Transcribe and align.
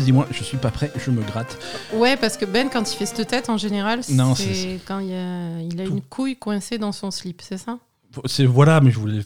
excusez-moi, 0.00 0.26
je 0.30 0.42
suis 0.42 0.56
pas 0.56 0.70
prêt, 0.70 0.90
je 0.96 1.10
me 1.10 1.22
gratte. 1.22 1.58
Ouais, 1.92 2.16
parce 2.16 2.38
que 2.38 2.46
Ben, 2.46 2.70
quand 2.70 2.90
il 2.90 2.96
fait 2.96 3.04
cette 3.04 3.26
tête, 3.28 3.50
en 3.50 3.58
général, 3.58 4.02
c'est 4.02 4.80
quand 4.86 4.98
il 5.00 5.12
a, 5.12 5.60
il 5.60 5.78
a 5.78 5.84
une 5.84 6.00
couille 6.00 6.36
coincée 6.36 6.78
dans 6.78 6.92
son 6.92 7.10
slip, 7.10 7.42
c'est 7.46 7.58
ça? 7.58 7.78
C'est 8.24 8.46
voilà, 8.46 8.80
mais 8.80 8.90
je 8.90 8.98
voulais. 8.98 9.20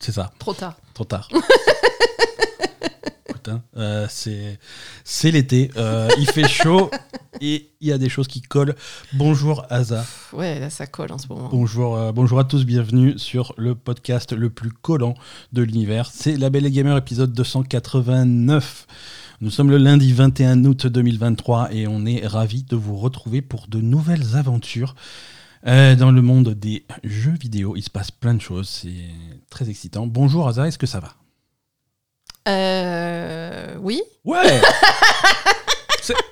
C'est 0.00 0.10
ça, 0.12 0.32
Trop 0.40 0.52
tard. 0.52 0.76
trop 0.94 1.04
tard. 1.04 1.28
Putain, 3.32 3.62
euh, 3.76 4.06
c'est 4.10 4.58
c'est 5.04 5.30
l'été, 5.30 5.70
euh, 5.76 6.08
il 6.18 6.28
fait 6.28 6.48
chaud 6.48 6.90
et 7.40 7.70
il 7.80 7.86
y 7.88 7.92
a 7.92 7.98
des 7.98 8.08
choses 8.08 8.26
qui 8.26 8.42
collent. 8.42 8.74
Bonjour 9.12 9.64
Pff, 9.68 10.32
Ouais, 10.32 10.58
là, 10.58 10.70
ça 10.70 10.88
colle 10.88 11.12
en 11.12 11.18
ce 11.18 11.28
moment. 11.28 11.48
bonjour, 11.52 11.96
euh, 11.96 12.10
bonjour 12.10 12.40
à 12.40 12.44
tous, 12.44 12.64
bienvenue 12.66 13.16
sur 13.16 13.54
le 13.56 13.76
podcast 13.76 14.32
le 14.32 14.50
plus 14.50 14.72
collant 14.72 15.14
de 15.52 15.62
l'univers. 15.62 16.10
C'est 16.12 16.36
La 16.36 16.50
Belle 16.50 16.66
et 16.66 16.72
Gamer 16.72 16.96
épisode 16.96 17.32
289. 17.32 18.86
Nous 19.40 19.50
sommes 19.50 19.70
le 19.70 19.76
lundi 19.76 20.12
21 20.12 20.64
août 20.64 20.86
2023 20.86 21.68
et 21.72 21.86
on 21.86 22.06
est 22.06 22.26
ravis 22.26 22.62
de 22.62 22.74
vous 22.76 22.96
retrouver 22.96 23.42
pour 23.42 23.66
de 23.68 23.80
nouvelles 23.80 24.34
aventures 24.36 24.94
euh, 25.66 25.94
dans 25.94 26.10
le 26.10 26.22
monde 26.22 26.50
des 26.50 26.86
jeux 27.04 27.34
vidéo. 27.38 27.74
Il 27.76 27.82
se 27.82 27.90
passe 27.90 28.10
plein 28.10 28.32
de 28.34 28.40
choses, 28.40 28.68
c'est 28.68 28.94
très 29.50 29.68
excitant. 29.68 30.06
Bonjour 30.06 30.48
Asa, 30.48 30.66
est-ce 30.66 30.78
que 30.78 30.86
ça 30.86 31.00
va? 31.00 31.12
Euh, 32.48 33.74
oui. 33.80 34.00
Ouais 34.24 34.60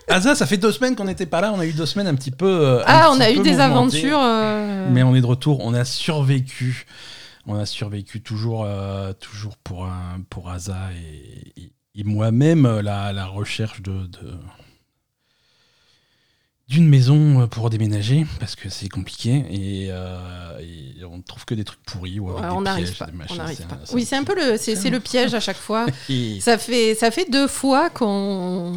Asa, 0.09 0.35
ça 0.37 0.47
fait 0.47 0.57
deux 0.57 0.71
semaines 0.73 0.95
qu'on 0.95 1.05
n'était 1.05 1.27
pas 1.27 1.41
là, 1.41 1.53
on 1.53 1.59
a 1.59 1.67
eu 1.67 1.73
deux 1.73 1.87
semaines 1.87 2.07
un 2.07 2.15
petit 2.15 2.31
peu... 2.31 2.47
euh, 2.47 2.79
un 2.83 2.85
Ah, 2.87 3.09
on 3.11 3.17
petit 3.17 3.23
a 3.23 3.33
eu 3.33 3.37
peu 3.37 3.43
des 3.43 3.51
mouvementées. 3.51 3.73
aventures. 3.99 4.21
euh, 4.23 4.89
Mais 4.93 5.03
on 5.03 5.15
est 5.15 5.21
de 5.21 5.27
retour, 5.27 5.61
on 5.61 5.75
a 5.75 5.85
survécu. 5.85 6.87
On 7.47 7.57
a 7.57 7.67
survécu 7.67 8.23
toujours, 8.23 8.63
euh, 8.65 9.13
toujours 9.15 9.57
pour, 9.59 9.85
un, 9.85 10.21
pour 10.31 10.49
Asa 10.51 10.79
et, 10.95 11.61
et- 11.61 11.73
et 11.95 12.05
moi-même, 12.05 12.67
euh, 12.67 12.83
la, 12.83 13.13
la 13.13 13.27
recherche 13.27 13.83
de, 13.83 14.09
d'une 16.69 16.89
maison 16.89 17.43
euh, 17.43 17.47
pour 17.47 17.71
déménager, 17.71 18.27
parce 18.41 18.57
que 18.57 18.69
c'est 18.69 18.89
compliqué 18.89 19.45
et, 19.51 19.89
euh, 19.91 20.59
et 20.61 21.05
on 21.05 21.19
ne 21.19 21.23
trouve 21.23 21.45
que 21.45 21.55
des 21.55 21.65
trucs 21.65 21.83
pourris. 21.83 22.19
Ou 22.21 22.31
avec 22.31 22.43
ouais, 22.43 22.49
des 22.49 22.55
on 22.57 22.61
n'arrive 22.63 22.97
pas. 22.97 23.09
On 23.13 23.17
machins, 23.17 23.67
pas. 23.69 23.79
Oui, 23.93 24.05
c'est 24.05 24.17
un 24.17 24.25
peu 24.25 24.35
le, 24.35 24.57
c'est 24.57 24.91
le 24.91 25.01
piège 25.01 25.35
à 25.35 25.41
chaque 25.41 25.57
fois. 25.57 25.87
Et 26.09 26.41
Ça 26.41 26.59
fait, 26.59 26.95
ça 26.95 27.11
fait 27.11 27.31
deux 27.31 27.49
fois 27.49 27.91
qu'on 27.91 28.75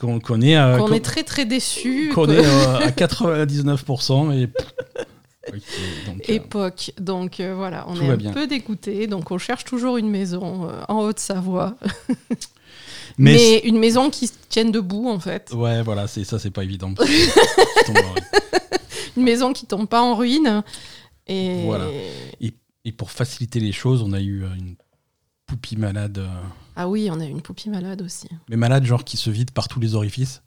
qu'on 0.00 0.40
est, 0.40 0.56
euh, 0.56 0.86
est 0.92 1.04
très 1.04 1.24
très 1.24 1.44
déçus. 1.44 2.10
qu'on 2.14 2.30
est 2.30 2.44
euh, 2.44 2.78
à 2.78 2.90
99% 2.90 4.32
et... 4.32 4.48
Donc, 5.48 6.28
euh, 6.28 6.34
Époque. 6.34 6.92
Donc 6.98 7.40
euh, 7.40 7.54
voilà, 7.54 7.84
on 7.88 7.98
est 8.00 8.08
un 8.08 8.16
bien. 8.16 8.32
peu 8.32 8.46
dégoûtés. 8.46 9.06
Donc 9.06 9.30
on 9.30 9.38
cherche 9.38 9.64
toujours 9.64 9.96
une 9.96 10.10
maison 10.10 10.68
euh, 10.68 10.82
en 10.88 11.00
Haute-Savoie. 11.00 11.76
mais 13.18 13.32
Mais, 13.34 13.58
une 13.64 13.78
maison 13.78 14.10
qui 14.10 14.26
se 14.26 14.34
tienne 14.48 14.70
debout 14.70 15.08
en 15.08 15.18
fait. 15.18 15.50
Ouais, 15.54 15.82
voilà, 15.82 16.06
c'est 16.06 16.24
ça, 16.24 16.38
c'est 16.38 16.50
pas 16.50 16.64
évident. 16.64 16.92
Une 19.16 19.24
maison 19.24 19.52
qui 19.52 19.66
tombe 19.66 19.88
pas 19.88 20.02
en 20.02 20.14
ruine. 20.14 20.62
Et 21.26 21.64
Voilà. 21.64 21.86
Et 22.84 22.92
pour 22.92 23.10
faciliter 23.10 23.60
les 23.60 23.72
choses, 23.72 24.02
on 24.02 24.12
a 24.12 24.20
eu 24.20 24.44
une 24.44 24.76
poupie 25.46 25.76
malade, 25.76 26.24
Ah 26.76 26.88
oui, 26.88 27.08
on 27.10 27.20
a 27.20 27.24
une 27.24 27.42
poupie 27.42 27.68
malade 27.68 28.00
aussi. 28.02 28.28
mais 28.48 28.56
malade 28.56 28.84
genre 28.84 29.04
qui 29.04 29.16
se 29.16 29.28
vide 29.28 29.50
par 29.50 29.68
tous 29.68 29.80
les 29.80 29.94
orifices. 29.94 30.42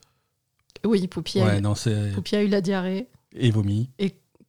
Oui, 0.85 1.07
poupie, 1.07 1.41
a, 1.41 1.45
Ouais, 1.45 1.61
non, 1.61 1.73
poupie 2.15 2.35
a 2.35 2.43
eu 2.43 2.47
la 2.47 2.61
diarrhée. 2.61 3.07
et 3.35 3.51
vomi 3.51 3.89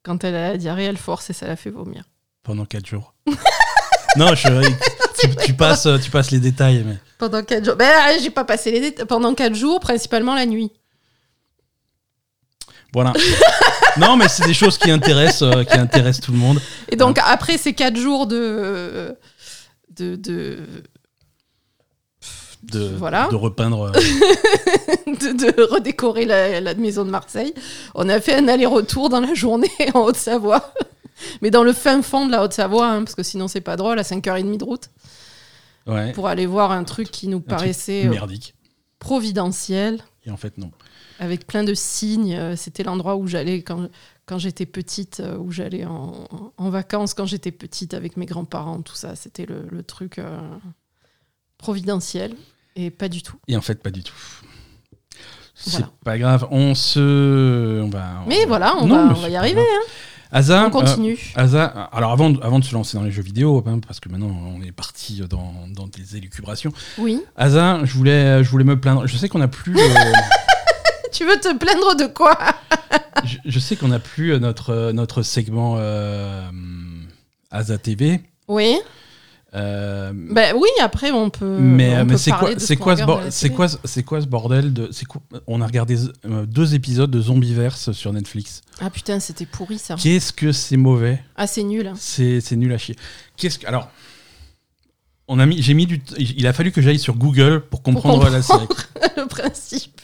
Quand 0.05 0.22
elle 0.22 0.34
a 0.36 0.50
la 0.50 0.56
diarrhée, 0.58 0.84
elle 0.84 0.97
force 0.98 1.30
et 1.30 1.33
ça 1.33 1.47
la 1.48 1.56
fait 1.56 1.70
vomir. 1.70 2.05
pendant 2.44 2.64
4 2.66 2.86
jours. 2.86 3.14
non, 4.16 4.34
je, 4.34 4.48
tu, 5.19 5.34
tu 5.47 5.55
passes, 5.55 5.88
tu 6.02 6.10
passes 6.10 6.30
les 6.30 6.38
détails, 6.41 6.84
mais 6.86 6.98
Pendant 7.19 7.42
quatre 7.42 7.65
jours. 7.65 7.76
Ben, 7.76 7.91
ah, 8.00 8.12
j'ai 8.22 8.31
pas 8.31 8.44
passé 8.44 8.70
les 8.70 8.81
détails. 8.81 9.06
Pendant 9.06 9.34
quatre 9.34 9.54
jours, 9.54 9.81
principalement 9.81 10.34
la 10.34 10.47
nuit. 10.47 10.70
voilà. 12.92 13.12
non, 13.97 14.16
mais 14.16 14.28
c'est 14.28 14.44
des 14.47 14.54
choses 14.54 14.76
qui 14.78 14.91
intéressent, 14.91 15.42
euh, 15.42 15.65
qui 15.65 15.78
intéressent 15.78 16.26
tout 16.26 16.32
le 16.32 16.38
monde. 16.38 16.60
Et 16.91 16.97
donc, 16.97 17.19
après 17.25 17.56
ces 17.59 17.72
quatre 17.72 17.97
jours 17.97 18.26
de. 18.26 19.16
de, 19.97 20.16
de, 20.16 20.59
De, 22.72 22.88
Voilà. 22.97 23.28
de 23.30 23.36
repeindre. 23.36 23.82
euh, 23.82 23.92
de, 25.06 25.52
de 25.54 25.62
redécorer 25.62 26.25
la, 26.25 26.60
la 26.60 26.75
maison 26.75 27.04
de 27.04 27.10
Marseille, 27.10 27.52
on 27.94 28.08
a 28.08 28.20
fait 28.20 28.34
un 28.34 28.48
aller-retour 28.48 29.08
dans 29.08 29.20
la 29.20 29.34
journée 29.34 29.70
en 29.94 30.00
Haute-Savoie. 30.00 30.72
Mais 31.42 31.50
dans 31.50 31.62
le 31.62 31.72
fin 31.72 32.03
fond 32.03 32.26
de 32.26 32.30
la 32.32 32.42
Haute-Savoie, 32.42 32.86
hein, 32.88 33.04
parce 33.04 33.14
que 33.14 33.22
sinon 33.22 33.47
c'est 33.48 33.60
pas 33.60 33.76
drôle, 33.76 33.98
à 33.98 34.03
5h30 34.03 34.56
de 34.58 34.64
route, 34.64 34.91
ouais, 35.86 36.12
pour 36.12 36.26
aller 36.28 36.47
voir 36.47 36.72
un 36.72 36.84
truc 36.84 37.10
qui 37.10 37.28
nous 37.28 37.41
paraissait 37.41 38.06
euh, 38.06 38.10
merdique. 38.10 38.54
providentiel, 38.98 40.03
Et 40.26 40.30
en 40.30 40.36
fait, 40.36 40.58
non. 40.58 40.70
avec 41.20 41.47
plein 41.47 41.62
de 41.64 41.74
signes. 41.74 42.34
Euh, 42.34 42.56
C'était 42.56 42.82
l'endroit 42.82 43.16
où 43.16 43.26
j'allais 43.28 43.62
quand, 43.62 43.88
quand 44.26 44.38
j'étais 44.38 44.66
petite, 44.66 45.22
où 45.38 45.53
j'allais 45.53 45.84
en, 45.84 46.28
en 46.56 46.70
vacances 46.70 47.14
quand 47.14 47.26
j'étais 47.26 47.53
petite 47.53 47.94
avec 47.94 48.16
mes 48.16 48.26
grands-parents, 48.26 48.82
tout 48.82 48.97
ça. 48.97 49.14
C'était 49.14 49.47
le, 49.47 49.66
le 49.70 49.82
truc 49.82 50.19
euh, 50.19 50.38
providentiel. 51.58 52.34
Et 52.76 52.90
pas 52.90 53.08
du 53.08 53.22
tout. 53.22 53.36
Et 53.48 53.56
en 53.56 53.60
fait, 53.60 53.82
pas 53.82 53.90
du 53.90 54.02
tout. 54.02 54.14
C'est 55.54 55.70
Voilà. 55.72 55.90
pas 56.04 56.18
grave. 56.18 56.46
On 56.50 56.74
se, 56.74 57.80
on 57.80 57.88
va. 57.88 58.24
Mais 58.26 58.44
voilà, 58.46 58.74
on, 58.80 58.86
Non, 58.86 59.08
va, 59.12 59.14
on 59.18 59.28
y 59.28 59.36
arriver. 59.36 59.60
hein. 59.60 59.80
Asa, 60.32 60.66
On 60.66 60.70
continue. 60.70 61.16
euh, 61.38 61.40
Asa, 61.42 61.64
alors 61.92 62.10
avant, 62.10 62.30
de- 62.30 62.42
avant 62.42 62.58
de 62.58 62.64
se 62.64 62.74
lancer 62.74 62.96
dans 62.96 63.04
les 63.04 63.12
jeux 63.12 63.22
vidéo, 63.22 63.62
hein, 63.66 63.78
parce 63.86 64.00
que 64.00 64.08
maintenant 64.08 64.34
on 64.56 64.60
est 64.62 64.72
parti 64.72 65.22
dans, 65.30 65.54
dans 65.68 65.86
des 65.86 66.16
élucubrations. 66.16 66.72
oui. 66.98 67.20
Asa, 67.36 67.78
je 67.84 67.92
voulais, 67.94 68.42
je 68.42 68.50
voulais 68.50 68.64
me 68.64 68.78
plaindre. 68.80 69.06
Je 69.06 69.16
sais 69.16 69.28
qu'on 69.28 69.38
n'a 69.38 69.46
plus, 69.48 69.78
euh, 69.78 69.94
Tu 71.12 71.24
veux 71.24 71.38
te 71.38 71.56
plaindre 71.56 71.94
de 71.96 72.06
quoi? 72.12 72.36
Je, 73.24 73.38
je 73.46 73.58
sais 73.60 73.76
qu'on 73.76 73.88
n'a 73.88 74.00
plus 74.00 74.32
euh, 74.32 74.38
notre 74.41 74.70
euh, 74.70 74.92
notre 74.92 75.22
segment 75.22 75.76
euh, 75.78 76.42
Asa 77.52 77.78
TV. 77.78 78.20
Oui. 78.48 78.76
Euh, 79.54 80.12
Ben 80.15 80.54
oui, 80.56 80.69
après 80.82 81.10
on 81.12 81.31
peut. 81.31 81.59
mais 81.59 81.97
on 81.98 82.04
mais 82.06 82.16
c'est 82.19 82.31
quoi, 82.32 82.50
c'est 82.59 82.76
quoi, 82.76 82.97
ce 82.97 83.04
c'est 83.31 83.50
quoi, 83.50 83.69
ce- 83.69 83.76
c'est 83.84 84.03
quoi 84.03 84.20
ce 84.20 84.26
bordel 84.26 84.72
de, 84.72 84.88
c'est 84.92 85.06
quoi, 85.06 85.20
On 85.47 85.60
a 85.60 85.66
regardé 85.66 85.97
euh, 86.26 86.44
deux 86.47 86.75
épisodes 86.75 87.10
de 87.10 87.20
Zombieverse 87.20 87.92
sur 87.92 88.12
Netflix. 88.12 88.62
Ah 88.81 88.91
putain, 88.91 89.20
c'était 89.20 89.47
pourri 89.47 89.78
ça. 89.78 89.94
Qu'est-ce 89.97 90.32
que 90.32 90.50
c'est 90.53 90.76
mauvais 90.76 91.22
Ah, 91.37 91.47
c'est 91.47 91.62
nul. 91.62 91.87
hein. 91.87 91.94
C'est 91.97 92.41
c'est 92.41 92.56
nul 92.56 92.72
à 92.72 92.78
chier. 92.78 92.97
Qu'est-ce 93.37 93.59
que 93.59 93.66
alors 93.66 93.91
on 95.28 95.38
a 95.38 95.47
mis 95.47 95.62
j'ai 95.62 95.75
mis 95.75 95.86
du 95.86 96.03
il 96.19 96.47
a 96.47 96.53
fallu 96.53 96.71
que 96.72 96.82
j'aille 96.82 96.98
sur 96.98 97.15
Google 97.16 97.62
pour 97.71 97.82
comprendre 97.82 98.28
la 98.28 98.42
série 98.42 98.66
le 99.16 99.26
principe. 99.26 100.00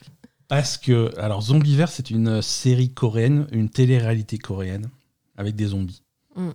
parce 0.48 0.78
que 0.78 1.12
alors 1.18 1.42
Zombieverse 1.42 1.94
c'est 1.96 2.10
une 2.10 2.40
série 2.40 2.90
coréenne, 2.92 3.46
une 3.52 3.68
télé-réalité 3.68 4.38
coréenne 4.38 4.88
avec 5.36 5.56
des 5.56 5.66
zombies. 5.66 6.02
Mm. 6.36 6.50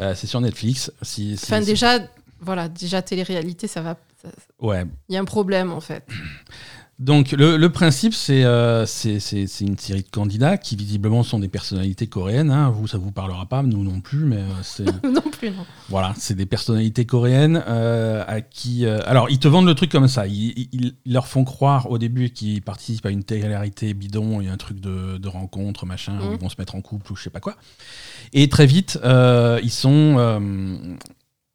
Euh, 0.00 0.14
c'est 0.14 0.26
sur 0.26 0.40
Netflix. 0.40 0.90
Si, 1.02 1.36
si- 1.36 1.44
Enfin, 1.44 1.60
si- 1.60 1.66
déjà, 1.66 1.98
voilà, 2.40 2.68
déjà 2.68 3.00
télé-réalité, 3.02 3.66
ça 3.68 3.80
va. 3.80 3.96
ça- 4.22 4.28
Ouais. 4.60 4.84
Il 5.08 5.14
y 5.14 5.18
a 5.18 5.20
un 5.20 5.24
problème 5.24 5.70
en 5.72 5.80
fait. 5.80 6.04
Donc 7.00 7.32
le, 7.32 7.56
le 7.56 7.68
principe 7.70 8.14
c'est 8.14 8.44
euh, 8.44 8.86
une 8.86 9.78
série 9.78 10.02
de 10.02 10.08
candidats 10.10 10.56
qui 10.56 10.76
visiblement 10.76 11.24
sont 11.24 11.40
des 11.40 11.48
personnalités 11.48 12.06
coréennes. 12.06 12.50
hein. 12.50 12.70
Vous 12.70 12.86
ça 12.86 12.98
vous 12.98 13.10
parlera 13.10 13.46
pas, 13.46 13.62
nous 13.64 13.82
non 13.82 14.00
plus, 14.00 14.24
mais 14.24 14.36
euh, 14.36 14.48
c'est 14.62 14.84
non 15.04 15.20
plus, 15.32 15.50
non. 15.50 15.66
Voilà, 15.88 16.14
c'est 16.16 16.34
des 16.36 16.46
personnalités 16.46 17.04
coréennes 17.04 17.62
euh, 17.66 18.22
à 18.28 18.40
qui. 18.40 18.86
euh, 18.86 19.00
alors, 19.06 19.28
ils 19.28 19.40
te 19.40 19.48
vendent 19.48 19.66
le 19.66 19.74
truc 19.74 19.90
comme 19.90 20.06
ça. 20.08 20.26
Ils, 20.28 20.68
ils- 20.72 20.94
ils 21.04 21.12
leur 21.12 21.26
font 21.26 21.44
croire 21.44 21.90
au 21.90 21.98
début 21.98 22.30
qu'ils 22.30 22.62
participent 22.62 23.06
à 23.06 23.10
une 23.10 23.24
télé-réalité 23.24 23.92
bidon, 23.92 24.40
il 24.40 24.46
y 24.46 24.48
a 24.48 24.52
un 24.52 24.56
truc 24.56 24.78
de, 24.80 25.18
de 25.18 25.28
rencontre, 25.28 25.86
machin, 25.86 26.16
où 26.20 26.24
Mhm. 26.26 26.32
ils 26.34 26.40
vont 26.40 26.48
se 26.48 26.56
mettre 26.58 26.76
en 26.76 26.80
couple 26.80 27.12
ou 27.12 27.16
je 27.16 27.24
sais 27.24 27.30
pas 27.30 27.40
quoi. 27.40 27.56
Et 28.32 28.48
très 28.48 28.66
vite, 28.66 28.98
ils 29.04 29.70
sont. 29.70 30.96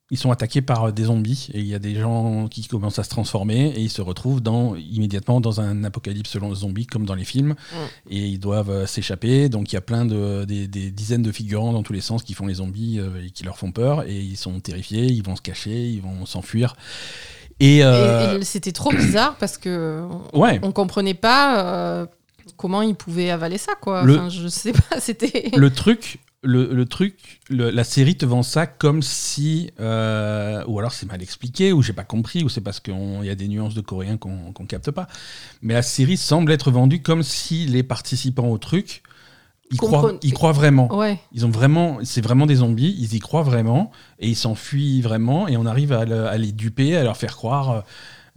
Euh, 0.09 0.11
ils 0.11 0.17
sont 0.17 0.31
attaqués 0.31 0.61
par 0.61 0.91
des 0.91 1.03
zombies 1.05 1.49
et 1.53 1.59
il 1.59 1.67
y 1.67 1.75
a 1.75 1.79
des 1.79 1.95
gens 1.95 2.47
qui 2.49 2.65
commencent 2.67 2.99
à 2.99 3.03
se 3.03 3.09
transformer 3.09 3.67
et 3.75 3.79
ils 3.81 3.89
se 3.89 4.01
retrouvent 4.01 4.41
dans, 4.41 4.75
immédiatement 4.75 5.39
dans 5.41 5.61
un 5.61 5.83
apocalypse 5.83 6.31
selon 6.31 6.53
zombie 6.55 6.87
comme 6.87 7.05
dans 7.05 7.15
les 7.15 7.25
films 7.25 7.55
et 8.09 8.17
ils 8.25 8.39
doivent 8.39 8.71
euh, 8.71 8.85
s'échapper. 8.87 9.49
Donc 9.49 9.71
il 9.71 9.75
y 9.75 9.77
a 9.77 9.81
plein 9.81 10.05
de 10.05 10.45
des, 10.45 10.67
des 10.67 10.91
dizaines 10.91 11.23
de 11.23 11.31
figurants 11.31 11.73
dans 11.73 11.83
tous 11.83 11.93
les 11.93 12.01
sens 12.01 12.23
qui 12.23 12.33
font 12.33 12.47
les 12.47 12.55
zombies 12.55 12.99
euh, 12.99 13.25
et 13.25 13.29
qui 13.29 13.43
leur 13.43 13.57
font 13.57 13.71
peur 13.71 14.03
et 14.07 14.15
ils 14.19 14.37
sont 14.37 14.59
terrifiés, 14.59 15.05
ils 15.05 15.23
vont 15.23 15.35
se 15.35 15.41
cacher, 15.41 15.87
ils 15.89 16.01
vont 16.01 16.25
s'enfuir. 16.25 16.75
Et, 17.59 17.83
euh, 17.83 18.37
Et, 18.37 18.41
et 18.41 18.45
c'était 18.45 18.71
trop 18.71 18.91
bizarre 18.91 19.35
parce 19.37 19.57
que 19.57 20.01
on, 20.33 20.39
ouais, 20.39 20.59
on 20.63 20.71
comprenait 20.71 21.13
pas 21.13 21.63
euh, 21.65 22.05
comment 22.55 22.81
ils 22.81 22.95
pouvaient 22.95 23.29
avaler 23.31 23.57
ça, 23.57 23.73
quoi. 23.79 24.03
Le- 24.03 24.15
Enfin, 24.15 24.29
je 24.29 24.47
sais 24.47 24.71
pas, 24.71 24.99
c'était. 25.01 25.51
le 25.55 25.69
truc, 25.69 26.19
le, 26.41 26.73
le 26.73 26.85
truc, 26.85 27.41
le- 27.49 27.69
la 27.69 27.83
série 27.83 28.15
te 28.15 28.25
vend 28.25 28.43
ça 28.43 28.65
comme 28.65 29.01
si, 29.01 29.71
euh, 29.79 30.63
ou 30.67 30.79
alors 30.79 30.93
c'est 30.93 31.05
mal 31.05 31.21
expliqué, 31.21 31.73
ou 31.73 31.81
j'ai 31.81 31.93
pas 31.93 32.03
compris, 32.05 32.43
ou 32.43 32.49
c'est 32.49 32.61
parce 32.61 32.79
qu'il 32.79 32.95
y 33.23 33.29
a 33.29 33.35
des 33.35 33.47
nuances 33.47 33.73
de 33.75 33.81
coréen 33.81 34.17
qu'on 34.17 34.53
qu'on 34.53 34.65
capte 34.65 34.91
pas. 34.91 35.07
Mais 35.61 35.73
la 35.73 35.81
série 35.81 36.15
semble 36.17 36.51
être 36.51 36.71
vendue 36.71 37.01
comme 37.01 37.23
si 37.23 37.65
les 37.65 37.83
participants 37.83 38.47
au 38.49 38.57
truc, 38.57 39.03
ils, 39.71 39.77
croient, 39.77 40.01
ils 40.23 40.33
croient 40.33 40.51
vraiment. 40.53 40.95
Ouais. 40.97 41.19
Ils 41.33 41.45
ont 41.45 41.51
vraiment, 41.51 41.99
c'est 42.03 42.21
vraiment 42.21 42.45
des 42.45 42.55
zombies, 42.55 42.95
ils 42.97 43.13
y 43.15 43.19
croient 43.19 43.43
vraiment 43.43 43.91
et 44.19 44.27
ils 44.29 44.35
s'enfuient 44.35 45.01
vraiment 45.01 45.47
et 45.47 45.57
on 45.57 45.65
arrive 45.65 45.91
à, 45.91 46.05
le- 46.05 46.25
à 46.27 46.37
les 46.37 46.51
duper, 46.53 46.95
à 46.95 47.03
leur 47.03 47.17
faire 47.17 47.35
croire. 47.35 47.69
euh, 47.71 47.81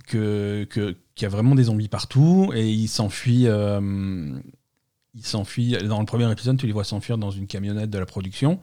que, 0.08 0.64
que- 0.64 0.96
qu'il 1.14 1.22
y 1.22 1.26
a 1.26 1.28
vraiment 1.28 1.54
des 1.54 1.64
zombies 1.64 1.86
partout 1.88 2.50
et 2.54 2.68
ils 2.68 2.88
s'enfuient. 2.88 3.46
euh, 3.46 3.80
ils 5.14 5.24
s'enfuient. 5.26 5.76
Dans 5.86 6.00
le 6.00 6.06
premier 6.06 6.30
épisode, 6.30 6.56
tu 6.58 6.66
les 6.66 6.72
vois 6.72 6.84
s'enfuir 6.84 7.18
dans 7.18 7.30
une 7.30 7.46
camionnette 7.46 7.90
de 7.90 7.98
la 7.98 8.06
production. 8.06 8.60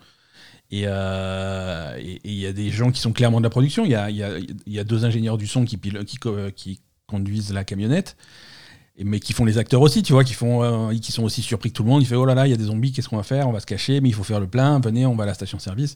Et 0.72 0.84
euh, 0.86 2.00
il 2.24 2.34
y 2.34 2.46
a 2.46 2.54
des 2.54 2.70
gens 2.70 2.92
qui 2.92 3.02
sont 3.02 3.12
clairement 3.12 3.40
de 3.40 3.44
la 3.44 3.50
production. 3.50 3.86
Il 3.86 3.92
y 3.92 3.96
a, 3.96 4.10
il 4.10 4.18
y 4.18 4.24
a- 4.24 4.38
il 4.38 4.74
y 4.74 4.80
a 4.80 4.84
deux 4.84 5.04
ingénieurs 5.06 5.38
du 5.38 5.48
son 5.48 5.66
qui, 5.66 5.78
pilo- 5.78 6.04
qui, 6.06 6.18
co- 6.18 6.52
qui 6.56 6.80
conduisent 7.08 7.52
la 7.54 7.64
camionnette, 7.64 8.16
et- 8.96 9.04
mais 9.04 9.20
qui 9.20 9.34
font 9.34 9.46
les 9.46 9.58
acteurs 9.58 9.82
aussi, 9.82 10.04
tu 10.04 10.14
vois, 10.14 10.24
qui, 10.24 10.36
font, 10.36 10.62
euh, 10.92 10.94
qui 11.00 11.12
sont 11.12 11.24
aussi 11.24 11.42
surpris 11.42 11.70
que 11.72 11.76
tout 11.76 11.84
le 11.84 11.90
monde. 11.90 12.04
Il 12.04 12.06
fait 12.06 12.16
Oh 12.16 12.26
là 12.26 12.36
là, 12.36 12.46
il 12.46 12.52
y 12.52 12.54
a 12.54 12.58
des 12.58 12.66
zombies, 12.66 12.92
qu'est-ce 12.92 13.10
qu'on 13.10 13.18
va 13.18 13.24
faire? 13.24 13.48
On 13.48 13.52
va 13.52 13.60
se 13.60 13.66
cacher, 13.66 14.00
mais 14.00 14.10
il 14.10 14.14
faut 14.14 14.24
faire 14.24 14.40
le 14.40 14.48
plein. 14.48 14.80
Venez, 14.80 15.06
on 15.08 15.16
va 15.16 15.24
à 15.24 15.28
la 15.28 15.34
station-service. 15.34 15.96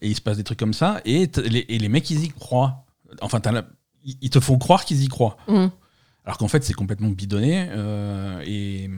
Et 0.00 0.08
il 0.08 0.14
se 0.14 0.20
passe 0.22 0.38
des 0.38 0.44
trucs 0.44 0.58
comme 0.58 0.72
ça. 0.74 1.00
Et, 1.04 1.28
les, 1.44 1.66
et 1.68 1.78
les 1.78 1.88
mecs, 1.90 2.08
ils 2.10 2.24
y 2.24 2.28
croient. 2.28 2.86
Enfin, 3.20 3.40
la- 3.52 3.66
ils 4.04 4.30
te 4.30 4.40
font 4.40 4.56
croire 4.58 4.84
qu'ils 4.86 5.02
y 5.02 5.08
croient. 5.08 5.36
Mhm. 5.48 5.70
Alors 6.24 6.38
qu'en 6.38 6.48
fait, 6.48 6.64
c'est 6.64 6.72
complètement 6.72 7.08
bidonné. 7.10 7.66
euh, 7.70 8.42
et, 8.46 8.88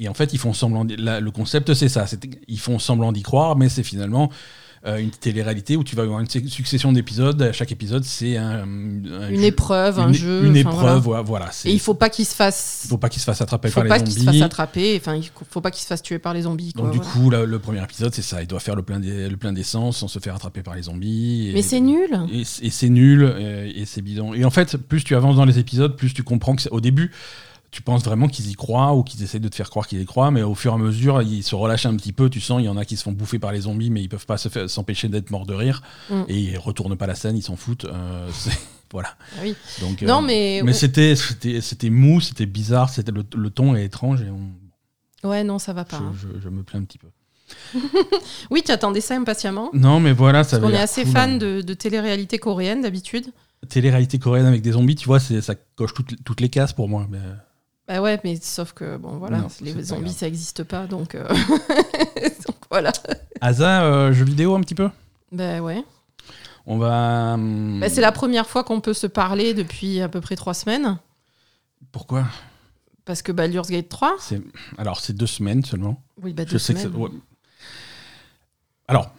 et 0.00 0.08
en 0.08 0.14
fait, 0.14 0.32
ils 0.32 0.38
font 0.38 0.52
semblant. 0.52 0.84
le 0.84 1.30
concept, 1.30 1.74
c'est 1.74 1.88
ça. 1.88 2.06
Ils 2.48 2.58
font 2.58 2.78
semblant 2.78 3.12
d'y 3.12 3.22
croire, 3.22 3.56
mais 3.56 3.68
c'est 3.68 3.82
finalement 3.84 4.30
euh, 4.86 4.96
une 4.96 5.10
télé-réalité 5.10 5.76
où 5.76 5.84
tu 5.84 5.94
vas 5.94 6.04
avoir 6.04 6.20
une 6.20 6.26
succession 6.26 6.90
d'épisodes. 6.90 7.50
Chaque 7.52 7.70
épisode, 7.70 8.02
c'est 8.02 8.38
un, 8.38 8.62
un 8.62 9.28
Une 9.28 9.36
jeu- 9.36 9.44
épreuve, 9.44 9.98
un 9.98 10.10
jeu. 10.10 10.46
Une 10.46 10.56
épreuve, 10.56 11.06
voilà. 11.26 11.50
Et 11.66 11.72
il 11.72 11.78
faut 11.80 11.92
pas 11.92 12.08
qu'il 12.08 12.24
se 12.24 12.34
fasse. 12.34 12.80
il 12.84 12.88
faut 12.88 12.96
pas 12.96 13.10
qu'ils 13.10 13.20
se 13.20 13.26
fassent 13.26 13.42
attraper 13.42 13.68
faut 13.68 13.80
par 13.80 13.88
pas 13.90 13.98
les 13.98 14.04
qu'il 14.04 14.14
se 14.14 14.20
zombies. 14.20 14.38
fasse 14.38 14.46
attraper. 14.46 14.96
Enfin, 14.96 15.16
il 15.16 15.28
faut 15.50 15.60
pas 15.60 15.70
qu'il 15.70 15.82
se 15.82 15.86
fasse 15.86 16.00
tuer 16.00 16.18
par 16.18 16.32
les 16.32 16.42
zombies. 16.42 16.72
Donc 16.74 16.92
du 16.92 17.00
coup, 17.00 17.28
là, 17.28 17.44
le 17.44 17.58
premier 17.58 17.82
épisode, 17.84 18.14
c'est 18.14 18.22
ça. 18.22 18.40
Il 18.40 18.46
doit 18.46 18.58
faire 18.60 18.74
le 18.74 18.82
plein 18.82 19.00
d'e- 19.00 19.28
le 19.28 19.36
plein 19.36 19.52
d'essence 19.52 19.98
sans 19.98 20.08
se 20.08 20.18
faire 20.18 20.34
attraper 20.34 20.62
par 20.62 20.74
les 20.74 20.82
zombies. 20.84 21.50
et- 21.50 21.52
Mais 21.52 21.60
c'est 21.62 21.80
nul. 21.80 22.18
Et, 22.32 22.40
et 22.40 22.70
c'est 22.70 22.88
nul 22.88 23.22
euh, 23.22 23.70
et, 23.74 23.84
c'est 23.84 24.00
bidon. 24.00 24.32
Et 24.32 24.46
en 24.46 24.50
fait, 24.50 24.78
plus 24.78 25.04
tu 25.04 25.14
avances 25.14 25.36
dans 25.36 25.44
les 25.44 25.58
épisodes, 25.58 25.94
plus 25.94 26.14
tu 26.14 26.22
comprends 26.22 26.56
que 26.56 26.62
au 26.70 26.80
début, 26.80 27.10
tu 27.70 27.82
penses 27.82 28.02
vraiment 28.04 28.26
qu'ils 28.26 28.50
y 28.50 28.54
croient 28.54 28.94
ou 28.94 29.02
qu'ils 29.04 29.22
essayent 29.22 29.40
de 29.40 29.48
te 29.48 29.54
faire 29.54 29.70
croire 29.70 29.86
qu'ils 29.86 30.00
y 30.00 30.04
croient, 30.04 30.30
mais 30.30 30.42
au 30.42 30.54
fur 30.54 30.72
et 30.72 30.74
à 30.74 30.78
mesure, 30.78 31.22
ils 31.22 31.42
se 31.42 31.54
relâchent 31.54 31.86
un 31.86 31.94
petit 31.96 32.12
peu. 32.12 32.28
Tu 32.28 32.40
sens, 32.40 32.60
il 32.60 32.64
y 32.64 32.68
en 32.68 32.76
a 32.76 32.84
qui 32.84 32.96
se 32.96 33.02
font 33.04 33.12
bouffer 33.12 33.38
par 33.38 33.52
les 33.52 33.60
zombies, 33.62 33.90
mais 33.90 34.02
ils 34.02 34.08
peuvent 34.08 34.26
pas 34.26 34.38
se 34.38 34.66
s'empêcher 34.66 35.08
d'être 35.08 35.30
morts 35.30 35.46
de 35.46 35.54
rire 35.54 35.82
Mm. 36.10 36.22
et 36.28 36.38
ils 36.38 36.58
retournent 36.58 36.96
pas 36.96 37.06
la 37.06 37.14
scène, 37.14 37.36
ils 37.36 37.42
s'en 37.42 37.56
foutent. 37.56 37.84
euh, 37.84 38.28
voilà. 38.92 39.14
Ah 39.36 39.42
oui. 39.42 39.54
Donc, 39.80 40.02
Non, 40.02 40.22
euh, 40.22 40.26
mais. 40.26 40.62
mais 40.64 40.72
c'était 40.72 41.14
c'était 41.14 41.60
c'était 41.60 41.90
mou, 41.90 42.20
c'était 42.20 42.46
bizarre, 42.46 42.88
c'était 42.90 43.12
le, 43.12 43.22
le 43.36 43.50
ton 43.50 43.76
est 43.76 43.84
étrange 43.84 44.22
et 44.22 44.30
on- 44.30 45.28
Ouais, 45.28 45.44
non, 45.44 45.58
ça 45.58 45.72
va 45.72 45.82
je, 45.82 45.90
pas. 45.96 45.96
hein. 45.98 46.12
je- 46.16 46.40
je 46.42 46.48
me 46.48 46.62
plains 46.62 46.80
un 46.80 46.84
petit 46.84 46.98
peu. 46.98 47.08
Oui, 48.50 48.62
tu 48.64 48.72
attendais 48.72 49.00
ça 49.00 49.14
impatiemment. 49.16 49.70
Non, 49.72 50.00
mais 50.00 50.12
voilà, 50.12 50.44
ça. 50.44 50.58
Parce 50.58 50.70
qu'on 50.72 50.76
est 50.76 50.80
assez 50.80 51.02
cool, 51.04 51.12
fan 51.12 51.30
hein. 51.32 51.36
de, 51.38 51.60
de 51.60 51.74
télé-réalité 51.74 52.38
coréenne 52.38 52.80
d'habitude. 52.82 53.26
Télé-réalité 53.68 54.18
coréenne 54.18 54.46
avec 54.46 54.62
des 54.62 54.72
zombies, 54.72 54.94
tu 54.96 55.06
vois, 55.06 55.20
ça 55.20 55.54
coche 55.76 55.92
toutes, 55.94 56.24
toutes 56.24 56.40
les 56.40 56.48
cases 56.48 56.72
pour 56.72 56.88
moi. 56.88 57.06
mais- 57.10 57.18
Bah 57.90 58.00
ouais, 58.00 58.20
mais 58.22 58.36
sauf 58.40 58.72
que, 58.72 58.96
bon, 58.98 59.16
voilà, 59.16 59.38
Non, 59.38 59.48
les 59.62 59.82
zombies, 59.82 60.12
ça 60.12 60.26
n'existe 60.26 60.62
pas, 60.62 60.86
donc, 60.86 61.16
euh, 61.16 61.26
donc 62.46 62.56
voilà. 62.70 62.92
Asa, 63.40 63.82
euh, 63.82 64.12
jeux 64.12 64.24
vidéo 64.26 64.54
un 64.54 64.60
petit 64.60 64.76
peu? 64.76 64.90
Bah 65.32 65.58
ouais. 65.60 65.84
On 66.66 66.78
va. 66.78 67.32
hum, 67.34 67.80
Bah, 67.80 67.88
c'est 67.88 68.00
la 68.00 68.12
première 68.12 68.46
fois 68.46 68.62
qu'on 68.62 68.80
peut 68.80 68.94
se 68.94 69.08
parler 69.08 69.54
depuis 69.54 70.00
à 70.00 70.08
peu 70.08 70.20
près 70.20 70.36
trois 70.36 70.54
semaines, 70.54 70.98
Pourquoi? 71.90 72.26
Parce 73.04 73.22
que 73.22 73.32
Baldur's 73.32 73.70
Gate 73.70 73.88
3, 73.88 74.14
C'est- 74.20 74.40
Alors, 74.78 75.00
c'est 75.00 75.14
deux 75.14 75.26
semaines 75.26 75.64
seulement. 75.64 76.00
oui, 76.22 76.32
bah 76.32 76.44
Je 76.46 76.52
deux 76.52 76.58
sais 76.60 76.74
que 76.74 76.80
semaines. 76.80 76.94
ouais. 76.96 77.10
Alors, 78.86 79.10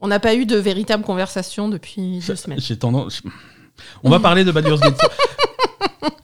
On 0.00 0.06
n'a 0.06 0.20
pas 0.20 0.36
eu 0.36 0.46
de 0.46 0.56
véritable 0.56 1.02
conversation 1.02 1.68
depuis 1.68 2.20
deux 2.24 2.36
semaines. 2.36 2.60
j'ai 2.60 2.78
tendance. 2.78 3.22
On 4.04 4.10
va 4.10 4.20
parler 4.20 4.44
de 4.44 4.52
Baldur's 4.52 4.80
Gate 4.80 4.96
3. 4.98 5.10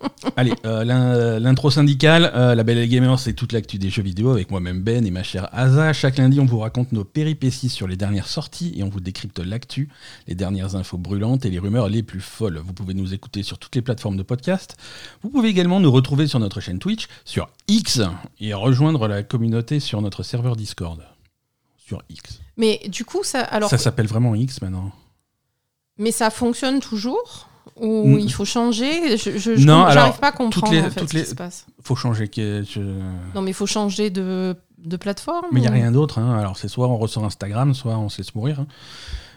Allez, 0.38 0.52
euh, 0.66 0.84
l'in- 0.84 1.38
l'intro 1.38 1.70
syndicale, 1.70 2.30
euh, 2.34 2.54
la 2.54 2.62
Belle 2.62 2.76
et 2.76 2.88
Gamer, 2.88 3.18
c'est 3.18 3.32
toute 3.32 3.52
l'actu 3.52 3.78
des 3.78 3.88
jeux 3.88 4.02
vidéo 4.02 4.30
avec 4.32 4.50
moi-même 4.50 4.82
Ben 4.82 5.06
et 5.06 5.10
ma 5.10 5.22
chère 5.22 5.48
Asa. 5.52 5.94
Chaque 5.94 6.18
lundi, 6.18 6.38
on 6.40 6.44
vous 6.44 6.58
raconte 6.58 6.92
nos 6.92 7.04
péripéties 7.04 7.70
sur 7.70 7.88
les 7.88 7.96
dernières 7.96 8.28
sorties 8.28 8.74
et 8.76 8.82
on 8.82 8.90
vous 8.90 9.00
décrypte 9.00 9.38
l'actu, 9.38 9.88
les 10.26 10.34
dernières 10.34 10.76
infos 10.76 10.98
brûlantes 10.98 11.46
et 11.46 11.50
les 11.50 11.58
rumeurs 11.58 11.88
les 11.88 12.02
plus 12.02 12.20
folles. 12.20 12.58
Vous 12.58 12.74
pouvez 12.74 12.92
nous 12.92 13.14
écouter 13.14 13.42
sur 13.42 13.58
toutes 13.58 13.74
les 13.76 13.80
plateformes 13.82 14.18
de 14.18 14.22
podcast. 14.22 14.76
Vous 15.22 15.30
pouvez 15.30 15.48
également 15.48 15.80
nous 15.80 15.90
retrouver 15.90 16.26
sur 16.26 16.38
notre 16.38 16.60
chaîne 16.60 16.78
Twitch, 16.78 17.06
sur 17.24 17.48
X 17.68 18.02
et 18.38 18.52
rejoindre 18.52 19.08
la 19.08 19.22
communauté 19.22 19.80
sur 19.80 20.02
notre 20.02 20.22
serveur 20.22 20.54
Discord. 20.54 21.02
Sur 21.78 22.02
X. 22.10 22.40
Mais 22.58 22.82
du 22.88 23.06
coup, 23.06 23.22
ça, 23.22 23.40
alors, 23.40 23.70
Ça 23.70 23.78
s'appelle 23.78 24.06
vraiment 24.06 24.34
X 24.34 24.60
maintenant. 24.60 24.92
mais 25.98 26.10
ça 26.12 26.28
fonctionne 26.30 26.80
toujours? 26.80 27.48
Ou 27.80 28.06
Mm. 28.08 28.20
il 28.20 28.32
faut 28.32 28.44
changer 28.44 29.16
Je, 29.16 29.38
je, 29.38 29.50
Non, 29.52 29.56
je- 29.56 29.70
alors, 29.70 29.90
j'arrive 29.92 30.18
pas 30.20 30.28
à 30.28 30.32
comprendre 30.32 30.72
les- 30.72 30.80
en 30.82 30.90
fait, 30.90 31.06
ce 31.08 31.14
les- 31.16 31.22
qui 31.24 31.30
se 31.30 31.34
passe. 31.34 31.66
Faut 31.82 31.96
changer. 31.96 32.28
que- 32.28 32.62
je- 32.68 32.80
Non, 33.34 33.42
mais 33.42 33.50
il 33.50 33.54
faut 33.54 33.66
changer 33.66 34.10
de, 34.10 34.56
de 34.78 34.96
plateforme. 34.96 35.46
Mais 35.52 35.60
il 35.60 35.62
n'y 35.62 35.68
a 35.68 35.70
ou- 35.70 35.74
rien 35.74 35.92
d'autre. 35.92 36.18
hein. 36.18 36.38
Alors, 36.38 36.56
c'est 36.56 36.68
soit 36.68 36.88
on 36.88 36.96
ressort 36.96 37.24
Instagram, 37.24 37.74
soit 37.74 37.96
on 37.98 38.08
se 38.08 38.18
laisse 38.18 38.34
mourir. 38.34 38.60
hein. 38.60 38.66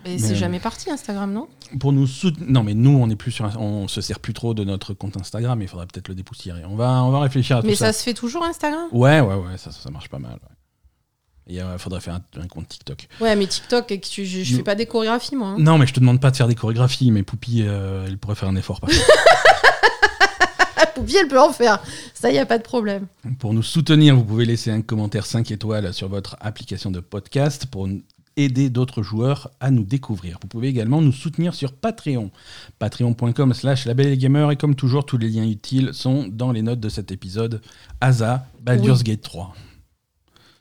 Mais 0.06 0.12
Mais- 0.12 0.18
c'est 0.18 0.36
jamais 0.36 0.60
parti 0.60 0.90
Instagram, 0.90 1.34
non? 1.34 1.48
Pour 1.78 1.92
nous 1.92 2.08
soutenir. 2.08 2.50
Non, 2.50 2.64
mais 2.64 2.74
nous, 2.74 2.98
on 2.98 3.10
est 3.10 3.18
plus 3.18 3.32
sur. 3.32 3.46
On 3.60 3.90
se 3.90 4.00
sert 4.00 4.20
plus 4.22 4.34
trop 4.34 4.54
de 4.54 4.64
notre 4.64 4.94
compte 4.94 5.18
Instagram. 5.18 5.62
Il 5.62 5.68
faudrait 5.68 5.88
peut-être 5.88 6.08
le 6.08 6.16
dépoussiérer. 6.16 6.64
On 6.66 6.78
va, 6.78 7.04
on 7.04 7.12
va 7.12 7.20
réfléchir 7.20 7.58
à 7.58 7.62
Mais 7.64 7.72
tout 7.72 7.76
ça. 7.76 7.88
ça. 7.88 7.94
se 8.00 8.04
fait 8.04 8.14
toujours 8.14 8.44
Instagram? 8.46 8.86
Ouais, 8.94 9.20
ouais, 9.20 9.36
ouais. 9.36 9.58
Ça, 9.58 9.72
ça 9.74 9.90
marche 9.92 10.08
pas 10.08 10.20
mal. 10.20 10.32
ouais. 10.34 10.56
Il 11.50 11.64
faudrait 11.80 12.00
faire 12.00 12.14
un, 12.16 12.22
un 12.42 12.48
compte 12.48 12.68
TikTok. 12.68 13.08
Ouais, 13.20 13.36
mais 13.36 13.48
TikTok, 13.48 13.92
et 13.92 14.00
que 14.00 14.08
tu- 14.08 14.26
je, 14.26 14.44
je 14.44 14.56
fais 14.58 14.64
pas 14.64 14.76
des 14.76 14.86
chorégraphies, 14.86 15.36
moi. 15.36 15.50
hein. 15.50 15.56
Non, 15.58 15.78
mais 15.80 15.88
je 15.88 15.94
te 15.94 16.00
demande 16.00 16.22
pas 16.22 16.30
de 16.32 16.36
faire 16.36 16.48
des 16.48 16.56
chorégraphies. 16.56 17.12
Mais 17.12 17.24
Poupie, 17.24 17.64
euh, 17.66 18.06
elle 18.08 18.18
pourrait 18.20 18.36
faire 18.36 18.50
un 18.50 18.56
effort. 18.56 18.80
par 18.80 18.90
Poupie, 20.96 21.18
elle 21.18 21.28
peut 21.28 21.40
en 21.42 21.52
faire. 21.52 21.82
Ça, 22.14 22.32
y 22.32 22.38
a 22.38 22.46
pas 22.46 22.58
de 22.58 22.64
problème. 22.64 23.08
Pour 23.40 23.54
nous 23.54 23.64
soutenir, 23.64 24.16
vous 24.16 24.24
pouvez 24.24 24.46
laisser 24.46 24.72
un 24.72 24.82
commentaire 24.82 25.26
5 25.26 25.50
étoiles 25.52 25.94
sur 25.94 26.10
votre 26.10 26.36
application 26.42 26.92
de 26.92 27.00
podcast 27.00 27.66
pour 27.66 27.88
aider 28.36 28.70
d'autres 28.70 29.02
joueurs 29.04 29.50
à 29.60 29.72
nous 29.72 29.84
découvrir. 29.84 30.38
Vous 30.42 30.48
pouvez 30.48 30.68
également 30.68 31.02
nous 31.02 31.12
soutenir 31.12 31.54
sur 31.54 31.74
Patreon. 31.74 32.32
Patreon.com 32.80 33.54
slash 33.54 33.86
la 33.86 33.94
belle 33.94 34.14
et 34.24 34.56
comme 34.56 34.76
toujours, 34.76 35.06
tous 35.06 35.18
les 35.18 35.30
liens 35.30 35.48
utiles 35.48 35.92
sont 35.94 36.28
dans 36.30 36.52
les 36.52 36.62
notes 36.62 36.80
de 36.80 36.90
cet 36.90 37.12
épisode. 37.12 37.62
Asa, 38.02 38.46
Baldur's 38.62 39.00
Oui. 39.00 39.04
Gate 39.06 39.22
3. 39.22 39.54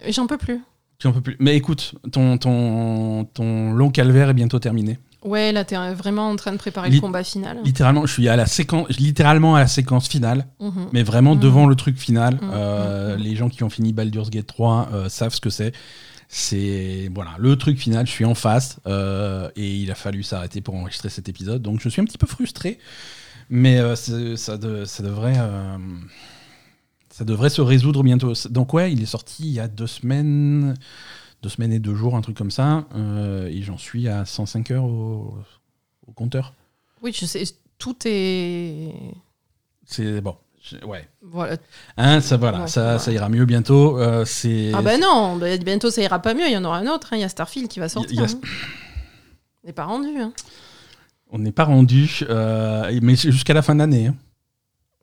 J'en 0.09 0.27
peux 0.27 0.39
plus. 0.39 0.61
Peux 1.01 1.21
plus. 1.21 1.37
Mais 1.39 1.57
écoute, 1.57 1.95
ton, 2.11 2.39
ton, 2.39 3.25
ton 3.33 3.73
long 3.73 3.91
calvaire 3.91 4.31
est 4.31 4.35
bientôt 4.35 4.59
terminé. 4.59 4.99
Ouais, 5.25 5.53
là, 5.53 5.65
t'es 5.65 5.77
vraiment 5.95 6.29
en 6.29 6.37
train 6.37 6.53
de 6.53 6.57
préparer 6.59 6.91
le 6.91 7.01
combat 7.01 7.23
final. 7.25 7.59
Littéralement, 7.65 8.07
je 8.07 8.13
suis 8.13 8.29
à 8.29 8.37
la 8.37 8.47
séquence, 8.47 8.89
littéralement 8.99 9.55
à 9.57 9.61
la 9.61 9.67
séquence 9.67 10.09
finale. 10.09 10.47
Mhm. 10.61 10.89
mais 10.93 11.03
vraiment 11.03 11.35
Mhm. 11.35 11.41
devant 11.41 11.67
le 11.67 11.75
truc 11.77 11.97
final. 11.99 12.35
Mhm, 12.35 12.51
Euh. 12.53 13.17
Les 13.17 13.37
gens 13.37 13.49
qui 13.49 13.63
ont 13.65 13.71
fini 13.71 13.93
Baldur's 13.93 14.31
Gate 14.31 14.47
3 14.47 14.89
euh, 14.93 15.09
savent 15.09 15.35
ce 15.35 15.41
que 15.41 15.51
c'est. 15.51 15.73
C'est 16.29 17.11
voilà 17.15 17.31
le 17.39 17.57
truc 17.57 17.79
final. 17.79 18.07
Je 18.07 18.13
suis 18.13 18.25
en 18.25 18.35
face 18.35 18.79
euh, 18.87 19.49
et 19.57 19.77
il 19.77 19.91
a 19.91 19.95
fallu 19.95 20.23
s'arrêter 20.23 20.61
pour 20.61 20.75
enregistrer 20.75 21.09
cet 21.11 21.29
épisode. 21.29 21.63
Donc 21.63 21.81
je 21.81 21.89
suis 21.89 22.03
un 22.03 22.05
petit 22.05 22.19
peu 22.19 22.27
frustré, 22.27 22.79
mais 23.51 23.81
ça, 23.97 24.57
de- 24.59 24.85
ça 24.85 25.03
devrait 25.03 25.39
ça 27.19 27.25
devrait 27.25 27.51
se 27.51 27.61
résoudre 27.61 28.05
bientôt. 28.05 28.33
Donc 28.49 28.73
ouais, 28.75 28.93
il 28.93 29.03
est 29.03 29.07
sorti 29.07 29.43
il 29.47 29.53
y 29.53 29.59
a 29.59 29.67
deux 29.67 29.89
semaines, 29.89 30.75
deux 31.43 31.49
semaines 31.49 31.73
et 31.73 31.81
deux 31.81 31.97
jours, 31.97 32.15
un 32.15 32.21
truc 32.21 32.37
comme 32.37 32.53
ça, 32.53 32.85
euh, 32.95 33.49
et 33.49 33.61
j'en 33.63 33.77
suis 33.77 34.07
à 34.07 34.25
105 34.25 34.71
heures 34.71 34.85
au, 34.85 35.37
au 36.07 36.13
compteur. 36.13 36.55
Oui, 37.03 37.13
je 37.13 37.27
sais. 37.27 37.43
Tout 37.77 37.97
est. 38.05 38.93
C'est 39.85 40.21
bon. 40.21 40.37
Ouais. 40.87 41.09
Voilà. 41.23 41.57
Hein, 41.97 42.21
ça, 42.21 42.37
voilà, 42.37 42.61
Ouais, 42.63 42.67
ça, 42.69 42.99
ira 43.11 43.29
mieux 43.29 43.47
bientôt. 43.47 43.99
euh, 43.99 44.25
c'est 44.25 44.71
Ah 44.75 44.83
ben 44.83 45.01
non, 45.01 45.37
bah, 45.37 45.57
bientôt 45.59 45.91
ça 45.91 46.01
ira 46.03 46.21
pas 46.21 46.35
mieux. 46.35 46.47
Il 46.47 46.53
y 46.53 46.57
en 46.57 46.65
aura 46.65 46.79
un 46.79 46.87
autre. 46.87 47.09
hein. 47.13 47.17
Il 47.17 47.21
y 47.21 47.25
a 47.25 47.29
Starfield 47.29 47.69
qui 47.69 47.81
va 47.81 47.89
sortir. 47.89 48.21
A- 48.23 48.27
hein. 48.27 48.41
Il 49.65 49.67
n'est 49.69 49.73
pas 49.73 49.85
rendu. 49.87 50.09
hein. 50.21 50.33
On 51.31 51.39
n'est 51.41 51.53
pas 51.53 51.65
rendu, 51.65 52.21
euh, 52.31 52.97
mais 53.03 53.17
jusqu'à 53.17 53.55
la 53.55 53.63
fin 53.63 53.75
de 53.75 53.81
l'année. 53.81 54.13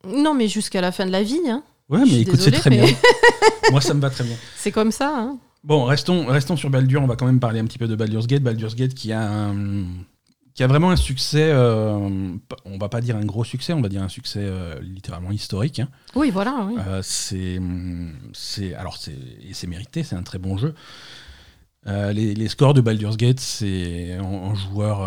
Non, 0.08 0.34
mais 0.34 0.48
jusqu'à 0.48 0.80
la 0.82 0.92
fin 0.94 1.06
de 1.06 1.12
la 1.12 1.24
vie. 1.24 1.40
hein. 1.50 1.64
Ouais, 1.90 2.02
mais 2.06 2.22
écoute, 2.22 2.40
c'est 2.40 2.52
très 2.52 2.70
mais- 2.70 2.82
bien. 2.86 2.96
Moi, 3.72 3.82
ça 3.82 3.94
me 3.94 4.02
va 4.02 4.10
très 4.10 4.24
bien. 4.24 4.36
C'est 4.58 4.72
comme 4.72 4.92
ça. 4.92 5.12
hein. 5.16 5.38
Bon, 5.64 5.86
restons, 5.86 6.26
restons 6.28 6.56
sur 6.58 6.70
Baldur. 6.70 7.02
On 7.02 7.08
va 7.08 7.16
quand 7.16 7.26
même 7.26 7.40
parler 7.40 7.60
un 7.60 7.66
petit 7.66 7.78
peu 7.80 7.88
de 7.88 7.96
Baldur's 7.96 8.28
Gate. 8.28 8.44
Baldur's 8.44 8.76
Gate 8.76 8.94
qui 8.94 9.12
a, 9.12 9.22
un- 9.22 9.86
qui 10.54 10.64
a 10.64 10.68
vraiment 10.68 10.92
un 10.92 10.96
succès. 10.96 11.50
euh, 11.52 11.98
on 12.66 12.78
va 12.78 12.90
pas 12.90 13.02
dire 13.02 13.16
un 13.18 13.26
gros 13.26 13.44
succès, 13.44 13.74
on 13.74 13.82
va 13.82 13.90
dire 13.90 14.04
un 14.04 14.10
succès 14.10 14.42
euh, 14.44 14.80
littéralement 14.82 15.32
historique. 15.32 15.80
hein. 15.80 15.90
Oui, 16.16 16.30
voilà. 16.32 16.68
Oui. 16.68 16.76
Euh, 16.88 17.02
c'est, 17.04 17.60
c'est, 18.34 18.74
alors 18.76 18.98
c'est, 18.98 19.68
mérité, 19.68 20.04
c'est 20.04 20.16
un 20.16 20.24
très 20.24 20.38
bon 20.38 20.58
jeu. 20.58 20.76
Euh, 21.88 22.14
les, 22.14 22.34
les 22.36 22.48
scores 22.48 22.74
de 22.76 22.82
Baldur's 22.82 23.18
Gate, 23.18 23.40
c'est 23.40 24.18
en, 24.20 24.26
en 24.26 24.56
joueur, 24.56 25.02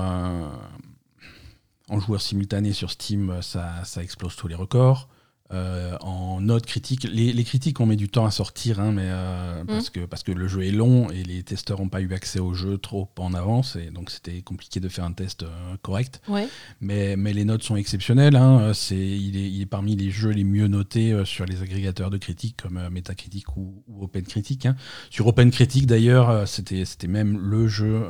en 1.88 2.00
joueur 2.00 2.20
simultané 2.20 2.72
sur 2.72 2.90
Steam, 2.90 3.38
ça, 3.42 3.84
ça 3.84 4.02
explose 4.02 4.36
tous 4.36 4.48
les 4.48 4.54
records. 4.54 5.08
Euh, 5.50 5.96
en 6.02 6.42
notes 6.42 6.66
critiques. 6.66 7.04
Les, 7.04 7.32
les, 7.32 7.44
critiques, 7.44 7.80
on 7.80 7.86
met 7.86 7.96
du 7.96 8.10
temps 8.10 8.26
à 8.26 8.30
sortir, 8.30 8.80
hein, 8.80 8.92
mais, 8.92 9.06
euh, 9.06 9.64
parce, 9.64 9.88
que, 9.88 10.04
parce 10.04 10.22
que 10.22 10.30
le 10.30 10.46
jeu 10.46 10.62
est 10.62 10.70
long 10.70 11.08
et 11.10 11.22
les 11.22 11.42
testeurs 11.42 11.78
n'ont 11.78 11.88
pas 11.88 12.02
eu 12.02 12.12
accès 12.12 12.38
au 12.38 12.52
jeu 12.52 12.76
trop 12.76 13.08
en 13.18 13.32
avance, 13.32 13.76
et 13.76 13.90
donc 13.90 14.10
c'était 14.10 14.42
compliqué 14.42 14.78
de 14.78 14.90
faire 14.90 15.04
un 15.04 15.12
test 15.12 15.44
euh, 15.44 15.48
correct. 15.80 16.20
Ouais. 16.28 16.48
Mais, 16.82 17.16
mais 17.16 17.32
les 17.32 17.46
notes 17.46 17.62
sont 17.62 17.76
exceptionnelles. 17.76 18.36
Hein, 18.36 18.72
c'est, 18.74 18.96
il, 18.96 19.38
est, 19.38 19.50
il 19.50 19.62
est 19.62 19.66
parmi 19.66 19.96
les 19.96 20.10
jeux 20.10 20.30
les 20.30 20.44
mieux 20.44 20.68
notés 20.68 21.24
sur 21.24 21.46
les 21.46 21.62
agrégateurs 21.62 22.10
de 22.10 22.18
critiques 22.18 22.58
comme 22.62 22.86
Metacritic 22.90 23.56
ou, 23.56 23.82
ou 23.88 24.04
OpenCritic. 24.04 24.66
Hein. 24.66 24.76
Sur 25.08 25.28
OpenCritic, 25.28 25.86
d'ailleurs, 25.86 26.46
c'était, 26.46 26.84
c'était 26.84 27.08
même 27.08 27.38
le 27.38 27.68
jeu 27.68 28.04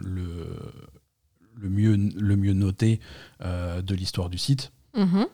le, 0.00 0.56
le, 1.56 1.68
mieux, 1.68 1.96
le 1.96 2.36
mieux 2.36 2.52
noté 2.52 3.00
de 3.40 3.94
l'histoire 3.96 4.30
du 4.30 4.38
site. 4.38 4.70
Mhm. 4.96 5.26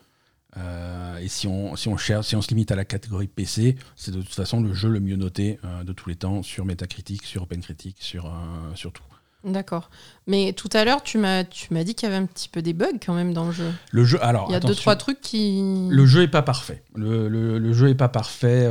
Euh, 0.57 1.17
et 1.17 1.27
si 1.27 1.47
on, 1.47 1.75
si, 1.75 1.87
on 1.87 1.97
cherche, 1.97 2.27
si 2.27 2.35
on 2.35 2.41
se 2.41 2.49
limite 2.49 2.71
à 2.71 2.75
la 2.75 2.85
catégorie 2.85 3.27
PC, 3.27 3.75
c'est 3.95 4.11
de 4.11 4.21
toute 4.21 4.33
façon 4.33 4.61
le 4.61 4.73
jeu 4.73 4.89
le 4.89 4.99
mieux 4.99 5.15
noté 5.15 5.59
euh, 5.65 5.83
de 5.83 5.93
tous 5.93 6.09
les 6.09 6.15
temps 6.15 6.43
sur 6.43 6.65
Metacritic, 6.65 7.25
sur 7.25 7.43
OpenCritic, 7.43 7.97
sur, 7.99 8.25
euh, 8.27 8.29
sur 8.75 8.91
tout. 8.91 9.03
D'accord. 9.43 9.89
Mais 10.25 10.53
tout 10.53 10.69
à 10.71 10.85
l'heure, 10.85 11.03
tu 11.03 11.17
m'as, 11.17 11.43
tu 11.43 11.73
m'as 11.73 11.83
dit 11.83 11.95
qu'il 11.95 12.07
y 12.07 12.11
avait 12.11 12.21
un 12.21 12.25
petit 12.27 12.47
peu 12.47 12.61
des 12.61 12.71
bugs 12.71 12.97
quand 13.05 13.13
même 13.13 13.33
dans 13.33 13.45
le 13.47 13.51
jeu. 13.51 13.73
Le 13.91 14.05
jeu, 14.05 14.23
alors. 14.23 14.45
Il 14.49 14.53
y 14.53 14.55
a 14.55 14.61
deux, 14.61 14.73
trois 14.73 14.95
trucs 14.95 15.19
qui. 15.19 15.89
Le 15.89 16.05
jeu 16.05 16.21
est 16.21 16.29
pas 16.29 16.43
parfait. 16.43 16.81
Le, 16.95 17.27
le, 17.27 17.59
le 17.59 17.73
jeu 17.73 17.89
est 17.89 17.95
pas 17.95 18.07
parfait 18.07 18.65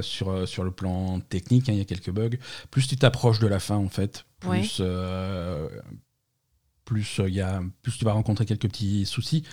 sur, 0.00 0.48
sur 0.48 0.64
le 0.64 0.70
plan 0.70 1.20
technique. 1.20 1.68
Hein, 1.68 1.72
il 1.72 1.78
y 1.78 1.82
a 1.82 1.84
quelques 1.84 2.10
bugs. 2.10 2.38
Plus 2.70 2.86
tu 2.86 2.96
t'approches 2.96 3.40
de 3.40 3.46
la 3.46 3.60
fin, 3.60 3.76
en 3.76 3.90
fait, 3.90 4.24
plus. 4.40 4.80
plus, 6.86 7.20
y 7.26 7.40
a, 7.42 7.60
plus 7.82 7.98
tu 7.98 8.04
vas 8.06 8.12
rencontrer 8.12 8.46
quelques 8.46 8.68
petits 8.68 9.04
soucis. 9.04 9.44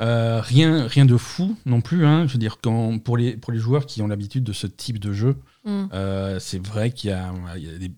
Euh, 0.00 0.40
rien, 0.40 0.86
rien 0.86 1.04
de 1.04 1.16
fou 1.16 1.56
non 1.66 1.80
plus. 1.80 2.06
Hein. 2.06 2.26
Je 2.26 2.32
veux 2.32 2.38
dire, 2.38 2.58
quand, 2.62 2.98
pour, 2.98 3.16
les, 3.16 3.36
pour 3.36 3.52
les 3.52 3.58
joueurs 3.58 3.86
qui 3.86 4.00
ont 4.02 4.08
l'habitude 4.08 4.44
de 4.44 4.52
ce 4.52 4.66
type 4.66 4.98
de 4.98 5.12
jeu, 5.12 5.36
mm. 5.64 5.84
euh, 5.92 6.38
c'est 6.40 6.64
vrai 6.64 6.90
qu'il 6.90 7.10
y 7.10 7.12
a, 7.12 7.32
il 7.56 7.64
y 7.64 7.74
a 7.74 7.78
des 7.78 7.92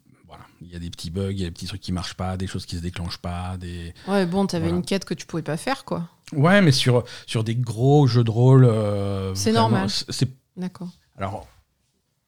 il 0.60 0.72
y 0.72 0.76
a 0.76 0.78
des 0.78 0.90
petits 0.90 1.10
bugs, 1.10 1.30
il 1.30 1.38
y 1.38 1.42
a 1.42 1.46
des 1.46 1.50
petits 1.52 1.66
trucs 1.66 1.80
qui 1.80 1.92
marchent 1.92 2.14
pas, 2.14 2.36
des 2.36 2.46
choses 2.46 2.66
qui 2.66 2.76
se 2.76 2.80
déclenchent 2.80 3.18
pas. 3.18 3.56
Des... 3.58 3.94
Ouais, 4.08 4.26
bon, 4.26 4.46
t'avais 4.46 4.70
une 4.70 4.82
quête 4.82 5.04
que 5.04 5.14
tu 5.14 5.26
pouvais 5.26 5.42
pas 5.42 5.56
faire, 5.56 5.84
quoi. 5.84 6.08
Ouais, 6.32 6.62
mais 6.62 6.72
sur, 6.72 7.04
sur 7.26 7.44
des 7.44 7.54
gros 7.54 8.06
jeux 8.06 8.24
de 8.24 8.30
rôle. 8.30 8.64
Euh, 8.64 9.34
c'est 9.34 9.52
normal. 9.52 9.88
D'accord. 10.56 10.88
Alors, 11.16 11.46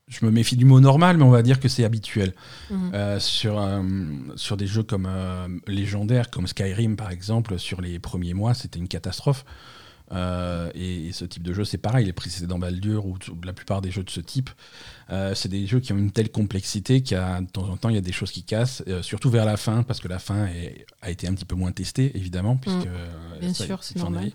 je 0.08 0.24
me 0.24 0.30
méfie 0.30 0.56
du 0.56 0.64
mot 0.64 0.80
normal, 0.80 1.16
mais 1.16 1.24
on 1.24 1.30
va 1.30 1.42
dire 1.42 1.58
que 1.58 1.68
c'est 1.68 1.84
habituel. 1.84 2.32
Mhm. 2.70 2.90
Euh, 2.94 3.20
sur, 3.20 3.58
euh, 3.58 3.82
sur 4.36 4.56
des 4.56 4.66
jeux 4.66 4.84
comme 4.84 5.06
euh, 5.08 5.48
légendaires, 5.66 6.30
comme 6.30 6.46
Skyrim 6.46 6.96
par 6.96 7.10
exemple, 7.10 7.58
sur 7.58 7.80
les 7.80 7.98
premiers 7.98 8.34
mois, 8.34 8.54
c'était 8.54 8.78
une 8.78 8.88
catastrophe. 8.88 9.44
Et, 10.12 11.08
et, 11.08 11.12
ce 11.12 11.24
type 11.24 11.42
de 11.42 11.52
jeu, 11.52 11.64
c'est 11.64 11.78
pareil, 11.78 12.06
les 12.06 12.12
précédents 12.12 12.58
Baldur 12.58 13.06
ou 13.06 13.16
la 13.44 13.52
plupart 13.52 13.82
des 13.82 13.90
jeux 13.90 14.04
de 14.04 14.10
ce 14.10 14.20
type, 14.20 14.50
euh, 15.10 15.34
c'est 15.34 15.48
des 15.48 15.66
jeux 15.66 15.78
qui 15.78 15.92
ont 15.92 15.96
une 15.96 16.10
telle 16.10 16.30
complexité 16.30 17.00
qu'à 17.00 17.40
de 17.40 17.46
temps 17.46 17.68
en 17.68 17.76
temps, 17.76 17.88
il 17.88 17.94
y 17.94 17.98
a 17.98 18.02
des 18.02 18.12
choses 18.12 18.32
qui 18.32 18.42
cassent, 18.42 18.82
euh, 18.88 19.02
surtout 19.02 19.30
vers 19.30 19.44
la 19.44 19.56
fin, 19.56 19.82
parce 19.84 20.00
que 20.00 20.08
la 20.08 20.18
fin 20.18 20.48
a 21.00 21.10
été 21.10 21.28
un 21.28 21.34
petit 21.34 21.44
peu 21.44 21.54
moins 21.54 21.70
testée, 21.70 22.16
évidemment. 22.16 22.56
Puisque, 22.56 22.86
mm. 22.86 22.88
euh, 22.88 23.40
Bien 23.40 23.54
sûr, 23.54 23.82
c'est 23.82 23.96
normal. 23.96 24.32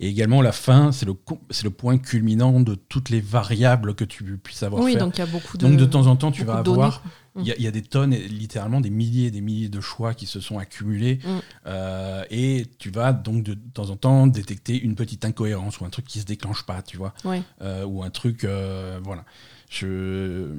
Et 0.00 0.08
également, 0.08 0.40
la 0.40 0.52
fin, 0.52 0.92
c'est 0.92 1.06
le, 1.06 1.14
le 1.14 1.70
point 1.70 1.98
culminant 1.98 2.60
de 2.60 2.74
toutes 2.74 3.10
les 3.10 3.20
variables 3.20 3.94
que 3.94 4.04
tu 4.04 4.38
puisses 4.38 4.62
avoir. 4.62 4.82
Oui, 4.82 4.92
faire. 4.92 5.04
donc 5.04 5.16
il 5.16 5.20
y 5.20 5.22
a 5.22 5.26
beaucoup 5.26 5.58
de. 5.58 5.66
Donc 5.66 5.76
de 5.76 5.84
temps 5.84 6.06
en 6.06 6.16
temps, 6.16 6.32
tu 6.32 6.44
vas 6.44 6.58
avoir. 6.58 7.02
Il 7.36 7.46
y, 7.46 7.66
a 7.66 7.70
des 7.72 7.82
tonnes, 7.82 8.14
littéralement 8.14 8.80
des 8.80 8.90
milliers 8.90 9.26
et 9.26 9.30
des 9.32 9.40
milliers 9.40 9.68
de 9.68 9.80
choix 9.80 10.14
qui 10.14 10.26
se 10.26 10.38
sont 10.38 10.58
accumulés. 10.58 11.18
Mm. 11.24 11.70
et 12.30 12.66
tu 12.78 12.90
vas 12.90 13.12
donc 13.12 13.42
de, 13.42 13.54
temps 13.54 13.90
en 13.90 13.96
temps 13.96 14.26
détecter 14.28 14.80
une 14.80 14.94
petite 14.94 15.24
incohérence 15.24 15.80
ou 15.80 15.84
un 15.84 15.90
truc 15.90 16.06
qui 16.06 16.20
se 16.20 16.26
déclenche 16.26 16.64
pas, 16.64 16.82
tu 16.82 16.96
vois. 16.96 17.12
ou 17.86 18.02
un 18.04 18.10
truc. 18.10 18.46
voilà 19.02 19.24
je 19.68 20.54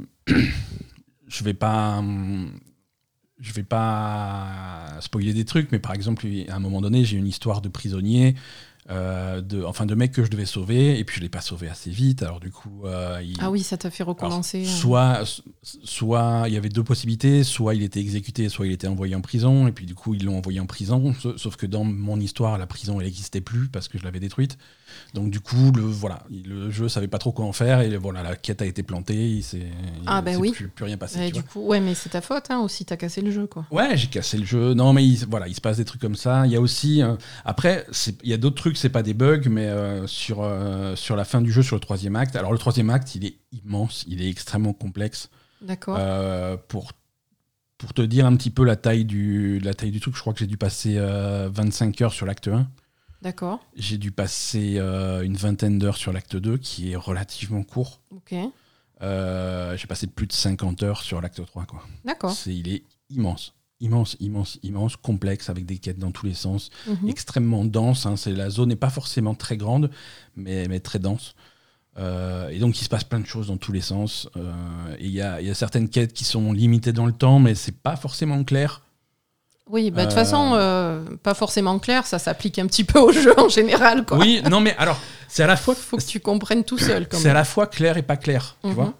je 1.27 1.43
vais 1.43 1.53
pas 1.53 2.03
je 3.39 3.53
vais 3.53 3.63
pas 3.63 4.97
spoiler 5.01 5.33
des 5.33 5.45
trucs, 5.45 5.71
mais 5.71 5.79
par 5.79 5.93
exemple, 5.93 6.25
à 6.47 6.55
un 6.55 6.59
moment 6.59 6.81
donné, 6.81 7.03
j'ai 7.03 7.17
une 7.17 7.27
histoire 7.27 7.61
de 7.61 7.67
prisonnier, 7.67 8.35
euh, 8.91 9.41
de, 9.41 9.63
enfin 9.63 9.87
de 9.87 9.95
mec 9.95 10.11
que 10.11 10.23
je 10.23 10.29
devais 10.29 10.45
sauver, 10.45 10.99
et 10.99 11.03
puis 11.03 11.17
je 11.17 11.21
l'ai 11.21 11.29
pas 11.29 11.41
sauvé 11.41 11.67
assez 11.67 11.89
vite. 11.89 12.21
Alors 12.21 12.39
du 12.39 12.51
coup, 12.51 12.85
euh, 12.85 13.19
ah 13.39 13.49
oui, 13.49 13.63
ça 13.63 13.77
t'a 13.77 13.89
fait 13.89 14.03
recommencer. 14.03 14.63
Hein. 14.63 14.69
soit, 14.69 15.43
soit 15.63 16.43
il 16.47 16.53
y 16.53 16.57
avait 16.57 16.69
deux 16.69 16.83
possibilités, 16.83 17.43
soit 17.43 17.73
il 17.73 17.81
était 17.81 17.99
exécuté, 17.99 18.47
soit 18.47 18.67
il 18.67 18.71
était 18.71 18.87
envoyé 18.87 19.15
en 19.15 19.21
prison, 19.21 19.67
et 19.67 19.71
puis 19.71 19.87
du 19.87 19.95
coup 19.95 20.13
ils 20.13 20.23
l'ont 20.23 20.37
envoyé 20.37 20.59
en 20.59 20.67
prison. 20.67 21.15
Sauf 21.35 21.55
que 21.55 21.65
dans 21.65 21.83
mon 21.83 22.19
histoire, 22.19 22.57
la 22.59 22.67
prison 22.67 22.99
elle 22.99 23.07
n'existait 23.07 23.41
plus 23.41 23.69
parce 23.69 23.87
que 23.87 23.97
je 23.97 24.03
l'avais 24.03 24.19
détruite. 24.19 24.57
Donc 25.13 25.29
du 25.29 25.39
coup, 25.39 25.71
le, 25.75 25.81
voilà, 25.81 26.23
le 26.29 26.69
jeu 26.69 26.89
savait 26.89 27.07
pas 27.07 27.17
trop 27.17 27.31
quoi 27.31 27.45
en 27.45 27.53
faire 27.53 27.81
et 27.81 27.95
voilà, 27.97 28.23
la 28.23 28.35
quête 28.35 28.61
a 28.61 28.65
été 28.65 28.83
plantée, 28.83 29.29
il 29.29 29.43
s'est 29.43 29.67
ah, 30.05 30.21
ben 30.21 30.37
oui. 30.37 30.51
plus, 30.51 30.71
rien 30.81 30.97
passé. 30.97 31.31
du 31.31 31.43
coup, 31.43 31.61
ouais, 31.61 31.79
mais 31.79 31.95
c'est 31.95 32.09
ta 32.09 32.21
faute 32.21 32.45
hein, 32.49 32.59
aussi, 32.59 32.85
t'as 32.85 32.97
cassé 32.97 33.21
le 33.21 33.31
jeu 33.31 33.47
quoi. 33.47 33.65
Ouais, 33.71 33.95
j'ai 33.97 34.07
cassé 34.07 34.37
le 34.37 34.45
jeu. 34.45 34.73
Non, 34.73 34.93
mais 34.93 35.05
il, 35.05 35.25
voilà, 35.27 35.47
il 35.47 35.55
se 35.55 35.61
passe 35.61 35.77
des 35.77 35.85
trucs 35.85 36.01
comme 36.01 36.15
ça. 36.15 36.45
Il 36.45 36.51
y 36.51 36.55
a 36.55 36.61
aussi, 36.61 37.01
euh, 37.01 37.15
après, 37.43 37.85
il 38.23 38.29
y 38.29 38.33
a 38.33 38.37
d'autres 38.37 38.55
trucs, 38.55 38.77
c'est 38.77 38.89
pas 38.89 39.03
des 39.03 39.13
bugs, 39.13 39.49
mais 39.49 39.67
euh, 39.67 40.07
sur 40.07 40.41
euh, 40.41 40.95
sur 40.95 41.15
la 41.15 41.25
fin 41.25 41.41
du 41.41 41.51
jeu, 41.51 41.63
sur 41.63 41.75
le 41.75 41.81
troisième 41.81 42.15
acte. 42.15 42.35
Alors 42.35 42.51
le 42.51 42.57
troisième 42.57 42.89
acte, 42.89 43.15
il 43.15 43.25
est 43.25 43.37
immense, 43.51 44.05
il 44.07 44.21
est 44.21 44.29
extrêmement 44.29 44.73
complexe. 44.73 45.29
D'accord. 45.61 45.99
pour 46.67 46.91
pour 47.77 47.93
te 47.93 48.01
dire 48.01 48.25
un 48.25 48.35
petit 48.35 48.51
peu 48.51 48.63
la 48.63 48.75
taille 48.75 49.05
du 49.05 49.59
la 49.59 49.73
taille 49.73 49.91
du 49.91 49.99
truc, 49.99 50.15
je 50.15 50.21
crois 50.21 50.33
que 50.33 50.39
j'ai 50.39 50.47
dû 50.47 50.57
passer 50.57 50.97
25 50.99 52.01
heures 52.01 52.13
sur 52.13 52.25
l'acte 52.25 52.47
1. 52.47 52.67
D'accord. 53.25 53.65
J'ai 53.75 53.97
dû 53.97 54.11
passer 54.11 54.75
euh, 54.77 55.23
une 55.23 55.35
vingtaine 55.35 55.79
d'heures 55.79 55.97
sur 55.97 56.13
l'acte 56.13 56.35
2, 56.35 56.59
qui 56.59 56.91
est 56.91 56.95
relativement 56.95 57.63
court. 57.63 57.99
Ok. 58.11 58.35
Euh, 59.01 59.75
j'ai 59.75 59.87
passé 59.87 60.05
plus 60.05 60.27
de 60.27 60.31
50 60.31 60.83
heures 60.83 61.01
sur 61.01 61.19
l'acte 61.21 61.43
3. 61.43 61.65
Quoi. 61.65 61.81
D'accord. 62.05 62.35
il 62.45 62.67
est 62.67 62.83
immense. 63.09 63.55
Immense, 63.79 64.15
immense, 64.19 64.59
immense, 64.61 64.95
complexe, 64.95 65.49
avec 65.49 65.65
des 65.65 65.79
quêtes 65.79 65.97
dans 65.97 66.11
tous 66.11 66.27
les 66.27 66.35
sens, 66.35 66.69
mhm. 66.85 67.09
extrêmement 67.09 67.65
dense. 67.65 68.05
Hein, 68.05 68.13
la 68.27 68.51
zone 68.51 68.69
n'est 68.69 68.75
pas 68.75 68.91
forcément 68.91 69.33
très 69.33 69.57
grande, 69.57 69.89
mais, 70.35 70.67
mais 70.67 70.79
très 70.79 70.99
dense. 70.99 71.33
Euh, 71.97 72.49
et 72.49 72.59
donc 72.59 72.79
il 72.79 72.83
se 72.83 72.89
passe 72.89 73.05
plein 73.05 73.19
de 73.19 73.25
choses 73.25 73.47
dans 73.47 73.57
tous 73.57 73.71
les 73.71 73.81
sens. 73.81 74.29
et 74.99 75.05
il 75.05 75.11
y 75.11 75.21
a, 75.21 75.41
y 75.41 75.49
a, 75.49 75.55
certaines 75.55 75.89
quêtes 75.89 76.13
qui 76.13 76.25
sont 76.25 76.53
limitées 76.53 76.93
dans 76.93 77.07
le 77.07 77.11
temps, 77.11 77.39
mais 77.39 77.55
c'est 77.55 77.81
pas 77.81 77.95
forcément 77.95 78.43
clair. 78.43 78.84
Oui, 79.69 79.89
bah, 79.89 80.01
de 80.01 80.05
toute 80.05 80.13
façon, 80.13 80.53
euh, 80.53 81.01
pas 81.23 81.33
forcément 81.33 81.79
clair, 81.79 82.05
ça 82.05 82.19
s'applique 82.19 82.59
un 82.59 82.67
petit 82.67 82.83
peu 82.83 82.99
au 82.99 83.11
jeu 83.11 83.33
en 83.39 83.49
général. 83.49 84.05
Quoi. 84.05 84.19
Oui, 84.19 84.41
non, 84.49 84.59
mais 84.59 84.75
alors, 84.77 84.99
c'est 85.27 85.43
à 85.43 85.47
la 85.47 85.55
fois. 85.55 85.73
faut 85.73 85.97
que 85.97 86.03
tu 86.03 86.19
comprennes 86.19 86.63
tout 86.63 86.77
seul. 86.77 87.07
C'est 87.11 87.29
à 87.29 87.33
la 87.33 87.45
fois 87.45 87.65
clair 87.65 87.97
et 87.97 88.03
pas 88.03 88.17
clair, 88.17 88.57
tu 88.61 88.69
mhm. 88.69 88.73
vois. 88.75 88.93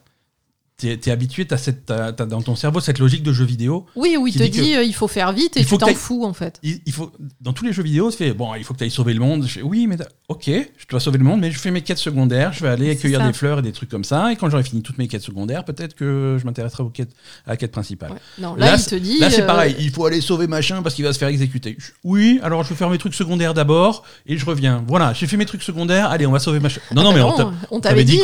Tu 0.78 0.90
es, 0.90 1.10
habitué, 1.10 1.48
tu 1.48 1.54
as, 1.54 2.12
dans 2.12 2.42
ton 2.42 2.58
cerveau 2.58 2.82
cette 2.82 3.00
logique 3.00 3.24
de 3.24 3.32
jeu 3.32 3.46
vidéo. 3.46 3.86
Oui, 3.96 4.18
où 4.18 4.28
il 4.28 4.36
te 4.36 4.44
dit, 4.44 4.76
euh, 4.76 4.84
il 4.84 4.94
faut 4.94 5.08
faire 5.08 5.32
vite 5.32 5.56
et 5.56 5.64
tu 5.64 5.78
t'en 5.78 5.94
fous 5.94 6.26
en 6.26 6.34
fait. 6.34 6.60
Il, 6.64 6.92
faut, 6.92 7.14
dans 7.40 7.54
tous 7.54 7.64
les 7.64 7.72
jeux 7.72 7.84
vidéo, 7.84 8.12
tu 8.12 8.18
fais 8.18 8.34
bon, 8.34 8.54
il 8.56 8.66
faut 8.66 8.74
que 8.74 8.80
tu 8.80 8.84
ailles 8.84 8.92
sauver 8.92 9.14
le 9.14 9.22
monde. 9.22 9.46
Je 9.48 9.54
fais, 9.54 9.62
oui, 9.62 9.88
mais 9.88 9.96
ok, 10.28 10.50
je 10.50 10.88
dois 10.90 11.00
sauver 11.00 11.18
le 11.18 11.24
monde, 11.24 11.40
mais 11.40 11.50
je 11.50 11.60
fais 11.60 11.72
mes 11.72 11.82
quêtes 11.82 11.98
secondaires, 11.98 12.52
je 12.52 12.62
vais 12.62 12.68
aller 12.68 12.90
accueillir 12.90 13.26
des 13.26 13.32
fleurs 13.32 13.60
et 13.60 13.62
des 13.62 13.72
trucs 13.72 13.90
comme 13.90 14.04
ça. 14.04 14.34
Et 14.34 14.36
quand 14.36 14.50
j'aurai 14.50 14.64
fini 14.64 14.82
toutes 14.82 14.98
mes 14.98 15.08
quêtes 15.08 15.22
secondaires, 15.22 15.64
peut-être 15.64 15.96
que 15.96 16.38
je 16.40 16.46
m'intéresserai 16.46 16.84
aux 16.84 16.90
quêtes, 16.90 17.12
à 17.46 17.52
la 17.52 17.58
quête 17.58 17.72
principale. 17.72 18.12
Non, 18.38 18.56
là, 18.56 18.76
il 18.78 18.86
te 18.86 18.96
dit. 18.96 19.20
Là, 19.20 19.30
c'est 19.30 19.44
euh, 19.44 19.48
pareil, 19.48 19.78
il 19.80 19.92
faut 19.92 20.06
aller 20.06 20.20
sauver 20.20 20.48
machin 20.48 20.82
parce 20.82 20.96
qu'il 20.96 21.06
va 21.06 21.14
se 21.14 21.20
faire 21.20 21.30
exécuter. 21.30 21.78
oui, 22.04 22.42
alors 22.44 22.64
je 22.64 22.70
vais 22.70 22.76
faire 22.76 22.90
mes 22.90 22.98
trucs 22.98 23.16
secondaires 23.16 23.54
d'abord 23.54 24.04
et 24.26 24.38
je 24.38 24.46
reviens. 24.46 24.84
Voilà, 24.86 25.14
j'ai 25.14 25.26
fait 25.26 25.38
mes 25.38 25.46
trucs 25.46 25.64
secondaires, 25.64 26.10
allez, 26.10 26.26
on 26.26 26.32
va 26.32 26.40
sauver 26.40 26.60
machin. 26.60 26.82
Non, 26.94 27.04
non, 27.04 27.14
mais 27.14 27.22
on 27.72 27.80
t'avait 27.80 28.04
dit 28.04 28.20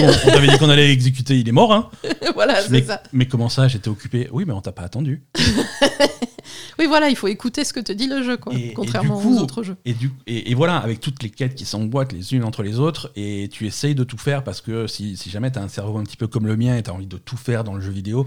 qu'on 0.60 0.70
allait 0.70 0.92
exécuter, 0.92 1.40
il 1.40 1.48
est 1.48 1.54
mort, 1.54 1.74
hein. 1.74 1.90
voilà, 2.46 2.60
c'est 2.60 2.84
ça 2.84 3.04
mais 3.14 3.28
comment 3.28 3.50
ça, 3.50 3.68
j'étais 3.68 3.88
occupé? 3.88 4.28
Oui, 4.32 4.46
mais 4.48 4.54
on 4.54 4.62
t'a 4.62 4.72
pas 4.72 4.82
attendu. 4.82 5.24
oui, 6.80 6.88
voilà, 6.88 7.10
il 7.10 7.16
faut 7.16 7.28
écouter 7.28 7.64
ce 7.64 7.72
que 7.72 7.80
te 7.80 7.92
dit 7.92 8.08
le 8.08 8.24
jeu, 8.24 8.36
quoi, 8.36 8.52
contrairement 8.74 9.24
aux 9.24 9.38
autres 9.38 9.62
jeux. 9.62 9.78
Et, 9.86 9.94
du, 9.94 10.12
et, 10.26 10.56
voilà, 10.56 10.78
avec 10.78 11.00
toutes 11.02 11.22
les 11.22 11.30
quêtes 11.30 11.54
qui 11.54 11.66
s'emboîtent 11.66 12.14
les 12.14 12.34
unes 12.34 12.44
entre 12.44 12.64
les 12.64 12.80
autres, 12.80 13.12
et 13.16 13.48
tu 13.52 13.68
essayes 13.68 13.94
de 13.94 14.04
tout 14.04 14.18
faire 14.18 14.44
parce 14.44 14.60
que 14.60 14.88
si, 14.88 15.18
si 15.18 15.30
jamais 15.30 15.52
tu 15.52 15.60
as 15.60 15.62
un 15.62 15.68
cerveau 15.68 16.00
un 16.00 16.04
petit 16.04 16.18
peu 16.18 16.26
comme 16.26 16.48
le 16.48 16.58
mien 16.58 16.76
et 16.76 16.82
tu 16.82 16.90
as 16.90 16.94
envie 16.94 17.06
de 17.06 17.18
tout 17.18 17.38
faire 17.38 17.64
dans 17.64 17.76
le 17.76 17.82
jeu 17.82 17.92
vidéo, 17.92 18.26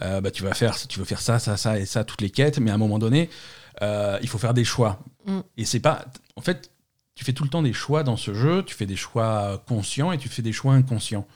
euh, 0.00 0.20
bah, 0.20 0.30
tu, 0.30 0.44
vas 0.44 0.54
faire, 0.54 0.76
tu 0.86 1.00
veux 1.00 1.04
faire 1.04 1.20
ça, 1.20 1.40
ça, 1.40 1.56
ça 1.56 1.76
et 1.80 1.86
ça, 1.86 2.04
toutes 2.04 2.20
les 2.20 2.30
quêtes, 2.30 2.60
mais 2.60 2.70
à 2.70 2.74
un 2.74 2.78
moment 2.78 3.00
donné, 3.00 3.30
euh, 3.82 4.16
il 4.22 4.28
faut 4.28 4.38
faire 4.38 4.54
des 4.54 4.64
choix. 4.64 5.00
Mm. 5.26 5.40
Et 5.56 5.64
c'est 5.64 5.80
pas. 5.80 6.04
En 6.36 6.40
fait, 6.40 6.70
tu 7.16 7.24
fais 7.24 7.32
tout 7.32 7.42
le 7.42 7.50
temps 7.50 7.62
des 7.62 7.72
choix 7.72 8.04
dans 8.04 8.16
ce 8.16 8.32
jeu, 8.32 8.62
tu 8.62 8.76
fais 8.76 8.86
des 8.86 8.94
choix 8.94 9.60
conscients 9.66 10.12
et 10.12 10.18
tu 10.18 10.28
fais 10.28 10.42
des 10.42 10.52
choix 10.52 10.74
inconscients 10.74 11.26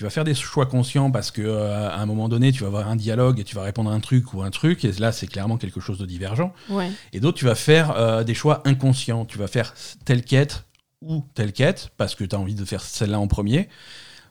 tu 0.00 0.04
vas 0.04 0.08
faire 0.08 0.24
des 0.24 0.34
choix 0.34 0.64
conscients 0.64 1.10
parce 1.10 1.30
que 1.30 1.42
euh, 1.42 1.90
à 1.90 2.00
un 2.00 2.06
moment 2.06 2.30
donné, 2.30 2.52
tu 2.52 2.62
vas 2.62 2.68
avoir 2.68 2.88
un 2.88 2.96
dialogue 2.96 3.38
et 3.38 3.44
tu 3.44 3.54
vas 3.54 3.60
répondre 3.60 3.90
à 3.90 3.92
un 3.92 4.00
truc 4.00 4.32
ou 4.32 4.40
un 4.40 4.48
truc, 4.48 4.82
et 4.86 4.92
là, 4.92 5.12
c'est 5.12 5.26
clairement 5.26 5.58
quelque 5.58 5.78
chose 5.78 5.98
de 5.98 6.06
divergent. 6.06 6.54
Et 7.12 7.20
d'autres, 7.20 7.36
tu 7.36 7.44
vas 7.44 7.54
faire 7.54 7.90
euh, 7.98 8.24
des 8.24 8.32
choix 8.32 8.62
inconscients. 8.64 9.26
Tu 9.26 9.36
vas 9.36 9.46
faire 9.46 9.74
telle 10.06 10.24
quête 10.24 10.64
ou 11.02 11.22
telle 11.34 11.52
quête 11.52 11.90
parce 11.98 12.14
que 12.14 12.24
tu 12.24 12.34
as 12.34 12.38
envie 12.38 12.54
de 12.54 12.64
faire 12.64 12.80
celle-là 12.80 13.20
en 13.20 13.26
premier, 13.26 13.68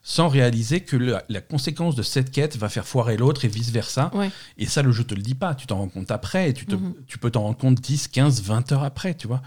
sans 0.02 0.28
réaliser 0.28 0.80
que 0.80 0.98
la, 0.98 1.22
conséquence 1.42 1.94
de 1.94 2.02
cette 2.02 2.32
quête 2.32 2.58
va 2.58 2.68
faire 2.68 2.88
foirer 2.88 3.16
l'autre 3.16 3.46
et 3.46 3.48
vice-versa. 3.48 4.10
Et 4.58 4.66
ça, 4.66 4.82
le 4.82 4.92
jeu 4.92 5.04
te 5.04 5.14
le 5.14 5.22
dit 5.22 5.36
pas. 5.36 5.54
Tu 5.54 5.68
t'en 5.68 5.78
rends 5.78 5.88
compte 5.88 6.10
après 6.10 6.50
et 6.50 6.54
tu, 6.56 6.66
te, 6.66 6.74
Mhm. 6.74 6.96
tu 7.06 7.20
peux 7.20 7.30
t'en 7.30 7.44
rendre 7.44 7.58
compte 7.60 7.80
10, 7.80 8.08
15, 8.08 8.42
20 8.42 8.72
heures 8.72 8.84
après, 8.84 9.14
tu 9.14 9.28
vois. 9.28 9.44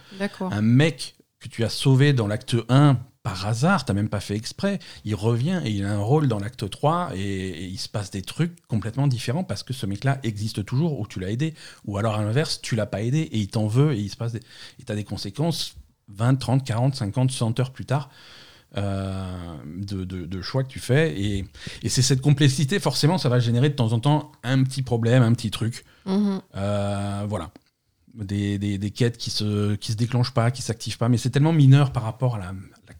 Un 0.52 0.62
mec 0.62 1.16
que 1.40 1.48
tu 1.48 1.64
as 1.64 1.68
sauvé 1.68 2.12
dans 2.12 2.28
l'acte 2.28 2.54
1 2.68 2.96
par 3.22 3.46
hasard, 3.46 3.84
t'as 3.84 3.92
même 3.92 4.08
pas 4.08 4.20
fait 4.20 4.36
exprès. 4.36 4.78
Il 5.04 5.14
revient 5.14 5.60
et 5.64 5.70
il 5.70 5.84
a 5.84 5.92
un 5.92 6.00
rôle 6.00 6.26
dans 6.26 6.38
l'acte 6.38 6.68
3 6.68 7.12
et, 7.14 7.64
il 7.64 7.78
se 7.78 7.88
passe 7.88 8.10
des 8.10 8.22
trucs 8.22 8.66
complètement 8.66 9.06
différents 9.06 9.44
parce 9.44 9.62
que 9.62 9.72
ce 9.72 9.86
mec-là 9.86 10.18
existe 10.22 10.64
toujours 10.64 10.98
ou 10.98 11.06
tu 11.06 11.20
l'as 11.20 11.30
aidé. 11.30 11.54
Ou 11.84 11.98
alors 11.98 12.16
à 12.16 12.22
l'inverse, 12.22 12.60
tu 12.60 12.74
l'as 12.74 12.86
pas 12.86 13.02
aidé 13.02 13.20
et 13.20 13.38
il 13.38 13.48
t'en 13.48 13.66
veut 13.66 13.92
et 13.94 13.98
il 13.98 14.10
se 14.10 14.16
passe 14.16 14.32
des... 14.32 14.40
Et 14.80 14.84
t'as 14.84 14.94
des 14.94 15.04
conséquences 15.04 15.76
20, 16.08 16.36
30, 16.36 16.64
40, 16.64 16.96
50, 16.96 17.30
100 17.30 17.60
heures 17.60 17.72
plus 17.72 17.86
tard. 17.86 18.10
Euh, 18.78 19.56
de, 19.66 20.40
choix 20.40 20.64
que 20.64 20.68
tu 20.68 20.80
fais. 20.80 21.20
Et, 21.20 21.44
c'est 21.88 22.02
cette 22.02 22.22
complexité, 22.22 22.80
forcément, 22.80 23.18
ça 23.18 23.28
va 23.28 23.38
générer 23.38 23.68
de 23.68 23.74
temps 23.74 23.92
en 23.92 24.00
temps 24.00 24.32
un 24.42 24.62
petit 24.64 24.82
problème, 24.82 25.22
un 25.22 25.32
petit 25.34 25.50
truc. 25.50 25.84
Mhm. 26.06 26.40
Euh, 26.56 27.26
voilà. 27.28 27.50
Des, 28.14 28.58
des, 28.58 28.90
quêtes 28.90 29.16
qui 29.16 29.30
se, 29.30 29.74
qui 29.76 29.92
se 29.92 29.96
déclenchent 29.96 30.34
pas, 30.34 30.50
qui 30.50 30.60
s'activent 30.60 30.98
pas, 30.98 31.08
mais 31.08 31.16
c'est 31.16 31.30
tellement 31.30 31.54
mineur 31.54 31.92
par 31.92 32.02
rapport 32.02 32.34
à 32.36 32.38
la, 32.38 32.52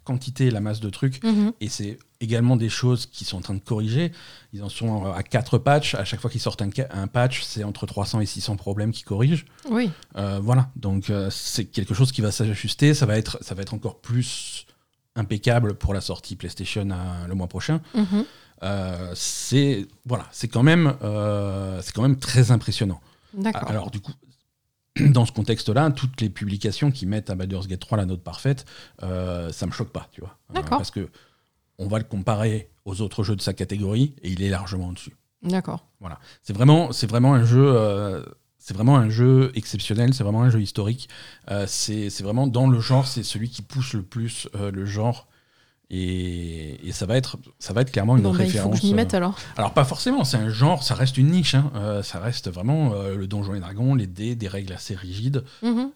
quantité 0.04 0.46
et 0.46 0.50
la 0.50 0.60
masse 0.60 0.80
de 0.80 0.90
trucs. 0.90 1.22
Mhm. 1.24 1.52
Et 1.60 1.68
c'est 1.68 1.98
également 2.20 2.56
des 2.56 2.68
choses 2.68 3.06
qui 3.06 3.24
sont 3.24 3.38
en 3.38 3.40
train 3.40 3.54
de 3.54 3.60
corriger. 3.60 4.12
Ils 4.52 4.62
en 4.62 4.68
sont 4.68 5.06
à 5.12 5.22
quatre 5.22 5.58
patchs. 5.58 5.94
À 5.94 6.04
chaque 6.04 6.20
fois 6.20 6.30
qu'ils 6.30 6.40
sortent 6.40 6.62
un, 6.62 6.70
un 6.90 7.06
patch, 7.06 7.42
c'est 7.42 7.64
entre 7.64 7.86
300 7.86 8.20
et 8.20 8.26
600 8.26 8.56
problèmes 8.56 8.92
qui 8.92 9.02
corrigent. 9.02 9.44
Oui. 9.70 9.90
Euh, 10.16 10.38
voilà. 10.42 10.70
Donc 10.76 11.10
c'est 11.30 11.64
quelque 11.64 11.94
chose 11.94 12.12
qui 12.12 12.20
va 12.20 12.30
s'ajuster. 12.30 12.94
Ça 12.94 13.06
va 13.06 13.18
être, 13.18 13.38
ça 13.42 13.54
va 13.54 13.62
être 13.62 13.74
encore 13.74 14.00
plus 14.00 14.66
impeccable 15.16 15.74
pour 15.74 15.94
la 15.94 16.00
sortie 16.00 16.36
PlayStation 16.36 16.88
euh, 16.90 17.26
le 17.26 17.34
mois 17.34 17.48
prochain. 17.48 17.80
Mhm. 17.94 18.24
Euh, 18.62 19.12
c'est 19.14 19.86
voilà, 20.06 20.26
c'est 20.30 20.48
quand 20.48 20.62
même 20.62 20.94
euh, 21.02 21.80
c'est 21.82 21.92
quand 21.92 22.02
même 22.02 22.18
très 22.18 22.50
impressionnant. 22.50 23.00
D'accord. 23.34 23.68
Alors 23.68 23.90
du 23.90 24.00
coup, 24.00 24.12
dans 25.00 25.26
ce 25.26 25.32
contexte-là, 25.32 25.90
toutes 25.90 26.20
les 26.20 26.30
publications 26.30 26.90
qui 26.90 27.06
mettent 27.06 27.30
à 27.30 27.34
Baldur's 27.34 27.66
Gate 27.66 27.80
3 27.80 27.98
la 27.98 28.06
note 28.06 28.22
parfaite, 28.22 28.64
ça 29.00 29.66
me 29.66 29.72
choque 29.72 29.90
pas, 29.90 30.08
tu 30.12 30.20
vois. 30.20 30.38
D'accord. 30.52 30.78
parce 30.78 30.90
que 30.90 31.08
on 31.78 31.88
va 31.88 31.98
le 31.98 32.04
comparer 32.04 32.70
aux 32.84 33.00
autres 33.00 33.24
jeux 33.24 33.36
de 33.36 33.40
sa 33.40 33.54
catégorie 33.54 34.14
et 34.22 34.30
il 34.30 34.42
est 34.42 34.50
largement 34.50 34.88
au-dessus. 34.88 35.16
D'accord. 35.42 35.86
Voilà, 36.00 36.20
c'est 36.42 36.52
vraiment 36.52 36.92
c'est 36.92 37.08
vraiment 37.08 37.34
un 37.34 37.44
jeu 37.44 38.24
c'est 38.64 38.74
vraiment 38.74 38.96
un 38.96 39.08
jeu 39.08 39.50
exceptionnel, 39.56 40.14
c'est 40.14 40.22
vraiment 40.22 40.42
un 40.42 40.50
jeu 40.50 40.60
historique. 40.60 41.08
Euh, 41.50 41.64
c'est 41.66 42.22
vraiment 42.22 42.46
dans 42.46 42.68
le 42.68 42.78
genre, 42.78 43.08
c'est 43.08 43.24
celui 43.24 43.50
qui 43.50 43.60
pousse 43.60 43.92
le 43.92 44.04
plus 44.04 44.48
euh, 44.54 44.70
le 44.70 44.86
genre. 44.86 45.26
Et, 45.92 46.78
ça, 46.92 47.06
va 47.06 47.16
être, 47.16 47.38
ça 47.58 47.72
va 47.72 47.82
être 47.82 47.92
clairement 47.92 48.16
une 48.16 48.26
référence. 48.26 48.54
Il 48.54 48.60
faut 48.60 48.70
que 48.70 48.76
je 48.78 48.86
m'y 48.86 48.94
mette 48.94 49.14
alors. 49.14 49.36
alors, 49.56 49.72
pas 49.72 49.84
forcément, 49.84 50.24
c'est 50.24 50.38
un 50.38 50.48
genre, 50.48 50.82
ça 50.82 50.94
reste 50.94 51.18
une 51.18 51.30
niche. 51.30 51.54
Hein. 51.54 51.70
Euh, 51.74 52.02
ça 52.02 52.18
reste 52.18 52.50
vraiment 52.50 52.94
le 52.94 53.26
Donjon 53.26 53.54
et 53.54 53.60
Dragon, 53.60 53.94
les 53.94 54.06
dés, 54.06 54.34
des 54.34 54.48
règles 54.48 54.72
assez 54.72 54.94
rigides. 54.94 55.44
Mhm. 55.62 55.90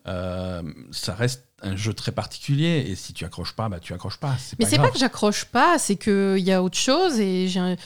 ça 0.93 1.15
reste 1.15 1.45
un 1.63 1.77
jeu 1.77 1.95
très 1.95 2.13
particulier. 2.13 2.85
Et 2.89 2.95
si 2.95 3.15
tu 3.15 3.25
accroches 3.25 3.55
pas, 3.55 3.69
bah, 3.69 3.81
tu 3.81 3.95
accroches 3.95 4.19
pas. 4.19 4.37
Mais 4.59 4.67
c'est 4.67 4.79
pas 4.79 4.91
que 4.91 4.99
j'accroche 4.99 5.47
pas, 5.47 5.79
c'est 5.79 5.97
qu'il 5.97 6.39
y 6.39 6.53
a 6.53 6.63
autre 6.63 6.79
chose. 6.79 7.19
Et 7.19 7.49
j'ai 7.49 7.77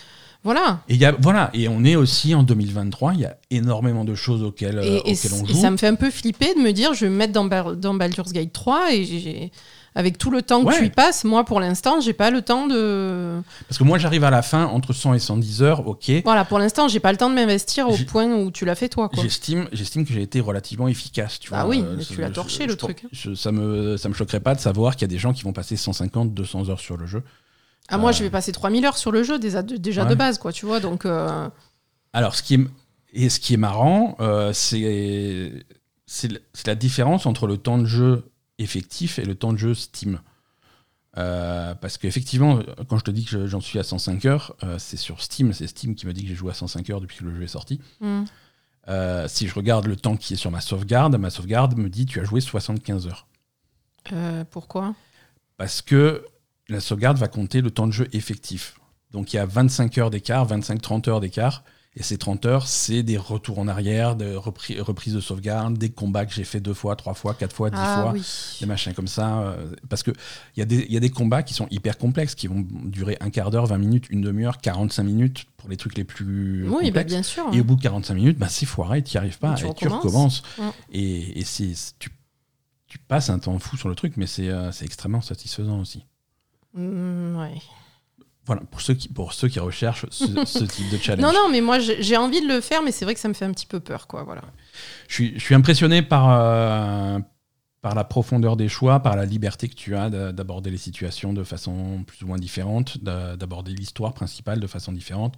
voilà. 0.42 0.80
Et, 0.88 0.96
y 0.96 1.04
a, 1.04 1.12
voilà. 1.12 1.50
et 1.52 1.68
on 1.68 1.84
est 1.84 1.96
aussi 1.96 2.34
en 2.34 2.42
2023, 2.42 3.14
il 3.14 3.20
y 3.20 3.24
a 3.26 3.36
énormément 3.50 4.06
de 4.06 4.14
choses 4.14 4.42
auxquelles, 4.42 4.78
euh, 4.78 5.00
on 5.04 5.14
joue. 5.44 5.50
Et 5.50 5.54
ça 5.54 5.70
me 5.70 5.76
fait 5.76 5.86
un 5.86 5.96
peu 5.96 6.10
flipper 6.10 6.54
de 6.54 6.60
me 6.60 6.72
dire, 6.72 6.94
je 6.94 7.04
vais 7.04 7.10
me 7.10 7.16
mettre 7.16 7.32
dans, 7.34 7.44
dans 7.74 7.94
Baldur's 7.94 8.32
Gate 8.32 8.52
3 8.52 8.94
et 8.94 9.52
avec 9.94 10.18
tout 10.18 10.30
le 10.30 10.42
temps 10.42 10.64
que 10.64 10.78
tu 10.78 10.86
y 10.86 10.90
passes, 10.90 11.24
moi 11.24 11.44
pour 11.44 11.60
l'instant, 11.60 12.00
j'ai 12.00 12.12
pas 12.12 12.30
le 12.30 12.42
temps 12.42 12.66
de. 12.66 13.40
Parce 13.68 13.78
que 13.78 13.84
moi 13.84 13.98
j'arrive 13.98 14.24
à 14.24 14.30
la 14.30 14.42
fin 14.42 14.66
entre 14.66 14.92
100 14.92 15.14
et 15.14 15.18
110 15.18 15.62
heures, 15.62 15.86
ok. 15.86 16.10
Voilà, 16.24 16.44
pour 16.44 16.58
l'instant, 16.58 16.88
j'ai 16.88 17.00
pas 17.00 17.12
le 17.12 17.18
temps 17.18 17.30
de 17.30 17.34
m'investir 17.34 17.88
au 17.88 17.96
point 18.08 18.26
où 18.26 18.50
tu 18.50 18.64
l'as 18.64 18.74
fait 18.74 18.88
toi. 18.88 19.10
J'estime, 19.14 19.68
j'estime 19.72 20.06
que 20.06 20.12
j'ai 20.12 20.22
été 20.22 20.40
relativement 20.40 20.88
efficace. 20.88 21.38
Tu 21.38 21.50
ah 21.52 21.64
vois, 21.64 21.70
oui, 21.70 21.84
euh, 21.84 21.96
tu 21.98 22.20
l'as 22.20 22.30
torché 22.30 22.66
le 22.66 22.76
truc. 22.76 23.06
ça 23.34 23.52
me, 23.52 23.96
ça 23.96 24.08
me 24.08 24.14
choquerait 24.14 24.40
pas 24.40 24.54
de 24.54 24.60
savoir 24.60 24.94
qu'il 24.94 25.02
y 25.02 25.10
a 25.10 25.14
des 25.14 25.18
gens 25.18 25.32
qui 25.32 25.42
vont 25.42 25.52
passer 25.52 25.76
150, 25.76 26.34
200 26.34 26.68
heures 26.68 26.80
sur 26.80 26.96
le 26.96 27.06
jeu. 27.06 27.22
Ah, 27.88 27.98
moi, 27.98 28.12
je 28.12 28.22
vais 28.22 28.30
passer 28.30 28.52
3000 28.52 28.84
heures 28.86 28.96
sur 28.96 29.10
le 29.10 29.22
jeu 29.22 29.38
déjà, 29.38 29.62
déjà 29.62 30.04
de 30.04 30.14
base, 30.14 30.38
quoi, 30.38 30.52
tu 30.52 30.64
vois. 30.64 30.78
Donc, 30.78 31.04
euh, 31.04 31.48
Alors, 32.12 32.36
ce 32.36 32.42
qui 32.42 32.54
est, 32.54 32.60
et 33.12 33.28
ce 33.28 33.40
qui 33.40 33.54
est 33.54 33.58
marrant, 33.58 34.16
euh, 34.20 34.52
c'est 34.52 35.62
la 36.66 36.74
différence 36.76 37.26
entre 37.26 37.46
le 37.46 37.56
temps 37.56 37.78
de 37.78 37.86
jeu 37.86 38.30
effectif 38.60 39.18
et 39.18 39.24
le 39.24 39.34
temps 39.34 39.52
de 39.52 39.58
jeu 39.58 39.74
Steam. 39.74 40.20
Euh, 41.18 41.74
parce 41.74 41.98
qu'effectivement, 41.98 42.60
quand 42.88 42.98
je 42.98 43.04
te 43.04 43.10
dis 43.10 43.24
que 43.24 43.46
j'en 43.46 43.60
suis 43.60 43.78
à 43.78 43.82
105 43.82 44.24
heures, 44.26 44.56
c'est 44.78 44.96
sur 44.96 45.22
Steam. 45.22 45.52
C'est 45.52 45.66
Steam 45.66 45.94
qui 45.94 46.06
me 46.06 46.12
dit 46.12 46.22
que 46.22 46.28
j'ai 46.28 46.34
joué 46.34 46.50
à 46.50 46.54
105 46.54 46.88
heures 46.90 47.00
depuis 47.00 47.18
que 47.18 47.24
le 47.24 47.34
jeu 47.34 47.42
est 47.42 47.48
sorti. 47.48 47.80
hmm. 48.00 48.24
si 49.26 49.48
je 49.48 49.54
regarde 49.54 49.86
le 49.86 49.96
temps 49.96 50.16
qui 50.16 50.34
est 50.34 50.36
sur 50.36 50.50
ma 50.50 50.60
sauvegarde, 50.60 51.16
ma 51.16 51.30
sauvegarde 51.30 51.76
me 51.76 51.88
dit 51.88 52.06
tu 52.06 52.20
as 52.20 52.24
joué 52.24 52.40
75 52.40 53.08
heures. 53.08 53.26
pourquoi? 54.50 54.94
Parce 55.56 55.82
que 55.82 56.24
la 56.68 56.80
sauvegarde 56.80 57.18
va 57.18 57.28
compter 57.28 57.60
le 57.60 57.70
temps 57.70 57.86
de 57.86 57.92
jeu 57.92 58.08
effectif. 58.12 58.80
Donc 59.10 59.32
il 59.32 59.36
y 59.36 59.38
a 59.38 59.46
25 59.46 59.98
heures 59.98 60.10
d'écart, 60.10 60.46
25-30 60.46 61.10
heures 61.10 61.20
d'écart. 61.20 61.64
Et 61.96 62.04
ces 62.04 62.18
30 62.18 62.46
heures, 62.46 62.68
c'est 62.68 63.02
des 63.02 63.18
retours 63.18 63.58
en 63.58 63.66
arrière, 63.66 64.14
des 64.14 64.36
reprises 64.36 65.12
de 65.12 65.20
sauvegarde, 65.20 65.76
des 65.76 65.90
combats 65.90 66.24
que 66.24 66.32
j'ai 66.32 66.44
fait 66.44 66.60
deux 66.60 66.72
fois, 66.72 66.94
trois 66.94 67.14
fois, 67.14 67.34
quatre 67.34 67.54
fois, 67.54 67.68
dix 67.68 67.78
ah 67.80 68.12
fois, 68.12 68.20
des 68.60 68.66
machins 68.66 68.94
comme 68.94 69.08
ça. 69.08 69.40
Euh, 69.40 69.74
parce 69.88 70.04
qu'il 70.04 70.14
y, 70.56 70.62
a 70.62 70.66
des, 70.66 70.86
y 70.88 70.96
a 70.96 71.00
des 71.00 71.10
combats 71.10 71.42
qui 71.42 71.52
sont 71.52 71.66
hyper 71.72 71.98
complexes, 71.98 72.36
qui 72.36 72.46
vont 72.46 72.64
durer 72.70 73.16
un 73.20 73.30
quart 73.30 73.50
d'heure, 73.50 73.66
20 73.66 73.78
minutes, 73.78 74.06
une 74.10 74.20
demi-heure, 74.20 74.58
45 74.58 75.02
minutes 75.02 75.46
pour 75.56 75.68
les 75.68 75.76
trucs 75.76 75.98
les 75.98 76.04
plus 76.04 76.68
oui, 76.68 76.92
bah, 76.92 77.02
bien 77.02 77.24
sûr. 77.24 77.52
Et 77.52 77.60
au 77.60 77.64
bout 77.64 77.74
de 77.74 77.82
45 77.82 78.14
minutes, 78.14 78.38
bah, 78.38 78.48
c'est 78.48 78.66
foiré, 78.66 79.02
tu 79.02 79.16
n'y 79.16 79.18
arrives 79.18 79.38
pas, 79.40 79.56
et 79.60 79.74
tu, 79.74 79.88
recommences. 79.88 80.44
Et, 80.92 81.40
et 81.40 81.44
tu, 81.44 82.10
tu, 82.86 82.98
passes 83.08 83.30
un 83.30 83.40
temps 83.40 83.58
fou 83.58 83.76
sur 83.76 83.88
le 83.88 83.96
truc, 83.96 84.12
mais 84.16 84.28
c'est 84.28 84.48
euh, 84.48 84.70
extrêmement 84.82 85.22
satisfaisant 85.22 85.80
aussi. 85.80 86.04
Mm, 86.74 87.36
voilà, 88.46 88.62
pour 88.70 88.80
ceux 88.80 88.94
qui, 88.94 89.08
pour 89.08 89.32
ceux 89.32 89.48
qui 89.48 89.60
recherchent 89.60 90.06
ce, 90.10 90.24
type 90.64 90.90
de 90.90 90.98
challenge. 90.98 91.22
Non, 91.22 91.32
non, 91.32 91.50
mais 91.50 91.60
moi 91.60 91.78
j'ai 91.78 92.16
envie 92.16 92.40
de 92.40 92.48
le 92.48 92.60
faire, 92.60 92.82
mais 92.82 92.92
c'est 92.92 93.04
vrai 93.04 93.14
que 93.14 93.20
ça 93.20 93.28
me 93.28 93.34
fait 93.34 93.44
un 93.44 93.52
petit 93.52 93.66
peu 93.66 93.80
peur. 93.80 94.06
Quoi, 94.06 94.24
voilà. 94.24 94.42
je, 95.08 95.14
suis, 95.14 95.34
je 95.34 95.40
suis 95.40 95.54
impressionné 95.54 96.02
par, 96.02 96.28
euh, 96.30 97.18
par 97.82 97.94
la 97.94 98.04
profondeur 98.04 98.56
des 98.56 98.68
choix, 98.68 99.00
par 99.00 99.16
la 99.16 99.24
liberté 99.24 99.68
que 99.68 99.74
tu 99.74 99.94
as 99.96 100.10
d'aborder 100.10 100.70
les 100.70 100.78
situations 100.78 101.32
de 101.32 101.44
façon 101.44 102.02
plus 102.06 102.22
ou 102.22 102.26
moins 102.26 102.38
différente, 102.38 102.98
d'aborder 102.98 103.72
l'histoire 103.72 104.14
principale 104.14 104.60
de 104.60 104.66
façon 104.66 104.92
différente 104.92 105.36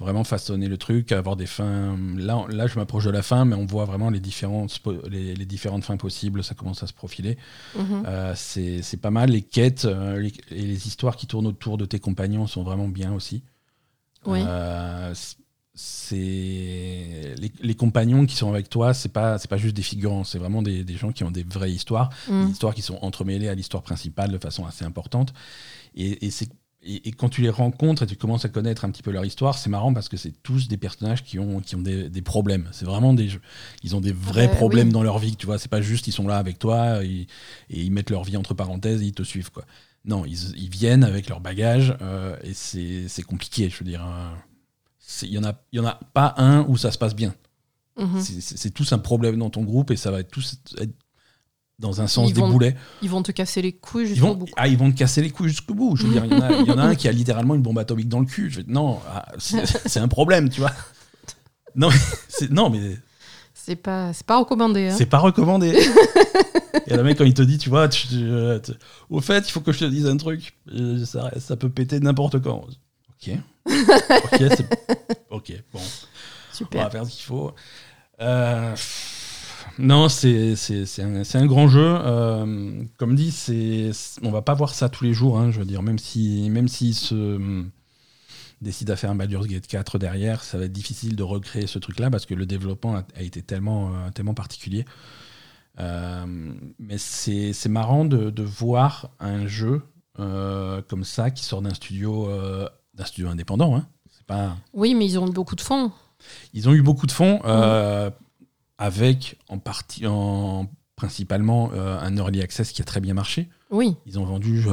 vraiment 0.00 0.24
façonner 0.24 0.66
le 0.66 0.78
truc, 0.78 1.12
avoir 1.12 1.36
des 1.36 1.46
fins. 1.46 1.96
Là, 2.16 2.46
là 2.48 2.66
je 2.66 2.76
m'approche 2.76 3.04
de 3.04 3.10
la 3.10 3.22
fin, 3.22 3.44
mais 3.44 3.54
on 3.54 3.66
voit 3.66 3.84
vraiment 3.84 4.10
les 4.10 4.18
différentes, 4.18 4.80
les, 5.10 5.34
différentes 5.44 5.84
fins 5.84 5.98
possibles, 5.98 6.42
ça 6.42 6.54
commence 6.54 6.82
à 6.82 6.86
se 6.86 6.94
profiler. 6.94 7.36
Mhm. 7.76 8.02
Euh, 8.06 8.32
c'est 8.34 9.00
pas 9.00 9.10
mal. 9.10 9.30
Les 9.30 9.42
quêtes 9.42 9.84
euh, 9.84 10.28
et 10.50 10.62
les 10.62 10.86
histoires 10.86 11.16
qui 11.16 11.26
tournent 11.26 11.46
autour 11.46 11.76
de 11.76 11.84
tes 11.84 12.00
compagnons 12.00 12.46
sont 12.46 12.62
vraiment 12.62 12.88
bien 12.88 13.12
aussi. 13.12 13.44
Oui. 14.24 14.40
Euh, 14.44 15.12
c'est 15.74 16.16
les, 17.62 17.74
compagnons 17.74 18.26
qui 18.26 18.36
sont 18.36 18.50
avec 18.50 18.68
toi, 18.68 18.92
c'est 18.92 19.08
pas 19.08 19.38
c'est 19.38 19.48
pas 19.48 19.56
juste 19.56 19.76
des 19.76 19.82
figurants, 19.82 20.24
c'est 20.24 20.38
vraiment 20.38 20.62
des, 20.62 20.84
des, 20.84 20.96
gens 20.96 21.12
qui 21.12 21.24
ont 21.24 21.30
des 21.30 21.44
vraies 21.44 21.70
histoires, 21.70 22.10
mhm. 22.28 22.46
des 22.46 22.52
histoires 22.52 22.74
qui 22.74 22.82
sont 22.82 22.98
entremêlées 23.02 23.48
à 23.48 23.54
l'histoire 23.54 23.82
principale 23.82 24.30
de 24.30 24.38
façon 24.38 24.66
assez 24.66 24.84
importante. 24.84 25.32
Et, 25.94 26.26
et 26.26 26.30
c'est 26.30 26.50
et, 26.82 27.12
quand 27.12 27.28
tu 27.28 27.42
les 27.42 27.50
rencontres 27.50 28.04
et 28.04 28.06
tu 28.06 28.16
commences 28.16 28.46
à 28.46 28.48
connaître 28.48 28.86
un 28.86 28.90
petit 28.90 29.02
peu 29.02 29.10
leur 29.10 29.24
histoire, 29.24 29.58
c'est 29.58 29.68
marrant 29.68 29.92
parce 29.92 30.08
que 30.08 30.16
c'est 30.16 30.32
tous 30.42 30.66
des 30.66 30.78
personnages 30.78 31.22
qui 31.22 31.38
ont, 31.38 31.60
qui 31.60 31.76
ont 31.76 31.82
des, 31.82 32.08
des 32.08 32.22
problèmes. 32.22 32.68
C'est 32.72 32.86
vraiment 32.86 33.12
des 33.12 33.28
ils 33.82 33.94
ont 33.96 34.00
des 34.00 34.12
vrais 34.12 34.50
problèmes 34.50 34.90
dans 34.90 35.02
leur 35.02 35.18
vie, 35.18 35.36
tu 35.36 35.44
vois. 35.44 35.58
C'est 35.58 35.70
pas 35.70 35.82
juste 35.82 36.06
ils 36.06 36.12
sont 36.12 36.26
là 36.26 36.38
avec 36.38 36.58
toi 36.58 37.04
et, 37.04 37.26
et, 37.68 37.82
ils 37.82 37.90
mettent 37.90 38.10
leur 38.10 38.24
vie 38.24 38.36
entre 38.38 38.54
parenthèses 38.54 39.02
et 39.02 39.06
ils 39.06 39.12
te 39.12 39.22
suivent, 39.22 39.50
quoi. 39.50 39.64
Non, 40.06 40.24
ils, 40.24 40.56
ils 40.56 40.70
viennent 40.70 41.04
avec 41.04 41.28
leur 41.28 41.40
bagage 41.40 41.94
euh, 42.00 42.34
et 42.42 42.54
c'est 42.54 43.22
compliqué, 43.22 43.68
je 43.68 43.78
veux 43.78 43.84
dire. 43.84 44.02
Hein. 44.02 44.38
Il 45.22 45.28
y 45.30 45.38
en 45.38 45.44
a, 45.44 45.54
y 45.72 45.80
en 45.80 45.86
a 45.86 46.00
pas 46.14 46.34
un 46.38 46.64
où 46.66 46.78
ça 46.78 46.90
se 46.92 46.98
passe 46.98 47.14
bien. 47.14 47.34
Mhm. 47.98 48.20
C'est 48.22 48.70
tous 48.70 48.92
un 48.94 48.98
problème 48.98 49.36
dans 49.36 49.50
ton 49.50 49.64
groupe 49.64 49.90
et 49.90 49.96
ça 49.96 50.10
va 50.10 50.20
être 50.20 50.30
tous 50.30 50.58
être 50.78 50.94
dans 51.80 52.00
un 52.00 52.06
sens 52.06 52.32
des 52.32 52.40
boulets. 52.40 52.76
Ils 53.02 53.10
vont 53.10 53.22
te 53.22 53.32
casser 53.32 53.62
les 53.62 53.72
couilles 53.72 54.06
jusqu'au 54.06 54.34
bout. 54.34 54.48
Ah, 54.56 54.68
ils 54.68 54.76
vont 54.76 54.90
te 54.92 54.96
casser 54.96 55.22
les 55.22 55.30
couilles 55.30 55.48
jusqu'au 55.48 55.74
bout. 55.74 55.96
Je 55.96 56.06
veux 56.06 56.12
dire, 56.12 56.24
il 56.24 56.32
y, 56.32 56.70
en 56.70 56.78
a 56.78 56.82
un 56.82 56.94
qui 56.94 57.08
a 57.08 57.12
littéralement 57.12 57.54
une 57.54 57.62
bombe 57.62 57.78
atomique 57.78 58.08
dans 58.08 58.20
le 58.20 58.26
cul. 58.26 58.50
Je 58.50 58.60
non, 58.66 59.00
ah, 59.08 59.26
c'est 59.38 60.00
un 60.00 60.08
problème, 60.08 60.50
tu 60.50 60.60
vois. 60.60 60.72
Non, 61.74 61.88
mais 61.88 62.48
non, 62.50 62.70
mais 62.70 62.98
c'est 63.54 63.76
pas, 63.76 64.12
c'est 64.12 64.26
pas 64.26 64.38
recommandé. 64.38 64.88
Hein. 64.88 64.94
C'est 64.96 65.06
pas 65.06 65.18
recommandé. 65.18 65.70
Et 66.86 66.96
le 66.96 67.02
mec, 67.02 67.18
quand 67.18 67.24
il 67.24 67.34
te 67.34 67.42
dit, 67.42 67.58
tu 67.58 67.68
vois, 67.68 67.88
au 69.10 69.20
fait, 69.20 69.48
il 69.48 69.50
faut 69.50 69.60
que 69.60 69.72
je 69.72 69.80
te 69.80 69.84
dise 69.84 70.06
un 70.06 70.16
truc. 70.16 70.54
Euh, 70.72 71.04
ça, 71.04 71.30
ça 71.38 71.56
peut 71.56 71.68
péter 71.68 72.00
n'importe 72.00 72.40
quand. 72.40 72.64
Ok. 73.10 73.36
ok, 73.66 74.42
ok, 75.30 75.52
bon. 75.72 75.80
Super. 76.52 76.80
On 76.80 76.84
va 76.84 76.90
faire 76.90 77.06
ce 77.06 77.10
qu'il 77.10 77.24
faut. 77.24 77.54
Euh, 78.20 78.74
non, 79.80 80.08
c'est 80.08 80.54
un, 80.98 81.22
un, 81.34 81.46
grand 81.46 81.68
jeu. 81.68 81.96
Euh, 81.98 82.84
comme 82.96 83.14
dit, 83.14 83.34
on 84.22 84.30
va 84.30 84.42
pas 84.42 84.54
voir 84.54 84.74
ça 84.74 84.88
tous 84.88 85.04
les 85.04 85.14
jours. 85.14 85.38
Hein, 85.38 85.50
je 85.50 85.58
veux 85.58 85.64
dire, 85.64 85.82
même 85.82 85.98
si 85.98 86.48
même 86.50 86.68
s'il 86.68 86.94
se 86.94 87.14
hum, 87.14 87.70
décide 88.60 88.90
à 88.90 88.96
faire 88.96 89.10
un 89.10 89.14
Baldur's 89.14 89.46
Gate 89.46 89.66
4 89.66 89.98
derrière, 89.98 90.44
ça 90.44 90.58
va 90.58 90.64
être 90.64 90.72
difficile 90.72 91.16
de 91.16 91.22
recréer 91.22 91.66
ce 91.66 91.78
truc-là 91.78 92.10
parce 92.10 92.26
que 92.26 92.34
le 92.34 92.46
développement 92.46 92.96
a, 92.96 93.22
été 93.22 93.42
tellement, 93.42 93.88
euh, 93.88 94.10
tellement 94.14 94.34
particulier. 94.34 94.84
Euh, 95.78 96.26
mais 96.78 96.98
c'est 96.98 97.68
marrant 97.68 98.04
de, 98.04 98.30
de, 98.30 98.42
voir 98.42 99.10
un 99.18 99.46
jeu 99.46 99.82
comme 100.16 101.04
ça 101.04 101.30
qui 101.30 101.44
sort 101.44 101.62
d'un 101.62 101.72
studio, 101.72 102.28
d'un 102.94 103.04
studio 103.06 103.30
indépendant. 103.30 103.74
Hein. 103.74 103.86
C'est 104.10 104.26
pas. 104.26 104.58
Oui, 104.74 104.94
mais 104.94 105.06
ils 105.06 105.18
ont 105.18 105.26
eu 105.26 105.32
beaucoup 105.32 105.56
de 105.56 105.62
fonds. 105.62 105.92
Ils 106.52 106.68
ont 106.68 106.72
eu 106.72 106.82
beaucoup 106.82 107.06
de 107.06 107.12
fonds 107.12 107.40
euh, 107.44 108.10
avec 108.80 109.38
en 109.48 109.58
partie, 109.58 110.06
en, 110.06 110.66
principalement 110.96 111.70
un 111.72 112.16
early 112.16 112.42
access 112.42 112.72
qui 112.72 112.82
a 112.82 112.84
très 112.84 113.00
bien 113.00 113.14
marché. 113.14 113.48
Oui. 113.70 113.96
Ils 114.06 114.18
ont 114.18 114.24
vendu 114.24 114.64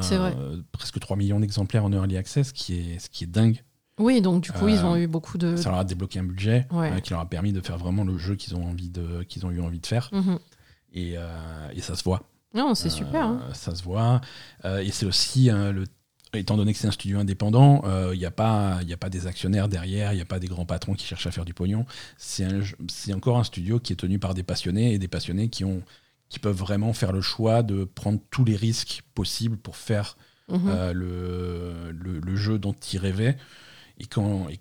c'est 0.00 0.16
vrai. 0.16 0.34
presque 0.72 0.98
3 0.98 1.16
millions 1.16 1.40
d'exemplaires 1.40 1.84
en 1.84 1.92
early 1.92 2.16
access, 2.16 2.48
ce 2.48 2.52
qui 2.54 2.74
est, 2.74 2.98
ce 2.98 3.10
qui 3.10 3.24
est 3.24 3.26
dingue. 3.26 3.62
Oui, 3.98 4.22
donc 4.22 4.42
du 4.42 4.52
coup, 4.52 4.68
ils 4.68 4.84
ont 4.84 4.96
eu 4.96 5.06
beaucoup 5.06 5.36
de. 5.36 5.56
Ça 5.56 5.68
leur 5.70 5.80
a 5.80 5.84
débloqué 5.84 6.20
un 6.20 6.24
budget 6.24 6.66
qui 7.02 7.10
leur 7.10 7.20
a 7.20 7.28
permis 7.28 7.52
de 7.52 7.60
faire 7.60 7.76
vraiment 7.76 8.04
le 8.04 8.16
jeu 8.16 8.36
qu'ils 8.36 8.54
ont, 8.56 8.64
envie 8.64 8.88
de, 8.88 9.22
qu'ils 9.24 9.44
ont 9.44 9.50
eu 9.50 9.60
envie 9.60 9.80
de 9.80 9.86
faire. 9.86 10.08
Mhm. 10.12 10.38
et, 10.94 11.16
et, 11.74 11.80
ça 11.80 11.94
se 11.94 12.04
voit. 12.04 12.22
Non, 12.54 12.74
c'est 12.74 12.90
super. 12.90 13.26
Hein. 13.26 13.40
Ça 13.52 13.74
se 13.74 13.82
voit. 13.82 14.20
et 14.64 14.90
c'est 14.90 15.06
aussi 15.06 15.50
le 15.50 15.84
étant 16.38 16.56
donné 16.56 16.72
que 16.72 16.78
c'est 16.78 16.88
un 16.88 16.92
studio 16.92 17.18
indépendant, 17.18 17.82
il 18.12 18.18
n'y 18.18 18.24
a, 18.24 18.30
pas, 18.30 18.78
a 18.78 18.96
pas 18.96 19.10
des 19.10 19.26
actionnaires 19.26 19.68
derrière, 19.68 20.12
il 20.12 20.16
n'y 20.16 20.22
a 20.22 20.26
pas 20.26 20.38
des 20.38 20.46
grands 20.48 20.66
patrons 20.66 20.94
qui 20.94 21.06
cherchent 21.06 21.26
à 21.26 21.30
faire 21.30 21.44
du 21.44 21.54
pognon. 21.54 21.84
C'est 22.16 23.12
encore 23.14 23.38
un 23.38 23.44
studio 23.44 23.78
qui 23.80 23.92
est 23.92 23.96
tenu 23.96 24.18
par 24.18 24.34
des 24.34 24.42
passionnés 24.42 24.94
et 24.94 24.98
des 24.98 25.08
passionnés 25.08 25.48
qui, 25.48 25.64
ont, 25.64 25.82
qui 26.28 26.38
peuvent 26.38 26.56
vraiment 26.56 26.92
faire 26.92 27.12
le 27.12 27.20
choix 27.20 27.62
de 27.62 27.84
prendre 27.84 28.18
tous 28.30 28.44
les 28.44 28.56
risques 28.56 29.02
possibles 29.14 29.56
pour 29.56 29.76
faire 29.76 30.16
Mhm. 30.48 30.68
euh, 30.68 30.92
le, 30.92 32.20
le, 32.20 32.36
jeu 32.36 32.58
dont 32.58 32.74
ils 32.92 32.98
rêvaient. 32.98 33.36
Et 33.98 34.06
quand, 34.06 34.48
et, 34.50 34.60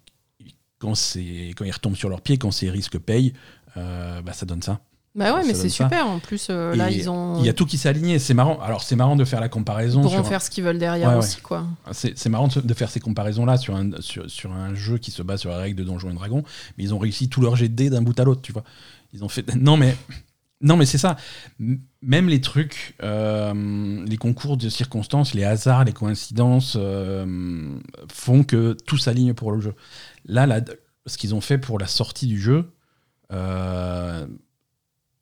quand, 0.78 0.94
quand 0.94 1.66
ils 1.66 1.72
retombent 1.72 1.96
sur 1.96 2.08
leurs 2.08 2.22
pieds, 2.22 2.38
quand 2.38 2.52
ces 2.52 2.70
risques 2.70 3.00
payent, 3.00 3.34
euh, 3.78 4.22
bah, 4.22 4.32
ça 4.32 4.46
donne 4.46 4.62
ça. 4.62 4.80
Bah 5.14 5.36
ouais, 5.36 5.46
mais 5.46 5.54
c'est 5.54 5.70
super. 5.70 6.08
En 6.08 6.20
plus, 6.20 6.48
euh, 6.50 6.74
là, 6.74 6.90
ils 6.90 7.10
ont. 7.10 7.38
Il 7.40 7.46
y 7.46 7.50
a 7.50 7.54
tout 7.54 7.66
qui 7.66 7.78
s'est 7.78 7.90
aligné. 7.90 8.18
C'est 8.18 8.34
marrant. 8.34 8.60
Alors, 8.62 8.82
c'est 8.82 8.96
marrant 8.96 9.18
de 9.18 9.26
faire 9.26 9.42
la 9.42 9.50
comparaison. 9.50 10.02
Ils 10.02 10.04
pourront 10.04 10.24
faire 10.24 10.42
ce 10.42 10.50
qu'ils 10.50 10.64
veulent 10.64 10.78
derrière 10.78 11.18
aussi, 11.18 11.42
quoi. 11.42 11.66
C'est 11.92 12.30
marrant 12.30 12.48
de 12.48 12.74
faire 12.74 12.90
ces 12.90 13.00
comparaisons-là 13.00 13.58
sur 13.58 13.76
un, 13.76 13.90
sur, 14.00 14.30
sur, 14.30 14.54
un 14.54 14.74
jeu 14.74 14.98
qui 14.98 15.12
se 15.12 15.22
base 15.22 15.42
sur 15.42 15.50
la 15.50 15.58
règle 15.58 15.78
de 15.78 15.84
Donjons 15.84 16.10
et 16.10 16.14
Dragons. 16.14 16.44
Mais 16.78 16.86
ils 16.86 16.94
ont 16.94 17.00
réussi 17.00 17.30
tout 17.30 17.42
leur 17.42 17.56
jet 17.56 17.68
de 17.68 17.90
d'un 17.90 18.02
bout 18.02 18.18
à 18.20 18.24
l'autre, 18.24 18.42
tu 18.42 18.54
vois. 18.54 18.64
Ils 19.14 19.24
ont 19.24 19.30
fait. 19.30 19.46
Non, 19.56 19.76
mais. 19.78 19.96
Non, 20.62 20.78
mais 20.78 20.86
c'est 20.86 21.00
ça. 21.00 21.18
Même 22.04 22.30
les 22.30 22.40
trucs, 22.40 22.96
euh, 23.02 24.06
les 24.06 24.18
concours 24.18 24.58
de 24.58 24.70
circonstances, 24.70 25.34
les 25.34 25.44
hasards, 25.44 25.86
les 25.86 25.92
coïncidences 25.92 26.78
euh, 26.80 27.80
font 28.12 28.44
que 28.44 28.78
tout 28.86 28.98
s'aligne 28.98 29.34
pour 29.34 29.52
le 29.52 29.60
jeu. 29.60 29.74
Là, 30.26 30.46
là 30.46 30.62
ce 31.08 31.18
qu'ils 31.18 31.34
ont 31.34 31.42
fait 31.42 31.58
pour 31.58 31.80
la 31.80 31.88
sortie 31.88 32.28
du 32.28 32.40
jeu, 32.40 32.72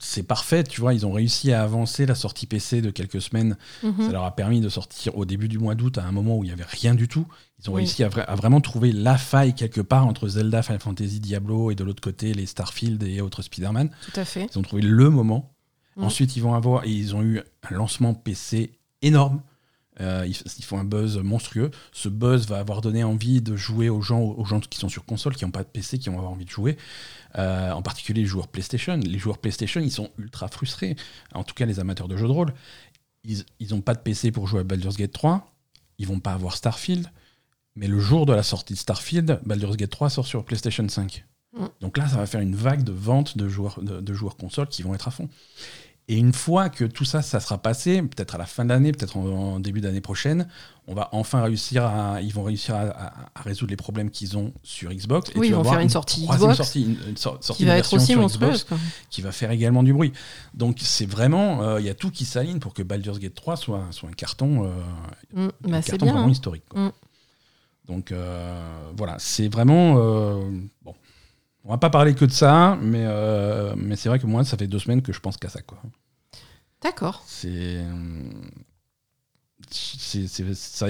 c'est 0.01 0.23
parfait, 0.23 0.63
tu 0.63 0.79
vois, 0.79 0.93
ils 0.93 1.05
ont 1.05 1.11
réussi 1.11 1.51
à 1.51 1.61
avancer 1.61 2.05
la 2.05 2.15
sortie 2.15 2.47
PC 2.47 2.81
de 2.81 2.89
quelques 2.89 3.21
semaines. 3.21 3.57
Mhm. 3.83 4.05
Ça 4.05 4.11
leur 4.13 4.23
a 4.23 4.33
permis 4.33 4.61
de 4.61 4.69
sortir 4.69 5.17
au 5.17 5.25
début 5.25 5.49
du 5.49 5.59
mois 5.59 5.75
d'août 5.75 5.97
à 5.97 6.05
un 6.05 6.13
moment 6.13 6.37
où 6.37 6.45
il 6.45 6.47
n'y 6.47 6.53
avait 6.53 6.63
rien 6.63 6.95
du 6.95 7.09
tout. 7.09 7.27
Ils 7.61 7.69
ont 7.69 7.73
réussi 7.73 8.05
à, 8.05 8.09
vraiment 8.35 8.61
trouver 8.61 8.93
la 8.93 9.17
faille 9.17 9.53
quelque 9.53 9.81
part 9.81 10.07
entre 10.07 10.29
Zelda, 10.29 10.63
Final 10.63 10.79
Fantasy, 10.79 11.19
Diablo 11.19 11.69
et 11.71 11.75
de 11.75 11.83
l'autre 11.83 12.01
côté 12.01 12.33
les 12.33 12.45
Starfield 12.45 13.03
et 13.03 13.19
autres 13.19 13.41
Spider-Man. 13.41 13.89
Tout 14.05 14.17
à 14.17 14.23
fait. 14.23 14.47
Ils 14.53 14.57
ont 14.57 14.61
trouvé 14.61 14.81
le 14.81 15.09
moment. 15.09 15.53
Mhm. 15.97 16.05
Ensuite, 16.05 16.37
ils 16.37 16.43
vont 16.43 16.53
avoir, 16.53 16.85
et 16.85 16.89
ils 16.89 17.13
ont 17.13 17.21
eu 17.21 17.41
un 17.69 17.75
lancement 17.75 18.13
PC 18.13 18.79
énorme. 19.01 19.41
Euh, 20.01 20.25
ils, 20.25 20.63
font 20.63 20.79
un 20.79 20.85
buzz 20.85 21.17
monstrueux. 21.17 21.71
Ce 21.91 22.07
buzz 22.07 22.47
va 22.47 22.59
avoir 22.59 22.81
donné 22.81 23.03
envie 23.03 23.41
de 23.41 23.55
jouer 23.55 23.89
aux 23.89 24.01
gens, 24.01 24.21
aux 24.21 24.45
gens 24.45 24.59
qui 24.59 24.79
sont 24.79 24.89
sur 24.89 25.05
console, 25.05 25.35
qui 25.35 25.43
n'ont 25.43 25.51
pas 25.51 25.63
de 25.63 25.69
PC, 25.69 25.99
qui 25.99 26.09
vont 26.09 26.17
avoir 26.17 26.31
envie 26.31 26.45
de 26.45 26.49
jouer. 26.49 26.77
Euh, 27.37 27.71
en 27.71 27.81
particulier 27.81 28.21
les 28.21 28.27
joueurs 28.27 28.47
PlayStation. 28.47 28.95
Les 28.95 29.19
joueurs 29.19 29.37
PlayStation, 29.37 29.81
ils 29.81 29.91
sont 29.91 30.09
ultra 30.17 30.47
frustrés. 30.47 30.95
En 31.33 31.43
tout 31.43 31.53
cas, 31.53 31.65
les 31.65 31.79
amateurs 31.79 32.07
de 32.07 32.15
jeux 32.15 32.27
de 32.27 32.31
rôle. 32.31 32.53
Ils 33.25 33.43
n'ont 33.71 33.81
pas 33.81 33.93
de 33.93 33.99
PC 33.99 34.31
pour 34.31 34.47
jouer 34.47 34.61
à 34.61 34.63
Baldur's 34.63 34.95
Gate 34.95 35.11
3. 35.11 35.51
Ils 35.97 36.07
vont 36.07 36.19
pas 36.19 36.31
avoir 36.31 36.55
Starfield. 36.55 37.07
Mais 37.75 37.87
le 37.87 37.99
jour 37.99 38.25
de 38.25 38.33
la 38.33 38.43
sortie 38.43 38.73
de 38.73 38.79
Starfield, 38.79 39.41
Baldur's 39.45 39.75
Gate 39.75 39.89
3 39.89 40.09
sort 40.09 40.25
sur 40.25 40.45
PlayStation 40.45 40.87
5. 40.87 41.25
Mm. 41.53 41.65
Donc 41.81 41.97
là, 41.97 42.07
ça 42.07 42.17
va 42.17 42.25
faire 42.25 42.41
une 42.41 42.55
vague 42.55 42.83
de 42.83 42.93
vente 42.93 43.37
de 43.37 43.49
joueurs, 43.49 43.81
de, 43.81 43.99
de 43.99 44.13
joueurs 44.13 44.37
consoles 44.37 44.67
qui 44.69 44.81
vont 44.81 44.95
être 44.95 45.07
à 45.07 45.11
fond. 45.11 45.29
Et 46.11 46.17
une 46.17 46.33
fois 46.33 46.69
que 46.69 46.85
tout 46.85 47.05
ça, 47.05 47.21
ça 47.21 47.39
sera 47.39 47.59
passé, 47.59 48.01
peut-être 48.01 48.33
à 48.33 48.39
la 48.39 48.47
fin 48.47 48.65
de 48.65 48.69
l'année, 48.69 48.91
peut-être 48.91 49.15
en, 49.15 49.59
début 49.59 49.79
d'année 49.79 50.01
prochaine, 50.01 50.47
on 50.87 50.95
va 50.95 51.07
enfin 51.11 51.43
réussir 51.43 51.85
à, 51.85 52.19
ils 52.23 52.33
vont 52.33 52.41
réussir 52.41 52.73
à, 52.73 53.13
résoudre 53.43 53.69
les 53.69 53.77
problèmes 53.77 54.09
qu'ils 54.09 54.35
ont 54.35 54.51
sur 54.63 54.91
Xbox. 54.91 55.29
oui, 55.35 55.49
ils 55.49 55.53
vont 55.53 55.63
faire 55.63 55.79
une 55.79 55.89
sortie 55.89 56.25
Xbox, 56.25 56.57
sortie, 56.57 56.97
une, 57.07 57.15
sortie 57.15 57.53
qui 57.53 57.65
va 57.65 57.77
être 57.77 57.93
aussi 57.93 58.15
monstrueuse, 58.15 58.65
qui 59.11 59.21
va 59.21 59.31
faire 59.31 59.51
également 59.51 59.83
du 59.83 59.93
bruit. 59.93 60.11
Donc 60.55 60.77
c'est 60.81 61.05
vraiment, 61.05 61.61
euh, 61.61 61.79
il 61.79 61.85
y 61.85 61.89
a 61.89 61.93
tout 61.93 62.09
qui 62.09 62.25
s'aligne 62.25 62.57
pour 62.57 62.73
que 62.73 62.81
Baldur's 62.81 63.19
Gate 63.19 63.35
3 63.35 63.55
soit, 63.55 63.85
soit 63.91 64.09
un 64.09 64.13
carton, 64.13 64.65
euh, 64.65 64.69
mm, 65.35 65.41
un 65.65 65.69
bah, 65.69 65.81
carton 65.83 66.05
bien, 66.05 66.13
vraiment 66.13 66.27
hein. 66.27 66.31
historique. 66.31 66.63
Mm. 66.73 66.89
Donc 67.87 68.11
euh, 68.11 68.89
voilà, 68.97 69.15
c'est 69.19 69.47
vraiment 69.47 69.93
bon. 70.83 70.95
On 71.65 71.69
va 71.71 71.77
pas 71.77 71.89
parler 71.89 72.15
que 72.15 72.25
de 72.25 72.31
ça, 72.31 72.77
mais, 72.81 73.05
mais 73.75 73.95
c'est 73.95 74.09
vrai 74.09 74.19
que 74.19 74.25
moi, 74.27 74.43
ça 74.43 74.57
fait 74.57 74.67
deux 74.67 74.79
semaines 74.79 75.01
que 75.01 75.11
je 75.13 75.19
pense 75.19 75.37
qu'à 75.37 75.49
ça. 75.49 75.61
Quoi. 75.61 75.77
D'accord. 76.81 77.23
C'est. 77.27 77.83
ça, 79.71 80.87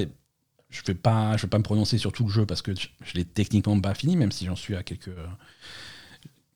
je 0.69 0.81
vais 0.85 0.93
pas, 0.93 1.35
je 1.37 1.41
vais 1.43 1.49
pas 1.49 1.57
me 1.57 1.63
prononcer 1.63 1.97
sur 1.97 2.11
tout 2.11 2.23
le 2.25 2.29
jeu 2.29 2.45
parce 2.45 2.61
que 2.61 2.75
je, 2.75 2.87
je 3.03 3.13
l'ai 3.15 3.25
techniquement 3.25 3.79
pas 3.79 3.93
fini, 3.95 4.15
même 4.15 4.31
si 4.31 4.45
j'en 4.45 4.55
suis 4.55 4.75
à 4.75 4.83
quelques, 4.83 5.09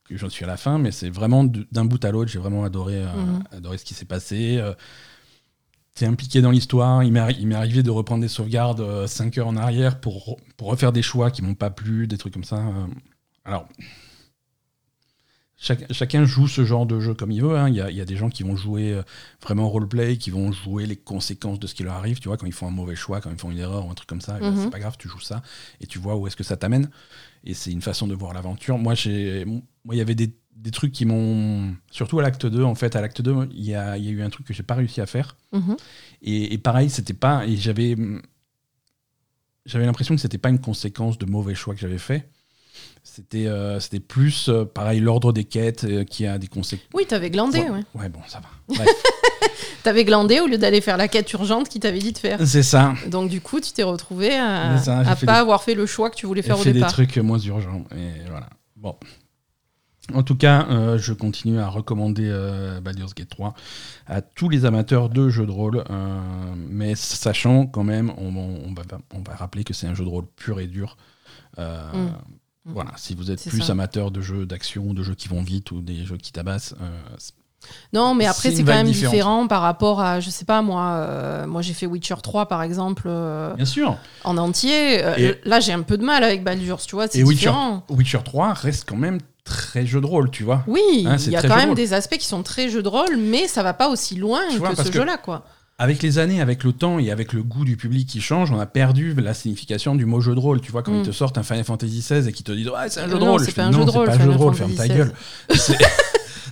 que 0.06 0.15
j'en 0.17 0.30
suis 0.30 0.43
à 0.45 0.47
la 0.47 0.58
fin. 0.58 0.78
Mais 0.78 0.91
c'est 0.91 1.10
vraiment 1.10 1.43
d'un 1.43 1.86
bout 1.86 2.04
à 2.06 2.12
l'autre, 2.12 2.32
j'ai 2.32 2.39
vraiment 2.39 2.63
adoré, 2.63 2.97
euh, 3.04 3.12
Mhm. 3.13 3.43
adoré 3.52 3.78
ce 3.78 3.86
qui 3.86 3.93
s'est 3.93 4.06
passé. 4.06 4.58
Euh, 4.58 4.73
T'es 5.95 6.08
impliqué 6.08 6.41
dans 6.41 6.49
l'histoire. 6.49 7.04
Il 7.04 7.12
m'est 7.12 7.54
arrivé 7.56 7.84
de 7.84 7.91
reprendre 7.91 8.21
des 8.21 8.28
sauvegardes 8.28 9.06
5 9.06 9.38
heures 9.38 9.47
en 9.47 9.56
arrière 9.56 10.02
pour, 10.02 10.38
pour 10.58 10.69
refaire 10.69 10.91
des 10.91 11.04
choix 11.04 11.30
qui 11.30 11.43
m'ont 11.43 11.54
pas 11.54 11.69
plu, 11.69 12.08
des 12.08 12.17
trucs 12.17 12.34
comme 12.34 12.43
ça. 12.43 12.63
Alors, 13.45 13.67
chaque- 15.58 15.91
chacun 15.93 16.25
joue 16.25 16.47
ce 16.47 16.65
genre 16.65 16.86
de 16.86 16.99
jeu 16.99 17.13
comme 17.13 17.32
il 17.32 17.41
veut. 17.41 17.58
hein. 17.58 17.69
Il 17.69 17.75
y, 17.75 17.82
a, 17.82 17.89
il 17.89 17.95
y 17.95 18.01
a 18.01 18.06
des 18.06 18.17
gens 18.17 18.29
qui 18.29 18.43
vont 18.43 18.56
jouer 18.56 18.93
euh, 18.93 19.03
vraiment 19.41 19.69
roleplay, 19.69 20.17
qui 20.17 20.29
vont 20.29 20.51
jouer 20.51 20.86
les 20.86 20.97
conséquences 20.97 21.60
de 21.60 21.67
ce 21.67 21.73
qui 21.75 21.84
leur 21.84 21.93
arrive. 21.93 22.19
Tu 22.19 22.27
vois, 22.27 22.38
quand 22.38 22.45
ils 22.45 22.51
font 22.53 22.67
un 22.67 22.71
mauvais 22.71 22.95
choix, 22.95 23.21
quand 23.21 23.29
ils 23.32 23.38
font 23.39 23.51
une 23.51 23.60
erreur 23.60 23.86
ou 23.86 23.89
un 23.91 23.93
truc 23.93 24.10
comme 24.10 24.21
ça, 24.21 24.39
ben, 24.39 24.51
Mhm. 24.51 24.63
c'est 24.63 24.69
pas 24.69 24.79
grave, 24.79 24.95
tu 24.97 25.08
joues 25.08 25.21
ça 25.21 25.41
et 25.79 25.88
tu 25.88 25.99
vois 25.99 26.15
où 26.17 26.27
est-ce 26.27 26.36
que 26.36 26.43
ça 26.43 26.58
t'amène. 26.58 26.89
Et 27.45 27.53
c'est 27.53 27.71
une 27.71 27.82
façon 27.82 28.08
de 28.08 28.15
voir 28.15 28.34
l'aventure. 28.34 28.77
Moi, 28.77 28.93
il 29.06 29.53
y 29.91 30.01
avait 30.01 30.15
des, 30.15 30.36
des 30.56 30.71
trucs 30.71 30.91
qui 30.91 31.06
m'ont, 31.06 31.75
surtout 31.91 32.19
à 32.19 32.23
l'acte 32.23 32.45
2. 32.45 32.63
En 32.63 32.75
fait, 32.75 32.95
à 32.95 33.01
l'acte 33.01 33.21
2, 33.21 33.47
il 33.53 33.63
y 33.63 33.75
a, 33.75 33.97
il 33.97 34.03
y 34.06 34.08
a 34.10 34.12
eu 34.12 34.21
un 34.21 34.29
truc 34.29 34.47
que 34.47 34.53
j'ai 34.53 34.63
pas 34.63 34.75
réussi 34.75 34.99
à 35.01 35.06
faire. 35.06 35.36
Mhm. 35.53 35.77
Et, 36.23 36.53
et 36.53 36.58
pareil, 36.58 36.89
c'était 36.89 37.13
pas. 37.13 37.45
Et 37.45 37.56
j'avais. 37.58 37.95
J'avais 39.65 39.86
l'impression 39.86 40.13
que 40.15 40.21
c'était 40.21 40.38
pas 40.38 40.49
une 40.49 40.60
conséquence 40.60 41.17
de 41.17 41.25
mauvais 41.25 41.56
choix 41.56 41.73
que 41.73 41.79
j'avais 41.79 41.97
fait. 41.97 42.29
C'était 43.03 43.45
euh, 43.47 43.79
c'était 43.79 43.99
plus, 43.99 44.49
euh, 44.49 44.65
pareil, 44.65 44.99
l'ordre 44.99 45.33
des 45.33 45.43
quêtes 45.43 45.83
euh, 45.83 46.03
qui 46.03 46.25
a 46.25 46.38
des 46.39 46.47
conséquences. 46.47 46.88
Oui, 46.93 47.05
t'avais 47.05 47.29
glandé, 47.29 47.59
Ouais. 47.59 47.69
ouais. 47.69 47.83
Ouais, 47.95 48.09
bon, 48.09 48.19
ça 48.27 48.39
va. 48.39 48.47
Bref, 48.75 48.88
T'avais 49.83 50.05
glandé 50.05 50.39
au 50.39 50.47
lieu 50.47 50.57
d'aller 50.57 50.79
faire 50.81 50.97
la 50.97 51.07
quête 51.09 51.31
urgente 51.33 51.67
qui 51.69 51.79
t'avait 51.79 51.99
dit 51.99 52.13
de 52.13 52.17
faire. 52.17 52.39
c'est 52.47 52.63
ça. 52.63 52.93
Donc 53.07 53.29
du 53.29 53.41
coup, 53.41 53.59
tu 53.59 53.71
t'es 53.73 53.83
retrouvé 53.83 54.33
à, 54.36 54.77
ça, 54.77 54.99
à 54.99 55.15
pas 55.15 55.15
des- 55.15 55.27
avoir 55.27 55.62
fait 55.62 55.75
le 55.75 55.86
choix 55.86 56.09
que 56.09 56.15
tu 56.15 56.25
voulais 56.25 56.41
faire 56.41 56.57
au 56.57 56.62
fait 56.62 56.69
des 56.69 56.79
départ. 56.79 56.91
trucs 56.93 57.17
moins 57.17 57.38
urgents. 57.39 57.83
Et 57.95 58.21
voilà. 58.29 58.49
Bon. 58.77 58.95
En 60.13 60.23
tout 60.23 60.36
cas, 60.36 60.97
je 60.97 61.13
continue 61.13 61.59
à 61.59 61.67
recommander 61.69 62.29
Baldur's 62.81 63.13
Gate 63.15 63.29
3 63.29 63.53
à 64.07 64.21
tous 64.21 64.49
les 64.49 64.65
amateurs 64.65 65.07
de 65.09 65.29
jeux 65.29 65.45
de 65.45 65.51
rôle, 65.51 65.83
mais 66.57 66.93
sachant 66.95 67.65
quand 67.67 67.83
même, 67.86 68.12
on, 68.17 68.36
on 68.36 68.73
va, 68.73 68.83
on 69.13 69.19
va 69.19 69.36
rappeler 69.36 69.63
que 69.63 69.73
c'est 69.73 69.88
un 69.88 69.93
jeu 69.93 70.03
de 70.03 70.09
rôle 70.09 70.25
pur 70.36 70.59
et 70.59 70.67
dur. 70.67 70.97
Euh, 71.57 72.09
Mm. 72.65 72.73
Voilà, 72.73 72.91
si 72.95 73.13
vous 73.15 73.30
êtes 73.32 73.43
plus 73.49 73.62
ça. 73.62 73.71
amateur 73.73 74.10
de 74.12 74.21
jeux 74.21 74.45
d'action, 74.45 74.93
de 74.93 75.04
jeux 75.04 75.15
qui 75.15 75.28
vont 75.28 75.41
vite 75.41 75.71
ou 75.71 75.82
des 75.82 76.06
jeux 76.06 76.17
qui 76.17 76.32
tabassent, 76.32 76.76
euh, 76.82 77.17
Non, 77.93 78.13
mais 78.15 78.26
après, 78.26 78.52
C'est 78.52 78.63
quand 78.63 78.73
même 78.73 78.88
différente. 78.88 79.13
différent 79.13 79.47
par 79.47 79.62
rapport 79.62 80.02
à, 80.02 80.19
je 80.19 80.30
sais 80.30 80.45
pas, 80.45 80.62
moi, 80.62 80.84
euh, 80.95 81.47
moi 81.47 81.62
j'ai 81.62 81.73
fait 81.73 81.86
Witcher 81.86 82.15
3 82.21 82.47
par 82.47 82.62
exemple 82.63 83.04
euh, 83.08 83.54
bien 83.56 83.65
sûr. 83.65 83.97
en 84.23 84.38
entier. 84.38 85.04
Euh, 85.04 85.34
là, 85.45 85.60
j'ai 85.60 85.73
un 85.73 85.82
peu 85.82 85.97
de 85.97 86.04
mal 86.04 86.23
avec 86.23 86.43
Baldur's, 86.43 86.86
tu 86.86 86.95
vois, 86.95 87.08
c'est 87.08 87.23
Witcher, 87.23 87.47
différent. 87.47 87.84
Witcher 87.89 88.19
3 88.23 88.54
reste 88.54 88.86
quand 88.88 88.95
même 88.97 89.19
très 89.45 89.86
jeu 89.86 89.99
de 89.99 90.06
rôle, 90.06 90.32
tu 90.32 90.43
vois. 90.43 90.63
Oui, 90.67 91.06
Hein, 91.06 91.17
il 91.17 91.32
y 91.32 91.36
a 91.36 91.41
quand 91.41 91.49
jeu 91.49 91.56
même 91.56 91.67
rôle. 91.69 91.76
des 91.76 91.93
aspects 91.93 92.17
qui 92.17 92.28
sont 92.28 92.43
très 92.43 92.69
jeux 92.69 92.82
de 92.84 92.88
rôle, 92.88 93.17
mais 93.17 93.47
ça 93.49 93.62
va 93.63 93.73
pas 93.73 93.89
aussi 93.89 94.15
loin 94.15 94.41
Tu 94.49 94.60
que 94.62 94.76
ce 94.84 94.89
jeu-là, 94.91 95.17
quoi. 95.17 95.45
Avec 95.84 96.02
les 96.02 96.17
années, 96.17 96.39
avec 96.39 96.63
le 96.63 96.72
temps 96.72 96.98
et 97.00 97.12
avec 97.12 97.34
le 97.34 97.43
goût 97.43 97.65
du 97.65 97.76
public 97.76 98.08
qui 98.08 98.22
change, 98.22 98.52
on 98.52 98.60
a 98.60 98.65
perdu 98.65 99.13
la 99.15 99.34
signification 99.34 99.96
du 99.96 100.06
mot 100.06 100.22
jeu 100.22 100.34
de 100.34 100.39
rôle. 100.39 100.62
Tu 100.62 100.72
vois, 100.72 100.82
quand 100.82 100.93
Mm. 100.93 101.00
ils 101.02 101.08
te 101.08 101.12
sortent 101.12 101.38
un 101.38 101.43
Final 101.43 101.63
Fantasy 101.65 102.00
XVI 102.00 102.28
et 102.28 102.32
qu'ils 102.32 102.46
te 102.46 102.52
disent 102.54 102.69
Ouais, 102.69 102.89
c'est 102.89 103.02
un 103.02 103.10
jeu 103.10 103.19
de 103.19 103.24
rôle. 103.24 103.43
c'est 103.43 103.52
pas 103.54 103.63
un 103.63 103.72
non, 103.72 103.80
jeu 103.80 103.86
de 103.86 103.91
c'est 103.91 103.98
rôle, 103.98 104.08
pas 104.08 104.13
un 104.15 104.19
jeu 104.19 104.32
de 104.32 104.38
rôle, 104.38 104.56
ferme 104.56 104.74
ta 104.74 104.88
gueule. 104.88 105.12
C'est- 105.50 105.78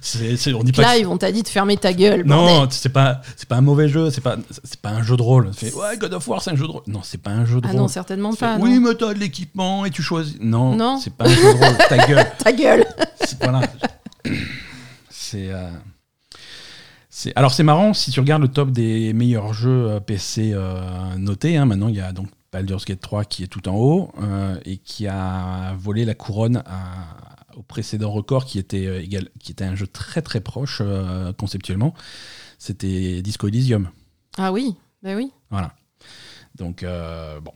c'est- 0.01 0.35
c'est- 0.37 0.53
on 0.53 0.63
dit 0.63 0.71
pas 0.71 0.81
Là, 0.81 0.93
que 0.95 0.99
ils 0.99 1.05
vont 1.05 1.17
t'a 1.17 1.31
dit 1.31 1.43
de 1.43 1.47
fermer 1.47 1.77
ta 1.77 1.93
gueule. 1.93 2.23
non, 2.25 2.67
c'est 2.71 2.89
pas, 2.89 3.21
c'est 3.37 3.47
pas 3.47 3.57
un 3.57 3.61
mauvais 3.61 3.87
jeu, 3.87 4.09
c'est 4.09 4.19
pas, 4.21 4.35
c'est 4.63 4.79
pas 4.81 4.89
un 4.89 5.03
jeu 5.03 5.15
de 5.15 5.21
rôle. 5.21 5.51
Fait, 5.53 5.71
ouais, 5.75 5.95
God 5.97 6.13
of 6.15 6.27
War, 6.27 6.41
c'est 6.41 6.49
un 6.51 6.55
jeu 6.55 6.65
de 6.65 6.71
rôle. 6.71 6.81
Non, 6.87 7.01
c'est 7.03 7.19
pas 7.21 7.29
un 7.29 7.45
jeu 7.45 7.61
de 7.61 7.65
Ah 7.67 7.71
rôle. 7.71 7.81
non, 7.81 7.87
certainement 7.87 8.31
Fait, 8.31 8.39
pas. 8.47 8.57
oui, 8.59 8.79
mais 8.79 8.95
t'as 8.95 9.13
de 9.13 9.19
l'équipement 9.19 9.85
et 9.85 9.91
tu 9.91 10.01
choisis. 10.01 10.37
Non, 10.41 10.75
Non. 10.75 10.97
c'est 10.99 11.13
pas 11.13 11.25
un 11.25 11.29
jeu 11.29 11.53
de 11.53 11.63
rôle. 11.65 11.77
Ta 11.87 11.97
gueule. 12.07 12.25
Ta 12.43 12.51
gueule. 12.51 12.85
C'est- 13.23 13.43
voilà. 13.43 13.61
C'est. 15.09 15.49
euh, 15.51 15.69
C'est- 15.69 16.00
Alors 17.35 17.53
c'est 17.53 17.63
marrant, 17.63 17.93
si 17.93 18.11
tu 18.11 18.19
regardes 18.19 18.41
le 18.41 18.47
top 18.47 18.71
des 18.71 19.13
meilleurs 19.13 19.53
jeux 19.53 19.89
euh, 19.89 19.99
PC 19.99 20.51
euh, 20.53 21.15
notés, 21.17 21.57
hein, 21.57 21.65
maintenant 21.65 21.87
il 21.87 21.95
y 21.95 22.01
a 22.01 22.11
donc 22.13 22.27
Baldur's 22.51 22.85
Gate 22.85 22.99
3 23.01 23.25
qui 23.25 23.43
est 23.43 23.47
tout 23.47 23.67
en 23.69 23.75
haut 23.75 24.11
euh, 24.21 24.59
et 24.65 24.77
qui 24.77 25.07
a 25.07 25.73
volé 25.77 26.05
la 26.05 26.15
couronne 26.15 26.63
à- 26.65 27.17
au 27.57 27.63
précédent 27.63 28.11
record 28.11 28.45
qui 28.45 28.59
était, 28.59 28.87
euh, 28.87 29.01
égal, 29.01 29.27
qui 29.39 29.51
était 29.51 29.65
un 29.65 29.75
jeu 29.75 29.87
très 29.87 30.21
très 30.21 30.39
proche 30.41 30.81
conceptuellement. 31.37 31.93
C'était 32.57 33.21
Disco 33.21 33.47
Elysium. 33.47 33.89
Ah 34.37 34.51
oui, 34.51 34.75
ben 35.03 35.15
oui. 35.17 35.31
Voilà. 35.49 35.73
Donc 36.55 36.85
bon, 37.43 37.51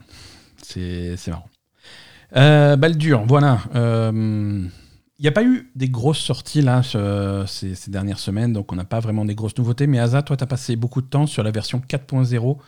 c'est 0.62 1.16
c'est 1.16 1.30
marrant. 1.30 1.48
Baldur, 2.76 3.24
voilà. 3.26 3.60
Il 5.18 5.22
n'y 5.22 5.28
a 5.28 5.32
pas 5.32 5.44
eu 5.44 5.70
des 5.74 5.88
grosses 5.88 6.18
sorties 6.18 6.60
là 6.60 6.82
ce- 6.82 7.44
ces, 7.46 7.74
ces 7.74 7.90
dernières 7.90 8.18
semaines, 8.18 8.52
donc 8.52 8.70
on 8.72 8.76
n'a 8.76 8.84
pas 8.84 9.00
vraiment 9.00 9.24
des 9.24 9.34
grosses 9.34 9.56
nouveautés. 9.56 9.86
Mais 9.86 9.98
Asa, 9.98 10.20
toi, 10.22 10.36
tu 10.36 10.44
as 10.44 10.46
passé 10.46 10.76
beaucoup 10.76 11.00
de 11.00 11.06
temps 11.06 11.26
sur 11.26 11.42
la 11.42 11.50
version 11.50 11.80
4.0 11.88 12.58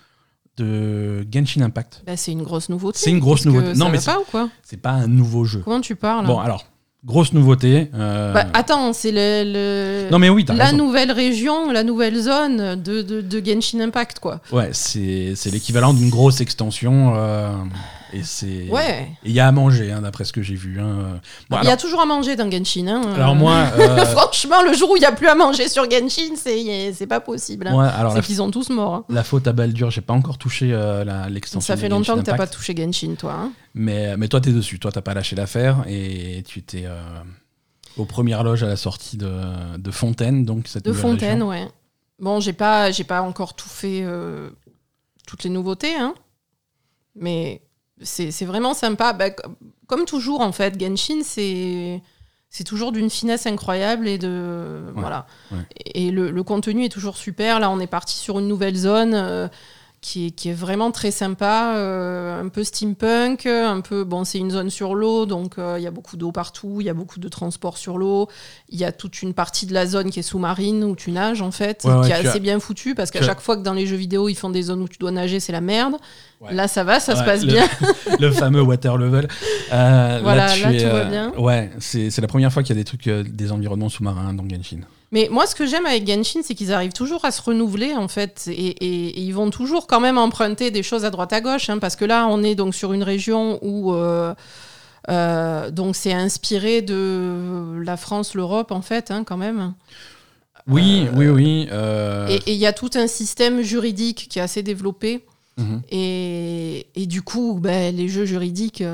de 0.57 1.27
Genshin 1.33 1.61
Impact. 1.63 2.03
Ben, 2.07 2.17
c'est 2.17 2.33
une 2.33 2.43
grosse 2.43 2.69
nouveauté. 2.69 2.99
C'est 3.01 3.11
une 3.11 3.19
grosse 3.21 3.45
nouveauté. 3.45 3.75
Non, 3.75 3.91
mais 3.91 3.99
c'est- 3.99 4.07
pas 4.13 4.19
ou 4.19 4.25
quoi 4.31 4.49
C'est 4.63 4.79
pas 4.81 4.91
un 4.93 5.07
nouveau 5.07 5.45
jeu. 5.45 5.61
Comment 5.65 5.81
tu 5.81 5.95
parles 5.95 6.27
Bon, 6.27 6.39
alors, 6.39 6.65
grosse 7.05 7.33
nouveauté. 7.33 7.91
euh, 7.95 8.33
Bah, 8.33 8.47
Attends, 8.55 8.93
c'est 8.93 9.13
le, 9.13 9.45
le- 10.07 10.11
non, 10.11 10.19
mais 10.19 10.31
oui, 10.31 10.45
la 10.49 10.65
raison. 10.65 10.77
nouvelle 10.79 11.13
région, 11.13 11.71
la 11.71 11.85
nouvelle 11.85 12.19
zone 12.21 12.83
de, 12.83 13.03
de, 13.03 13.21
de 13.21 13.45
Genshin 13.45 13.81
Impact, 13.81 14.19
quoi. 14.21 14.41
Ouais, 14.53 14.71
c'est 14.73 15.35
c'est 15.37 15.51
l'équivalent 15.51 15.93
d'une 15.95 16.11
grosse 16.11 16.41
extension. 16.41 17.13
euh, 17.15 17.53
et 18.13 18.23
c'est. 18.23 18.69
Ouais. 18.71 19.11
Il 19.25 19.33
y 19.33 19.41
a 19.41 19.49
à 19.49 19.53
manger, 19.53 19.93
hein, 19.93 20.01
d'après 20.03 20.25
ce 20.25 20.33
que 20.33 20.43
j'ai 20.43 20.55
vu. 20.55 20.81
hein. 20.81 21.21
Bon, 21.51 21.59
Il 21.63 21.69
y 21.69 21.71
a 21.71 21.77
toujours 21.77 22.01
à 22.01 22.07
manger 22.07 22.37
dans 22.37 22.51
Genshin. 22.51 22.87
Hein. 22.89 23.13
Alors 23.15 23.35
moi, 23.35 23.67
euh, 23.79 24.05
Franchement, 24.07 24.63
le 24.63 24.73
jour 24.75 24.91
où 24.91 24.97
il 24.97 25.01
n'y 25.01 25.07
a 25.07 25.13
plus 25.13 25.27
à 25.29 25.35
manger 25.35 25.69
sur 25.69 25.91
Genshin, 25.91 26.35
c'est 26.37 26.93
c'est 26.93 27.07
pas 27.07 27.21
possible. 27.21 27.67
hein. 27.67 27.75
ouais, 27.77 28.11
c'est 28.15 28.23
qu'ils 28.27 28.37
sont 28.37 28.51
tous 28.51 28.71
morts. 28.71 28.95
hein. 28.95 29.05
la 29.09 29.25
faute 29.25 29.47
à 29.47 29.53
Baldur, 29.53 29.91
j'ai 29.91 30.01
pas 30.01 30.15
encore 30.15 30.39
touché 30.39 30.71
euh, 30.73 31.05
l'extension. 31.29 31.75
Ça 31.75 31.77
fait 31.81 31.89
longtemps 31.89 32.15
Genshin 32.15 32.21
que 32.21 32.27
t'as 32.27 32.37
pas 32.37 32.47
touché 32.47 32.75
Genshin, 32.77 33.15
toi. 33.19 33.33
hein. 33.33 33.53
Mais, 33.75 34.17
mais 34.17 34.29
toi, 34.29 34.41
t'es 34.41 34.53
dessus. 34.53 34.79
Toi, 34.79 34.91
t'as 34.93 35.03
pas 35.03 35.15
lâché 35.15 35.37
l'affaire 35.37 35.85
et 35.87 36.43
tu 36.47 36.59
étais 36.61 36.85
euh, 36.87 37.01
aux 37.97 38.05
premières 38.07 38.43
loges 38.45 38.63
à 38.63 38.67
la 38.69 38.77
sortie 38.77 39.17
de, 39.17 39.31
de 39.77 39.91
Fontaine, 39.91 40.45
donc 40.45 40.69
cette 40.69 40.85
De 40.85 40.93
Fontaine, 40.93 41.43
région. 41.43 41.49
ouais. 41.49 41.69
Bon, 42.21 42.41
j'ai 42.41 42.53
pas, 42.53 42.91
j'ai 42.91 43.05
pas 43.05 43.23
encore 43.23 43.55
tout 43.55 43.69
fait, 43.69 44.01
euh, 44.03 44.51
toutes 45.27 45.45
les 45.45 45.51
nouveautés, 45.51 45.95
hein. 45.95 46.15
Mais 47.15 47.63
c'est 48.03 48.45
vraiment 48.45 48.75
sympa. 48.75 49.13
Bah, 49.13 49.31
co- 49.31 49.51
comme 49.87 50.05
toujours, 50.05 50.41
en 50.41 50.53
fait, 50.53 50.79
Genshin, 50.81 51.21
c'est 51.25 52.03
c'est 52.51 52.65
toujours 52.65 52.93
d'une 52.93 53.11
finesse 53.11 53.47
incroyable 53.47 54.09
et 54.09 54.17
de 54.19 54.81
voilà. 54.95 55.27
ouais. 55.53 55.59
Et 55.95 56.11
le, 56.11 56.31
le 56.31 56.43
contenu 56.43 56.85
est 56.85 56.89
toujours 56.89 57.17
super. 57.19 57.61
Là, 57.61 57.71
on 57.71 57.79
est 57.79 57.87
parti 57.87 58.17
sur 58.17 58.39
une 58.39 58.49
nouvelle 58.49 58.77
zone. 58.77 59.13
euh, 59.15 59.49
qui 60.01 60.27
est, 60.27 60.31
qui 60.31 60.49
est 60.49 60.55
vraiment 60.55 60.91
très 60.93 61.11
sympa, 61.11 61.73
euh, 61.77 62.41
un 62.41 62.49
peu 62.49 62.63
steampunk, 62.63 63.47
un 63.47 63.81
peu 63.81 64.05
bon, 64.05 64.25
c'est 64.25 64.39
une 64.39 64.51
zone 64.51 64.71
sur 64.71 64.95
l'eau, 64.95 65.27
donc 65.27 65.59
euh, 65.59 65.75
il 65.79 65.83
y 65.83 65.87
a 65.89 65.91
beaucoup 65.91 66.17
d'eau 66.17 66.31
partout, 66.31 66.77
il 66.81 66.87
y 66.87 66.89
a 66.91 66.95
beaucoup 66.95 67.19
de 67.19 67.29
transport 67.29 67.77
sur 67.77 67.99
l'eau, 67.99 68.29
il 68.69 68.79
y 68.79 68.85
a 68.85 68.93
toute 68.93 69.23
une 69.23 69.35
partie 69.35 69.67
de 69.67 69.75
la 69.75 69.87
zone 69.87 70.11
qui 70.11 70.21
est 70.21 70.23
sous-marine 70.23 70.85
où 70.85 70.95
tu 70.95 71.11
nages 71.11 71.43
en 71.43 71.51
fait, 71.51 71.83
Ouais, 71.85 71.93
ouais, 71.95 72.07
qui 72.07 72.11
est 72.13 72.15
assez 72.15 72.29
as- 72.37 72.39
bien 72.39 72.61
foutu 72.61 72.95
parce 72.95 73.11
qu'à 73.11 73.19
as- 73.19 73.23
chaque 73.27 73.41
fois 73.41 73.57
que 73.57 73.63
dans 73.63 73.73
les 73.75 73.87
jeux 73.87 73.97
vidéo 73.97 74.29
ils 74.29 74.37
font 74.37 74.51
des 74.51 74.63
zones 74.63 74.83
où 74.83 74.89
tu 74.89 74.99
dois 74.99 75.11
nager, 75.11 75.41
c'est 75.41 75.53
la 75.53 75.61
merde. 75.61 75.95
Ouais. 76.41 76.55
Là, 76.55 76.69
ça 76.69 76.85
va, 76.85 77.01
ça 77.01 77.17
se 77.17 77.25
passe 77.25 77.43
le- 77.43 77.49
bien. 77.53 77.67
le 78.21 78.31
fameux 78.31 78.63
water 78.63 78.97
level. 78.97 79.27
Euh, 79.73 80.21
Voilà, 80.23 80.49
tu 80.55 80.63
là, 80.63 80.73
es, 80.73 80.85
tout 80.85 80.89
va 80.89 81.05
bien. 81.07 81.33
Ouais, 81.37 81.71
c'est 81.81 82.17
la 82.21 82.29
première 82.29 82.53
fois 82.53 82.63
qu'il 82.63 82.77
y 82.77 82.79
a 82.79 82.81
des 82.81 82.85
trucs, 82.85 83.09
des 83.09 83.51
environnements 83.51 83.89
sous-marins 83.89 84.33
dans 84.35 84.49
Genshin. 84.49 84.83
Mais 85.11 85.29
moi, 85.31 85.47
ce 85.47 85.55
que 85.55 85.65
j'aime 85.65 85.87
avec 85.87 86.07
Genshin, 86.07 86.41
c'est 86.43 86.55
qu'ils 86.55 86.73
arrivent 86.73 86.93
toujours 86.93 87.25
à 87.25 87.31
se 87.31 87.41
renouveler, 87.41 87.95
en 87.95 88.09
fait, 88.09 88.45
et, 88.49 88.53
et- 88.53 89.09
et 89.19 89.21
ils 89.21 89.33
vont 89.33 89.49
toujours 89.51 89.87
quand 89.87 90.01
même 90.01 90.19
emprunter 90.19 90.71
des 90.71 90.83
choses 90.83 91.05
à 91.07 91.11
droite 91.11 91.33
à 91.33 91.41
gauche, 91.41 91.71
hein, 91.71 91.79
parce 91.79 91.97
que 91.97 92.05
là, 92.05 92.27
on 92.29 92.43
est 92.43 92.55
donc 92.55 92.75
sur 92.75 92.93
une 92.93 93.03
région 93.03 93.59
où 93.63 93.95
euh, 93.95 94.35
euh, 95.09 95.71
donc 95.71 95.97
c'est 95.97 96.13
inspiré 96.13 96.83
de 96.83 97.81
la 97.83 97.97
France, 97.97 98.35
l'Europe, 98.35 98.71
en 98.71 98.83
fait, 98.83 99.11
hein, 99.11 99.25
quand 99.25 99.39
même. 99.39 99.73
Oui, 100.67 101.07
Euh, 101.07 101.17
oui, 101.17 101.29
oui. 101.29 101.69
Et 102.47 102.53
il 102.53 102.59
y 102.59 102.67
a 102.67 102.75
tout 102.75 102.91
un 102.95 103.07
système 103.07 103.63
juridique 103.63 104.27
qui 104.29 104.39
est 104.39 104.43
assez 104.43 104.63
développé, 104.63 105.25
mhm. 105.57 105.81
et, 105.91 106.87
et 106.95 107.07
du 107.07 107.23
coup, 107.23 107.59
ben, 107.59 107.97
les 107.97 108.09
jeux 108.09 108.27
juridiques. 108.27 108.85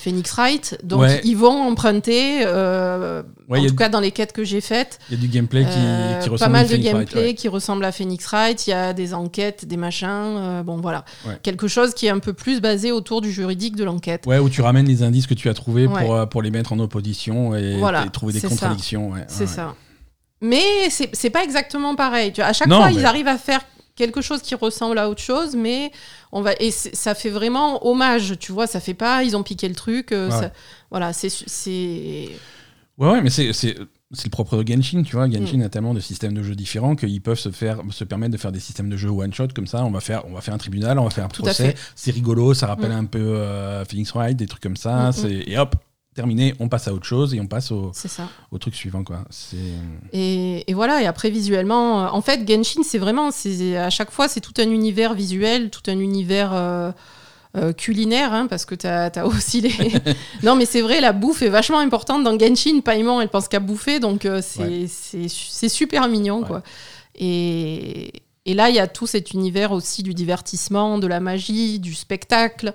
Phoenix 0.00 0.32
Wright, 0.32 0.78
donc 0.82 1.02
Ouais. 1.02 1.20
ils 1.24 1.36
vont 1.36 1.62
emprunter, 1.62 2.40
euh, 2.44 3.22
Ouais, 3.48 3.58
en 3.60 3.66
tout 3.66 3.74
cas 3.76 3.88
dans 3.88 4.00
les 4.00 4.10
quêtes 4.10 4.32
que 4.32 4.42
j'ai 4.44 4.60
faites, 4.60 4.98
Il 5.10 5.16
y 5.16 5.18
a 5.18 5.20
du 5.20 5.28
gameplay 5.28 5.62
qui, 5.64 5.68
euh, 5.76 6.18
qui 6.20 6.28
ressemble 6.28 6.52
pas 6.52 6.58
à 6.58 6.62
de 6.64 6.68
Phoenix 6.68 6.84
Wright, 6.92 7.06
gameplay 7.08 7.28
ouais. 7.30 7.34
qui 7.34 7.48
ressemble 7.48 7.84
à 7.84 7.92
Phoenix 7.92 8.26
Wright. 8.26 8.66
Il 8.66 8.70
y 8.70 8.72
a 8.72 8.92
des 8.92 9.14
enquêtes, 9.14 9.64
des 9.66 9.76
machins. 9.76 10.08
euh, 10.10 10.62
bon, 10.62 10.76
voilà. 10.78 11.04
Quelque 11.42 11.68
chose 11.68 11.94
qui 11.94 12.06
est 12.06 12.10
un 12.10 12.18
peu 12.18 12.32
plus 12.32 12.60
basé 12.60 12.92
autour 12.92 13.20
du 13.20 13.30
juridique 13.32 13.76
de 13.76 13.84
l'enquête. 13.84 14.24
Ouais, 14.26 14.38
où 14.38 14.48
tu 14.48 14.62
ramènes 14.62 14.86
les 14.86 15.02
indices 15.02 15.26
que 15.26 15.34
tu 15.34 15.48
as 15.48 15.54
trouvés 15.54 15.86
pour, 15.86 16.14
euh, 16.14 16.26
pour 16.26 16.42
les 16.42 16.50
mettre 16.50 16.72
en 16.72 16.78
opposition 16.78 17.54
et, 17.54 17.76
Voilà, 17.78 18.04
et 18.06 18.10
trouver 18.10 18.32
des 18.32 18.40
contradictions. 18.40 19.12
C'est 19.28 19.46
ça. 19.46 19.74
Mais 20.42 20.88
c'est 20.88 21.10
c'est 21.12 21.28
pas 21.30 21.44
exactement 21.44 21.94
pareil. 21.94 22.32
À 22.38 22.52
chaque 22.54 22.68
Non, 22.68 22.76
fois, 22.78 22.86
mais- 22.88 22.94
ils 22.94 23.04
arrivent 23.04 23.28
à 23.28 23.36
faire 23.36 23.60
quelque 24.00 24.20
chose 24.20 24.40
qui 24.42 24.54
ressemble 24.54 24.98
à 24.98 25.08
autre 25.08 25.20
chose, 25.22 25.54
mais 25.54 25.92
on 26.32 26.40
va 26.42 26.52
et 26.58 26.70
ça 26.72 27.14
fait 27.14 27.30
vraiment 27.30 27.86
hommage. 27.86 28.34
Tu 28.40 28.50
vois, 28.52 28.66
ça 28.66 28.80
fait 28.80 28.94
pas. 28.94 29.22
Ils 29.22 29.36
ont 29.36 29.42
piqué 29.44 29.68
le 29.68 29.74
truc. 29.74 30.10
euh, 30.12 30.28
Ouais. 30.30 30.40
ça- 30.40 30.52
voilà, 30.90 31.12
c'est 31.12 31.28
c'est 31.30 32.28
Ouais, 32.98 33.10
ouais, 33.12 33.22
mais 33.22 33.30
c'est 33.30 33.52
c'est- 33.52 33.76
le 33.78 34.28
propre 34.30 34.56
de 34.60 34.66
Genshin, 34.66 35.02
tu 35.04 35.14
vois. 35.16 35.28
Mm. 35.28 35.32
Genshin 35.32 35.60
a 35.62 35.68
tellement 35.68 35.94
de 35.94 36.00
systèmes 36.00 36.34
de 36.34 36.42
jeux 36.42 36.56
différents 36.56 36.96
qu'ils 36.96 37.20
peuvent 37.22 37.38
se 37.38 37.50
faire 37.50 37.78
se 37.90 38.04
permettre 38.04 38.32
de 38.32 38.38
faire 38.38 38.50
des 38.52 38.58
systèmes 38.60 38.90
de 38.90 38.96
jeux 38.96 39.08
one 39.10 39.32
shot 39.32 39.48
comme 39.54 39.66
ça. 39.68 39.84
On 39.84 39.90
va 39.92 40.00
faire 40.00 40.24
on 40.28 40.32
va 40.34 40.40
faire 40.40 40.52
un 40.54 40.58
tribunal, 40.58 40.98
on 40.98 41.04
va 41.04 41.10
faire 41.10 41.24
un 41.26 41.28
Tout 41.28 41.42
procès. 41.42 41.74
C'est 41.94 42.10
rigolo, 42.10 42.52
ça 42.54 42.66
rappelle 42.66 42.90
Mm. 42.92 43.04
un 43.04 43.04
peu 43.04 43.18
euh, 43.20 43.84
Phoenix 43.84 44.10
Wright, 44.14 44.36
des 44.36 44.46
trucs 44.46 44.62
comme 44.62 44.76
ça. 44.76 44.94
Mm, 44.96 45.08
mm. 45.08 45.12
c'est 45.12 45.32
Et 45.46 45.56
hop, 45.58 45.76
terminé, 46.20 46.54
on 46.60 46.68
passe 46.68 46.86
à 46.86 46.92
autre 46.92 47.06
chose 47.06 47.32
et 47.34 47.40
on 47.40 47.46
passe 47.46 47.70
au, 47.70 47.90
c'est 47.94 48.08
ça. 48.08 48.28
au 48.50 48.58
truc 48.58 48.74
suivant, 48.74 49.02
quoi. 49.04 49.24
Et, 50.12 50.64
et 50.70 50.74
voilà, 50.74 51.00
et 51.02 51.06
après 51.06 51.30
visuellement, 51.30 52.04
euh, 52.04 52.08
en 52.10 52.20
fait, 52.20 52.46
Genshin, 52.46 52.82
c'est 52.82 52.98
vraiment, 52.98 53.28
à 53.30 53.90
chaque 53.90 54.10
fois, 54.10 54.28
c'est 54.28 54.40
tout 54.40 54.54
un 54.58 54.70
univers 54.70 55.14
visuel, 55.14 55.70
tout 55.70 55.82
un 55.88 55.98
univers 55.98 56.50
euh, 56.52 56.92
euh, 57.56 57.72
culinaire, 57.72 58.32
hein, 58.34 58.46
parce 58.48 58.64
que 58.66 58.74
tu 58.74 58.86
as, 58.86 59.10
aussi 59.26 59.62
les. 59.62 59.72
non, 60.42 60.56
mais 60.56 60.66
c'est 60.66 60.82
vrai, 60.82 61.00
la 61.00 61.12
bouffe 61.12 61.40
est 61.42 61.48
vachement 61.48 61.78
importante 61.78 62.22
dans 62.22 62.38
Genshin. 62.38 62.80
Paimon, 62.80 63.20
elle 63.22 63.28
pense 63.30 63.48
qu'à 63.48 63.60
bouffer, 63.60 63.98
donc 63.98 64.26
euh, 64.26 64.40
c'est 64.42 64.86
Ouais. 65.62 65.68
super 65.68 66.06
mignon, 66.08 66.40
Ouais. 66.42 66.46
quoi. 66.46 66.62
Et, 67.14 68.12
et 68.46 68.54
là, 68.54 68.68
il 68.70 68.74
y 68.76 68.78
a 68.78 68.86
tout 68.86 69.06
cet 69.06 69.32
univers 69.32 69.72
aussi 69.72 70.02
du 70.02 70.14
divertissement, 70.14 70.98
de 70.98 71.06
la 71.06 71.20
magie, 71.20 71.78
du 71.78 71.94
spectacle, 71.94 72.72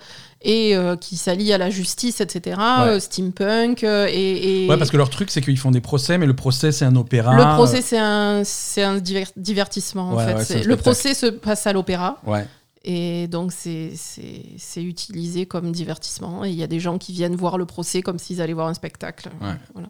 et 0.47 0.75
euh, 0.75 0.95
qui 0.95 1.17
s'allie 1.17 1.51
à 1.51 1.57
la 1.57 1.69
justice, 1.71 2.21
etc. 2.21 2.55
Ouais. 2.57 2.63
euh, 2.87 2.99
steampunk, 2.99 3.83
euh, 3.83 4.07
et, 4.09 4.65
et- 4.65 4.69
Ouais, 4.69 4.77
parce 4.77 4.91
que 4.91 4.97
leur 4.97 5.09
truc, 5.09 5.31
c'est 5.31 5.41
qu'ils 5.41 5.57
font 5.57 5.71
des 5.71 5.81
procès, 5.81 6.17
mais 6.19 6.27
le 6.27 6.35
procès, 6.35 6.71
c'est 6.71 6.85
un 6.85 6.95
opéra. 6.95 7.35
le 7.35 7.55
procès, 7.55 7.81
c'est 7.81 7.97
un, 7.97 8.43
c'est 8.45 8.83
un 8.83 8.97
diver- 8.99 9.25
divertissement, 9.35 10.11
en 10.11 10.17
fait. 10.19 10.53
ouais, 10.55 10.63
le 10.63 10.75
procès 10.77 11.13
se 11.15 11.25
passe 11.25 11.65
à 11.65 11.73
l'opéra, 11.73 12.21
Ouais. 12.27 12.45
et 12.83 13.27
donc 13.27 13.51
c'est 13.51 13.93
c'est- 13.95 14.43
c'est 14.59 14.83
utilisé 14.83 15.47
comme 15.47 15.71
divertissement. 15.71 16.45
Et 16.45 16.49
il 16.51 16.55
y 16.55 16.63
a 16.63 16.67
des 16.67 16.79
gens 16.79 16.99
qui 16.99 17.11
viennent 17.11 17.35
voir 17.35 17.57
le 17.57 17.65
procès 17.65 18.03
comme 18.03 18.19
s'ils 18.19 18.39
allaient 18.39 18.53
voir 18.53 18.67
un 18.67 18.75
spectacle. 18.75 19.29
Voilà. 19.73 19.89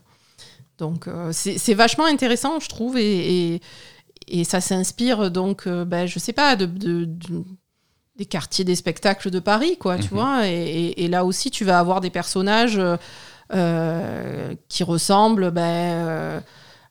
Donc 0.78 1.10
c'est 1.32 1.58
c'est 1.58 1.74
vachement 1.74 2.06
intéressant, 2.06 2.60
je 2.62 2.70
trouve, 2.70 2.98
et, 2.98 3.54
et, 3.56 3.62
et 4.28 4.44
ça 4.46 4.62
s'inspire, 4.62 5.32
donc, 5.32 5.68
ben, 5.68 6.06
je 6.08 6.18
sais 6.20 6.34
pas, 6.34 6.56
de, 6.56 6.66
de- 6.66 7.06
de- 7.06 7.44
des 8.18 8.26
quartiers 8.26 8.64
des 8.66 8.76
spectacles 8.76 9.30
de 9.30 9.40
Paris, 9.40 9.78
quoi, 9.78 9.98
tu 9.98 10.06
Mhm. 10.14 10.20
vois. 10.20 10.48
Et, 10.48 10.52
et- 10.54 11.04
et 11.04 11.08
là 11.08 11.26
aussi, 11.26 11.52
tu 11.52 11.66
vas 11.66 11.80
avoir 11.80 12.00
des 12.02 12.10
personnages 12.10 12.78
euh, 12.78 12.96
euh, 13.54 14.56
qui 14.70 14.84
ressemblent 14.84 15.52
ben, 15.52 15.62
euh, 15.62 16.40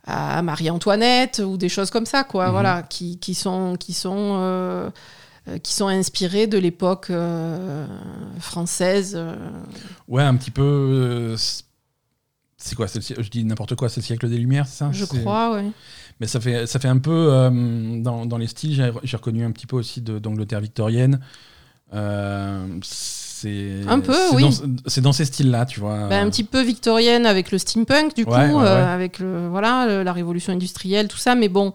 à 0.07 0.43
Marie-Antoinette 0.43 1.43
ou 1.45 1.57
des 1.57 1.69
choses 1.71 1.91
comme 1.91 2.05
ça, 2.07 2.25
quoi, 2.25 2.47
Mhm. 2.47 2.53
voilà, 2.53 2.83
qui, 2.83 3.19
qui 3.19 3.35
sont, 3.35 3.77
qui 3.81 3.93
sont, 3.95 4.37
euh, 4.39 4.91
qui 5.63 5.73
sont 5.73 5.89
inspirés 5.89 6.47
de 6.47 6.59
l'époque 6.59 7.11
française. 8.41 9.19
Ouais, 10.09 10.23
un 10.23 10.37
petit 10.37 10.51
peu. 10.51 11.35
c'est- 11.37 12.75
quoi 12.75 12.87
Je 12.87 13.29
dis 13.31 13.45
n'importe 13.45 13.75
quoi, 13.75 13.89
c'est 13.91 14.01
le 14.01 14.07
siècle 14.07 14.29
des 14.29 14.39
Lumières, 14.39 14.67
c'est 14.67 14.79
ça? 14.79 14.89
Je 14.93 15.05
crois, 15.05 15.53
ouais. 15.55 15.71
Mais 16.21 16.27
ça 16.27 16.41
fait, 16.41 16.67
ça 16.67 16.79
fait 16.79 16.89
un 16.89 16.99
peu. 16.99 17.29
euh, 17.33 17.51
dans, 18.01 18.25
dans 18.27 18.39
les 18.39 18.47
styles, 18.47 18.93
j'ai 19.03 19.17
reconnu 19.17 19.45
un 19.45 19.51
petit 19.51 19.67
peu 19.67 19.77
aussi 19.77 20.01
d'Angleterre 20.01 20.61
victorienne. 20.61 21.21
Euh, 21.93 22.67
c'est 22.83 23.81
Un 23.89 24.01
peu, 24.01 24.17
oui. 24.33 24.43
dans- 24.43 24.77
C'est 24.87 25.01
dans 25.01 25.13
ces 25.13 25.25
styles-là, 25.27 25.67
tu 25.67 25.81
vois. 25.81 26.09
Bah, 26.09 26.19
un 26.21 26.31
petit 26.31 26.45
peu 26.45 26.63
victorienne 26.63 27.27
avec 27.27 27.51
le 27.51 27.59
steampunk, 27.59 28.15
du 28.15 28.25
coup, 28.25 28.33
Ouais, 28.33 28.49
ouais, 28.49 28.55
ouais. 28.55 28.63
euh, 28.63 28.95
avec 28.95 29.19
le, 29.19 29.49
voilà, 29.49 29.87
le- 29.87 30.03
la 30.03 30.13
révolution 30.13 30.53
industrielle, 30.53 31.09
tout 31.09 31.19
ça, 31.19 31.35
mais 31.35 31.49
bon, 31.49 31.73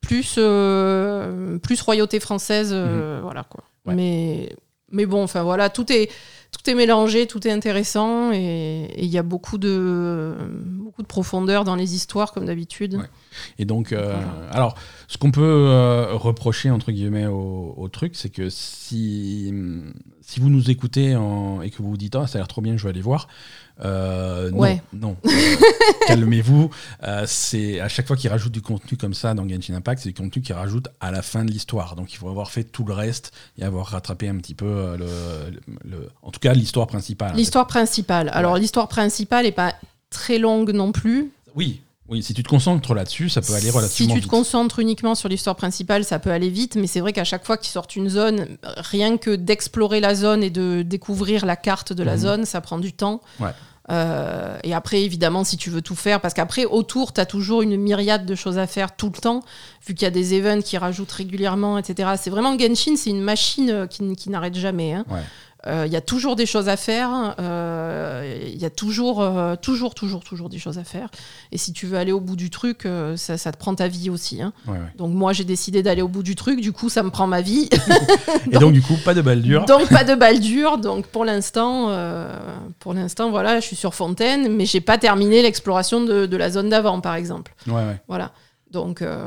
plus, 0.00 0.34
euh, 0.38 1.58
plus 1.58 1.80
royauté 1.80 2.20
française, 2.20 2.70
euh, 2.72 3.20
voilà 3.22 3.44
quoi. 3.44 3.64
Mhm. 3.86 3.94
Mais, 3.94 4.56
mais 4.92 5.06
bon, 5.06 5.22
enfin 5.22 5.42
voilà, 5.42 5.70
tout 5.70 5.90
est, 5.92 6.10
tout 6.50 6.70
est 6.70 6.74
mélangé, 6.74 7.26
tout 7.26 7.46
est 7.46 7.50
intéressant 7.50 8.32
et 8.32 8.88
il 8.98 9.06
y 9.08 9.18
a 9.18 9.22
beaucoup 9.22 9.58
de, 9.58 10.34
beaucoup 10.64 11.02
de 11.02 11.06
profondeur 11.06 11.64
dans 11.64 11.74
les 11.76 11.94
histoires, 11.94 12.32
comme 12.32 12.46
d'habitude. 12.46 12.94
Ouais. 12.94 13.04
Et 13.58 13.64
donc, 13.66 13.92
euh, 13.92 14.16
alors, 14.50 14.74
ce 15.08 15.18
qu'on 15.18 15.30
peut 15.30 15.42
euh, 15.44 16.14
reprocher, 16.14 16.70
entre 16.70 16.90
guillemets, 16.90 17.26
au, 17.26 17.74
au 17.76 17.88
truc, 17.88 18.16
c'est 18.16 18.30
que 18.30 18.48
si, 18.48 19.52
si 20.22 20.40
vous 20.40 20.48
nous 20.48 20.70
écoutez 20.70 21.16
en- 21.16 21.60
et 21.60 21.70
que 21.70 21.78
vous 21.82 21.90
vous 21.90 21.96
dites, 21.98 22.16
ah, 22.16 22.26
ça 22.26 22.38
a 22.38 22.40
l'air 22.40 22.48
trop 22.48 22.62
bien, 22.62 22.76
je 22.76 22.84
vais 22.84 22.90
aller 22.90 23.02
voir, 23.02 23.28
euh, 23.84 24.50
non, 24.50 24.58
Ouais. 24.58 24.82
non. 24.92 25.16
Calmez-vous. 26.06 26.70
Euh, 27.04 27.24
c'est 27.26 27.80
à 27.80 27.88
chaque 27.88 28.06
fois 28.06 28.16
qu'ils 28.16 28.30
rajoutent 28.30 28.52
du 28.52 28.62
contenu 28.62 28.96
comme 28.98 29.14
ça 29.14 29.34
dans 29.34 29.48
Genshin 29.48 29.74
Impact, 29.74 30.02
c'est 30.02 30.08
du 30.10 30.14
contenu 30.14 30.42
qu'ils 30.42 30.54
rajoutent 30.54 30.88
à 31.00 31.10
la 31.10 31.22
fin 31.22 31.44
de 31.44 31.50
l'histoire. 31.50 31.96
Donc, 31.96 32.12
il 32.12 32.16
faut 32.16 32.28
avoir 32.28 32.50
fait 32.50 32.64
tout 32.64 32.84
le 32.84 32.92
reste 32.94 33.32
et 33.58 33.64
avoir 33.64 33.86
rattrapé 33.86 34.28
un 34.28 34.36
petit 34.36 34.54
peu 34.54 34.66
euh, 34.66 34.96
le, 34.96 35.60
le- 35.90 36.08
en 36.22 36.30
tout 36.30 36.40
cas, 36.40 36.52
l'histoire 36.54 36.86
principale. 36.86 37.34
L'histoire 37.36 37.66
principale. 37.66 38.30
Alors, 38.32 38.56
l'histoire 38.56 38.88
principale 38.88 39.46
est 39.46 39.52
pas 39.52 39.74
très 40.10 40.38
longue 40.38 40.70
non 40.70 40.92
plus. 40.92 41.30
Oui, 41.54 41.80
oui. 42.08 42.22
Si 42.22 42.32
tu 42.34 42.42
te 42.42 42.48
concentres 42.48 42.94
là-dessus, 42.94 43.28
ça 43.28 43.42
peut 43.42 43.52
aller 43.52 43.66
Si 43.66 43.70
relativement 43.70 44.14
tu 44.14 44.20
te 44.20 44.24
vite. 44.24 44.30
concentres 44.30 44.78
uniquement 44.78 45.14
sur 45.14 45.28
l'histoire 45.28 45.56
principale, 45.56 46.04
ça 46.04 46.18
peut 46.18 46.30
aller 46.30 46.48
vite, 46.48 46.76
mais 46.76 46.86
c'est 46.86 47.00
vrai 47.00 47.12
qu'à 47.12 47.24
chaque 47.24 47.44
fois 47.44 47.56
qu'ils 47.58 47.70
sortent 47.70 47.96
une 47.96 48.08
zone, 48.08 48.46
rien 48.64 49.18
que 49.18 49.34
d'explorer 49.36 50.00
la 50.00 50.14
zone 50.14 50.42
et 50.42 50.50
de 50.50 50.82
découvrir 50.82 51.44
la 51.44 51.56
carte 51.56 51.92
de 51.92 52.02
la 52.02 52.14
Mhm. 52.14 52.20
zone, 52.20 52.44
ça 52.46 52.60
prend 52.62 52.78
du 52.78 52.92
temps. 52.94 53.20
Ouais. 53.40 53.50
Euh, 53.90 54.58
et 54.64 54.74
après, 54.74 55.02
évidemment, 55.02 55.44
si 55.44 55.56
tu 55.56 55.70
veux 55.70 55.82
tout 55.82 55.94
faire, 55.94 56.20
parce 56.20 56.34
qu'après, 56.34 56.64
autour, 56.64 57.12
tu 57.12 57.20
as 57.20 57.26
toujours 57.26 57.62
une 57.62 57.76
myriade 57.76 58.26
de 58.26 58.34
choses 58.34 58.58
à 58.58 58.66
faire 58.66 58.94
tout 58.96 59.10
le 59.14 59.20
temps, 59.20 59.42
vu 59.86 59.94
qu'il 59.94 60.04
y 60.04 60.06
a 60.06 60.10
des 60.10 60.34
events 60.34 60.62
qui 60.62 60.76
rajoutent 60.76 61.12
régulièrement, 61.12 61.78
etc. 61.78 62.10
C'est 62.20 62.30
vraiment 62.30 62.58
Genshin, 62.58 62.96
c'est 62.96 63.10
une 63.10 63.22
machine 63.22 63.70
euh, 63.70 63.86
qui, 63.86 64.30
n'arrête 64.30 64.54
jamais. 64.54 64.92
hein. 64.92 65.04
Euh, 65.68 65.84
Il 65.86 65.92
y 65.92 65.96
a 65.96 66.00
toujours 66.00 66.34
des 66.34 66.46
choses 66.46 66.68
à 66.68 66.76
faire, 66.76 67.34
euh, 67.38 68.42
il 68.46 68.58
y 68.60 68.64
a 68.64 68.70
toujours, 68.70 69.20
euh, 69.20 69.54
toujours, 69.56 69.94
toujours, 69.94 70.24
toujours 70.24 70.48
des 70.48 70.58
choses 70.58 70.78
à 70.78 70.84
faire. 70.84 71.10
Et 71.52 71.58
si 71.58 71.72
tu 71.72 71.86
veux 71.86 71.98
aller 71.98 72.12
au 72.12 72.20
bout 72.20 72.36
du 72.36 72.48
truc, 72.50 72.88
ça, 73.16 73.36
ça 73.38 73.52
te 73.52 73.58
prend 73.58 73.74
ta 73.74 73.86
vie 73.88 74.08
aussi. 74.10 74.40
hein. 74.40 74.52
Ouais, 74.66 74.72
ouais. 74.74 74.92
Donc 74.96 75.12
moi, 75.14 75.32
j'ai 75.32 75.44
décidé 75.44 75.82
d'aller 75.82 76.02
au 76.02 76.08
bout 76.08 76.22
du 76.22 76.34
truc, 76.36 76.60
du 76.60 76.72
coup, 76.72 76.88
ça 76.88 77.02
me 77.02 77.10
prend 77.10 77.26
ma 77.26 77.40
vie. 77.42 77.68
Et 78.50 78.58
donc, 78.58 78.72
du 78.72 78.82
coup, 78.82 78.94
pas 79.04 79.14
de 79.14 79.20
balle 79.22 79.42
dure. 79.42 79.64
donc 79.66 79.88
pas 79.88 80.04
de 80.04 80.14
balle 80.14 80.40
dure. 80.40 80.78
Donc 80.78 81.06
pour 81.06 81.24
l'instant, 81.24 81.88
pour 82.78 82.94
l'instant, 82.94 83.30
voilà, 83.30 83.60
je 83.60 83.66
suis 83.66 83.76
sur 83.76 83.94
Fontaine, 83.94 84.54
mais 84.54 84.64
j'ai 84.66 84.80
pas 84.80 84.98
terminé 84.98 85.42
l'exploration 85.42 86.02
de, 86.04 86.26
de 86.26 86.36
la 86.36 86.50
zone 86.50 86.68
d'avant, 86.70 87.00
par 87.00 87.14
exemple. 87.14 87.54
Ouais, 87.66 87.74
ouais. 87.74 88.00
Voilà. 88.08 88.32
Donc 88.70 89.02
euh, 89.02 89.26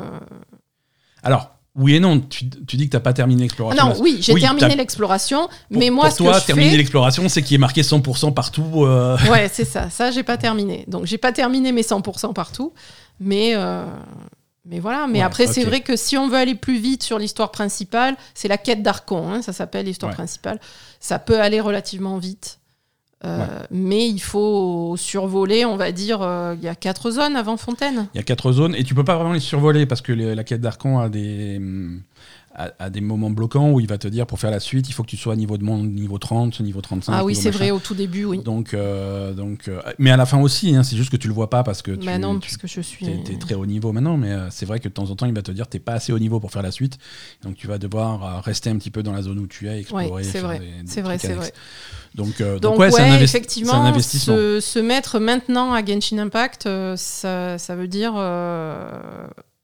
Alors, 1.24 1.52
oui 1.76 1.96
et 1.96 2.00
non, 2.00 2.20
tu, 2.20 2.50
tu 2.50 2.76
dis 2.78 2.86
que 2.88 2.92
t'as 2.92 3.00
pas 3.00 3.14
terminé 3.14 3.42
ah 3.42 3.44
l'exploration. 3.44 3.84
non, 3.86 3.90
là. 3.94 3.98
oui, 4.02 4.18
j'ai 4.22 4.34
Oui, 4.34 4.42
terminé 4.42 4.76
l'exploration, 4.76 5.48
Pour- 5.48 5.80
mais 5.80 5.90
moi, 5.90 6.06
pour 6.06 6.14
ce 6.14 6.18
toi, 6.18 6.34
que 6.34 6.40
je 6.42 6.46
terminer 6.48 6.72
fais, 6.72 6.78
l'exploration, 6.78 7.30
c'est 7.30 7.42
qu'il 7.42 7.56
est 7.56 7.60
marqué 7.60 7.82
100% 7.82 8.34
partout. 8.34 8.84
euh, 8.86 9.18
ouais, 9.30 9.50
c'est 9.52 9.66
ça. 9.66 9.90
Ça, 9.90 10.12
j'ai 10.12 10.24
pas 10.24 10.38
terminé. 10.38 10.84
Donc 10.88 11.06
j'ai 11.06 11.18
pas 11.18 11.32
terminé 11.32 11.72
mes 11.72 11.84
100% 11.84 12.34
partout, 12.34 12.74
mais 13.20 13.54
euh, 13.56 13.86
mais 14.66 14.80
voilà. 14.80 15.08
Mais 15.08 15.20
Ouais, 15.20 15.26
après, 15.26 15.48
c'est 15.48 15.64
vrai 15.64 15.82
que 15.82 15.96
si 15.96 16.18
on 16.18 16.28
veut 16.28 16.38
aller 16.38 16.56
plus 16.56 16.78
vite 16.78 17.04
sur 17.04 17.18
l'histoire 17.18 17.52
principale, 17.52 18.16
c'est 18.36 18.48
la 18.48 18.58
quête 18.58 18.84
d'Archon. 18.84 19.28
hein, 19.32 19.42
ça 19.42 19.54
s'appelle 19.54 19.86
l'histoire 19.86 20.12
Ouais. 20.12 20.16
principale. 20.16 20.60
Ça 21.00 21.20
peut 21.20 21.40
aller 21.42 21.60
relativement 21.62 22.18
vite. 22.18 22.60
Euh, 23.24 23.38
Ouais. 23.40 23.68
Mais 23.70 24.08
il 24.08 24.20
faut 24.20 24.96
survoler, 24.98 25.64
on 25.64 25.78
va 25.78 25.92
dire, 25.92 26.22
euh, 26.22 26.56
il 26.58 26.64
y 26.64 26.68
a 26.68 26.76
quatre 26.76 27.12
zones 27.12 27.36
avant 27.36 27.56
Fontaine. 27.56 28.08
Il 28.14 28.18
y 28.18 28.20
a 28.20 28.24
quatre 28.24 28.52
zones 28.52 28.74
et 28.76 28.84
tu 28.84 28.96
peux 28.96 29.04
pas 29.04 29.16
vraiment 29.16 29.34
les 29.34 29.40
survoler 29.40 29.86
parce 29.86 30.02
que 30.02 30.12
la 30.12 30.44
quête 30.44 30.62
d'Archon 30.62 30.98
a 31.00 31.08
des, 31.08 31.62
a 32.56 32.90
des 32.90 33.02
moments 33.02 33.30
bloquants 33.30 33.72
où 33.72 33.80
il 33.80 33.88
va 33.88 33.98
te 33.98 34.08
dire 34.08 34.28
pour 34.28 34.40
faire 34.40 34.52
la 34.52 34.60
suite, 34.60 34.90
il 34.90 34.94
faut 34.94 35.04
que 35.04 35.10
tu 35.10 35.18
sois 35.18 35.34
à 35.34 35.36
niveau 35.36 35.58
de 35.58 35.64
monde, 35.64 35.90
niveau 35.90 36.18
30, 36.18 36.60
niveau 36.60 36.82
35. 36.82 37.14
ah 37.16 37.24
oui, 37.24 37.34
c'est 37.36 37.50
vrai, 37.52 37.72
au 37.72 37.80
tout 37.80 37.94
début, 37.94 38.26
oui. 38.26 38.40
Donc, 38.40 38.74
euh, 38.74 39.34
donc, 39.34 39.68
euh, 39.68 39.82
mais 40.00 40.12
à 40.12 40.18
la 40.18 40.26
fin 40.26 40.40
aussi, 40.40 40.76
hein, 40.76 40.84
c'est 40.84 40.96
juste 40.98 41.10
que 41.12 41.18
tu 41.18 41.28
le 41.28 41.34
vois 41.34 41.50
pas 41.50 41.64
parce 41.64 41.82
que 41.82 41.92
tu, 41.92 42.06
Bah 42.06 42.18
non, 42.18 42.36
tu- 42.36 42.42
puisque 42.42 42.68
je 42.68 42.82
suis. 42.82 43.06
T'es, 43.06 43.20
t'es 43.24 43.38
très 43.38 43.56
haut 43.56 43.66
niveau 43.66 43.92
maintenant, 43.94 44.18
mais 44.18 44.32
euh, 44.32 44.50
c'est 44.50 44.66
vrai 44.66 44.80
que 44.80 44.90
de 44.90 44.94
temps 44.94 45.10
en 45.10 45.16
temps, 45.16 45.26
il 45.26 45.34
va 45.34 45.42
te 45.42 45.52
dire 45.52 45.68
t'es 45.68 45.80
pas 45.80 45.94
assez 45.94 46.12
haut 46.12 46.20
niveau 46.20 46.40
pour 46.40 46.52
faire 46.52 46.62
la 46.62 46.72
suite. 46.72 46.98
Donc 47.44 47.56
tu 47.56 47.68
vas 47.68 47.78
devoir 47.78 48.24
euh, 48.24 48.40
rester 48.42 48.70
un 48.70 48.78
petit 48.78 48.92
peu 48.92 49.02
dans 49.04 49.14
la 49.14 49.22
zone 49.22 49.40
où 49.40 49.48
tu 49.48 49.68
es, 49.70 49.80
explorer. 49.80 50.10
Ouais, 50.10 50.24
c'est 50.24 50.40
vrai, 50.40 50.62
c'est 50.86 51.02
vrai, 51.02 51.18
c'est. 51.18 51.54
Donc, 52.14 52.42
euh, 52.42 52.60
donc, 52.60 52.78
Donc, 52.78 52.80
ouais, 52.80 53.00
un 53.02 53.20
effectivement, 53.22 53.72
c'est 53.72 53.78
un 53.78 53.86
investissement. 53.86 54.36
Se, 54.36 54.60
se 54.60 54.80
mettre 54.80 55.20
maintenant 55.20 55.72
à 55.74 55.84
Genshin 55.86 56.18
Impact, 56.18 56.66
euh, 56.66 56.96
ça, 56.98 57.58
ça 57.58 57.76
veut 57.76 57.88
dire 57.88 58.14
euh, 58.18 58.90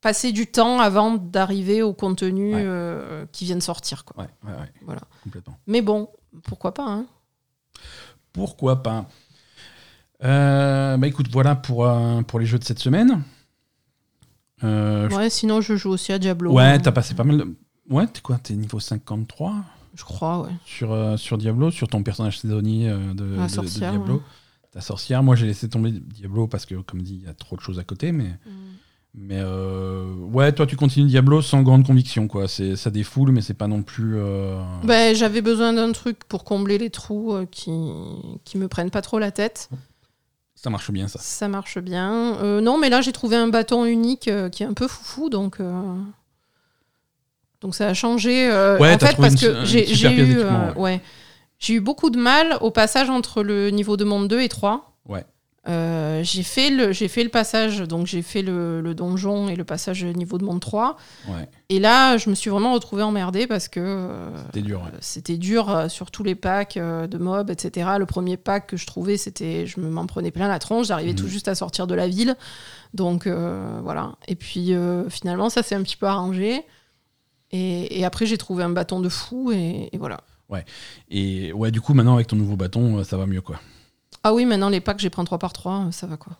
passer 0.08 0.32
du 0.32 0.46
temps 0.46 0.80
avant 0.80 1.14
d'arriver 1.16 1.82
au 1.82 1.92
contenu 1.92 2.54
Ouais. 2.54 2.62
euh, 2.64 3.26
qui 3.30 3.44
vient 3.44 3.56
de 3.56 3.62
sortir. 3.62 4.04
Quoi. 4.06 4.24
Ouais, 4.24 4.30
ouais, 4.44 4.58
ouais, 4.58 4.72
Voilà. 4.86 5.02
complètement. 5.22 5.58
Mais 5.66 5.82
bon, 5.82 6.08
pourquoi 6.44 6.72
pas 6.72 6.86
hein. 6.86 7.06
Pourquoi 8.32 8.82
pas 8.82 9.06
Euh, 10.24 10.96
Bah 10.96 11.06
écoute, 11.06 11.28
voilà 11.30 11.54
pour, 11.56 11.84
euh, 11.86 12.22
pour 12.22 12.38
les 12.40 12.46
jeux 12.46 12.58
de 12.58 12.64
cette 12.64 12.78
semaine. 12.78 13.22
Je- 14.62 15.14
Ouais, 15.14 15.30
sinon 15.30 15.60
je 15.60 15.76
joue 15.76 15.90
aussi 15.90 16.12
à 16.12 16.18
Diablo. 16.18 16.52
ouais, 16.52 16.64
hein. 16.64 16.78
t'as 16.80 16.90
passé 16.92 17.14
pas 17.14 17.24
mal 17.24 17.38
de... 17.38 17.56
Ouais, 17.90 18.06
t'es 18.06 18.20
quoi 18.20 18.38
T'es 18.38 18.54
niveau 18.54 18.80
53 18.80 19.54
Je 19.94 20.04
crois, 20.04 20.40
ouais. 20.42 20.50
sur, 20.64 21.18
sur 21.18 21.38
Diablo, 21.38 21.70
sur 21.70 21.86
ton 21.88 22.02
personnage 22.02 22.38
saisonnier 22.40 22.88
de, 22.88 22.96
La 22.96 23.14
de- 23.14 23.42
de 23.44 23.48
sorcière, 23.48 23.90
Diablo. 23.92 24.22
Ta 24.72 24.80
sorcière. 24.80 25.22
Moi, 25.22 25.36
j'ai 25.36 25.46
laissé 25.46 25.68
tomber 25.68 25.92
Diablo 25.92 26.46
parce 26.48 26.66
que, 26.66 26.74
comme 26.76 27.00
dit, 27.02 27.14
il 27.22 27.26
y 27.26 27.28
a 27.30 27.34
trop 27.34 27.56
de 27.56 27.60
choses 27.62 27.78
à 27.78 27.84
côté. 27.84 28.10
Mais, 28.12 28.36
mais 29.14 29.38
euh, 29.40 30.04
ouais, 30.32 30.52
toi, 30.52 30.66
tu 30.66 30.76
continues 30.76 31.06
Diablo 31.08 31.42
sans 31.42 31.62
grande 31.62 31.86
conviction. 31.86 32.28
quoi. 32.28 32.46
C'est 32.48 32.76
Ça 32.76 32.90
défoule, 32.90 33.32
mais 33.32 33.40
c'est 33.40 33.54
pas 33.54 33.66
non 33.66 33.82
plus. 33.82 34.14
euh, 34.16 34.60
Ben, 34.84 35.14
J'avais 35.16 35.40
besoin 35.42 35.72
d'un 35.72 35.90
truc 35.92 36.18
pour 36.28 36.44
combler 36.44 36.78
les 36.78 36.90
trous 36.90 37.32
euh, 37.34 37.46
qui, 37.50 37.70
qui 38.44 38.58
me 38.58 38.68
prennent 38.68 38.90
pas 38.90 39.02
trop 39.02 39.18
la 39.18 39.30
tête. 39.30 39.68
Ça 40.54 40.70
marche 40.70 40.90
bien, 40.90 41.06
ça. 41.08 41.18
Ça 41.20 41.48
marche 41.48 41.78
bien. 41.78 42.36
Euh, 42.42 42.60
non, 42.60 42.78
mais 42.78 42.88
là, 42.90 43.00
j'ai 43.00 43.12
trouvé 43.12 43.36
un 43.36 43.48
bâton 43.48 43.84
unique 43.84 44.30
qui 44.52 44.62
est 44.62 44.66
un 44.66 44.74
peu 44.74 44.88
foufou, 44.88 45.30
donc. 45.30 45.58
Donc 47.60 47.74
ça 47.74 47.88
a 47.88 47.94
changé. 47.94 48.48
Ouais, 48.78 48.92
en 48.94 48.98
t'as 48.98 49.06
fait, 49.08 49.12
trouvé 49.14 49.28
parce 49.30 49.42
une- 49.42 49.48
que 49.52 49.64
j'ai 49.64 50.10
eu, 50.10 50.42
ouais. 50.76 51.00
j'ai 51.58 51.74
eu 51.74 51.80
beaucoup 51.80 52.10
de 52.10 52.18
mal 52.18 52.56
au 52.60 52.70
passage 52.70 53.10
entre 53.10 53.42
le 53.42 53.70
niveau 53.70 53.96
de 53.96 54.04
monde 54.04 54.28
2 54.28 54.40
et 54.40 54.48
3. 54.48 54.96
Ouais. 55.08 55.24
Euh, 55.68 56.22
j'ai 56.22 56.42
fait 56.42 56.70
le 56.70 56.92
j'ai 56.92 57.08
fait 57.08 57.22
le 57.22 57.28
passage 57.28 57.80
donc 57.80 58.06
j'ai 58.06 58.22
fait 58.22 58.40
le, 58.40 58.80
le 58.80 58.94
donjon 58.94 59.48
et 59.50 59.54
le 59.56 59.64
passage 59.64 60.02
niveau 60.02 60.38
de 60.38 60.44
monde 60.44 60.60
3 60.60 60.96
Ouais, 61.28 61.46
et 61.68 61.78
là 61.78 62.16
je 62.16 62.30
me 62.30 62.34
suis 62.34 62.48
vraiment 62.48 62.72
retrouvée 62.72 63.02
emmerdée 63.02 63.46
parce 63.46 63.68
que 63.68 63.78
euh, 63.80 64.30
c'était 64.46 64.62
dur. 64.62 64.80
ouais. 64.80 64.90
c'était 65.00 65.36
dur 65.36 65.68
euh, 65.68 65.88
sur 65.90 66.10
tous 66.10 66.22
les 66.22 66.34
packs 66.34 66.78
euh, 66.78 67.06
de 67.06 67.18
mobs, 67.18 67.50
etc. 67.50 67.90
Le 67.98 68.06
premier 68.06 68.38
pack 68.38 68.68
que 68.68 68.76
je 68.78 68.86
trouvais, 68.86 69.18
c'était, 69.18 69.66
je 69.66 69.78
me 69.80 69.90
m'en 69.90 70.06
prenais 70.06 70.30
plein 70.30 70.48
la 70.48 70.58
tronche. 70.58 70.86
J'arrivais 70.86 71.10
Mhm. 71.12 71.18
tout 71.18 71.28
juste 71.28 71.48
à 71.48 71.54
sortir 71.54 71.86
de 71.86 71.94
la 71.94 72.08
ville, 72.08 72.34
donc 72.94 73.26
euh, 73.26 73.78
voilà. 73.82 74.12
Et 74.26 74.36
puis 74.36 74.72
euh, 74.72 75.10
finalement, 75.10 75.50
ça 75.50 75.62
s'est 75.62 75.74
un 75.74 75.82
petit 75.82 75.96
peu 75.98 76.06
arrangé. 76.06 76.62
Et, 77.50 77.98
et 78.00 78.04
après, 78.06 78.24
j'ai 78.26 78.38
trouvé 78.38 78.64
un 78.64 78.70
bâton 78.70 79.00
de 79.00 79.08
fou 79.10 79.52
et, 79.52 79.90
et 79.92 79.98
voilà. 79.98 80.20
Et 81.10 81.52
ouais, 81.52 81.70
du 81.70 81.80
coup, 81.82 81.92
maintenant, 81.92 82.14
avec 82.14 82.26
ton 82.26 82.36
nouveau 82.36 82.56
bâton, 82.56 82.98
euh, 82.98 83.04
ça 83.04 83.16
va 83.18 83.26
mieux, 83.26 83.42
quoi. 83.42 83.60
Ah 84.24 84.34
oui, 84.34 84.44
maintenant 84.44 84.68
les 84.68 84.80
packs, 84.80 84.98
j'ai 84.98 85.10
prends 85.10 85.24
3 85.24 85.38
par 85.38 85.52
3 85.52 85.88
ça 85.92 86.06
va 86.06 86.16
quoi. 86.16 86.34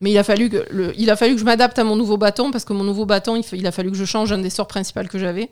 Mais 0.00 0.10
il 0.10 0.18
a 0.18 0.24
fallu 0.24 0.48
que 0.48 0.64
le, 0.70 0.98
il 0.98 1.10
a 1.10 1.16
fallu 1.16 1.34
que 1.34 1.40
je 1.40 1.44
m'adapte 1.44 1.78
à 1.78 1.84
mon 1.84 1.94
nouveau 1.96 2.16
bâton 2.16 2.50
parce 2.50 2.64
que 2.64 2.72
mon 2.72 2.84
nouveau 2.84 3.04
bâton, 3.04 3.36
il, 3.52 3.66
a 3.66 3.72
fallu 3.72 3.90
que 3.90 3.96
je 3.96 4.04
change 4.06 4.32
un 4.32 4.38
des 4.38 4.48
sorts 4.50 4.66
principaux 4.68 5.02
que 5.08 5.18
j'avais 5.18 5.50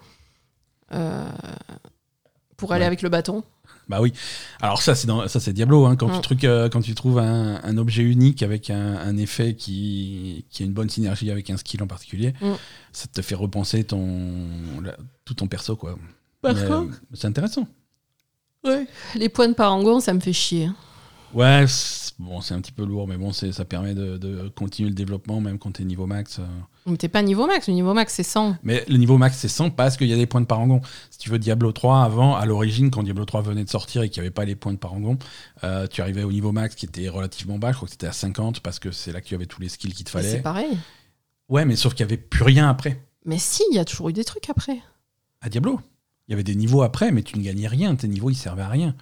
euh, 0.94 1.29
pour 2.57 2.73
aller 2.73 2.81
Ouais. 2.83 2.87
avec 2.87 3.03
le 3.03 3.09
bâton. 3.11 3.42
Bah 3.90 4.01
oui. 4.03 4.12
Alors 4.62 4.81
ça, 4.83 4.94
c'est 4.94 5.07
dans- 5.07 5.29
ça 5.29 5.38
c'est 5.40 5.53
Diablo. 5.53 5.87
Hein, 5.87 5.97
quand, 5.97 6.09
Mm. 6.09 6.14
tu 6.16 6.21
truc, 6.21 6.44
euh, 6.44 6.68
quand 6.71 6.81
tu 6.83 6.94
trouves 6.94 7.18
un, 7.18 7.61
un 7.62 7.79
objet 7.79 8.03
unique 8.03 8.42
avec 8.42 8.68
un, 8.71 8.97
un 8.97 9.16
effet 9.18 9.55
qui, 9.55 10.44
qui 10.51 10.62
a 10.62 10.66
une 10.66 10.73
bonne 10.73 10.90
synergie 10.90 11.31
avec 11.31 11.49
un 11.51 11.57
skill 11.59 11.83
en 11.83 11.87
particulier, 11.87 12.33
Mm. 12.40 12.53
ça 12.92 13.07
te 13.07 13.21
fait 13.23 13.35
repenser 13.35 13.85
ton, 13.85 14.47
la- 14.83 14.97
tout 15.27 15.35
ton 15.35 15.47
perso. 15.47 15.77
quoi. 15.77 15.99
Par 16.42 16.55
Mais, 16.55 16.66
contre- 16.66 16.92
euh, 16.94 16.97
c'est 17.14 17.27
intéressant. 17.27 17.66
Les 19.14 19.29
points 19.31 19.49
de 19.49 19.55
parangon, 19.55 20.01
ça 20.01 20.12
me 20.12 20.21
fait 20.21 20.33
chier. 20.35 20.66
hein. 20.66 20.77
Ouais, 21.35 21.64
c'est- 21.69 22.14
bon, 22.19 22.41
c'est 22.41 22.55
un 22.55 22.61
petit 22.61 22.73
peu 22.73 22.85
lourd, 22.85 23.07
mais 23.07 23.17
bon, 23.17 23.33
ça 23.33 23.64
permet 23.64 23.95
de, 23.95 24.17
de 24.17 24.49
continuer 24.49 24.88
le 24.88 24.95
développement, 24.95 25.41
même 25.41 25.59
quand 25.59 25.73
tu 25.73 25.83
es 25.83 25.85
niveau 25.85 26.07
max. 26.07 26.38
euh. 26.38 26.47
Mais 26.87 26.97
t'es 26.97 27.09
pas 27.09 27.21
niveau 27.23 27.47
max, 27.47 27.69
le 27.69 27.75
niveau 27.75 27.93
max 27.93 28.14
c'est 28.14 28.23
100. 28.23 28.57
Mais 28.62 28.83
le 28.88 28.97
niveau 28.97 29.19
max, 29.19 29.37
c'est 29.37 29.49
100 29.49 29.71
parce 29.71 29.97
qu'il 29.99 30.09
y 30.09 30.12
a 30.12 30.17
des 30.17 30.27
points 30.27 30.41
de 30.41 30.47
parangon. 30.47 30.81
Si 31.11 31.19
tu 31.19 31.29
veux 31.29 31.39
Diablo 31.39 31.70
3, 31.72 32.03
avant, 32.03 32.35
à 32.35 32.47
l'origine, 32.47 32.91
quand 32.91 33.03
Diablo 33.03 33.24
3 33.26 33.43
venait 33.43 33.64
de 33.64 33.68
sortir 33.68 34.03
et 34.03 34.09
qu'il 34.09 34.22
n'y 34.22 34.26
avait 34.26 34.35
pas 34.35 34.47
les 34.47 34.57
points 34.57 34.72
de 34.72 34.79
parangon, 34.79 35.18
euh, 35.64 35.87
tu 35.87 36.01
arrivais 36.01 36.22
au 36.22 36.33
niveau 36.33 36.51
max 36.53 36.74
qui 36.74 36.87
était 36.87 37.09
relativement 37.09 37.59
bas. 37.59 37.72
Je 37.72 37.76
crois 37.76 37.87
que 37.87 37.93
c'était 37.93 38.07
à 38.07 38.12
50 38.12 38.61
parce 38.61 38.79
que 38.79 38.91
c'est 38.91 39.12
là 39.12 39.20
que 39.20 39.26
tu 39.26 39.35
avais 39.35 39.47
tous 39.47 39.61
les 39.61 39.68
skills 39.68 39.93
qu'il 39.93 40.05
te 40.07 40.11
fallait. 40.11 40.31
C'est 40.31 40.41
pareil. 40.43 40.79
Ouais, 41.51 41.64
mais 41.66 41.76
sauf 41.76 41.95
qu'il 41.95 42.07
n'y 42.07 42.12
avait 42.12 42.20
plus 42.22 42.43
rien 42.45 42.68
après. 42.70 43.03
Mais 43.26 43.39
si, 43.39 43.62
il 43.70 43.74
y 43.74 43.79
a 43.79 43.85
toujours 43.85 44.09
eu 44.09 44.12
des 44.14 44.24
trucs 44.24 44.49
après. 44.49 44.79
À 45.43 45.51
Diablo, 45.51 45.81
il 46.26 46.33
y 46.33 46.35
avait 46.35 46.43
des 46.45 46.55
niveaux 46.55 46.81
après, 46.83 47.12
mais 47.12 47.22
tu 47.22 47.39
ne 47.39 47.45
gagnais 47.45 47.68
rien. 47.68 47.95
Tes 47.97 48.09
niveaux, 48.09 48.31
ils 48.31 48.35
servaient 48.35 48.62
à 48.62 48.68
rien. 48.68 48.95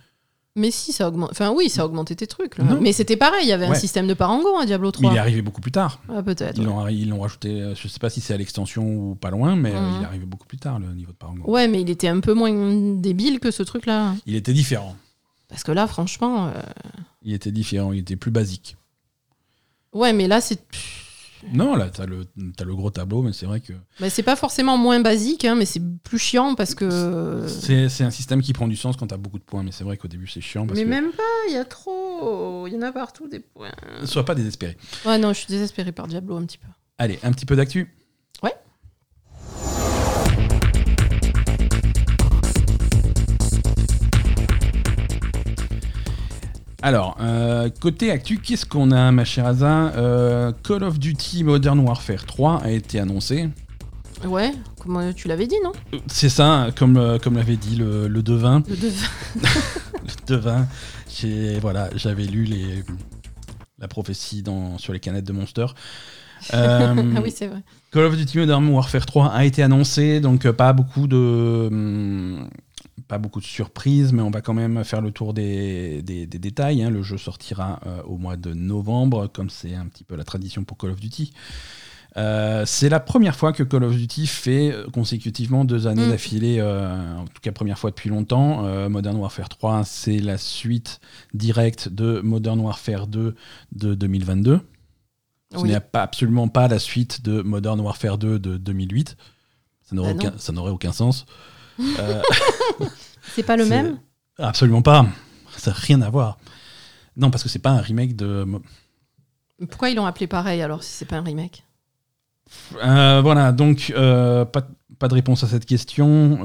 Mais 0.58 0.70
si, 0.70 0.92
ça 0.92 1.06
augmente. 1.08 1.28
Enfin 1.32 1.52
oui, 1.54 1.68
ça 1.68 1.82
a 1.82 1.84
augmenté 1.84 2.16
tes 2.16 2.26
trucs. 2.26 2.56
Là. 2.58 2.64
Mais 2.80 2.92
c'était 2.92 3.16
pareil, 3.16 3.44
il 3.44 3.48
y 3.48 3.52
avait 3.52 3.66
un 3.66 3.74
système 3.74 4.06
de 4.08 4.14
parangon 4.14 4.58
à 4.58 4.64
Diablo 4.66 4.88
Mais 4.88 4.92
3. 4.92 5.10
il 5.12 5.16
est 5.16 5.18
arrivé 5.20 5.42
beaucoup 5.42 5.60
plus 5.60 5.70
tard. 5.70 6.00
Ah, 6.08 6.22
peut-être. 6.22 6.56
Ils 6.58 6.66
ouais. 6.66 7.04
l'ont 7.06 7.20
rajouté, 7.20 7.60
euh, 7.60 7.74
je 7.74 7.86
sais 7.88 7.98
pas 7.98 8.08
si 8.10 8.20
c'est 8.22 8.32
à 8.32 8.36
l'extension 8.38 8.84
ou 8.86 9.14
pas 9.14 9.30
loin, 9.30 9.54
mais 9.54 9.72
euh, 9.74 9.80
Mhm. 9.80 9.94
il 9.98 10.02
est 10.02 10.06
arrivé 10.06 10.24
beaucoup 10.24 10.46
plus 10.46 10.58
tard, 10.58 10.78
le 10.78 10.86
niveau 10.94 11.12
de 11.12 11.16
parangon. 11.16 11.42
Ouais, 11.46 11.68
mais 11.68 11.82
il 11.82 11.90
était 11.90 12.08
un 12.08 12.20
peu 12.20 12.32
moins 12.32 12.50
débile 12.96 13.38
que 13.38 13.50
ce 13.50 13.62
truc-là. 13.62 14.14
Il 14.24 14.34
était 14.34 14.54
différent. 14.54 14.96
Parce 15.48 15.62
que 15.62 15.72
là, 15.72 15.86
franchement, 15.86 16.46
euh, 16.48 16.52
Il 17.22 17.32
était 17.34 17.52
différent, 17.52 17.92
il 17.92 17.98
était 18.00 18.16
plus 18.16 18.30
basique. 18.30 18.76
Ouais, 19.92 20.12
mais 20.12 20.26
là, 20.28 20.40
c'est. 20.40 20.60
Non, 21.52 21.76
là, 21.76 21.90
t'as 21.90 22.06
le, 22.06 22.26
as 22.58 22.64
le 22.64 22.74
gros 22.74 22.90
tableau, 22.90 23.22
mais 23.22 23.32
c'est 23.32 23.46
vrai 23.46 23.60
que. 23.60 23.72
Bah, 24.00 24.10
c'est 24.10 24.22
pas 24.22 24.36
forcément 24.36 24.76
moins 24.76 25.00
basique, 25.00 25.44
hein, 25.44 25.54
mais 25.54 25.64
c'est 25.64 25.82
plus 26.02 26.18
chiant 26.18 26.54
parce 26.54 26.74
que. 26.74 27.46
C'est 27.48 28.04
un 28.04 28.10
système 28.10 28.42
qui 28.42 28.52
prend 28.52 28.68
du 28.68 28.76
sens 28.76 28.96
quand 28.96 29.08
t'as 29.08 29.16
beaucoup 29.16 29.38
de 29.38 29.44
points, 29.44 29.62
mais 29.62 29.72
c'est 29.72 29.84
vrai 29.84 29.96
qu'au 29.96 30.08
début, 30.08 30.26
c'est 30.26 30.40
chiant. 30.40 30.66
Parce 30.66 30.78
mais 30.78 30.84
que... 30.84 30.90
même 30.90 31.12
pas, 31.12 31.22
il 31.48 31.54
y 31.54 31.58
a 31.58 31.64
trop. 31.64 32.66
Il 32.66 32.74
y 32.74 32.76
en 32.76 32.82
a 32.82 32.92
partout 32.92 33.28
des 33.28 33.40
points. 33.40 33.72
Sois 34.04 34.24
pas 34.24 34.34
désespéré. 34.34 34.76
Ouais, 35.04 35.18
non, 35.18 35.32
je 35.32 35.40
suis 35.40 35.48
désespéré 35.48 35.92
par 35.92 36.06
Diablo 36.06 36.36
un 36.36 36.44
petit 36.44 36.58
peu. 36.58 36.68
Allez, 36.98 37.18
un 37.22 37.32
petit 37.32 37.46
peu 37.46 37.56
d'actu. 37.56 37.92
Alors, 46.82 47.16
euh, 47.20 47.70
côté 47.80 48.10
actu, 48.10 48.38
qu'est-ce 48.38 48.66
qu'on 48.66 48.90
a, 48.90 49.10
ma 49.10 49.24
chère 49.24 49.46
Aza 49.46 49.92
euh, 49.96 50.52
Call 50.62 50.84
of 50.84 50.98
Duty 50.98 51.42
Modern 51.42 51.78
Warfare 51.80 52.26
3 52.26 52.62
a 52.62 52.70
été 52.70 53.00
annoncé. 53.00 53.48
Ouais, 54.24 54.52
comme 54.80 55.12
tu 55.14 55.28
l'avais 55.28 55.46
dit, 55.46 55.56
non? 55.64 55.72
C'est 56.06 56.28
ça, 56.28 56.68
comme, 56.76 56.96
euh, 56.96 57.18
comme 57.18 57.36
l'avait 57.36 57.56
dit 57.56 57.76
le, 57.76 58.08
le 58.08 58.22
devin. 58.22 58.62
Le 58.68 58.76
devin. 58.76 59.06
le 59.94 60.26
devin. 60.26 60.68
J'ai, 61.08 61.58
voilà, 61.60 61.88
j'avais 61.96 62.24
lu 62.24 62.44
les, 62.44 62.82
la 63.78 63.88
prophétie 63.88 64.42
dans, 64.42 64.78
sur 64.78 64.92
les 64.92 65.00
canettes 65.00 65.26
de 65.26 65.32
Monster. 65.32 65.66
ah 66.52 66.94
oui, 67.22 67.32
c'est 67.34 67.46
vrai. 67.46 67.62
Call 67.90 68.04
of 68.04 68.16
Duty 68.16 68.38
Modern 68.38 68.68
Warfare 68.68 69.06
3 69.06 69.32
a 69.32 69.44
été 69.44 69.62
annoncé, 69.62 70.20
donc 70.20 70.50
pas 70.50 70.72
beaucoup 70.74 71.06
de. 71.06 72.46
Pas 73.08 73.18
beaucoup 73.18 73.40
de 73.40 73.44
surprises, 73.44 74.12
mais 74.12 74.22
on 74.22 74.30
va 74.30 74.40
quand 74.40 74.54
même 74.54 74.82
faire 74.82 75.00
le 75.00 75.12
tour 75.12 75.32
des, 75.32 76.02
des, 76.02 76.26
détails. 76.26 76.82
Hein. 76.82 76.90
Le 76.90 77.02
jeu 77.02 77.18
sortira 77.18 77.80
euh, 77.86 78.02
au 78.02 78.18
mois 78.18 78.36
de 78.36 78.52
novembre, 78.52 79.28
comme 79.28 79.48
c'est 79.48 79.74
un 79.74 79.86
petit 79.86 80.02
peu 80.04 80.16
la 80.16 80.24
tradition 80.24 80.64
pour 80.64 80.76
Call 80.76 80.90
of 80.90 81.00
Duty. 81.00 81.32
Euh, 82.16 82.64
c'est 82.66 82.88
la 82.88 82.98
première 82.98 83.36
fois 83.36 83.52
que 83.52 83.62
Call 83.62 83.84
of 83.84 83.94
Duty 83.94 84.26
fait 84.26 84.72
euh, 84.72 84.86
consécutivement 84.88 85.64
deux 85.64 85.86
années 85.86 86.06
mm. 86.06 86.10
d'affilée, 86.10 86.62
en 86.62 87.26
tout 87.26 87.40
cas 87.40 87.52
première 87.52 87.78
fois 87.78 87.90
depuis 87.90 88.08
longtemps. 88.08 88.88
Modern 88.88 89.16
Warfare 89.16 89.48
3, 89.48 89.84
c'est 89.84 90.18
la 90.18 90.38
suite 90.38 91.00
directe 91.32 91.88
de 91.88 92.20
Modern 92.20 92.58
Warfare 92.58 93.06
2 93.06 93.36
de 93.72 93.94
2022. 93.94 94.60
Ce 95.54 95.62
n'est 95.62 95.80
pas, 95.80 96.02
absolument 96.02 96.48
pas 96.48 96.68
la 96.68 96.78
suite 96.78 97.22
de 97.22 97.40
Modern 97.42 97.80
Warfare 97.80 98.18
2 98.18 98.38
de 98.38 98.56
2008. 98.56 99.16
Ça 99.82 99.94
n'aurait 99.94 100.14
bah 100.14 100.32
aucun, 100.34 100.56
aucun, 100.70 100.92
sens. 100.92 101.26
Euh, 101.80 102.22
c'est 103.34 103.42
pas 103.42 103.56
le 103.56 103.66
même 103.66 103.98
Absolument 104.38 104.82
pas. 104.82 105.06
Ça 105.56 105.70
n'a 105.70 105.76
rien 105.76 106.02
à 106.02 106.10
voir. 106.10 106.38
Non, 107.16 107.30
parce 107.30 107.42
que 107.42 107.48
c'est 107.48 107.58
pas 107.58 107.70
un 107.70 107.80
remake 107.80 108.16
de. 108.16 108.46
Pourquoi 109.70 109.90
ils 109.90 109.96
l'ont 109.96 110.06
appelé 110.06 110.26
pareil 110.26 110.60
alors 110.60 110.82
si 110.82 110.90
c'est 110.90 111.06
pas 111.06 111.16
un 111.16 111.22
remake? 111.22 111.64
Euh, 112.84 113.20
Voilà, 113.22 113.52
donc 113.52 113.92
euh, 113.96 114.44
pas, 114.44 114.68
pas, 114.98 115.08
de 115.08 115.14
réponse 115.14 115.42
à 115.42 115.48
cette 115.48 115.64
question. 115.64 116.44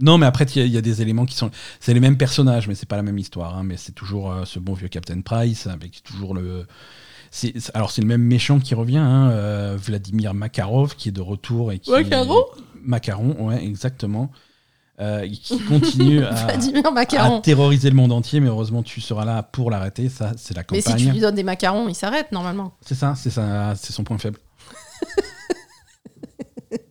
non, 0.00 0.18
mais 0.18 0.26
après, 0.26 0.44
il 0.44 0.66
y, 0.66 0.76
a 0.76 0.80
des 0.82 1.02
éléments 1.02 1.26
qui 1.26 1.36
sont. 1.36 1.50
C'est 1.78 1.94
les 1.94 2.00
mêmes 2.00 2.18
personnages, 2.18 2.66
mais 2.66 2.74
c'est 2.74 2.88
pas 2.88 2.96
la 2.96 3.02
même 3.02 3.18
histoire. 3.18 3.56
Hein, 3.56 3.62
mais 3.62 3.76
c'est 3.76 3.92
toujours 3.92 4.34
ce 4.44 4.58
bon 4.58 4.74
vieux 4.74 4.88
Captain 4.88 5.20
Price 5.20 5.66
avec 5.66 6.02
toujours 6.02 6.34
le. 6.34 6.66
Alors 7.74 7.90
c'est 7.90 8.00
le 8.02 8.08
même 8.08 8.22
méchant 8.22 8.58
qui 8.58 8.74
revient, 8.74 8.98
hein, 8.98 9.76
Vladimir 9.76 10.34
Makarov, 10.34 10.96
qui 10.96 11.10
est 11.10 11.12
de 11.12 11.20
retour 11.20 11.70
et 11.70 11.78
qui. 11.78 11.90
Makarov? 11.90 12.46
Macaron, 12.86 13.48
ouais, 13.48 13.64
exactement. 13.64 14.30
Euh, 14.98 15.28
qui 15.28 15.58
continue 15.58 16.24
à, 16.24 16.46
à, 16.46 17.40
terroriser 17.42 17.90
le 17.90 17.96
monde 17.96 18.12
entier, 18.12 18.40
mais 18.40 18.48
heureusement 18.48 18.82
tu 18.82 19.02
seras 19.02 19.26
là 19.26 19.42
pour 19.42 19.70
l'arrêter. 19.70 20.08
Ça, 20.08 20.32
c'est 20.38 20.56
la 20.56 20.64
campagne. 20.64 20.82
Mais 20.86 20.98
si 20.98 21.04
tu 21.04 21.12
lui 21.12 21.20
donnes 21.20 21.34
des 21.34 21.42
macarons, 21.42 21.86
il 21.88 21.94
s'arrête 21.94 22.32
normalement. 22.32 22.72
C'est 22.80 22.94
ça, 22.94 23.14
c'est 23.14 23.28
ça, 23.28 23.74
c'est 23.76 23.92
son 23.92 24.04
point 24.04 24.16
faible. 24.16 24.38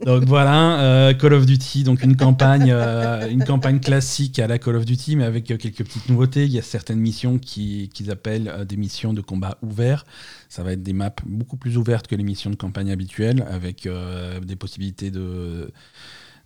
Donc 0.06 0.24
voilà, 0.26 0.80
euh, 0.80 1.14
Call 1.14 1.34
of 1.34 1.46
Duty, 1.46 1.84
donc 1.84 2.04
une 2.04 2.16
campagne, 2.16 2.72
euh, 2.72 3.30
une 3.30 3.44
campagne 3.44 3.80
classique 3.80 4.40
à 4.40 4.48
la 4.48 4.58
Call 4.58 4.76
of 4.76 4.86
Duty, 4.86 5.16
mais 5.16 5.24
avec 5.24 5.46
quelques 5.46 5.84
petites 5.84 6.10
nouveautés. 6.10 6.46
Il 6.46 6.52
y 6.52 6.60
a 6.60 6.62
certaines 6.62 7.00
missions 7.00 7.38
qu'ils 7.38 8.12
appellent 8.12 8.66
des 8.68 8.78
missions 8.78 9.14
de 9.14 9.22
combat 9.22 9.58
ouvert. 9.62 10.06
Ça 10.50 10.64
va 10.64 10.74
être 10.74 10.84
des 10.84 10.94
maps 10.94 11.12
beaucoup 11.26 11.58
plus 11.58 11.78
ouvertes 11.78 12.08
que 12.08 12.16
les 12.16 12.24
missions 12.24 12.50
de 12.50 12.56
campagne 12.56 12.92
habituelles, 12.92 13.46
avec 13.50 13.88
des 14.44 14.56
possibilités 14.56 15.12
de 15.12 15.72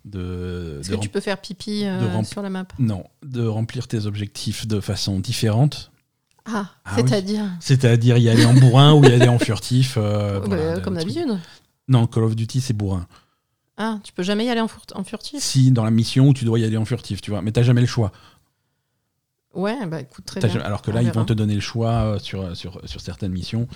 est-ce 0.06 0.90
que 0.90 0.96
tu 0.96 1.10
peux 1.10 1.20
faire 1.20 1.38
pipi 1.38 1.84
sur 2.24 2.42
la 2.42 2.50
map? 2.50 2.66
Non, 2.78 3.04
de 3.22 3.46
remplir 3.46 3.86
tes 3.86 4.06
objectifs 4.06 4.66
de 4.66 4.80
façon 4.80 5.20
différente. 5.20 5.90
Ah, 6.46 6.70
ah 6.86 6.92
c'est-à-dire? 6.96 7.44
C'est-à-dire 7.60 8.16
y 8.16 8.30
aller 8.30 8.46
en 8.46 8.54
bourrin 8.54 8.94
ou 8.94 9.04
y 9.04 9.12
aller 9.12 9.28
en 9.28 9.38
furtif. 9.38 9.98
Bah, 9.98 10.80
comme 10.82 10.94
d'habitude. 10.94 11.38
Non, 11.90 12.06
Call 12.06 12.24
of 12.24 12.36
Duty, 12.36 12.60
c'est 12.60 12.72
bourrin. 12.72 13.06
Ah, 13.76 13.98
tu 14.04 14.12
peux 14.12 14.22
jamais 14.22 14.46
y 14.46 14.48
aller 14.48 14.60
en, 14.60 14.68
en, 14.94 15.04
furtif? 15.04 15.42
Si, 15.42 15.72
dans 15.72 15.84
la 15.84 15.90
mission 15.90 16.28
où 16.28 16.34
tu 16.34 16.44
dois 16.44 16.58
y 16.58 16.64
aller 16.64 16.76
en 16.76 16.84
furtif, 16.84 17.20
tu 17.20 17.30
vois. 17.30 17.42
Mais 17.42 17.50
t'as 17.50 17.62
jamais 17.62 17.80
le 17.80 17.86
choix. 17.86 18.12
Ouais, 19.52 19.84
bah 19.86 20.00
écoute, 20.00 20.24
très 20.24 20.38
bien. 20.38 20.60
Alors 20.60 20.80
que 20.80 20.92
là, 20.92 21.02
ils 21.02 21.10
vont 21.10 21.24
te 21.24 21.32
donner 21.32 21.54
le 21.54 21.60
choix 21.60 21.90
euh, 21.90 22.18
sur, 22.20 22.56
sur, 22.56 22.80
sur 22.84 23.00
certaines 23.00 23.32
missions. 23.32 23.66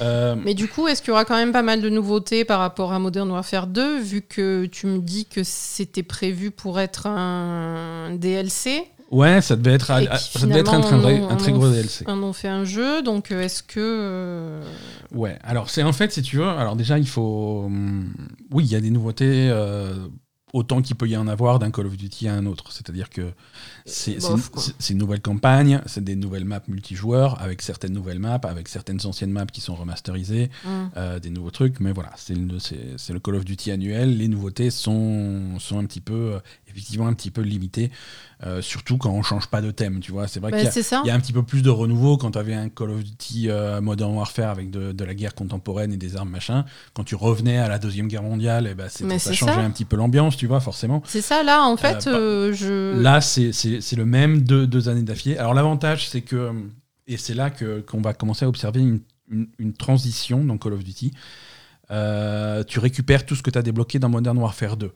Euh, 0.00 0.34
Mais 0.42 0.54
du 0.54 0.68
coup, 0.68 0.88
est-ce 0.88 1.02
qu'il 1.02 1.08
y 1.08 1.12
aura 1.12 1.26
quand 1.26 1.36
même 1.36 1.52
pas 1.52 1.62
mal 1.62 1.82
de 1.82 1.90
nouveautés 1.90 2.46
par 2.46 2.60
rapport 2.60 2.94
à 2.94 2.98
Modern 2.98 3.30
Warfare 3.30 3.66
2, 3.66 4.00
vu 4.00 4.22
que 4.22 4.64
tu 4.64 4.86
me 4.86 5.00
dis 5.00 5.26
que 5.26 5.44
c'était 5.44 6.02
prévu 6.02 6.50
pour 6.50 6.80
être 6.80 7.06
un 7.06 8.14
DLC 8.14 8.90
Ouais, 9.10 9.40
ça 9.40 9.56
devait 9.56 9.72
être, 9.72 9.86
ça 9.86 10.46
devait 10.46 10.60
être 10.60 10.74
un, 10.74 10.80
très, 10.80 11.22
un 11.22 11.36
très 11.36 11.52
gros 11.52 11.70
DLC. 11.70 12.04
On 12.06 12.22
en 12.22 12.32
fait 12.32 12.48
un 12.48 12.64
jeu, 12.64 13.02
donc 13.02 13.30
euh, 13.30 13.42
est-ce 13.42 13.62
que. 13.62 14.60
Ouais, 15.12 15.38
alors 15.42 15.70
c'est 15.70 15.82
en 15.82 15.92
fait, 15.92 16.12
si 16.12 16.22
tu 16.22 16.36
veux, 16.36 16.48
alors 16.48 16.76
déjà, 16.76 16.98
il 16.98 17.08
faut. 17.08 17.64
Hum, 17.66 18.12
oui, 18.52 18.64
il 18.64 18.70
y 18.70 18.76
a 18.76 18.80
des 18.80 18.90
nouveautés 18.90 19.50
autant 20.52 20.82
qu'il 20.82 20.96
peut 20.96 21.08
y 21.08 21.16
en 21.16 21.28
avoir 21.28 21.58
d'un 21.58 21.70
Call 21.70 21.86
of 21.86 21.96
Duty 21.96 22.28
à 22.28 22.34
un 22.34 22.46
autre. 22.46 22.72
C'est-à-dire 22.72 23.10
que 23.10 23.32
c'est 23.88 24.90
une, 24.90 24.98
nouvelle 24.98 25.20
campagne, 25.20 25.80
c'est 25.86 26.04
des 26.04 26.16
nouvelles 26.16 26.44
maps 26.44 26.62
multijoueurs, 26.68 27.40
avec 27.40 27.62
certaines 27.62 27.92
nouvelles 27.92 28.18
maps, 28.18 28.40
avec 28.42 28.68
certaines 28.68 29.04
anciennes 29.04 29.30
maps 29.30 29.46
qui 29.46 29.60
sont 29.60 29.74
remasterisées, 29.74 30.50
mm. 30.64 30.68
euh, 30.96 31.18
des 31.18 31.30
nouveaux 31.30 31.50
trucs, 31.50 31.80
mais 31.80 31.92
voilà, 31.92 32.10
c'est 32.16 32.34
le, 32.34 33.18
Call 33.18 33.34
of 33.36 33.44
Duty 33.44 33.70
annuel. 33.70 34.16
Les 34.16 34.28
nouveautés 34.28 34.70
sont, 34.70 35.58
sont 35.58 35.78
un 35.78 35.84
petit 35.84 36.00
peu, 36.00 36.34
euh, 36.34 36.38
effectivement, 36.68 37.06
un 37.06 37.14
petit 37.14 37.30
peu 37.30 37.40
limitées. 37.40 37.90
Euh, 38.46 38.62
surtout 38.62 38.98
quand 38.98 39.10
on 39.10 39.22
change 39.22 39.48
pas 39.48 39.60
de 39.60 39.72
thème, 39.72 39.98
tu 39.98 40.12
vois. 40.12 40.28
C'est 40.28 40.38
vrai 40.38 40.52
qu'il 40.52 40.60
y, 40.60 41.10
a 41.10 41.14
un 41.14 41.18
petit 41.18 41.32
peu 41.32 41.42
plus 41.42 41.62
de 41.62 41.70
renouveau 41.70 42.16
quand 42.16 42.30
tu 42.30 42.38
avais 42.38 42.54
un 42.54 42.68
Call 42.68 42.90
of 42.90 43.02
Duty 43.02 43.48
Modern 43.82 44.14
Warfare 44.14 44.50
avec 44.50 44.70
de, 44.70 45.04
la 45.04 45.14
guerre 45.14 45.34
contemporaine 45.34 45.92
et 45.92 45.96
des 45.96 46.16
armes 46.16 46.30
machin. 46.30 46.64
Quand 46.94 47.02
tu 47.02 47.16
revenais 47.16 47.58
à 47.58 47.68
la 47.68 47.80
deuxième 47.80 48.06
guerre 48.06 48.22
mondiale, 48.22 48.68
et 48.68 48.70
eh 48.70 48.74
ben, 48.74 48.88
ça 48.88 49.32
changeait 49.32 49.54
un 49.54 49.70
petit 49.70 49.84
peu 49.84 49.96
l'ambiance, 49.96 50.36
tu 50.36 50.46
vois, 50.46 50.60
forcément. 50.60 51.02
C'est 51.04 51.20
ça, 51.20 51.42
là, 51.42 51.64
en 51.64 51.76
fait, 51.76 52.04
je. 52.04 53.00
Là, 53.00 53.20
c'est 53.20 53.50
le 53.96 54.04
même 54.04 54.42
deux, 54.42 54.66
deux 54.66 54.88
années 54.88 55.02
d'affilée. 55.02 55.36
Alors 55.36 55.54
l'avantage, 55.54 56.08
c'est 56.08 56.22
que 56.22 56.52
et 57.06 57.16
c'est 57.16 57.34
là 57.34 57.50
que 57.50 57.80
qu'on 57.80 58.00
va 58.00 58.12
commencer 58.14 58.44
à 58.44 58.48
observer 58.48 58.80
une, 58.80 59.00
une, 59.58 59.72
transition 59.72 60.44
dans 60.44 60.58
Call 60.58 60.74
of 60.74 60.84
Duty. 60.84 61.12
tu 61.88 62.78
récupères 62.78 63.24
tout 63.24 63.34
ce 63.34 63.42
que 63.42 63.50
tu 63.50 63.58
as 63.58 63.62
débloqué 63.62 63.98
dans 63.98 64.08
Modern 64.08 64.36
Warfare 64.38 64.76
2. 64.76 64.92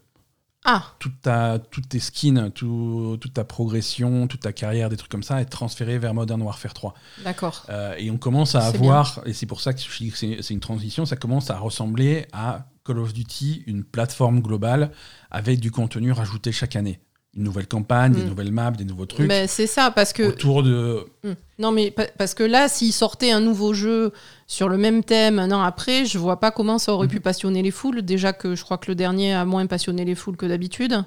Ah. 0.64 0.84
Toute 1.00 1.20
ta, 1.22 1.58
toutes 1.58 1.88
tes 1.88 1.98
skins, 1.98 2.50
toute 2.52 3.34
ta 3.34 3.42
progression, 3.42 4.28
toute 4.28 4.40
ta 4.40 4.52
carrière, 4.52 4.88
des 4.90 4.96
trucs 4.96 5.10
comme 5.10 5.24
ça, 5.24 5.40
est 5.40 5.46
transférée 5.46 5.98
vers 5.98 6.14
Modern 6.14 6.40
Warfare 6.40 6.72
3. 6.72 6.94
D'accord. 7.24 7.66
Euh, 7.68 7.96
et 7.98 8.10
on 8.10 8.16
commence 8.16 8.54
à 8.54 8.66
avoir, 8.66 9.20
et 9.26 9.32
c'est 9.32 9.46
pour 9.46 9.60
ça 9.60 9.72
que 9.72 9.80
je 9.80 9.98
dis 9.98 10.10
que 10.10 10.16
c'est 10.16 10.54
une 10.54 10.60
transition, 10.60 11.04
ça 11.04 11.16
commence 11.16 11.50
à 11.50 11.58
ressembler 11.58 12.26
à 12.32 12.66
Call 12.84 12.98
of 12.98 13.12
Duty, 13.12 13.64
une 13.66 13.82
plateforme 13.82 14.40
globale 14.40 14.92
avec 15.32 15.58
du 15.58 15.72
contenu 15.72 16.12
rajouté 16.12 16.52
chaque 16.52 16.76
année 16.76 17.00
une 17.34 17.44
nouvelle 17.44 17.66
campagne, 17.66 18.12
des 18.12 18.24
mm. 18.24 18.28
nouvelles 18.28 18.52
maps, 18.52 18.70
des 18.72 18.84
nouveaux 18.84 19.06
trucs. 19.06 19.26
Mais 19.26 19.46
c'est 19.46 19.66
ça, 19.66 19.90
parce 19.90 20.12
que. 20.12 20.24
Autour 20.24 20.62
de. 20.62 21.06
Mm. 21.24 21.32
Non, 21.58 21.72
mais 21.72 21.94
parce 22.18 22.34
que 22.34 22.42
là, 22.42 22.68
s'ils 22.68 22.92
sortaient 22.92 23.30
un 23.30 23.40
nouveau 23.40 23.72
jeu 23.72 24.12
sur 24.46 24.68
le 24.68 24.76
même 24.76 25.02
thème 25.02 25.38
un 25.38 25.50
an 25.50 25.62
après, 25.62 26.04
je 26.04 26.18
vois 26.18 26.40
pas 26.40 26.50
comment 26.50 26.78
ça 26.78 26.92
aurait 26.92 27.08
pu 27.08 27.18
mm-hmm. 27.18 27.22
passionner 27.22 27.62
les 27.62 27.70
foules. 27.70 28.02
Déjà 28.02 28.32
que 28.32 28.54
je 28.54 28.62
crois 28.62 28.76
que 28.78 28.90
le 28.90 28.94
dernier 28.94 29.32
a 29.32 29.44
moins 29.44 29.66
passionné 29.66 30.04
les 30.04 30.14
foules 30.14 30.36
que 30.36 30.46
d'habitude. 30.46 31.02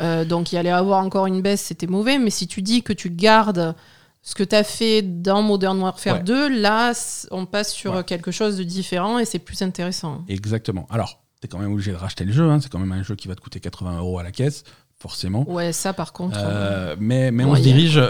Euh, 0.00 0.24
donc 0.24 0.52
il 0.52 0.56
allait 0.56 0.70
avoir 0.70 1.04
encore 1.04 1.26
une 1.26 1.42
baisse, 1.42 1.60
c'était 1.60 1.86
mauvais. 1.86 2.18
Mais 2.18 2.30
si 2.30 2.46
tu 2.46 2.62
dis 2.62 2.82
que 2.82 2.94
tu 2.94 3.10
gardes 3.10 3.74
ce 4.22 4.34
que 4.34 4.44
tu 4.44 4.56
as 4.56 4.64
fait 4.64 5.02
dans 5.02 5.42
Modern 5.42 5.78
Warfare 5.78 6.22
2, 6.22 6.60
là, 6.60 6.92
on 7.30 7.44
passe 7.44 7.72
sur 7.72 8.04
quelque 8.06 8.30
chose 8.30 8.56
de 8.56 8.64
différent 8.64 9.18
et 9.18 9.26
c'est 9.26 9.38
plus 9.38 9.60
intéressant. 9.60 10.24
Exactement. 10.28 10.86
Alors, 10.90 11.22
tu 11.40 11.46
es 11.46 11.48
quand 11.48 11.58
même 11.58 11.72
obligé 11.72 11.90
de 11.90 11.96
racheter 11.96 12.24
le 12.24 12.32
jeu. 12.32 12.48
Hein. 12.48 12.60
C'est 12.62 12.70
quand 12.70 12.78
même 12.78 12.92
un 12.92 13.02
jeu 13.02 13.14
qui 13.14 13.28
va 13.28 13.34
te 13.34 13.40
coûter 13.40 13.60
80 13.60 13.98
euros 13.98 14.18
à 14.18 14.22
la 14.22 14.30
caisse 14.30 14.64
forcément. 15.00 15.50
Ouais, 15.50 15.72
ça 15.72 15.92
par 15.92 16.12
contre. 16.12 16.38
Euh, 16.40 16.96
mais, 17.00 17.30
mais, 17.30 17.44
on 17.44 17.54
se 17.54 17.62
dirige, 17.62 18.00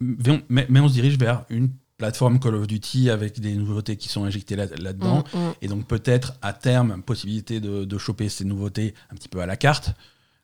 mais, 0.00 0.66
mais, 0.68 0.80
on 0.80 0.88
se 0.88 0.94
dirige 0.94 1.18
vers 1.18 1.44
une 1.50 1.70
plateforme 1.98 2.38
Call 2.38 2.54
of 2.54 2.66
Duty 2.66 3.10
avec 3.10 3.40
des 3.40 3.54
nouveautés 3.54 3.96
qui 3.96 4.08
sont 4.08 4.24
injectées 4.24 4.56
là-dedans. 4.56 5.24
Mm, 5.34 5.38
mm. 5.38 5.52
Et 5.62 5.68
donc 5.68 5.86
peut-être 5.86 6.34
à 6.42 6.52
terme, 6.52 7.02
possibilité 7.02 7.60
de, 7.60 7.84
de, 7.84 7.98
choper 7.98 8.28
ces 8.28 8.44
nouveautés 8.44 8.94
un 9.10 9.16
petit 9.16 9.28
peu 9.28 9.40
à 9.40 9.46
la 9.46 9.56
carte. 9.56 9.90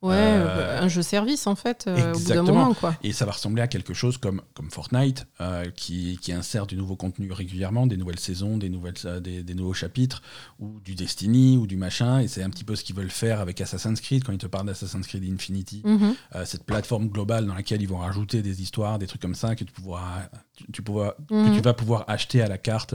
Ouais, 0.03 0.15
Euh, 0.17 0.83
un 0.83 0.89
jeu 0.89 1.01
service 1.03 1.47
en 1.47 1.55
fait, 1.55 1.85
euh, 1.87 1.93
au 1.93 1.97
bout 1.97 2.03
d'un 2.03 2.13
exactement. 2.19 2.59
moment 2.59 2.75
quoi. 2.75 2.97
Et 3.05 3.13
ça 3.13 3.25
va 3.25 3.31
ressembler 3.33 3.63
à 3.63 3.69
quelque 3.69 3.95
chose 3.95 4.19
comme, 4.19 4.43
comme 4.55 4.69
Fortnite, 4.71 5.27
euh, 5.41 5.71
qui, 5.71 6.19
qui 6.21 6.33
insère 6.33 6.67
du 6.67 6.77
nouveau 6.77 6.97
contenu 6.97 7.31
régulièrement, 7.31 7.87
des 7.87 7.97
nouvelles 7.97 8.19
saisons, 8.19 8.57
des, 8.57 8.69
nouvelles, 8.69 8.95
des, 9.21 9.45
des 9.45 9.55
nouveaux 9.55 9.75
chapitres, 9.75 10.21
ou 10.59 10.81
du 10.81 10.97
Destiny, 10.97 11.57
ou 11.57 11.67
du 11.69 11.77
machin. 11.77 12.19
Et 12.21 12.27
c'est 12.27 12.43
un 12.43 12.51
petit 12.51 12.65
peu 12.65 12.75
ce 12.75 12.83
qu'ils 12.83 12.97
veulent 12.97 13.11
faire 13.11 13.41
avec 13.41 13.61
Assassin's 13.61 14.01
Creed, 14.01 14.25
quand 14.25 14.33
ils 14.33 14.39
te 14.39 14.47
parlent 14.49 14.67
d'Assassin's 14.67 15.07
Creed 15.07 15.23
Infinity. 15.33 15.83
Mhm. 15.85 16.15
Euh, 16.35 16.45
cette 16.45 16.65
plateforme 16.65 17.07
globale 17.09 17.47
dans 17.47 17.55
laquelle 17.55 17.81
ils 17.81 17.89
vont 17.89 17.99
rajouter 17.99 18.43
des 18.43 18.61
histoires, 18.61 18.99
des 18.99 19.07
trucs 19.07 19.23
comme 19.23 19.37
ça, 19.37 19.55
que 19.55 19.63
tu, 19.63 19.73
pourras, 19.73 20.29
tu, 20.57 20.65
tu 20.73 20.83
pourras- 20.83 21.15
que 21.29 21.55
tu 21.55 21.61
vas 21.61 21.75
pouvoir 21.75 22.05
acheter 22.09 22.43
à 22.43 22.49
la 22.49 22.59
carte. 22.59 22.95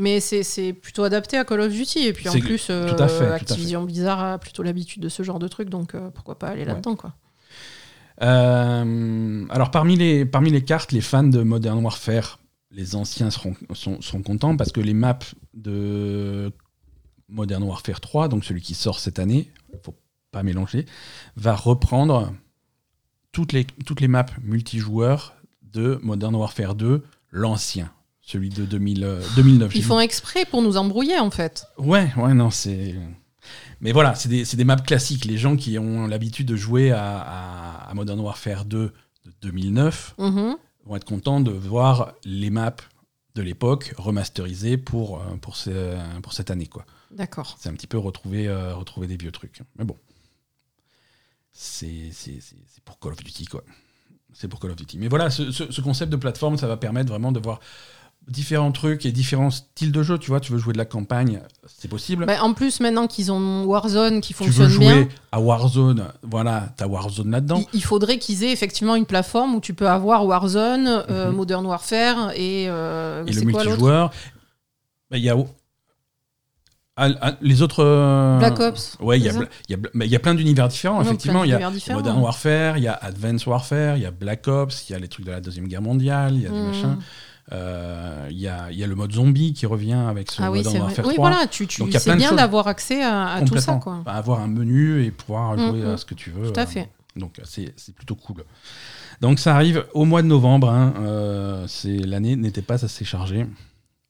Mais 0.00 0.20
c'est- 0.20 0.72
plutôt 0.72 1.04
adapté 1.04 1.36
à 1.36 1.44
Call 1.44 1.60
of 1.60 1.72
Duty. 1.72 2.06
Et 2.06 2.12
puis 2.12 2.28
en 2.28 2.38
plus, 2.38 2.68
euh, 2.70 2.88
tout 2.88 3.02
à 3.02 3.08
fait, 3.08 3.26
tout 3.26 3.32
à 3.32 3.34
Activision 3.34 3.84
Blizzard 3.84 4.20
a 4.20 4.38
plutôt 4.38 4.62
l'habitude 4.62 5.02
de 5.02 5.08
ce 5.08 5.22
genre 5.22 5.38
de 5.38 5.46
truc, 5.48 5.68
donc 5.68 5.94
euh, 5.94 6.10
pourquoi 6.10 6.38
pas 6.38 6.48
aller 6.48 6.64
là-dedans 6.64 6.96
quoi. 6.96 7.14
Euh, 8.22 9.46
alors 9.48 9.70
parmi 9.70 9.96
les, 9.96 10.26
parmi 10.26 10.50
les 10.50 10.62
cartes, 10.62 10.92
les 10.92 11.00
fans 11.00 11.22
de 11.22 11.42
Modern 11.42 11.82
Warfare, 11.82 12.38
les 12.70 12.94
anciens 12.94 13.30
seront, 13.30 13.54
sont, 13.72 14.22
contents 14.22 14.56
parce 14.56 14.72
que 14.72 14.80
les 14.80 14.94
maps 14.94 15.18
de 15.54 16.52
Modern 17.28 17.62
Warfare 17.62 18.00
3, 18.00 18.28
donc 18.28 18.44
celui 18.44 18.60
qui 18.60 18.74
sort 18.74 19.00
cette 19.00 19.18
année, 19.18 19.50
faut 19.82 19.94
pas 20.32 20.42
mélanger, 20.42 20.86
va 21.36 21.54
reprendre 21.54 22.32
toutes 23.32 23.52
les, 23.52 23.64
toutes 23.86 24.00
les 24.00 24.08
maps 24.08 24.26
multijoueurs 24.42 25.34
de 25.62 25.98
Modern 26.02 26.34
Warfare 26.34 26.74
2, 26.74 27.02
l'ancien, 27.30 27.90
celui 28.30 28.48
de 28.48 28.64
2000, 28.64 29.04
euh, 29.04 29.20
2009. 29.36 29.74
Ils 29.74 29.82
font 29.84 30.00
exprès 30.00 30.44
pour 30.44 30.62
nous 30.62 30.76
embrouiller 30.76 31.18
en 31.18 31.30
fait. 31.30 31.66
Ouais, 31.78 32.10
ouais, 32.16 32.34
non, 32.34 32.50
c'est. 32.50 32.94
Mais 33.80 33.92
voilà, 33.92 34.14
c'est 34.14 34.28
des, 34.28 34.44
des 34.44 34.64
maps 34.64 34.76
classiques. 34.76 35.24
Les 35.24 35.38
gens 35.38 35.56
qui 35.56 35.78
ont 35.78 36.06
l'habitude 36.06 36.46
de 36.46 36.56
jouer 36.56 36.92
à, 36.92 37.18
à- 37.20 37.90
à 37.90 37.94
Modern 37.94 38.20
Warfare 38.20 38.64
2 38.66 38.92
de 39.26 39.32
2009 39.42 40.14
Mhm. 40.18 40.56
vont 40.84 40.96
être 40.96 41.04
contents 41.04 41.40
de 41.40 41.50
voir 41.50 42.12
les 42.24 42.50
maps 42.50 42.76
de 43.34 43.42
l'époque 43.42 43.94
remasterisées 43.96 44.76
pour, 44.76 45.20
euh, 45.20 45.36
pour, 45.40 45.56
ce- 45.56 45.96
pour 46.20 46.32
cette 46.32 46.50
année. 46.50 46.66
quoi. 46.66 46.84
D'accord. 47.10 47.56
C'est 47.58 47.68
un 47.68 47.72
petit 47.74 47.86
peu 47.86 47.98
retrouver, 47.98 48.48
euh, 48.48 48.74
retrouver 48.74 49.06
des 49.06 49.16
vieux 49.16 49.32
trucs. 49.32 49.62
Mais 49.78 49.84
bon, 49.84 49.96
c'est 51.52 52.10
pour 52.84 52.98
Call 53.00 53.12
of 53.12 53.22
Duty, 53.24 53.46
quoi. 53.46 53.64
C'est 54.32 54.46
pour 54.48 54.60
Call 54.60 54.70
of 54.70 54.76
Duty. 54.76 54.98
Mais 54.98 55.08
voilà, 55.08 55.30
ce, 55.30 55.50
ce- 55.50 55.70
ce 55.72 55.80
concept 55.80 56.12
de 56.12 56.16
plateforme, 56.16 56.56
ça 56.56 56.66
va 56.68 56.76
permettre 56.76 57.08
vraiment 57.10 57.32
de 57.32 57.40
voir 57.40 57.60
différents 58.28 58.70
trucs 58.72 59.06
et 59.06 59.12
différents 59.12 59.50
styles 59.50 59.90
de 59.92 60.02
jeu. 60.02 60.16
Tu 60.18 60.30
vois, 60.30 60.38
tu 60.40 60.52
veux 60.52 60.58
jouer 60.58 60.72
de 60.72 60.78
la 60.78 60.84
campagne, 60.84 61.40
c'est 61.66 61.88
possible. 61.88 62.26
Bah, 62.26 62.42
en 62.42 62.54
plus, 62.54 62.78
maintenant 62.80 63.06
qu'ils 63.08 63.32
ont 63.32 63.64
Warzone 63.64 64.20
qui 64.20 64.32
tu 64.34 64.42
veux 64.44 64.46
fonctionne 64.46 64.68
jouer 64.68 64.86
bien, 65.04 65.08
à 65.32 65.40
Warzone, 65.40 66.04
voilà, 66.22 66.68
t'as 66.76 66.86
Warzone 66.86 67.30
là-dedans. 67.30 67.58
il, 67.72 67.78
il 67.78 67.82
faudrait 67.84 68.18
qu'ils 68.18 68.44
aient 68.44 68.52
effectivement 68.52 68.94
une 68.94 69.06
plateforme 69.06 69.54
où 69.56 69.60
tu 69.60 69.74
peux 69.74 69.88
avoir 69.88 70.24
Warzone, 70.26 70.86
euh, 71.10 71.30
Mhm. 71.30 71.36
Modern 71.36 71.66
Warfare 71.66 72.30
et, 72.36 72.66
euh, 72.68 73.24
Et 73.26 73.32
le 73.32 73.50
quoi 73.50 73.64
multijoueur, 73.64 74.10
bah, 75.10 75.16
il 75.18 75.24
y 75.24 75.28
a 75.30 75.36
Ah, 76.96 77.08
ah, 77.22 77.32
les 77.40 77.62
autres. 77.62 77.82
euh, 77.82 78.38
Black 78.38 78.60
Ops. 78.60 78.96
Ouais, 79.00 79.18
il 79.18 79.24
y, 79.24 79.28
y 79.28 79.76
il 79.94 80.06
y 80.10 80.16
a 80.16 80.18
plein 80.18 80.34
d'univers 80.34 80.68
différents, 80.68 80.96
Non, 80.96 81.02
effectivement. 81.02 81.44
Il 81.44 81.50
y 81.50 81.54
a. 81.54 81.70
Modern 81.94 82.18
Warfare, 82.20 82.76
il 82.76 82.84
y 82.84 82.88
a 82.88 82.92
Advanced 82.94 83.46
Warfare, 83.48 83.96
il 83.96 84.02
y 84.02 84.06
a 84.06 84.10
Black 84.10 84.46
Ops, 84.48 84.88
il 84.88 84.92
y 84.92 84.94
a 84.94 84.98
les 84.98 85.08
trucs 85.08 85.24
de 85.24 85.30
la 85.30 85.40
Deuxième 85.40 85.66
Guerre 85.66 85.80
mondiale, 85.82 86.34
il 86.34 86.42
y 86.42 86.46
a 86.46 86.50
des 86.50 86.56
Hmm. 86.56 86.98
Euh, 87.52 88.28
Il 88.30 88.38
y, 88.38 88.46
a, 88.48 88.70
il 88.70 88.78
y 88.78 88.84
a 88.84 88.86
le 88.86 88.94
mode 88.94 89.12
zombie 89.12 89.52
qui 89.52 89.66
revient 89.66 89.92
avec 90.08 90.30
ce 90.30 90.40
Ah 90.42 90.50
oui, 90.52 90.62
vrai. 90.62 90.78
Warfare 90.78 91.06
Oui, 91.06 91.14
3. 91.14 91.30
voilà, 91.30 91.46
tu, 91.48 91.66
tu, 91.66 91.80
Donc, 91.80 91.92
c'est 91.92 92.14
bien 92.16 92.32
d'avoir 92.32 92.68
accès 92.68 93.02
à, 93.02 93.26
à 93.32 93.42
tout 93.42 93.56
ça. 93.58 93.74
Quoi. 93.82 94.02
Bah, 94.04 94.12
avoir 94.12 94.40
un 94.40 94.46
menu 94.46 95.04
et 95.04 95.10
pouvoir 95.10 95.56
Mm, 95.56 95.68
jouer 95.68 95.80
mm. 95.82 95.86
à 95.88 95.96
ce 95.96 96.04
que 96.04 96.14
tu 96.14 96.30
veux. 96.30 96.52
Tout 96.52 96.60
à 96.60 96.62
euh, 96.62 96.66
fait. 96.66 96.88
Donc 97.16 97.40
c'est 97.44 97.72
c'est 97.76 97.92
plutôt 97.94 98.14
cool. 98.14 98.44
Donc 99.20 99.40
ça 99.40 99.54
arrive 99.56 99.84
au 99.94 100.04
mois 100.04 100.22
de 100.22 100.28
novembre. 100.28 100.70
hein, 100.70 100.94
euh, 101.00 101.64
c'est 101.66 101.96
L'année 101.98 102.36
n'était 102.36 102.62
pas 102.62 102.84
assez 102.84 103.04
chargée. 103.04 103.46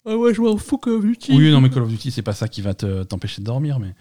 Ah 0.07 0.16
ouais, 0.16 0.34
je 0.34 0.41
m'en 0.43 0.57
fous 0.59 0.76
Call 0.78 0.95
of 0.95 1.03
Duty. 1.05 1.32
Oui, 1.34 1.51
non, 1.51 1.61
mais 1.62 1.70
Call 1.70 1.82
of 1.84 1.88
Duty, 1.88 2.11
c'est 2.11 2.22
pas 2.22 2.32
ça 2.34 2.47
qui 2.49 2.61
va 2.61 2.74
te- 2.74 3.05
t'empêcher 3.05 3.41
de 3.41 3.47
dormir. 3.47 3.78
Mais... 3.78 3.95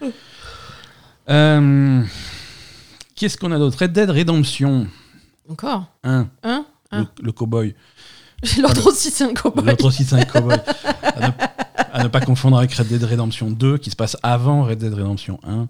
Euh, 1.28 2.02
Qu'est-ce 3.14 3.36
qu'on 3.36 3.52
a 3.52 3.58
d'autre? 3.58 3.78
Red 3.80 3.92
Dead 3.92 4.08
Redemption 4.10 4.86
Encore? 5.48 5.84
1, 6.04 6.22
le, 6.22 6.28
Ah. 6.92 7.04
le 7.22 7.32
cowboy. 7.32 7.74
L'autre 8.60 8.86
aussi, 8.88 9.10
c'est 9.10 9.24
un 9.24 9.34
cowboy. 9.34 9.64
L'autre 9.66 9.84
aussi, 9.86 10.04
c'est 10.04 10.16
un 10.16 10.24
cowboy. 10.24 10.56
à, 11.02 11.20
ne, 11.28 11.32
à 11.92 12.02
ne 12.04 12.08
pas 12.08 12.20
confondre 12.20 12.58
avec 12.58 12.72
Red 12.72 12.88
Dead 12.88 13.02
Redemption 13.04 13.50
2, 13.50 13.78
qui 13.78 13.90
se 13.90 13.96
passe 13.96 14.16
avant 14.22 14.64
Red 14.64 14.78
Dead 14.78 14.94
Redemption 14.94 15.38
1. 15.46 15.68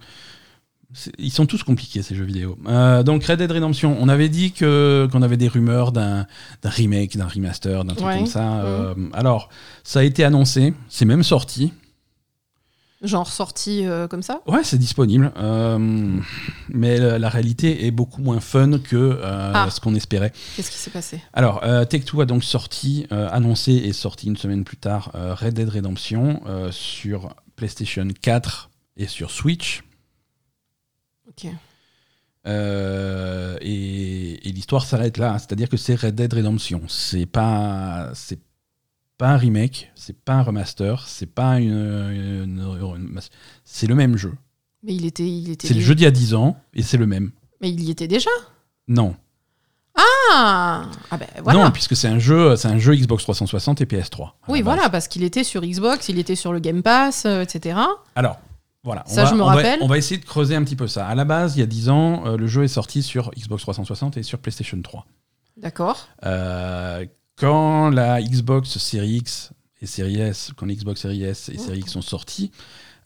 C'est- 0.93 1.13
Ils 1.19 1.31
sont 1.31 1.47
tous 1.47 1.63
compliqués, 1.63 2.03
ces 2.03 2.15
jeux 2.17 2.25
vidéo. 2.25 2.59
Euh, 2.69 3.03
donc, 3.05 3.25
Red 3.25 3.39
Dead 3.39 3.51
Redemption, 3.51 3.97
on 4.01 4.09
avait 4.09 4.29
dit 4.29 4.51
que- 4.53 5.09
qu'on 5.13 5.23
avait 5.23 5.37
des 5.37 5.47
rumeurs 5.49 5.93
d'un 5.93 6.27
remake, 6.65 7.17
d'un 7.17 7.27
remaster, 7.29 7.85
d'un 7.85 7.95
truc 7.95 8.07
Ouais. 8.09 8.17
comme 8.19 8.27
ça. 8.27 8.61
Euh, 8.61 8.95
alors, 9.13 9.49
ça 9.85 10.01
a 10.01 10.03
été 10.03 10.25
annoncé, 10.25 10.75
c'est 10.89 11.05
même 11.05 11.23
sorti. 11.23 11.73
Genre 13.03 13.27
sorti 13.27 13.87
euh, 13.87 14.07
comme 14.09 14.23
ça? 14.23 14.43
Ouais, 14.47 14.63
c'est 14.63 14.77
disponible. 14.77 15.33
Euh, 15.39 16.19
mais 16.69 16.99
la, 16.99 17.19
la 17.19 17.29
réalité 17.31 17.87
est 17.87 17.91
beaucoup 17.91 18.21
moins 18.21 18.41
fun 18.41 18.79
que 18.79 18.95
euh, 18.97 19.53
Ah. 19.55 19.71
ce 19.71 19.81
qu'on 19.81 19.95
espérait. 19.95 20.33
Qu'est-ce 20.55 20.71
qui 20.71 20.77
s'est 20.77 20.91
passé? 20.91 21.19
Alors, 21.33 21.61
Take-Two 21.61 22.21
a 22.21 22.27
donc 22.27 22.45
sorti, 22.45 23.07
annoncé 23.11 23.73
et 23.73 23.93
sorti 23.95 24.27
une 24.27 24.37
semaine 24.37 24.65
plus 24.65 24.77
tard 24.77 25.13
Red 25.15 25.55
Dead 25.55 25.69
Redemption 25.69 26.43
sur 26.71 27.35
PlayStation 27.57 28.07
4 28.21 28.71
et 28.99 29.07
sur 29.07 29.31
Switch. 29.31 29.83
Ok. 31.29 31.47
Et 33.63 34.49
et 34.49 34.53
l'histoire 34.53 34.85
s'arrête 34.85 35.19
là, 35.19 35.39
c'est-à-dire 35.39 35.69
que 35.69 35.77
c'est 35.77 35.95
Red 35.95 36.15
Dead 36.15 36.33
Redemption. 36.33 36.83
C'est 36.89 37.27
pas, 37.27 38.11
c'est 38.15 38.41
pas 39.21 39.29
un 39.31 39.37
remake, 39.37 39.93
c'est 39.95 40.17
pas 40.19 40.33
un 40.35 40.43
remaster, 40.43 41.05
c'est 41.07 41.27
pas 41.33 41.61
une, 41.61 41.71
une- 41.73 42.59
une- 42.59 43.21
c'est 43.65 43.87
le 43.87 43.95
même 43.95 44.17
jeu. 44.17 44.33
Mais 44.83 44.95
il 44.95 45.05
était, 45.07 45.29
il 45.29 45.51
était. 45.51 45.69
C'est 45.69 45.75
le 45.75 45.81
jeu 45.81 45.95
d'il 45.95 46.05
y 46.05 46.07
a 46.07 46.11
10 46.11 46.35
ans 46.35 46.57
et 46.75 46.83
c'est 46.83 46.97
le 46.97 47.07
même. 47.07 47.31
Mais 47.61 47.71
il 47.71 47.83
y 47.85 47.91
était 47.91 48.09
déjà? 48.09 48.31
Non, 48.89 49.15
Ah 49.97 50.87
Ah 51.11 51.17
ben 51.17 51.27
voilà. 51.43 51.65
non, 51.65 51.71
puisque 51.71 51.95
c'est 51.97 52.09
un 52.09 52.19
jeu, 52.19 52.57
c'est 52.57 52.69
un 52.69 52.79
jeu 52.79 52.95
Xbox 52.95 53.23
360 53.25 53.81
et 53.81 53.85
PS3. 53.85 54.25
à 54.25 54.33
oui, 54.49 54.63
voilà, 54.63 54.89
parce 54.89 55.09
qu'il 55.09 55.23
était 55.25 55.45
sur 55.45 55.61
Xbox, 55.63 56.09
il 56.09 56.19
était 56.19 56.37
sur 56.37 56.53
le 56.53 56.61
Game 56.61 56.83
Pass, 56.83 57.25
euh, 57.27 57.43
etc. 57.43 57.79
Alors, 58.15 58.39
voilà. 58.85 59.05
on 59.07 59.11
Ça, 59.11 59.25
va- 59.25 59.31
je 59.31 59.35
me 59.35 59.43
on 59.43 59.47
va- 59.47 59.55
rappelle. 59.57 59.79
on 59.83 59.87
va 59.89 59.99
essayer 59.99 60.19
de 60.21 60.25
creuser 60.25 60.55
un 60.57 60.65
petit 60.65 60.77
peu 60.77 60.87
ça. 60.87 61.07
À 61.07 61.15
la 61.15 61.25
base, 61.25 61.57
il 61.57 61.61
y 61.61 61.63
a 61.63 61.67
10 61.67 61.91
ans, 61.91 62.25
euh, 62.27 62.37
le 62.37 62.47
jeu 62.47 62.65
est 62.65 62.69
sorti 62.69 63.03
sur 63.03 63.31
Xbox 63.37 63.63
360 63.63 64.17
et 64.17 64.23
sur 64.23 64.39
PlayStation 64.39 64.81
3. 64.81 65.07
D'accord. 65.57 66.09
Euh, 66.25 67.05
quand 67.41 67.91
la 67.91 68.21
Xbox 68.23 68.79
Series 68.79 69.17
X 69.17 69.51
et 69.83 69.87
Series 69.87 70.21
S, 70.21 70.53
quand 70.57 70.67
Xbox 70.67 71.01
Series 71.01 71.25
S 71.25 71.49
et 71.49 71.59
Series 71.59 71.81
X 71.81 71.93
sont 71.93 72.03
sortis, 72.03 72.51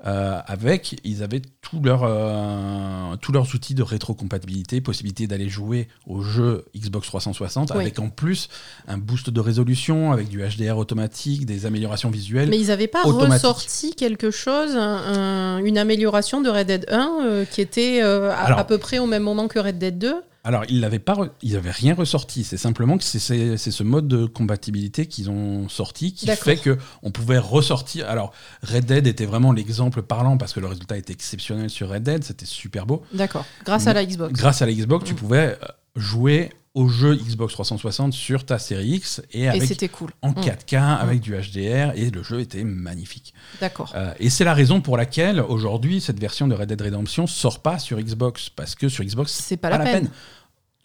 euh, 0.07 0.39
avec, 0.47 1.01
ils 1.05 1.23
avaient 1.23 1.41
tous 1.63 1.81
leurs, 1.81 2.03
euh, 2.05 3.17
tous 3.23 3.33
leurs 3.33 3.55
outils 3.55 3.75
de 3.75 3.83
rétrocompatibilité, 3.83 4.83
possibilité 4.83 5.27
d'aller 5.27 5.49
jouer 5.49 5.89
aux 6.07 6.21
jeux 6.21 6.67
Xbox 6.77 7.07
360, 7.07 7.71
Oui. 7.71 7.77
avec 7.81 7.99
en 8.01 8.11
plus 8.11 8.49
un 8.87 8.99
boost 8.99 9.31
de 9.31 9.41
résolution, 9.41 10.13
avec 10.13 10.29
du 10.29 10.41
HDR 10.43 10.77
automatique, 10.77 11.47
des 11.47 11.65
améliorations 11.65 12.11
visuelles. 12.11 12.51
Mais 12.51 12.59
ils 12.61 12.67
n'avaient 12.67 12.87
pas 12.89 13.03
ressorti 13.03 13.95
quelque 13.95 14.31
chose, 14.31 14.77
un- 14.77 15.57
un- 15.57 15.59
une 15.65 15.79
amélioration 15.79 16.43
de 16.43 16.51
Red 16.51 16.67
Dead 16.67 16.87
1 16.91 17.21
euh, 17.23 17.45
qui 17.47 17.63
était 17.63 18.01
euh, 18.03 18.31
à, 18.31 18.35
Alors- 18.47 18.59
à 18.59 18.65
peu 18.67 18.77
près 18.77 18.99
au 18.99 19.07
même 19.07 19.23
moment 19.23 19.49
que 19.49 19.59
Red 19.59 19.79
Dead 19.79 19.97
2 19.97 20.17
Alors, 20.47 20.65
ils 20.69 20.81
n'avaient 20.81 20.99
pas, 20.99 21.15
re- 21.15 21.31
ils 21.43 21.57
avaient 21.57 21.71
rien 21.71 21.95
ressorti. 21.95 22.45
C'est 22.45 22.59
simplement 22.59 22.99
que 22.99 23.05
c'est- 23.05 23.57
ce 23.57 23.83
mode 23.83 24.07
de 24.09 24.27
compatibilité 24.27 25.07
qu'ils 25.07 25.31
ont 25.31 25.69
sorti 25.71 26.13
qui 26.13 26.27
fait 26.27 26.57
que 26.59 26.77
on 27.03 27.11
pouvait 27.11 27.39
ressortir. 27.39 28.09
Alors, 28.09 28.33
Red 28.63 28.85
Dead 28.85 29.07
était 29.07 29.25
vraiment 29.25 29.53
l'exemple 29.53 30.03
parlant 30.03 30.37
parce 30.37 30.53
que 30.53 30.61
le 30.61 30.67
résultat 30.67 30.99
était 30.99 31.15
exceptionnel 31.15 31.71
sur 31.71 31.89
Red 31.89 32.03
Dead. 32.03 32.25
C'était 32.25 32.45
super 32.47 32.85
beau. 32.85 33.03
D'accord. 33.15 33.47
Grâce 33.65 33.87
à 33.87 33.95
la 33.95 34.05
Xbox. 34.05 34.33
Grâce 34.35 34.61
à 34.61 34.67
la 34.67 34.73
Xbox, 34.73 35.05
tu 35.07 35.15
Mm. 35.15 35.17
pouvais 35.17 35.59
euh, 35.63 35.67
jouer 35.97 36.51
au 36.75 36.89
jeu 36.89 37.15
Xbox 37.15 37.53
360 37.53 38.13
sur 38.13 38.45
ta 38.45 38.59
série 38.59 38.89
X 38.97 39.23
et 39.33 39.43
Et 39.43 39.49
avec 39.49 39.63
c'était 39.63 39.89
cool. 39.89 40.11
en 40.23 40.31
Mm. 40.33 40.41
4K 40.41 40.77
avec 40.99 41.21
du 41.21 41.33
HDR 41.33 41.93
et 41.95 42.11
le 42.11 42.23
jeu 42.25 42.41
était 42.41 42.65
magnifique. 42.65 43.33
D'accord. 43.61 43.93
Euh, 43.95 44.13
et 44.19 44.29
c'est 44.29 44.43
la 44.45 44.55
raison 44.55 44.81
pour 44.81 44.97
laquelle 44.97 45.39
aujourd'hui 45.41 46.01
cette 46.01 46.19
version 46.19 46.49
de 46.49 46.55
Red 46.55 46.69
Dead 46.71 46.83
Redemption 46.83 47.29
sort 47.29 47.63
pas 47.63 47.79
sur 47.79 48.01
Xbox 48.01 48.49
parce 48.51 48.75
que 48.75 48.89
sur 48.89 49.05
Xbox 49.05 49.31
C'est 49.33 49.57
pas 49.57 49.71
la 49.71 49.79
peine. 49.79 50.11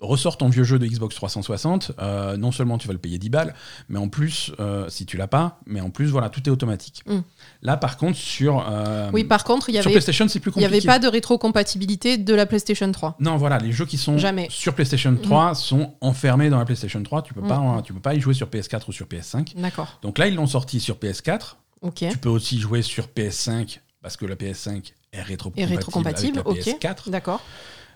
Ressort 0.01 0.37
ton 0.37 0.47
vieux 0.47 0.63
jeu 0.63 0.79
de 0.79 0.85
Xbox 0.87 1.13
360, 1.15 1.91
euh, 1.99 2.37
non 2.37 2.53
seulement 2.53 2.77
tu 2.77 2.87
vas 2.87 2.93
le 2.93 2.99
payer 2.99 3.17
10 3.17 3.29
balles, 3.29 3.53
mais 3.89 3.99
en 3.99 4.07
plus, 4.07 4.51
euh, 4.61 4.87
si 4.87 5.05
tu 5.05 5.17
l'as 5.17 5.27
pas, 5.27 5.59
mais 5.65 5.81
en 5.81 5.89
plus, 5.89 6.07
voilà, 6.07 6.29
tout 6.29 6.41
est 6.47 6.49
automatique. 6.49 7.03
Mm. 7.05 7.19
Là, 7.63 7.75
par 7.75 7.97
contre, 7.97 8.17
sur, 8.17 8.65
euh, 8.69 9.09
Oui, 9.11 9.25
par 9.25 9.43
contre, 9.43 9.69
il 9.69 9.75
y 9.75 9.81
sur 9.81 9.91
PlayStation, 9.91 10.27
c'est 10.29 10.39
plus 10.39 10.51
il 10.55 10.61
y 10.61 10.65
compliqué. 10.65 10.77
avait 10.77 10.85
pas 10.85 10.99
de 10.99 11.07
rétrocompatibilité 11.11 12.17
de 12.17 12.33
la 12.33 12.45
PlayStation 12.45 12.89
3. 12.91 13.17
Non, 13.19 13.35
voilà, 13.35 13.57
les 13.57 13.71
jeux 13.73 13.85
qui 13.85 13.97
sont 13.97 14.17
Jamais. 14.17 14.47
sur 14.49 14.73
PlayStation 14.73 15.15
3 15.21 15.53
sont 15.55 15.93
enfermés 15.99 16.49
dans 16.49 16.59
la 16.59 16.65
PlayStation 16.65 17.03
3. 17.03 17.21
Tu 17.23 17.33
peux, 17.33 17.41
pas, 17.41 17.59
Mm. 17.59 17.81
tu 17.83 17.93
peux 17.93 17.99
pas 17.99 18.15
y 18.15 18.21
jouer 18.21 18.33
sur 18.33 18.47
PS4 18.47 18.83
ou 18.87 18.93
sur 18.93 19.05
PS5. 19.07 19.53
D'accord. 19.57 19.99
Donc 20.01 20.17
là, 20.17 20.27
ils 20.27 20.35
l'ont 20.35 20.47
sorti 20.47 20.79
sur 20.79 20.95
PS4. 20.95 21.57
Ok. 21.81 22.05
Tu 22.09 22.17
peux 22.17 22.29
aussi 22.29 22.57
jouer 22.59 22.81
sur 22.81 23.07
PS5 23.07 23.79
parce 24.01 24.15
que 24.15 24.25
la 24.25 24.35
PS5 24.35 24.93
est 25.11 25.21
rétrocompatible, 25.21 25.75
rétrocompatible, 25.75 26.39
avec 26.39 26.65
la 26.65 26.71
ok. 26.73 26.79
PS4. 26.81 27.09
D'accord. 27.09 27.41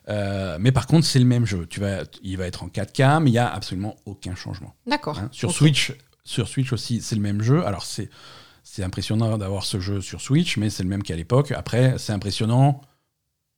Euh, 0.10 0.58
mais 0.60 0.72
par 0.72 0.88
contre, 0.88 1.06
c'est 1.06 1.20
le 1.20 1.26
même 1.26 1.46
jeu. 1.46 1.66
Tu 1.70 1.80
vas, 1.80 2.04
il 2.22 2.38
va 2.38 2.46
être 2.46 2.64
en 2.64 2.68
4K, 2.68 3.22
mais 3.22 3.30
il 3.30 3.34
n'y 3.34 3.40
a 3.40 3.52
absolument 3.54 3.96
aucun 4.06 4.36
changement. 4.36 4.74
D'accord. 4.86 5.18
Hein. 5.20 5.30
Sur. 5.32 5.52
Switch, 5.52 5.94
sur 6.26 6.48
Switch 6.48 6.74
aussi, 6.74 7.02
c'est 7.02 7.16
le 7.16 7.22
même 7.22 7.42
jeu. 7.42 7.66
Alors, 7.66 7.86
c'est 7.86 8.10
c'est 8.66 8.84
impressionnant 8.84 9.38
d'avoir 9.38 9.64
ce 9.66 9.80
jeu 9.80 10.02
sur 10.02 10.22
Switch, 10.22 10.58
mais 10.58 10.70
c'est 10.70 10.84
le 10.84 10.90
même 10.90 11.04
qu'à 11.04 11.16
l'époque. 11.16 11.52
Après, 11.52 11.96
c'est 11.98 12.14
impressionnant, 12.14 12.82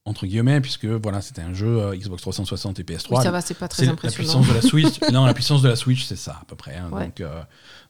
entre 0.06 0.26
guillemets, 0.28 0.62
puisque 0.62 0.86
voilà, 0.86 1.22
c'était 1.22 1.42
un 1.42 1.54
jeu 1.54 1.80
euh, 1.80 1.96
Xbox 1.96 2.22
360 2.24 2.80
et 2.80 2.84
PS3. 2.84 3.08
Oui, 3.18 3.24
ça 3.24 3.32
va, 3.32 3.42
c'est 3.42 3.54
pas 3.54 3.68
très 3.68 3.82
C'est 3.82 3.86
la 3.86 3.94
impressionnant. 3.94 4.42
puissance 4.42 4.48
de 4.48 4.54
la 4.54 4.62
Switch. 4.62 5.02
non, 5.12 5.26
la 5.26 5.34
puissance 5.34 5.62
de 5.62 5.70
la 5.70 5.76
Switch, 5.76 6.06
c'est 6.06 6.16
ça 6.16 6.40
à 6.42 6.46
peu 6.46 6.56
près. 6.56 6.76
hein. 6.76 6.90
Ouais. 6.92 7.06
Donc, 7.06 7.22
euh, 7.22 7.42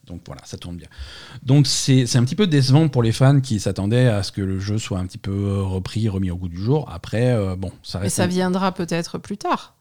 donc 0.07 0.21
voilà, 0.25 0.41
ça 0.45 0.57
tourne 0.57 0.77
bien. 0.77 0.87
Donc 1.43 1.67
c'est 1.67 2.15
un 2.15 2.23
petit 2.23 2.35
peu 2.35 2.47
décevant 2.47 2.87
pour 2.87 3.03
les 3.03 3.11
fans 3.11 3.39
qui 3.41 3.59
s'attendaient 3.59 4.07
à 4.07 4.23
ce 4.23 4.31
que 4.31 4.41
le 4.41 4.59
jeu 4.59 4.77
soit 4.77 4.99
un 4.99 5.05
petit 5.05 5.17
peu 5.17 5.31
euh, 5.31 5.63
repris, 5.63 6.07
remis 6.09 6.31
au 6.31 6.35
goût 6.37 6.49
du 6.49 6.61
jour. 6.61 6.87
Après, 6.91 7.31
euh, 7.31 7.55
bon, 7.55 7.71
ça 7.83 7.99
Et 7.99 8.03
reste. 8.03 8.15
ça 8.17 8.23
un- 8.23 8.27
viendra 8.27 8.71
peut-être 8.73 9.17
plus 9.17 9.37
tard. 9.37 9.73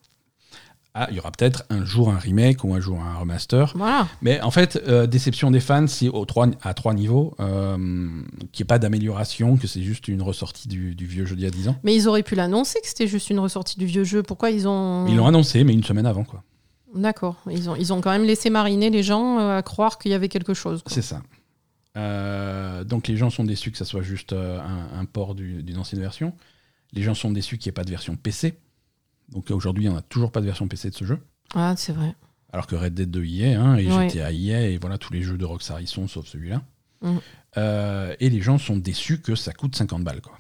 Ah, 0.97 1.09
il 1.11 1.17
y 1.17 1.19
aura 1.19 1.33
peut-être 1.33 1.65
un 1.71 1.85
jour 1.85 2.09
un 2.11 2.19
remake 2.19 2.63
ou 2.63 2.73
un 2.73 2.79
jour 2.79 3.01
un 3.03 3.19
remaster. 3.19 3.73
Voilà. 3.75 4.07
Mais 4.23 4.41
en 4.43 4.53
fait, 4.53 4.81
euh, 4.87 5.09
déception 5.09 5.51
des 5.51 5.59
fans, 5.59 5.89
c'est 5.89 6.09
au 6.09 6.25
trois, 6.25 6.47
à 6.63 6.73
trois 6.73 6.95
niveaux, 6.95 7.35
euh, 7.41 7.77
qu'il 8.53 8.63
n'y 8.63 8.63
ait 8.63 8.65
pas 8.65 8.79
d'amélioration, 8.79 9.57
que 9.57 9.67
c'est 9.67 9.83
juste 9.83 10.07
une 10.07 10.23
ressortie 10.23 10.69
du, 10.69 10.95
du 10.95 11.07
vieux 11.07 11.27
jeu 11.27 11.35
d'il 11.35 11.43
y 11.43 11.49
a 11.49 11.51
10 11.51 11.67
ans. 11.69 11.77
Mais 11.83 11.97
ils 11.97 12.07
auraient 12.07 12.23
pu 12.23 12.37
l'annoncer 12.37 12.81
que 12.81 12.87
c'était 12.87 13.09
juste 13.09 13.29
une 13.29 13.41
ressortie 13.41 13.77
du 13.77 13.87
vieux 13.87 14.05
jeu. 14.05 14.23
Pourquoi 14.23 14.51
ils 14.53 14.69
ont. 14.69 15.05
Ils 15.09 15.17
l'ont 15.17 15.27
annoncé, 15.27 15.65
mais 15.65 15.73
une 15.73 15.83
semaine 15.83 16.07
avant, 16.07 16.23
quoi. 16.23 16.45
D'accord. 16.95 17.37
Ils 17.51 17.69
ont, 17.69 17.77
ils 17.77 17.93
ont 17.93 18.01
quand 18.01 18.11
même 18.13 18.25
laissé 18.25 18.51
mariner 18.51 18.89
les 18.91 19.03
gens 19.03 19.39
euh, 19.41 19.59
à 19.59 19.63
croire 19.63 19.99
qu'il 19.99 20.11
y 20.13 20.15
avait 20.15 20.29
quelque 20.29 20.55
chose. 20.55 20.83
C'est 20.87 21.03
ça. 21.03 21.21
Euh, 21.97 22.83
donc 22.85 23.07
les 23.09 23.17
gens 23.17 23.31
sont 23.31 23.45
déçus 23.45 23.71
que 23.71 23.79
ça 23.79 23.85
soit 23.85 24.03
juste 24.03 24.33
euh, 24.33 24.61
un, 24.61 25.01
un 25.01 25.05
port 25.05 25.35
du- 25.35 25.63
d'une 25.63 25.79
ancienne 25.79 26.01
version. 26.01 26.35
Les 26.93 27.03
gens 27.03 27.15
sont 27.15 27.31
déçus 27.31 27.59
qu'il 27.59 27.69
n'y 27.71 27.73
ait 27.73 27.81
pas 27.81 27.85
de 27.85 27.91
version 27.91 28.17
PC. 28.17 28.59
Donc 29.31 29.51
aujourd'hui, 29.51 29.85
il 29.85 29.89
n'y 29.89 29.95
en 29.95 29.99
a 29.99 30.03
toujours 30.03 30.31
pas 30.33 30.41
de 30.41 30.47
version 30.47 30.69
PC 30.69 30.91
de 30.91 30.95
ce 30.95 31.05
jeu. 31.05 31.19
Ah, 31.55 31.75
c'est 31.77 31.93
vrai. 31.93 32.15
Alors 32.53 32.67
que 32.67 32.77
Red 32.77 32.95
Dead 32.95 33.11
2 33.11 33.25
y 33.25 33.43
est, 33.45 33.55
hein, 33.55 33.77
et 33.77 33.91
Ouais. 33.91 34.09
GTA 34.09 34.31
y 34.33 34.51
est, 34.51 34.75
et 34.75 34.79
voilà, 34.79 34.99
tous 34.99 35.13
les 35.13 35.23
jeux 35.23 35.37
de 35.37 35.45
Rockstar 35.45 35.81
y 35.81 35.87
sont, 35.87 36.07
sauf 36.09 36.27
celui-là. 36.27 36.63
Euh, 37.57 38.15
et 38.21 38.31
les 38.31 38.41
gens 38.41 38.59
sont 38.59 38.77
déçus 38.77 39.21
que 39.21 39.35
ça 39.35 39.53
coûte 39.53 39.77
50 39.77 40.03
balles, 40.05 40.21
quoi. 40.21 40.39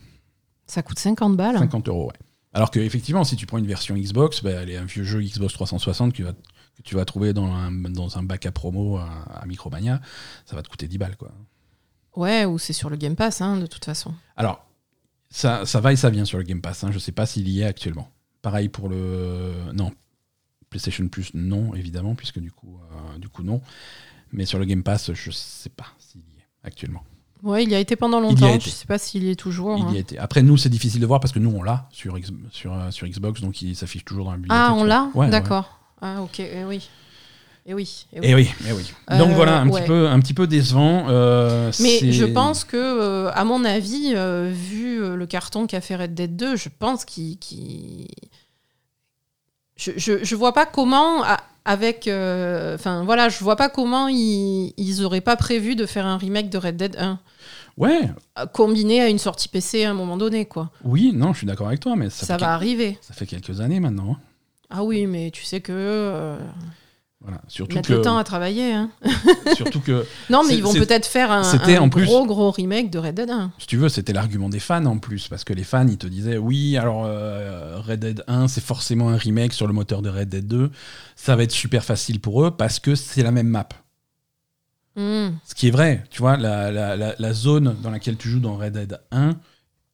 Ça 0.66 0.82
coûte 0.82 0.98
50 0.98 1.36
balles. 1.36 1.58
50 1.58 1.88
euros, 1.88 2.06
ouais. 2.06 2.23
Alors 2.54 2.70
que 2.70 2.78
effectivement, 2.80 3.24
si 3.24 3.36
tu 3.36 3.46
prends 3.46 3.58
une 3.58 3.66
version 3.66 3.96
Xbox, 3.96 4.42
bah, 4.42 4.50
elle 4.52 4.70
est 4.70 4.76
un 4.76 4.84
vieux 4.84 5.04
jeu 5.04 5.20
Xbox 5.20 5.52
360 5.54 6.12
que, 6.12 6.16
tu 6.16 6.22
vas- 6.22 6.32
que 6.32 6.82
tu 6.84 6.94
vas 6.94 7.04
trouver 7.04 7.32
dans 7.32 7.46
un, 7.52 7.70
dans 7.72 8.16
un 8.16 8.22
bac 8.22 8.46
à 8.46 8.52
promo 8.52 8.96
à, 8.96 9.08
à 9.40 9.44
Micromania, 9.46 10.00
ça 10.46 10.54
va 10.56 10.62
te 10.62 10.68
coûter 10.68 10.86
10 10.88 10.98
balles, 10.98 11.16
quoi. 11.16 11.32
Ouais, 12.16 12.44
ou 12.44 12.58
c'est 12.58 12.72
sur 12.72 12.90
le 12.90 12.96
Game 12.96 13.16
Pass, 13.16 13.40
hein, 13.40 13.58
de 13.58 13.66
toute 13.66 13.84
façon. 13.84 14.14
Alors, 14.36 14.64
ça, 15.30 15.66
ça 15.66 15.80
va 15.80 15.92
et 15.92 15.96
ça 15.96 16.10
vient 16.10 16.24
sur 16.24 16.38
le 16.38 16.44
Game 16.44 16.60
Pass. 16.62 16.84
hein. 16.84 16.92
Je 16.92 16.98
sais 17.00 17.10
pas 17.12 17.26
s'il 17.26 17.48
y 17.48 17.60
est 17.62 17.64
actuellement. 17.64 18.08
Pareil 18.40 18.68
pour 18.68 18.88
le. 18.88 19.52
Non. 19.72 19.92
PlayStation 20.70 21.06
Plus, 21.08 21.32
non, 21.34 21.74
évidemment, 21.74 22.14
puisque 22.14 22.38
du 22.38 22.52
coup, 22.52 22.78
euh, 22.92 23.18
du 23.18 23.28
coup 23.28 23.42
non. 23.42 23.60
Mais 24.32 24.44
sur 24.46 24.58
le 24.60 24.64
Game 24.64 24.82
Pass, 24.82 25.12
je 25.12 25.30
sais 25.30 25.70
pas 25.70 25.86
s'il 25.98 26.20
y 26.20 26.38
est 26.38 26.46
actuellement. 26.64 27.02
Ouais, 27.44 27.62
il 27.62 27.70
y 27.70 27.74
a 27.74 27.78
été 27.78 27.94
pendant 27.94 28.20
longtemps. 28.20 28.48
été. 28.48 28.70
Je 28.70 28.74
sais 28.74 28.86
pas 28.86 28.98
s'il 28.98 29.22
y 29.24 29.30
est 29.30 29.36
toujours. 29.36 29.76
Il 29.78 29.82
hein. 29.84 29.90
y 29.92 29.96
a 29.96 30.00
été. 30.00 30.18
Après, 30.18 30.42
nous, 30.42 30.56
c'est 30.56 30.68
difficile 30.70 31.00
de 31.00 31.06
voir 31.06 31.20
parce 31.20 31.32
que 31.32 31.38
nous, 31.38 31.50
on 31.54 31.62
l'a 31.62 31.86
sur, 31.92 32.16
X- 32.18 32.32
sur, 32.50 32.72
euh, 32.72 32.90
sur 32.90 33.06
Xbox, 33.06 33.40
donc 33.42 33.60
il 33.62 33.76
s'affiche 33.76 34.04
toujours 34.04 34.24
dans 34.24 34.30
la 34.32 34.38
bibliothèque. 34.38 34.66
Ah, 34.68 34.74
on 34.74 34.84
l'a 34.84 35.10
Ouais, 35.14 35.26
ouais. 35.26 35.30
D'accord. 35.30 35.78
Ah, 36.00 36.22
ok. 36.22 36.40
Eh 36.40 36.64
oui. 36.64 36.88
Et 37.66 37.72
oui. 37.74 38.06
eh 38.12 38.20
oui. 38.20 38.26
Et 38.28 38.34
oui, 38.34 38.50
eh 38.68 38.72
oui. 38.72 38.82
Donc 39.18 39.30
Euh, 39.30 39.34
voilà, 39.34 39.60
un, 39.60 39.68
ouais. 39.68 39.80
petit 39.80 39.86
peu, 39.86 40.08
un 40.08 40.20
petit 40.20 40.34
peu 40.34 40.46
décevant. 40.46 41.06
euh, 41.08 41.70
Mais 41.80 42.12
je 42.12 42.24
pense 42.26 42.64
que, 42.64 42.76
euh, 42.76 43.30
à 43.34 43.44
mon 43.44 43.64
avis, 43.64 44.14
vu 44.52 45.16
le 45.16 45.26
carton 45.26 45.66
qu'a 45.66 45.80
fait 45.80 45.96
Red 45.96 46.14
Dead 46.14 46.36
2, 46.36 46.56
je 46.56 46.68
pense 46.78 47.04
qu'il. 47.04 47.38
qu'il- 47.38 48.08
Je, 49.76 49.92
je, 49.96 50.24
je 50.24 50.36
vois 50.36 50.52
pas 50.52 50.66
comment, 50.66 51.24
avec. 51.64 52.06
euh, 52.08 52.74
Enfin, 52.76 53.04
voilà, 53.04 53.28
je 53.28 53.38
vois 53.42 53.56
pas 53.56 53.68
comment 53.68 54.08
ils, 54.08 54.72
ils 54.76 55.02
auraient 55.04 55.20
pas 55.20 55.36
prévu 55.36 55.74
de 55.76 55.86
faire 55.86 56.06
un 56.06 56.16
remake 56.16 56.48
de 56.50 56.58
Red 56.58 56.76
Dead 56.76 56.96
1, 56.98 57.18
Ouais, 57.76 58.00
euh, 58.38 58.46
combiné 58.46 59.00
à 59.00 59.08
une 59.08 59.18
sortie 59.18 59.48
PC 59.48 59.84
à 59.84 59.90
un 59.90 59.94
moment 59.94 60.16
donné, 60.16 60.44
quoi. 60.46 60.70
oui, 60.84 61.10
non, 61.12 61.32
je 61.32 61.38
suis 61.38 61.46
d'accord 61.46 61.66
avec 61.68 61.80
toi, 61.80 61.96
mais 61.96 62.08
ça, 62.08 62.24
Ça, 62.24 62.34
va 62.34 62.38
quel- 62.38 62.48
arriver. 62.48 62.98
ça 63.00 63.14
fait 63.14 63.26
quelques 63.26 63.60
années 63.60 63.80
maintenant. 63.80 64.12
hein. 64.12 64.20
Ah 64.70 64.84
oui, 64.84 65.06
mais 65.06 65.30
tu 65.32 65.42
sais 65.44 65.60
que. 65.60 65.72
euh, 65.72 66.36
Voilà. 67.26 67.40
Surtout 67.48 67.80
que, 67.80 67.92
le 67.94 68.02
temps 68.02 68.18
à 68.18 68.22
travailler. 68.24 68.72
Hein. 68.74 68.90
surtout 69.56 69.80
que 69.80 70.04
Non, 70.30 70.42
mais 70.46 70.54
ils 70.56 70.62
vont 70.62 70.74
peut-être 70.74 71.06
faire 71.06 71.32
un, 71.32 71.42
c'était 71.42 71.76
un 71.78 71.82
en 71.82 71.88
plus- 71.88 72.04
gros, 72.04 72.26
gros 72.26 72.50
remake 72.50 72.90
de 72.90 72.98
Red 72.98 73.14
Dead 73.14 73.30
1. 73.30 73.52
si 73.58 73.66
tu 73.66 73.78
veux, 73.78 73.88
c'était 73.88 74.12
l'argument 74.12 74.50
des 74.50 74.58
fans 74.60 74.84
en 74.84 74.98
plus, 74.98 75.26
parce 75.28 75.42
que 75.42 75.54
les 75.54 75.64
fans, 75.64 75.86
ils 75.88 75.96
te 75.96 76.06
disaient, 76.06 76.36
oui, 76.36 76.76
alors 76.76 77.04
euh, 77.06 77.80
Red 77.80 78.00
Dead 78.00 78.24
1, 78.28 78.48
c'est 78.48 78.62
forcément 78.62 79.08
un 79.08 79.16
remake 79.16 79.54
sur 79.54 79.66
le 79.66 79.72
moteur 79.72 80.02
de 80.02 80.10
Red 80.10 80.28
Dead 80.28 80.46
2, 80.46 80.70
ça 81.16 81.34
va 81.34 81.42
être 81.44 81.52
super 81.52 81.82
facile 81.82 82.20
pour 82.20 82.44
eux, 82.44 82.50
parce 82.50 82.78
que 82.78 82.94
c'est 82.94 83.22
la 83.22 83.30
même 83.30 83.48
map. 83.48 83.68
Hmm. 84.96 85.30
Ce 85.44 85.54
qui 85.54 85.68
est 85.68 85.72
vrai, 85.72 86.04
tu 86.10 86.20
vois, 86.20 86.36
la, 86.36 86.70
la- 86.70 86.94
la- 86.96 87.14
la 87.18 87.32
zone 87.32 87.74
dans 87.82 87.90
laquelle 87.90 88.16
tu 88.16 88.28
joues 88.28 88.38
dans 88.40 88.56
Red 88.56 88.74
Dead 88.74 89.00
1 89.10 89.30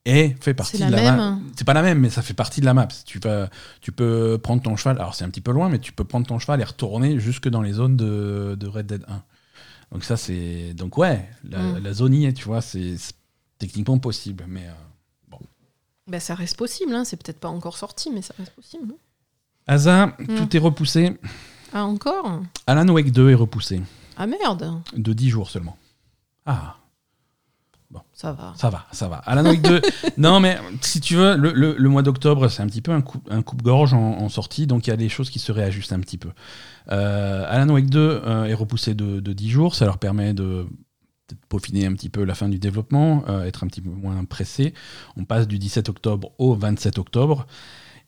est, 0.05 0.41
fait 0.43 0.53
partie 0.53 0.77
de 0.77 0.89
la 0.91 1.11
map. 1.15 1.37
C'est 1.55 1.63
pas 1.65 1.73
la 1.73 1.81
même, 1.81 1.99
mais 1.99 2.09
ça 2.09 2.21
fait 2.21 2.33
partie 2.33 2.59
de 2.61 2.65
la 2.65 2.73
map. 2.73 2.87
Tu, 3.05 3.19
vas, 3.19 3.49
tu 3.81 3.91
peux 3.91 4.37
prendre 4.41 4.61
ton 4.61 4.75
cheval, 4.75 4.97
alors 4.97 5.13
c'est 5.15 5.23
un 5.25 5.29
petit 5.29 5.41
peu 5.41 5.51
loin, 5.51 5.69
mais 5.69 5.79
tu 5.79 5.91
peux 5.91 6.03
prendre 6.03 6.25
ton 6.25 6.39
cheval 6.39 6.59
et 6.61 6.63
retourner 6.63 7.19
jusque 7.19 7.47
dans 7.49 7.61
les 7.61 7.73
zones 7.73 7.97
de, 7.97 8.55
de 8.59 8.67
Red 8.67 8.87
Dead 8.87 9.05
1. 9.07 9.23
Donc 9.91 10.03
ça, 10.03 10.17
c'est... 10.17 10.73
Donc 10.73 10.97
ouais, 10.97 11.29
la, 11.43 11.59
Mm. 11.59 11.77
la 11.83 11.93
zone 11.93 12.13
y 12.13 12.25
est, 12.25 12.33
tu 12.33 12.45
vois, 12.45 12.61
c'est 12.61 12.95
techniquement 13.59 13.99
possible, 13.99 14.45
mais... 14.47 14.65
euh, 14.67 15.35
Ben, 16.07 16.19
ça 16.19 16.33
reste 16.35 16.57
possible, 16.57 16.93
hein. 16.95 17.03
c'est 17.05 17.17
peut-être 17.21 17.39
pas 17.39 17.49
encore 17.49 17.77
sorti, 17.77 18.09
mais 18.11 18.21
ça 18.21 18.33
reste 18.37 18.53
possible. 18.53 18.93
hein. 18.93 18.97
Asa, 19.67 20.07
Mm. 20.19 20.35
tout 20.37 20.55
est 20.55 20.59
repoussé. 20.59 21.17
Ah, 21.73 21.85
encore? 21.85 22.41
Alan 22.67 22.87
Wake 22.89 23.11
2 23.11 23.29
est 23.29 23.35
repoussé 23.35 23.81
Ah 24.17 24.25
merde 24.27 24.81
de 24.95 25.13
10 25.13 25.29
jours 25.29 25.49
seulement. 25.49 25.77
Ah, 26.45 26.77
Ça 28.13 28.33
va. 28.33 28.53
ça 28.55 28.69
va, 28.69 28.85
ça 28.91 29.07
va. 29.07 29.17
Alan 29.25 29.43
Wake 29.45 29.61
2, 29.61 29.81
non 30.17 30.39
mais 30.39 30.57
si 30.81 30.99
tu 31.01 31.15
veux, 31.15 31.35
le, 31.35 31.51
le- 31.53 31.75
le 31.77 31.89
mois 31.89 32.03
d'octobre, 32.03 32.47
c'est 32.49 32.61
un 32.63 32.67
petit 32.67 32.81
peu 32.81 32.91
un, 32.91 33.01
coup, 33.01 33.19
un 33.29 33.41
coupe-gorge 33.41 33.93
en, 33.93 33.99
en 34.19 34.29
sortie, 34.29 34.67
donc 34.67 34.87
il 34.87 34.89
y 34.89 34.93
a 34.93 34.97
des 34.97 35.09
choses 35.09 35.29
qui 35.29 35.39
se 35.39 35.51
réajustent 35.51 35.93
un 35.93 35.99
petit 35.99 36.17
peu. 36.17 36.29
Euh, 36.91 37.45
Alan 37.47 37.71
Wake 37.73 37.89
2 37.89 37.99
euh, 38.25 38.45
est 38.45 38.53
repoussé 38.53 38.93
de, 38.93 39.19
de 39.19 39.33
10 39.33 39.49
jours, 39.49 39.75
ça 39.75 39.85
leur 39.85 39.97
permet 39.97 40.33
de 40.33 40.67
peaufiner 41.47 41.85
un 41.85 41.93
petit 41.93 42.09
peu 42.09 42.23
la 42.25 42.35
fin 42.35 42.49
du 42.49 42.59
développement, 42.59 43.23
euh, 43.29 43.45
être 43.45 43.63
un 43.63 43.67
petit 43.67 43.81
peu 43.81 43.89
moins 43.89 44.23
pressé. 44.25 44.73
On 45.15 45.23
passe 45.23 45.47
du 45.47 45.59
17 45.59 45.87
octobre 45.89 46.31
au 46.37 46.53
27 46.55 46.97
octobre. 46.97 47.47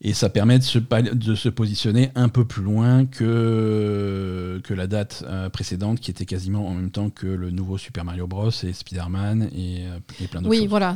Et 0.06 0.14
ça 0.14 0.30
permet 0.30 0.60
de 0.60 0.64
se, 0.66 0.80
de 0.80 1.34
se 1.36 1.48
positionner 1.48 2.12
un 2.16 2.28
peu 2.28 2.44
plus 2.44 2.62
loin 2.62 3.06
que, 3.06 4.60
que 4.64 4.74
la 4.74 4.88
date 4.88 5.24
euh, 5.28 5.50
précédente, 5.50 6.00
qui 6.02 6.12
était 6.12 6.26
quasiment 6.26 6.68
en 6.68 6.74
même 6.74 6.92
temps 6.92 7.10
que 7.10 7.26
le 7.28 7.52
nouveau 7.52 7.78
Super 7.78 8.04
Mario 8.04 8.28
Bros. 8.28 8.50
et 8.50 8.74
Spider-Man 8.74 9.50
et, 9.56 9.86
euh, 9.86 10.00
et 10.22 10.28
plein 10.28 10.42
d'autres 10.42 10.50
Oui, 10.52 10.60
choses. 10.60 10.68
voilà, 10.68 10.96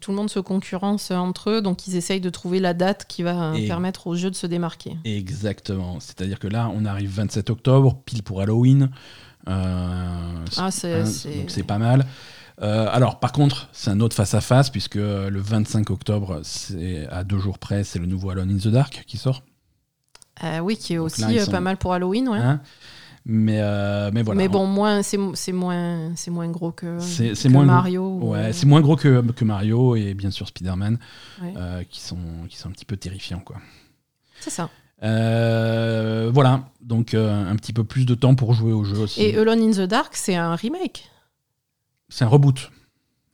tout 0.00 0.10
le 0.10 0.16
monde 0.16 0.28
se 0.28 0.40
concurrence 0.40 1.10
entre 1.10 1.50
eux, 1.50 1.62
donc 1.62 1.86
ils 1.86 1.96
essayent 1.96 2.20
de 2.20 2.28
trouver 2.30 2.60
la 2.60 2.74
date 2.74 3.06
qui 3.08 3.22
va 3.22 3.54
Et- 3.56 3.66
permettre 3.66 4.06
au 4.08 4.14
jeu 4.14 4.30
de 4.30 4.36
se 4.36 4.46
démarquer. 4.46 4.96
Exactement. 5.06 5.98
C'est-à-dire 6.00 6.38
que 6.38 6.48
là, 6.48 6.70
on 6.74 6.84
arrive 6.84 7.10
27 7.14 7.48
octobre, 7.50 7.98
pile 8.04 8.22
pour 8.22 8.42
Halloween. 8.42 8.90
Euh, 9.48 10.44
Ah, 10.56 10.70
c'est- 10.70 11.04
c'est- 11.06 11.34
donc 11.38 11.50
c'est 11.50 11.62
pas 11.62 11.78
mal. 11.78 12.06
Euh, 12.62 12.86
alors, 12.90 13.18
par 13.20 13.32
contre, 13.32 13.68
c'est 13.72 13.90
un 13.90 14.00
autre 14.00 14.14
face-à-face, 14.14 14.70
puisque 14.70 14.96
euh, 14.96 15.28
le 15.30 15.40
25 15.40 15.90
octobre, 15.90 16.40
c'est 16.44 17.06
à 17.08 17.24
deux 17.24 17.38
jours 17.38 17.58
près, 17.58 17.82
c'est 17.84 17.98
le 17.98 18.06
nouveau 18.06 18.30
Alone 18.30 18.50
in 18.50 18.58
the 18.58 18.68
Dark 18.68 19.04
qui 19.06 19.16
sort. 19.16 19.42
Euh, 20.44 20.58
oui, 20.60 20.76
qui 20.76 20.94
est 20.94 20.96
Donc 20.96 21.06
aussi 21.06 21.20
là, 21.22 21.32
ils 21.32 21.40
sont- 21.40 21.50
pas 21.50 21.60
mal 21.60 21.76
pour 21.76 21.92
Halloween, 21.92 22.28
ouais. 22.28 22.38
Hein 22.38 22.60
mais, 23.26 23.58
euh, 23.60 24.10
mais 24.12 24.22
voilà. 24.22 24.36
Mais 24.38 24.48
bon, 24.48 24.66
moins, 24.66 25.02
c'est 25.02 25.16
moins, 25.16 26.12
c'est 26.14 26.30
moins 26.30 26.48
gros 26.48 26.72
que, 26.72 26.98
C'est- 27.00 27.34
c'est 27.34 27.48
que 27.48 27.52
moins 27.54 27.64
gros. 27.64 27.72
Mario. 27.74 28.18
ou- 28.22 28.34
c'est 28.52 28.66
moins 28.66 28.80
gros 28.82 28.96
que, 28.96 29.20
que 29.32 29.44
Mario 29.44 29.96
et 29.96 30.12
bien 30.14 30.30
sûr 30.30 30.46
Spider-Man, 30.46 30.98
Ouais. 31.42 31.54
euh, 31.56 31.82
qui, 31.88 32.00
sont, 32.00 32.18
qui 32.48 32.56
sont 32.58 32.68
un 32.68 32.72
petit 32.72 32.84
peu 32.84 32.96
terrifiants. 32.96 33.40
Quoi. 33.44 33.56
C'est 34.40 34.50
ça. 34.50 34.68
Euh, 35.02 36.30
voilà, 36.32 36.64
donc 36.82 37.14
un 37.14 37.54
petit 37.56 37.72
peu 37.72 37.84
plus 37.84 38.04
de 38.06 38.14
temps 38.14 38.34
pour 38.34 38.52
jouer 38.54 38.72
au 38.72 38.84
jeu 38.84 38.98
aussi. 38.98 39.22
Et 39.22 39.36
Alone 39.38 39.60
in 39.62 39.70
the 39.72 39.88
Dark, 39.88 40.14
c'est 40.16 40.36
un 40.36 40.54
remake. 40.54 41.10
C'est 42.14 42.24
un 42.24 42.28
reboot. 42.28 42.70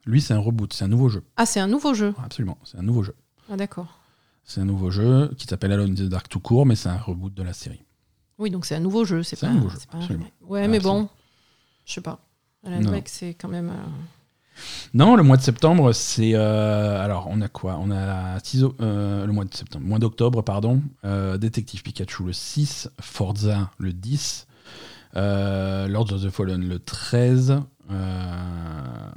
Lui, 0.07 0.21
c'est 0.21 0.33
un 0.33 0.39
reboot, 0.39 0.73
c'est 0.73 0.83
un 0.85 0.87
nouveau 0.87 1.07
jeu. 1.07 1.23
Ah, 1.37 1.45
c'est 1.45 1.59
un 1.59 1.67
nouveau 1.67 1.93
jeu. 1.93 2.15
Absolument, 2.25 2.57
c'est 2.63 2.79
un 2.79 2.81
nouveau 2.81 3.03
jeu. 3.03 3.13
Ah, 3.51 3.55
d'accord. 3.55 3.99
C'est 4.43 4.59
un 4.59 4.65
nouveau 4.65 4.89
jeu 4.89 5.31
qui 5.37 5.45
s'appelle 5.45 5.71
Alone 5.71 5.91
in 5.91 5.93
the 5.93 6.09
Dark 6.09 6.27
tout 6.27 6.39
court, 6.39 6.65
mais 6.65 6.75
c'est 6.75 6.89
un 6.89 6.97
reboot 6.97 7.31
de 7.31 7.43
la 7.43 7.53
série. 7.53 7.83
Oui, 8.39 8.49
donc 8.49 8.65
c'est 8.65 8.73
un 8.73 8.79
nouveau 8.79 9.05
jeu. 9.05 9.21
C'est 9.21 9.39
pas 9.39 9.49
un 9.49 9.53
nouveau 9.53 9.69
jeu, 9.69 9.77
pas 9.91 9.99
un 9.99 10.01
absolument. 10.01 10.25
Ouais, 10.41 10.63
Ah, 10.63 10.67
mais 10.67 10.77
absolument. 10.77 11.01
bon, 11.03 11.09
je 11.85 11.93
sais 11.93 12.01
pas. 12.01 12.21
Alan. 12.65 12.83
Wake, 12.91 13.07
c'est 13.07 13.35
quand 13.35 13.49
même. 13.49 13.69
euh, 13.69 14.57
Non, 14.95 15.15
le 15.15 15.21
mois 15.21 15.37
de 15.37 15.43
septembre, 15.43 15.91
c'est. 15.93 16.31
euh, 16.33 17.05
alors, 17.05 17.27
on 17.29 17.39
a 17.41 17.49
quoi? 17.49 17.77
On 17.79 17.91
a 17.91 18.39
euh, 18.81 19.25
le 19.27 19.31
mois 19.31 19.45
de 19.45 19.53
septembre, 19.53 19.85
mois 19.85 19.99
d'octobre, 19.99 20.41
pardon. 20.41 20.81
Détective 21.37 21.83
Pikachu 21.83 22.23
le 22.23 22.33
6, 22.33 22.89
Forza 22.99 23.69
le 23.77 23.93
10, 23.93 24.47
euh, 25.15 25.87
Lords 25.87 26.13
of 26.13 26.23
the 26.23 26.29
Fallen 26.29 26.67
le 26.67 26.79
13, 26.79 27.61
euh, 27.91 29.09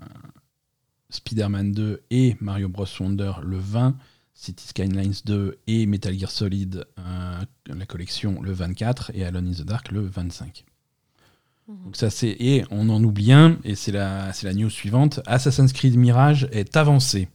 Spider-Man 1.11 1.73
2 1.73 2.03
et 2.11 2.37
Mario 2.41 2.69
Bros. 2.69 2.87
Wonder 3.01 3.33
le 3.43 3.59
20, 3.59 3.97
City 4.35 4.67
Skylines 4.67 5.15
2 5.25 5.59
et 5.67 5.87
Metal 5.87 6.19
Gear 6.19 6.31
Solid, 6.31 6.85
euh, 6.99 7.41
la 7.67 7.87
collection, 7.87 8.43
le 8.43 8.53
24, 8.53 9.13
et 9.15 9.25
Alone 9.25 9.49
in 9.49 9.53
the 9.53 9.67
Dark, 9.67 9.93
le 9.93 10.01
25. 10.01 10.65
Donc 11.67 11.97
ça 11.97 12.11
c'est 12.11 12.37
et 12.41 12.63
on 12.71 12.91
en 12.91 13.03
oublie 13.03 13.33
un 13.33 13.57
et 13.65 13.75
c'est 13.75 13.93
la 13.93 14.35
c'est 14.35 14.47
la 14.47 14.53
news 14.53 14.69
suivante. 14.69 15.21
Assassin's 15.25 15.73
Creed 15.73 15.97
Mirage 15.97 16.47
est 16.53 16.77
avancé. 16.77 17.29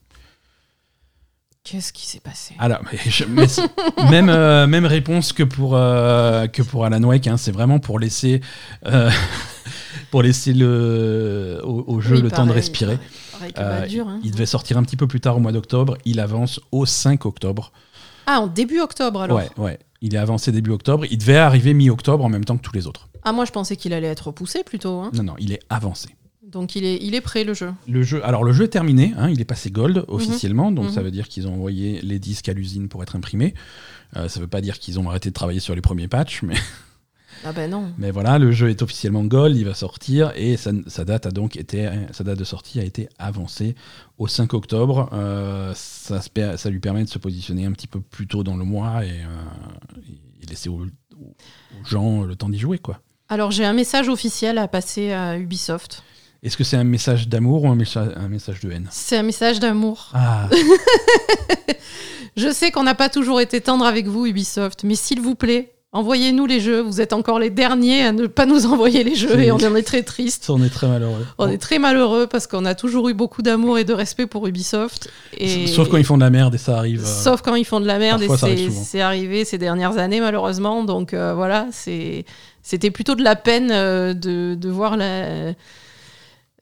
Qu'est-ce 1.69 1.93
qui 1.93 2.07
s'est 2.07 2.19
passé? 2.19 2.55
Alors, 2.57 2.79
mais 2.91 2.97
je- 3.05 3.25
mais 3.25 3.47
c'est- 3.47 3.61
même, 4.09 4.29
euh, 4.29 4.65
même 4.67 4.85
réponse 4.85 5.33
que 5.33 5.43
pour, 5.43 5.75
euh, 5.75 6.47
que 6.47 6.61
pour 6.63 6.85
Alan 6.85 7.03
Wake. 7.03 7.27
hein. 7.27 7.37
c'est 7.37 7.51
vraiment 7.51 7.79
pour 7.79 7.99
laisser, 7.99 8.41
euh, 8.87 9.09
pour 10.11 10.23
laisser 10.23 10.53
le, 10.53 11.61
au, 11.63 11.83
au 11.87 12.01
jeu 12.01 12.15
Oui, 12.15 12.21
le 12.21 12.31
temps 12.31 12.45
de 12.45 12.51
respirer. 12.51 12.97
pareil, 13.33 13.51
pareil 13.53 13.99
hein. 13.99 14.19
Il 14.23 14.31
devait 14.31 14.45
sortir 14.45 14.77
un 14.77 14.83
petit 14.83 14.97
peu 14.97 15.07
plus 15.07 15.19
tard 15.19 15.37
au 15.37 15.39
mois 15.39 15.51
d'octobre. 15.51 15.97
Il 16.05 16.19
avance 16.19 16.59
au 16.71 16.85
5 16.85 17.25
octobre. 17.25 17.71
Ah, 18.25 18.41
en 18.41 18.47
début 18.47 18.79
octobre 18.79 19.21
alors? 19.21 19.37
Ouais, 19.37 19.49
ouais. 19.57 19.79
Il 20.01 20.15
est 20.15 20.19
avancé 20.19 20.51
début 20.51 20.71
octobre. 20.71 21.05
Il 21.11 21.17
devait 21.17 21.37
arriver 21.37 21.73
mi-octobre 21.73 22.23
en 22.23 22.29
même 22.29 22.45
temps 22.45 22.57
que 22.57 22.61
tous 22.63 22.73
les 22.75 22.87
autres. 22.87 23.09
Ah, 23.23 23.31
moi 23.33 23.45
je 23.45 23.51
pensais 23.51 23.75
qu'il 23.75 23.91
allait 23.93 24.07
être 24.07 24.27
repoussé 24.27 24.63
plutôt. 24.63 25.01
hein. 25.01 25.11
Non, 25.13 25.23
non, 25.23 25.33
il 25.39 25.51
est 25.51 25.59
avancé. 25.69 26.09
Donc 26.51 26.75
il 26.75 26.83
est, 26.83 26.97
il 27.01 27.13
est 27.15 27.21
prêt 27.21 27.43
le 27.43 27.53
jeu. 27.53 27.71
Le 27.87 28.01
jeu, 28.01 28.25
alors 28.25 28.43
le 28.43 28.51
jeu 28.53 28.65
est 28.65 28.69
terminé, 28.69 29.13
hein, 29.17 29.29
il 29.29 29.39
est 29.39 29.45
passé 29.45 29.69
gold 29.69 30.03
officiellement, 30.07 30.71
donc 30.71 30.85
Mhm. 30.85 30.91
ça 30.91 31.01
veut 31.03 31.11
dire 31.11 31.27
qu'ils 31.27 31.47
ont 31.47 31.53
envoyé 31.53 31.99
les 32.01 32.17
disques 32.19 32.49
à 32.49 32.53
l'usine 32.53 32.89
pour 32.89 33.03
être 33.03 33.15
imprimés. 33.15 33.53
Euh, 34.17 34.27
ça 34.27 34.39
veut 34.39 34.47
pas 34.47 34.61
dire 34.61 34.79
qu'ils 34.79 34.99
ont 34.99 35.07
arrêté 35.09 35.29
de 35.29 35.33
travailler 35.35 35.59
sur 35.59 35.75
les 35.75 35.81
premiers 35.81 36.07
patchs, 36.07 36.41
mais 36.43 36.55
Ah 37.45 37.53
ben 37.53 37.69
non. 37.69 37.93
Mais 37.97 38.11
voilà, 38.11 38.39
le 38.39 38.51
jeu 38.51 38.69
est 38.69 38.81
officiellement 38.81 39.23
gold, 39.23 39.55
il 39.55 39.63
va 39.63 39.73
sortir 39.75 40.33
et 40.35 40.57
sa, 40.57 40.71
sa 40.87 41.05
date 41.05 41.25
a 41.27 41.31
donc 41.31 41.55
été, 41.55 41.87
sa 42.11 42.23
date 42.23 42.37
de 42.39 42.43
sortie 42.43 42.79
a 42.79 42.83
été 42.83 43.07
avancée 43.19 43.75
au 44.17 44.27
5 44.27 44.53
octobre. 44.55 45.09
Euh, 45.13 45.71
ça, 45.75 46.19
lui 46.69 46.79
permet 46.79 47.03
de 47.05 47.09
se 47.09 47.19
positionner 47.19 47.65
un 47.65 47.71
petit 47.71 47.87
peu 47.87 48.01
plus 48.01 48.27
tôt 48.27 48.43
dans 48.43 48.57
le 48.57 48.65
mois 48.65 49.05
et, 49.05 49.09
euh, 49.11 50.01
et 50.41 50.45
laisser 50.47 50.67
aux, 50.67 50.81
aux 51.15 51.85
gens 51.85 52.23
le 52.23 52.35
temps 52.35 52.49
d'y 52.49 52.59
jouer, 52.59 52.79
quoi. 52.79 52.99
Alors 53.29 53.51
j'ai 53.51 53.63
un 53.63 53.73
message 53.73 54.09
officiel 54.09 54.57
à 54.57 54.67
passer 54.67 55.11
à 55.11 55.37
Ubisoft. 55.37 56.03
Est-ce 56.41 56.55
que 56.55 56.63
c'est 56.63 56.77
un 56.77 56.83
message 56.85 57.27
d'amour 57.27 57.63
ou 57.65 57.69
un 57.69 57.75
message, 57.75 58.11
un 58.15 58.29
message 58.29 58.61
de 58.61 58.71
haine 58.71 58.87
C'est 58.91 59.17
un 59.17 59.23
message 59.23 59.59
d'amour. 59.59 60.09
Ah, 60.13 60.47
Je 62.37 62.51
sais 62.53 62.71
qu'on 62.71 62.83
n'a 62.83 62.95
pas 62.95 63.09
toujours 63.09 63.41
été 63.41 63.59
tendre 63.59 63.85
avec 63.85 64.07
vous, 64.07 64.25
Ubisoft, 64.25 64.83
mais 64.85 64.95
s'il 64.95 65.19
vous 65.19 65.35
plaît, 65.35 65.73
envoyez-nous 65.91 66.45
les 66.45 66.61
jeux. 66.61 66.79
Vous 66.79 67.01
êtes 67.01 67.11
encore 67.11 67.39
les 67.39 67.49
derniers 67.49 68.03
à 68.05 68.13
ne 68.13 68.27
pas 68.27 68.45
nous 68.45 68.65
envoyer 68.67 69.03
les 69.03 69.15
jeux 69.15 69.37
et 69.41 69.51
on 69.51 69.55
en 69.57 69.75
est 69.75 69.83
très 69.83 70.03
triste. 70.03 70.49
on 70.49 70.63
est 70.63 70.69
très 70.69 70.87
malheureux. 70.87 71.25
On 71.39 71.49
est 71.49 71.57
très 71.57 71.79
malheureux 71.79 72.27
parce 72.27 72.47
qu'on 72.47 72.63
a 72.63 72.75
toujours 72.75 73.09
eu 73.09 73.13
beaucoup 73.13 73.41
d'amour 73.41 73.77
et 73.77 73.83
de 73.83 73.91
respect 73.93 74.27
pour 74.27 74.47
Ubisoft. 74.47 75.09
Et... 75.37 75.67
Sauf 75.67 75.89
quand 75.89 75.97
ils 75.97 76.05
font 76.05 76.15
de 76.17 76.23
la 76.23 76.29
merde 76.29 76.55
et 76.55 76.59
ça 76.59 76.77
arrive. 76.77 77.01
euh, 77.01 77.05
Sauf 77.23 77.41
quand 77.41 77.55
ils 77.55 77.65
font 77.65 77.81
de 77.81 77.87
la 77.87 77.97
merde 77.99 78.25
parfois, 78.25 78.49
et 78.49 78.69
c'est- 78.69 79.01
arrivé 79.01 79.43
ces 79.43 79.57
dernières 79.57 79.97
années 79.97 80.21
malheureusement. 80.21 80.85
Donc 80.85 81.13
euh, 81.13 81.33
voilà, 81.33 81.67
c'était 81.73 82.91
plutôt 82.91 83.15
de 83.15 83.23
la 83.23 83.35
peine 83.35 83.71
euh, 83.71 84.13
de, 84.13 84.55
de 84.55 84.69
voir 84.69 84.95
la 84.95 85.53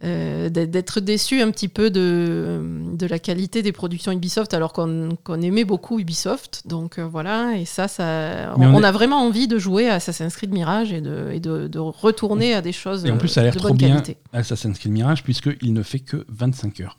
euh, 0.03 0.49
d'être- 0.49 0.99
déçu 0.99 1.41
un 1.41 1.49
petit 1.51 1.67
peu 1.67 1.89
de, 1.89 2.61
de 2.93 3.05
la 3.07 3.19
qualité 3.19 3.61
des 3.63 3.71
productions 3.71 4.11
Ubisoft 4.11 4.53
alors 4.53 4.71
qu'on 4.73 5.41
aimait 5.41 5.63
beaucoup 5.65 5.99
Ubisoft. 5.99 6.61
Donc 6.65 6.99
euh, 6.99 7.03
voilà, 7.07 7.55
et 7.57 7.65
ça, 7.65 7.87
ça 7.87 8.53
on, 8.57 8.61
on 8.61 8.75
on 8.75 8.83
est- 8.83 8.85
a 8.85 8.91
vraiment 8.91 9.17
envie 9.25 9.47
de 9.47 9.57
jouer 9.57 9.89
à 9.89 9.95
Assassin's 9.95 10.35
Creed 10.35 10.51
Mirage 10.51 10.93
et 10.93 11.01
de, 11.01 11.31
et 11.33 11.39
de, 11.39 11.67
de 11.67 11.79
retourner 11.79 12.53
à 12.53 12.61
des 12.61 12.71
choses 12.73 13.05
Et 13.05 13.11
en 13.11 13.17
plus, 13.17 13.27
ça 13.27 13.41
a 13.41 13.43
l'air 13.45 13.53
de 13.53 13.59
trop 13.59 13.73
bien 13.73 13.89
qualité. 13.89 14.17
Assassin's 14.33 14.77
Creed 14.77 14.91
Mirage 14.93 15.23
puisqu'il 15.23 15.73
ne 15.73 15.81
fait 15.83 15.99
que 15.99 16.25
25 16.29 16.79
heures. 16.81 16.97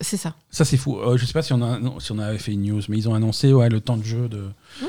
C'est 0.00 0.16
ça. 0.16 0.34
Ça, 0.50 0.64
c'est 0.64 0.76
fou. 0.76 0.98
Euh, 0.98 1.16
je 1.16 1.24
sais 1.24 1.32
pas 1.32 1.42
si 1.42 1.52
on, 1.52 1.62
a, 1.62 1.78
non, 1.78 2.00
si 2.00 2.10
on 2.10 2.18
avait 2.18 2.38
fait 2.38 2.52
une 2.52 2.62
news, 2.64 2.82
mais 2.88 2.98
ils 2.98 3.08
ont 3.08 3.14
annoncé 3.14 3.52
ouais, 3.52 3.68
le 3.68 3.80
temps 3.80 3.96
de 3.96 4.02
jeu 4.02 4.28
de. 4.28 4.48
Hmm. 4.80 4.86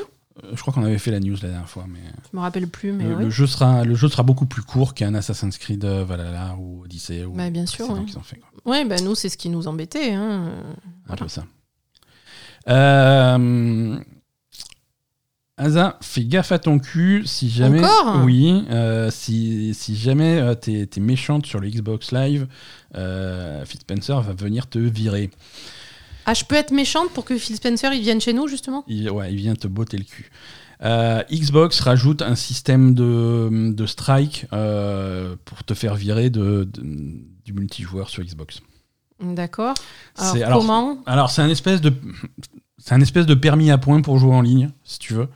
Je 0.52 0.60
crois 0.60 0.72
qu'on 0.74 0.84
avait 0.84 0.98
fait 0.98 1.10
la 1.10 1.20
news 1.20 1.36
la 1.42 1.48
dernière 1.48 1.68
fois, 1.68 1.86
mais, 1.88 2.00
Je 2.30 2.36
me 2.36 2.42
rappelle 2.42 2.68
plus, 2.68 2.92
mais 2.92 3.04
le, 3.04 3.30
jeu 3.30 3.46
sera, 3.46 3.84
le 3.84 3.94
jeu 3.94 4.08
sera 4.08 4.22
beaucoup 4.22 4.46
plus 4.46 4.62
court 4.62 4.94
qu'un 4.94 5.14
Assassin's 5.14 5.58
Creed 5.58 5.84
euh, 5.84 6.04
Valhalla 6.04 6.56
ou 6.58 6.82
Odyssey 6.84 7.24
ou 7.24 7.32
Bah, 7.32 7.50
bien 7.50 7.66
sûr, 7.66 7.88
ouais. 7.90 8.00
ont 8.00 8.22
fait. 8.22 8.36
quoi. 8.38 8.72
Ouais, 8.72 8.84
ben 8.84 9.02
nous, 9.04 9.14
c'est 9.14 9.28
ce 9.28 9.36
qui 9.36 9.48
nous 9.48 9.68
embêtait. 9.68 10.12
Hein. 10.12 10.52
Un 11.08 11.16
peu 11.16 11.28
ça. 11.28 11.44
Euh, 12.68 13.98
Asa, 15.56 15.98
fais 16.00 16.24
gaffe 16.24 16.50
à 16.50 16.58
ton 16.58 16.80
cul 16.80 17.22
si 17.26 17.48
jamais. 17.48 17.78
Encore? 17.78 18.24
Oui, 18.24 18.64
euh, 18.70 19.08
si, 19.12 19.72
si 19.74 19.94
jamais 19.94 20.40
euh, 20.40 20.54
t'es 20.54 20.86
t'es 20.86 21.00
méchante 21.00 21.46
sur 21.46 21.60
le 21.60 21.68
Xbox 21.68 22.10
Live, 22.10 22.48
euh, 22.96 23.64
Phil 23.64 23.78
Spencer 23.80 24.20
va 24.20 24.32
venir 24.32 24.66
te 24.68 24.80
virer. 24.80 25.30
Ah, 26.26 26.34
je 26.34 26.44
peux 26.44 26.54
être 26.54 26.70
méchante 26.72 27.10
pour 27.10 27.24
que 27.24 27.36
Phil 27.38 27.56
Spencer 27.56 27.92
il 27.92 28.00
vienne 28.02 28.20
chez 28.20 28.32
nous, 28.32 28.48
justement? 28.48 28.84
Il, 28.88 29.10
ouais, 29.10 29.30
il 29.32 29.36
vient 29.36 29.54
te 29.54 29.66
botter 29.68 29.96
le 29.98 30.04
cul. 30.04 30.30
Euh, 30.82 31.22
Xbox 31.30 31.80
rajoute 31.80 32.20
un 32.22 32.34
système 32.34 32.94
de, 32.94 33.72
de 33.72 33.86
strike 33.86 34.46
euh, 34.52 35.36
pour 35.44 35.62
te 35.64 35.72
faire 35.74 35.94
virer 35.94 36.30
de, 36.30 36.64
de- 36.72 36.82
du 37.44 37.52
multijoueur 37.52 38.08
sur 38.10 38.22
Xbox. 38.24 38.60
D'accord. 39.20 39.74
Alors, 40.18 40.32
C'est- 40.34 40.42
alors, 40.42 40.58
comment? 40.60 40.98
Alors 41.06 41.30
c'est 41.30 41.42
un 41.42 41.48
espèce 41.48 41.80
de 41.80 41.92
c'est 42.78 42.94
un 42.94 43.00
espèce 43.00 43.24
de 43.26 43.34
permis 43.34 43.70
à 43.70 43.78
points 43.78 44.02
pour 44.02 44.18
jouer 44.18 44.34
en 44.34 44.42
ligne, 44.42 44.70
si 44.82 44.98
tu 44.98 45.14
veux. 45.14 45.28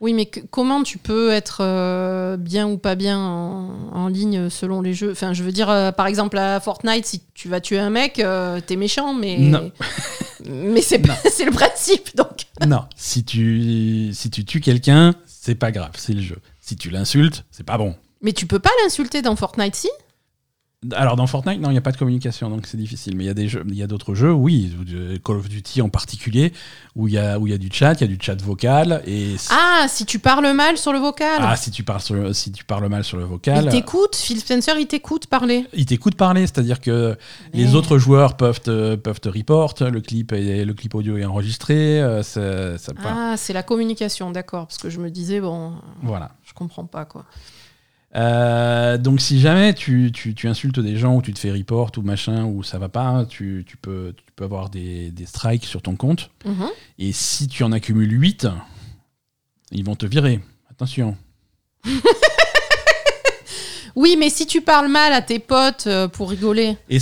Oui, 0.00 0.14
mais 0.14 0.24
que- 0.26 0.40
comment 0.40 0.82
tu 0.82 0.96
peux 0.96 1.30
être 1.30 1.58
euh, 1.60 2.38
bien 2.38 2.66
ou 2.66 2.78
pas 2.78 2.94
bien 2.94 3.18
en, 3.18 3.70
en 3.92 4.08
ligne 4.08 4.48
selon 4.48 4.80
les 4.80 4.94
jeux? 4.94 5.12
Enfin, 5.12 5.34
je 5.34 5.42
veux 5.44 5.52
dire, 5.52 5.68
euh, 5.68 5.92
par 5.92 6.06
exemple, 6.06 6.38
à 6.38 6.58
Fortnite, 6.58 7.04
si 7.04 7.22
tu 7.34 7.48
vas 7.48 7.60
tuer 7.60 7.78
un 7.78 7.90
mec, 7.90 8.18
euh, 8.18 8.60
t'es 8.66 8.76
méchant, 8.76 9.12
mais. 9.12 9.36
Non. 9.38 9.70
mais 10.48 10.80
c'est 10.80 11.00
pas- 11.00 11.18
c'est 11.30 11.44
le 11.44 11.50
principe, 11.52 12.16
donc. 12.16 12.46
non, 12.66 12.84
si 12.96 13.24
tu 13.24 14.10
si 14.14 14.30
tu 14.30 14.44
tues 14.46 14.60
quelqu'un, 14.60 15.14
c'est 15.26 15.54
pas 15.54 15.70
grave, 15.70 15.92
c'est 15.96 16.14
le 16.14 16.22
jeu. 16.22 16.38
Si 16.60 16.76
tu 16.76 16.88
l'insultes, 16.88 17.44
c'est 17.50 17.64
pas 17.66 17.76
bon. 17.76 17.94
Mais 18.22 18.32
tu 18.32 18.46
peux 18.46 18.58
pas 18.58 18.70
l'insulter 18.82 19.20
dans 19.22 19.36
Fortnite, 19.36 19.74
si? 19.74 19.88
Alors 20.98 21.14
dans 21.16 21.26
Fortnite, 21.26 21.60
non, 21.60 21.68
il 21.68 21.72
n'y 21.72 21.78
a 21.78 21.82
pas 21.82 21.92
de 21.92 21.98
communication, 21.98 22.48
donc 22.48 22.66
c'est 22.66 22.78
difficile. 22.78 23.14
Mais 23.14 23.24
il 23.24 23.26
y 23.26 23.30
a 23.30 23.34
des 23.34 23.48
jeux, 23.48 23.62
il 23.68 23.74
y 23.74 23.82
a 23.82 23.86
d'autres 23.86 24.14
jeux, 24.14 24.32
oui, 24.32 24.74
euh, 24.94 25.18
Call 25.22 25.36
of 25.36 25.46
Duty 25.46 25.82
en 25.82 25.90
particulier, 25.90 26.54
où 26.96 27.06
il 27.06 27.12
y 27.12 27.18
a 27.18 27.38
où 27.38 27.46
il 27.46 27.50
y 27.50 27.54
a 27.54 27.58
du 27.58 27.68
chat, 27.70 27.92
il 27.92 28.00
y 28.00 28.04
a 28.04 28.06
du 28.06 28.16
chat 28.18 28.40
vocal 28.40 29.02
et 29.06 29.36
Ah, 29.50 29.84
si 29.88 30.06
tu 30.06 30.18
parles 30.18 30.50
mal 30.54 30.78
sur 30.78 30.94
le 30.94 30.98
vocal. 30.98 31.38
Ah, 31.42 31.54
si 31.56 31.70
tu 31.70 31.82
parles 31.82 32.00
sur 32.00 32.14
le- 32.14 32.32
si 32.32 32.50
tu 32.50 32.64
parles 32.64 32.88
mal 32.88 33.04
sur 33.04 33.18
le 33.18 33.24
vocal, 33.24 33.66
il 33.66 33.70
t'écoute, 33.70 34.16
Phil 34.16 34.38
Spencer, 34.40 34.74
il 34.78 34.86
t'écoute 34.86 35.26
parler. 35.26 35.66
il 35.74 35.84
t'écoute 35.84 36.14
parler, 36.14 36.46
c'est-à-dire 36.46 36.80
que 36.80 37.14
les 37.52 37.74
autres 37.74 37.98
joueurs 37.98 38.38
peuvent 38.38 38.62
te, 38.62 38.94
peuvent 38.94 39.20
te 39.20 39.28
report, 39.28 39.74
le 39.80 40.00
clip 40.00 40.32
le 40.32 40.72
clip 40.72 40.94
audio 40.94 41.18
est 41.18 41.26
enregistré, 41.26 42.00
euh, 42.00 42.22
ça, 42.22 42.78
ça- 42.78 42.92
voilà. 42.98 43.32
Ah, 43.32 43.36
c'est 43.36 43.52
la 43.52 43.62
communication, 43.62 44.30
d'accord. 44.30 44.66
Parce 44.68 44.78
que 44.78 44.88
je 44.88 44.98
me 44.98 45.10
disais, 45.10 45.40
bon, 45.42 45.74
Voilà. 46.02 46.30
je 46.42 46.54
comprends 46.54 46.86
pas, 46.86 47.04
quoi. 47.04 47.26
Euh, 48.16 48.98
donc 48.98 49.20
si 49.20 49.38
jamais 49.40 49.72
tu, 49.72 50.10
tu, 50.12 50.34
tu 50.34 50.48
insultes 50.48 50.80
des 50.80 50.96
gens 50.96 51.14
ou 51.14 51.22
tu 51.22 51.32
te 51.32 51.38
fais 51.38 51.52
report 51.52 51.92
ou 51.96 52.02
machin 52.02 52.44
ou 52.44 52.62
ça 52.64 52.78
va 52.78 52.88
pas, 52.88 53.24
tu, 53.28 53.64
tu 53.66 53.76
peux, 53.76 54.12
tu 54.16 54.24
peux 54.34 54.44
avoir 54.44 54.68
des, 54.68 55.10
des 55.12 55.26
strikes 55.26 55.64
sur 55.64 55.80
ton 55.80 55.94
compte. 55.96 56.30
Mhm. 56.44 56.66
Et 56.98 57.12
si 57.12 57.46
tu 57.46 57.62
en 57.62 57.70
accumules 57.72 58.10
8, 58.20 58.48
ils 59.72 59.84
vont 59.84 59.94
te 59.94 60.06
virer. 60.06 60.40
Attention. 60.70 61.16
Oui, 63.96 64.16
mais 64.18 64.30
si 64.30 64.46
tu 64.46 64.60
parles 64.60 64.88
mal 64.88 65.12
à 65.12 65.20
tes 65.20 65.40
potes 65.40 65.86
euh, 65.88 66.06
pour 66.06 66.30
rigoler, 66.30 66.76
Et 66.88 66.98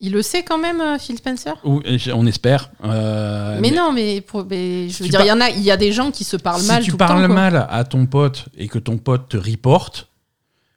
il 0.00 0.12
le 0.12 0.22
sait 0.22 0.42
quand 0.42 0.56
même, 0.58 0.80
euh, 0.80 0.98
Phil 0.98 1.16
Spencer? 1.18 1.52
On 1.62 2.26
espère. 2.26 2.70
euh, 2.84 3.58
mais, 3.60 3.70
non, 3.70 3.92
mais, 3.92 4.24
je 4.26 4.88
Si 4.92 5.02
veux 5.02 5.04
tu 5.04 5.10
dire, 5.10 5.18
par- 5.18 5.26
il 5.26 5.28
y 5.28 5.32
en 5.32 5.40
a, 5.42 5.50
il 5.50 5.62
y 5.62 5.70
a 5.70 5.76
des 5.76 5.92
gens 5.92 6.10
qui 6.10 6.24
se 6.24 6.36
parlent 6.38 6.62
si 6.62 6.68
mal 6.68 6.82
tu 6.82 6.90
tout 6.90 6.96
parles 6.96 7.20
le 7.20 7.28
temps. 7.28 7.34
quoi. 7.34 7.50
mal 7.50 7.66
à 7.70 7.84
ton 7.84 8.06
pote 8.06 8.46
et 8.56 8.66
que 8.66 8.78
ton 8.78 8.96
pote 8.96 9.28
te 9.28 9.36
reporte, 9.36 10.08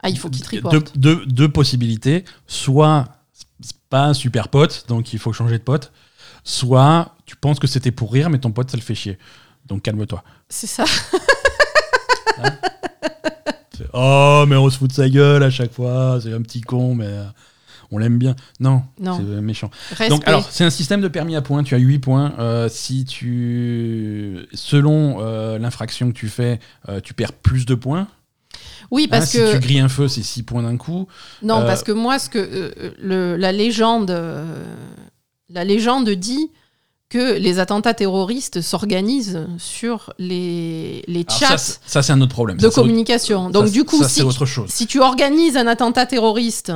Ah, 0.06 0.10
il 0.10 0.18
faut 0.18 0.30
qu'il 0.30 0.42
te 0.44 0.56
deux, 0.56 0.62
reporte. 0.68 0.98
deux- 0.98 1.26
deux 1.26 1.50
possibilités. 1.50 2.24
Soit 2.48 3.08
c'est 3.60 3.76
pas 3.90 4.06
un 4.06 4.14
super 4.14 4.50
pote, 4.50 4.86
donc 4.88 5.14
il 5.14 5.20
faut 5.20 5.34
changer 5.34 5.58
de 5.58 5.64
pote. 5.64 5.92
Soit 6.44 7.16
tu 7.26 7.36
penses 7.36 7.60
que 7.60 7.68
c'était 7.68 7.92
pour 7.92 8.14
rire, 8.14 8.30
mais 8.30 8.38
ton 8.40 8.52
pote 8.52 8.70
ça 8.72 8.78
le 8.78 8.84
fait 8.84 8.96
chier. 8.96 9.18
Donc 9.66 9.82
calme-toi. 9.82 10.24
C'est 10.50 10.68
ça. 10.68 10.86
Oh, 13.94 14.46
mais 14.48 14.56
on 14.56 14.70
se 14.70 14.78
fout 14.78 14.90
de 14.90 14.96
sa 14.96 15.10
gueule 15.10 15.44
à 15.44 15.50
chaque 15.50 15.74
fois, 15.74 16.20
c'est 16.22 16.34
un 16.34 16.42
petit 16.42 16.62
con, 16.62 16.96
mais 16.96 17.08
euh, 17.08 17.26
on 17.92 17.98
l'aime 17.98 18.18
bien. 18.18 18.36
Non, 18.60 18.84
Non. 19.00 19.18
c'est 19.18 19.24
méchant. 19.42 19.70
Respect. 19.90 20.10
Donc, 20.10 20.28
alors, 20.28 20.48
c'est 20.50 20.64
un 20.64 20.70
système 20.70 21.02
de 21.02 21.08
permis 21.08 21.36
à 21.36 21.42
points. 21.42 21.64
Tu 21.64 21.76
as 21.76 21.80
8 21.80 22.00
points. 22.00 22.34
Euh, 22.40 22.70
si 22.70 23.06
tu. 23.06 24.48
Selon 24.54 25.18
euh, 25.20 25.58
l'infraction 25.60 26.08
que 26.12 26.18
tu 26.18 26.30
fais, 26.30 26.60
euh, 26.90 27.00
tu 27.02 27.14
perds 27.14 27.34
plus 27.34 27.66
de 27.66 27.76
points. 27.76 28.08
Oui, 28.96 29.08
parce 29.08 29.36
Hein, 29.36 29.40
que. 29.40 29.48
Si 29.48 29.54
tu 29.54 29.60
grilles 29.60 29.80
un 29.80 29.90
feu, 29.90 30.08
c'est 30.08 30.24
6 30.24 30.44
points 30.44 30.64
d'un 30.64 30.78
coup. 30.78 31.08
Non, 31.44 31.62
Euh, 31.62 31.66
parce 31.68 31.84
que 31.84 31.92
moi, 31.92 32.18
ce 32.20 32.30
que 32.30 32.40
euh, 32.40 32.92
le, 33.00 33.36
la 33.38 33.52
légende, 33.52 34.10
euh, 34.12 34.64
la 35.50 35.64
légende 35.64 36.10
dit 36.10 36.50
que 37.10 37.38
les 37.38 37.60
attentats 37.60 37.94
terroristes 37.94 38.62
s'organisent 38.62 39.46
sur 39.60 40.12
les, 40.18 41.04
les 41.08 41.24
Alors, 41.28 41.40
chats 41.40 41.48
ça, 41.50 41.58
c'est- 41.60 41.80
ça, 41.86 42.02
c'est 42.02 42.12
un 42.14 42.22
autre 42.22 42.34
problème. 42.34 42.58
de 42.58 42.62
Ça, 42.62 42.70
c'est 42.72 42.80
autre- 42.80 42.82
communication. 42.88 43.50
Donc 43.52 43.66
ça, 43.68 43.72
du 43.72 43.84
coup, 43.84 44.04
si, 44.04 44.10
c'est 44.10 44.24
autre 44.24 44.46
chose. 44.48 44.70
si 44.72 44.88
tu 44.88 45.00
organises 45.00 45.56
un 45.56 45.68
attentat 45.68 46.08
terroriste 46.08 46.74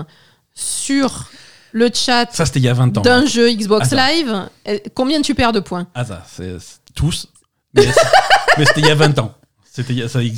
sur 0.53 1.29
le 1.71 1.89
chat 1.93 2.27
Ça, 2.31 2.45
c'était 2.45 2.59
il 2.59 2.65
y 2.65 2.69
a 2.69 2.73
20 2.73 2.97
ans. 2.97 3.01
d'un 3.01 3.23
hein. 3.23 3.25
jeu 3.25 3.49
Xbox 3.51 3.89
Ah. 3.91 4.11
Live, 4.11 4.49
euh, 4.67 4.77
combien 4.93 5.21
tu 5.21 5.33
perds 5.35 5.51
de 5.51 5.59
points? 5.59 5.87
Ah, 5.95 6.05
ça, 6.05 6.23
c'est 6.35 6.57
tous. 6.95 7.27
Mais 7.73 7.85
c'était 8.65 8.81
il 8.81 8.87
y 8.87 8.91
a 8.91 8.95
20 8.95 9.17
ans. 9.19 9.33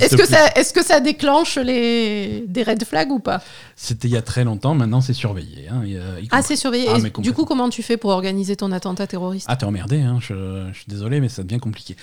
Est-ce 0.01 0.15
que, 0.15 0.25
ça, 0.27 0.47
est-ce 0.55 0.73
que 0.73 0.83
ça 0.83 0.99
déclenche 0.99 1.57
les... 1.57 2.45
des 2.47 2.63
red 2.63 2.83
flags 2.85 3.11
ou 3.11 3.19
pas 3.19 3.41
C'était 3.75 4.07
il 4.07 4.11
y 4.13 4.17
a 4.17 4.21
très 4.21 4.43
longtemps. 4.43 4.73
Maintenant, 4.75 5.01
c'est 5.01 5.13
surveillé. 5.13 5.67
hein, 5.69 5.83
y 5.85 5.93
y 5.93 6.27
Ah, 6.31 6.41
c'est 6.41 6.55
surveillé. 6.55 6.87
Ah, 6.89 6.97
Et 6.99 7.21
du 7.21 7.33
coup, 7.33 7.45
comment 7.45 7.69
tu 7.69 7.83
fais 7.83 7.97
pour 7.97 8.11
organiser 8.11 8.55
ton 8.55 8.71
attentat 8.71 9.07
terroriste 9.07 9.45
Ah, 9.49 9.55
t'es 9.55 9.65
emmerdé. 9.65 10.01
Hein, 10.01 10.19
je, 10.21 10.67
je 10.71 10.77
suis 10.77 10.87
désolé, 10.87 11.19
mais 11.19 11.29
ça 11.29 11.43
devient 11.43 11.59
compliqué. 11.59 11.95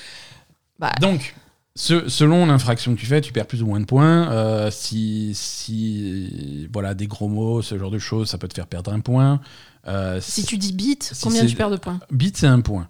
Bah, 0.78 0.92
Donc, 1.00 1.34
ce- 1.74 2.08
selon 2.08 2.46
l'infraction 2.46 2.94
que 2.94 3.00
tu 3.00 3.06
fais, 3.06 3.20
tu 3.20 3.32
perds 3.32 3.46
plus 3.46 3.62
ou 3.62 3.66
moins 3.66 3.80
de 3.80 3.84
points. 3.84 4.30
Euh, 4.32 4.70
si, 4.70 5.32
si, 5.34 6.68
voilà, 6.72 6.94
des 6.94 7.06
gros 7.06 7.28
mots, 7.28 7.62
ce 7.62 7.78
genre 7.78 7.90
de 7.90 7.98
choses, 7.98 8.28
ça 8.28 8.38
peut 8.38 8.48
te 8.48 8.54
faire 8.54 8.66
perdre 8.66 8.92
un 8.92 9.00
point. 9.00 9.40
Euh, 9.88 10.20
Si 10.20 10.44
tu 10.44 10.58
dis 10.58 10.72
bit, 10.72 11.02
si 11.02 11.22
combien 11.24 11.44
tu 11.46 11.56
perds 11.56 11.70
de 11.70 11.76
points 11.76 11.98
Bit, 12.10 12.36
c'est 12.36 12.46
un 12.46 12.60
point. 12.60 12.86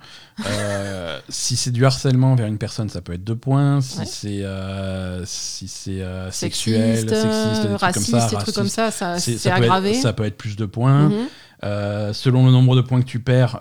Euh, 0.46 1.20
si 1.28 1.56
c'est 1.56 1.70
du 1.70 1.86
harcèlement 1.86 2.34
vers 2.34 2.46
une 2.46 2.58
personne, 2.58 2.88
ça 2.88 3.00
peut 3.00 3.12
être 3.12 3.24
deux 3.24 3.36
points. 3.36 3.80
Si 3.80 3.98
Ouais. 4.00 4.04
c'est 4.06 4.42
euh, 4.44 5.24
si 5.24 5.68
c'est 5.68 6.00
Sexiste, 6.30 6.32
sexuel, 6.32 6.96
sexiste, 7.08 7.66
raciste, 7.80 8.14
des 8.30 8.36
trucs 8.36 8.54
comme 8.54 8.68
ça, 8.68 8.90
ça 8.90 9.18
c'est- 9.18 9.34
être- 9.34 9.46
aggravé. 9.52 9.94
ça 9.94 10.12
peut 10.12 10.24
être 10.24 10.36
plus 10.36 10.56
de 10.56 10.66
points. 10.66 11.08
Mhm. 11.08 11.28
Selon 12.12 12.46
le 12.46 12.52
nombre 12.52 12.76
de 12.76 12.80
points 12.82 13.00
que 13.00 13.06
tu 13.06 13.20
perds, 13.20 13.58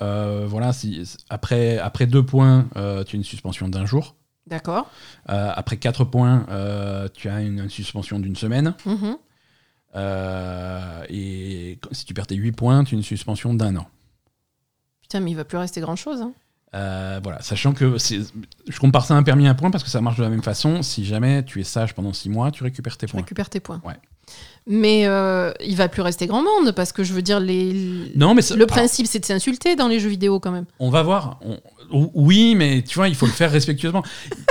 voilà, 0.47 0.73
si, 0.73 1.03
après, 1.29 1.77
après 1.79 2.05
deux 2.07 2.23
points, 2.25 2.65
tu 2.75 2.79
as 2.79 3.17
une 3.17 3.23
suspension 3.23 3.67
d'un 3.69 3.85
jour. 3.85 4.15
D'accord. 4.47 4.89
Après 5.27 5.77
4 5.77 6.05
points, 6.05 6.45
tu 7.13 7.27
as 7.29 7.41
une, 7.41 7.59
une 7.59 7.69
suspension 7.69 8.19
d'une 8.19 8.35
semaine. 8.35 8.73
Mhm. 8.85 9.17
Euh, 9.97 11.03
et 11.09 11.79
si 11.91 12.05
tu 12.05 12.13
perds 12.13 12.27
tes 12.27 12.35
8 12.35 12.51
points, 12.53 12.83
tu 12.83 12.95
as 12.95 12.97
une 12.97 13.03
suspension 13.03 13.53
d'un 13.53 13.75
an. 13.77 13.87
Putain, 15.01 15.19
mais 15.21 15.31
il 15.31 15.37
va 15.37 15.45
plus 15.45 15.57
rester 15.57 15.81
grand 15.81 15.95
chose. 15.95 16.23
Euh, 16.75 17.19
voilà, 17.23 17.41
sachant 17.41 17.71
que 17.73 17.95
je 17.97 18.79
compare 18.79 19.05
ça 19.05 19.15
à 19.15 19.17
un 19.17 19.23
permis 19.23 19.47
à 19.47 19.53
points 19.53 19.71
parce 19.71 19.83
que 19.85 19.89
ça 19.89 20.01
marche 20.01 20.17
de 20.17 20.23
la 20.23 20.29
même 20.29 20.43
façon. 20.43 20.81
Si 20.83 21.05
jamais 21.05 21.43
tu 21.43 21.61
es 21.61 21.63
sage 21.63 21.93
pendant 21.95 22.11
6 22.13 22.29
mois, 22.29 22.51
tu 22.51 22.63
récupères 22.63 22.97
tes 22.97 23.07
Tu 23.07 23.11
points. 23.11 23.21
récupères 23.21 23.49
tes 23.49 23.59
points. 23.61 23.81
Ouais. 23.85 23.95
Mais 24.67 25.07
euh, 25.07 25.53
il 25.65 25.77
va 25.77 25.87
plus 25.87 26.01
rester 26.01 26.27
grand 26.27 26.43
monde 26.43 26.73
parce 26.73 26.91
que 26.91 27.05
je 27.05 27.13
veux 27.13 27.21
dire, 27.21 27.39
les... 27.39 28.11
Non, 28.17 28.35
mais 28.35 28.41
le 28.53 28.65
principe 28.65 29.07
c'est 29.07 29.19
de 29.19 29.25
s'insulter 29.25 29.77
dans 29.77 29.87
les 29.87 30.01
jeux 30.01 30.09
vidéo 30.09 30.41
quand 30.41 30.51
même. 30.51 30.65
on 30.79 30.89
va 30.89 31.01
voir. 31.03 31.39
On- 31.45 31.57
oui, 32.13 32.53
mais 32.55 32.81
tu 32.81 32.95
vois, 32.95 33.07
il 33.07 33.15
faut 33.15 33.25
le 33.27 33.31
faire 33.31 33.49
respectueusement. 33.49 34.03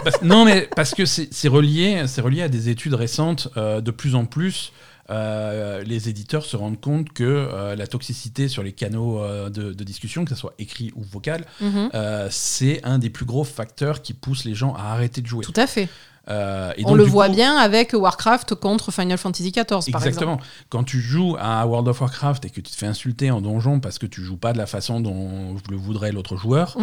Parce- 0.02 0.22
non, 0.22 0.46
mais 0.46 0.70
parce 0.74 0.94
que 0.94 1.04
c'est 1.04 1.48
relié, 1.48 2.04
c'est 2.06 2.22
relié 2.22 2.40
à 2.40 2.48
des 2.48 2.70
études 2.70 2.94
récentes. 2.94 3.48
euh, 3.58 3.82
de 3.82 3.90
plus 3.90 4.14
en 4.14 4.24
plus, 4.24 4.72
euh, 5.10 5.82
les 5.84 6.08
éditeurs 6.08 6.44
se 6.44 6.56
rendent 6.56 6.80
compte 6.80 7.12
que 7.12 7.22
euh, 7.24 7.76
la 7.76 7.86
toxicité 7.86 8.48
sur 8.48 8.62
les 8.62 8.72
canaux 8.72 9.20
euh, 9.22 9.50
de, 9.50 9.72
de 9.72 9.84
discussion, 9.84 10.24
que 10.24 10.30
ce 10.30 10.36
soit 10.36 10.54
écrit 10.58 10.92
ou 10.96 11.02
vocal, 11.02 11.44
Mhm. 11.60 11.90
c'est 12.30 12.84
un 12.84 12.98
des 12.98 13.10
plus 13.10 13.24
gros 13.26 13.44
facteurs 13.44 14.02
qui 14.02 14.14
poussent 14.14 14.44
les 14.44 14.54
gens 14.54 14.74
à 14.74 14.92
arrêter 14.92 15.20
de 15.20 15.26
jouer. 15.26 15.44
Tout 15.44 15.52
à 15.56 15.66
fait. 15.66 15.88
Euh, 16.28 16.72
et 16.76 16.84
On 16.84 16.88
donc, 16.88 16.96
le 16.98 17.04
voit 17.04 17.28
coup- 17.28 17.34
bien 17.36 17.56
avec 17.56 17.92
Warcraft 17.92 18.56
contre 18.56 18.90
Final 18.92 19.16
Fantasy 19.16 19.52
XIV 19.52 19.64
par 19.66 19.78
exemple. 19.78 20.06
Exactement. 20.08 20.40
Quand 20.70 20.82
tu 20.82 21.00
joues 21.00 21.36
à 21.38 21.64
World 21.66 21.86
of 21.88 22.00
Warcraft 22.00 22.44
et 22.46 22.50
que 22.50 22.60
tu 22.60 22.70
te 22.72 22.76
fais 22.76 22.86
insulter 22.86 23.30
en 23.30 23.40
donjon 23.40 23.78
parce 23.78 23.98
que 23.98 24.06
tu 24.06 24.22
joues 24.22 24.36
pas 24.36 24.52
de 24.52 24.58
la 24.58 24.66
façon 24.66 25.00
dont 25.00 25.54
le 25.70 25.76
voudrait 25.76 26.10
l'autre 26.10 26.36
joueur, 26.36 26.76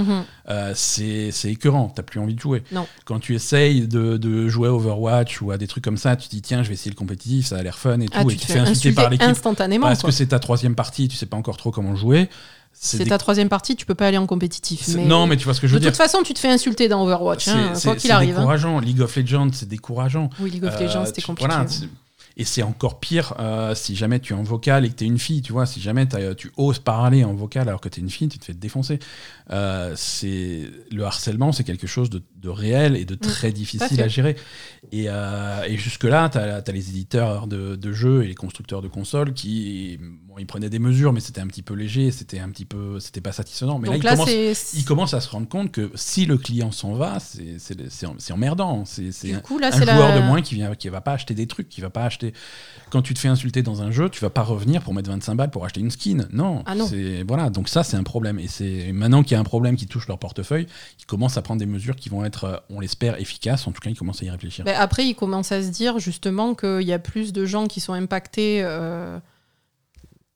euh, 0.49 0.71
c'est 0.75 1.31
écœurant. 1.45 1.91
T'as 1.93 2.03
plus 2.03 2.19
envie 2.19 2.35
de 2.35 2.39
jouer. 2.39 2.63
Non. 2.71 2.87
Quand 3.05 3.19
tu 3.19 3.35
essayes 3.35 3.87
de, 3.87 4.17
de 4.17 4.47
jouer 4.47 4.69
à 4.69 4.73
Overwatch 4.73 5.41
ou 5.41 5.51
à 5.51 5.57
des 5.57 5.67
trucs 5.67 5.83
comme 5.83 5.97
ça, 5.97 6.15
tu 6.15 6.27
te 6.29 6.35
dis 6.35 6.41
tiens, 6.41 6.63
je 6.63 6.69
vais 6.69 6.75
essayer 6.75 6.91
le 6.91 6.95
compétitif, 6.95 7.47
ça 7.47 7.57
a 7.57 7.63
l'air 7.63 7.77
fun 7.77 7.99
et 7.99 8.05
tout, 8.05 8.11
Ah, 8.17 8.21
et 8.21 8.25
tu 8.27 8.31
tu 8.35 8.37
te 8.39 8.45
fais 8.45 8.53
fais 8.53 8.59
insulter 8.59 8.71
insulter 8.79 8.95
par 8.95 9.09
l'équipe 9.09 9.27
instantanément. 9.27 9.87
parce 9.87 9.99
quoi. 10.01 10.09
que 10.09 10.15
c'est 10.15 10.27
ta 10.27 10.39
troisième 10.39 10.75
partie, 10.75 11.07
tu 11.09 11.17
sais 11.17 11.25
pas 11.25 11.37
encore 11.37 11.57
trop 11.57 11.71
comment 11.71 11.95
jouer. 11.95 12.29
C'est 12.74 12.97
des- 12.97 13.05
ta 13.05 13.17
troisième 13.17 13.49
partie, 13.49 13.76
tu 13.76 13.86
peux 13.86 13.95
pas 13.95 14.07
aller 14.07 14.17
en 14.17 14.26
compétitif. 14.26 14.82
c'est- 14.84 14.95
Mais... 14.97 15.05
Non, 15.05 15.26
mais 15.28 15.38
tu 15.38 15.45
vois 15.45 15.53
ce 15.53 15.61
que 15.61 15.67
je 15.67 15.71
de 15.74 15.78
veux 15.78 15.80
dire. 15.82 15.91
toute 15.91 15.97
façon, 15.97 16.21
tu 16.24 16.34
te 16.34 16.39
fais 16.39 16.49
insulter 16.49 16.88
dans 16.89 17.03
Overwatch, 17.03 17.47
hein, 17.47 17.53
C'est- 17.53 17.84
quoi 17.88 17.93
c'est 17.93 17.99
qu'il 18.01 18.07
c'est 18.09 18.11
arrive. 18.11 18.36
hein. 18.36 18.39
décourageant. 18.39 18.80
League 18.80 18.99
of 19.01 19.15
Legends, 19.15 19.49
c'est 19.53 19.69
décourageant. 19.69 20.30
Oui, 20.39 20.49
League 20.51 20.65
of 20.65 20.76
Euh, 20.76 20.80
Legends, 20.84 21.05
c'était 21.05 21.21
tu- 21.21 21.28
compliqué. 21.28 21.49
voilà, 21.53 21.67
c'est- 21.69 21.88
et 22.36 22.43
c'est 22.45 22.63
encore 22.63 22.99
pire 22.99 23.36
euh, 23.39 23.76
si 23.76 23.95
jamais 23.95 24.19
tu 24.19 24.34
es 24.34 24.36
en 24.36 24.41
vocal 24.43 24.86
et 24.86 24.89
que 24.89 24.95
tu 24.95 25.03
es 25.03 25.07
une 25.07 25.19
fille, 25.19 25.41
tu 25.43 25.53
vois. 25.53 25.65
Si 25.67 25.80
jamais 25.80 26.07
tu 26.36 26.51
oses 26.57 26.80
parler 26.80 27.24
en 27.24 27.34
vocal 27.36 27.67
alors 27.69 27.80
que 27.80 27.89
tu 27.89 27.99
es 27.99 28.03
une 28.03 28.09
fille, 28.09 28.28
tu 28.28 28.39
te 28.39 28.45
fais 28.45 28.53
défoncer. 28.55 28.97
Euh, 29.51 29.93
c'est 29.95 30.63
le 30.91 31.03
harcèlement, 31.05 31.51
c'est 31.51 31.63
quelque 31.63 31.86
chose 31.88 32.09
de, 32.09 32.24
de 32.43 32.49
réel 32.49 32.95
et 32.97 33.05
de 33.05 33.15
très 33.15 33.51
difficile 33.51 34.01
à 34.01 34.07
gérer. 34.07 34.35
Et, 34.91 35.05
euh, 35.07 35.63
et 35.67 35.77
jusque-là, 35.77 36.29
tu 36.29 36.37
as, 36.37 36.61
les 36.71 36.89
éditeurs 36.89 37.47
de, 37.47 37.75
de 37.75 37.91
jeux 37.93 38.23
et 38.23 38.27
les 38.27 38.35
constructeurs 38.35 38.81
de 38.81 38.87
consoles 38.89 39.33
qui 39.33 39.97
bon, 40.27 40.35
ils 40.37 40.45
prenaient 40.45 40.69
des 40.69 40.79
mesures, 40.79 41.13
mais 41.13 41.21
c'était 41.21 41.39
un 41.41 41.47
petit 41.47 41.61
peu 41.61 41.73
léger, 41.73 42.11
c'était 42.11 42.39
un 42.39 42.49
petit 42.49 42.65
peu, 42.65 42.99
c'était 42.99 43.21
pas 43.21 43.31
satisfaisant. 43.31 43.79
Mais 43.79 43.87
Donc 43.87 44.03
là, 44.03 44.15
là, 44.15 44.15
ils 44.15 44.17
commencent, 44.17 44.73
ils 44.73 44.85
commencent 44.85 45.13
à 45.13 45.21
se 45.21 45.29
rendre 45.29 45.47
compte 45.47 45.71
que 45.71 45.89
si 45.95 46.25
le 46.25 46.37
client 46.37 46.71
s'en 46.71 46.93
va, 46.93 47.19
c'est- 47.19 47.57
emmerdant. 48.31 48.83
C'est 48.85 49.33
un- 49.33 49.41
là, 49.59 49.69
un 49.73 49.79
joueur 49.95 50.09
la. 50.09 50.19
de 50.21 50.25
moins 50.25 50.41
qui 50.41 50.55
vient 50.55 50.73
qui 50.75 50.89
va 50.89 51.01
pas 51.01 51.13
acheter 51.13 51.33
des 51.33 51.47
trucs 51.47 51.69
qui 51.69 51.81
va 51.81 51.89
pas 51.89 52.03
acheter 52.03 52.33
quand 52.89 53.01
tu 53.01 53.13
te 53.13 53.19
fais 53.19 53.27
insulter 53.27 53.61
dans 53.61 53.81
un 53.81 53.91
jeu 53.91 54.09
tu 54.09 54.19
vas 54.21 54.29
pas 54.29 54.41
revenir 54.41 54.81
pour 54.81 54.93
mettre 54.93 55.09
25 55.09 55.35
balles 55.35 55.51
pour 55.51 55.65
acheter 55.65 55.79
une 55.81 55.91
skin 55.91 56.25
non, 56.31 56.63
Ah 56.65 56.75
non. 56.75 56.87
c'est 56.87 57.23
voilà 57.27 57.49
donc 57.49 57.69
ça 57.69 57.83
c'est 57.83 57.95
un 57.97 58.03
problème 58.03 58.39
et 58.39 58.47
c'est 58.47 58.91
maintenant 58.91 59.23
qu'il 59.23 59.33
y 59.33 59.35
a 59.35 59.39
un 59.39 59.43
problème 59.43 59.75
qui 59.75 59.87
touche 59.87 60.07
leur 60.07 60.17
portefeuille 60.19 60.67
ils 60.99 61.05
commencent 61.05 61.37
à 61.37 61.41
prendre 61.41 61.59
des 61.59 61.65
mesures 61.65 61.95
qui 61.95 62.09
vont 62.09 62.25
être 62.25 62.32
euh, 62.43 62.57
on 62.69 62.79
l'espère 62.79 63.19
efficaces 63.19 63.67
en 63.67 63.71
tout 63.71 63.79
cas 63.81 63.89
ils 63.89 63.97
commencent 63.97 64.21
à 64.21 64.25
y 64.25 64.29
réfléchir 64.29 64.65
Ben, 64.65 64.75
après, 64.77 65.05
il 65.05 65.15
commence 65.15 65.51
à 65.51 65.61
se 65.61 65.69
dire 65.69 65.99
justement 65.99 66.55
qu'il 66.55 66.81
y 66.81 66.93
a 66.93 66.99
plus 66.99 67.34
de 67.34 67.45
gens 67.45 67.67
qui 67.67 67.79
sont 67.79 67.93
impactés 67.93 68.61
euh, 68.63 69.19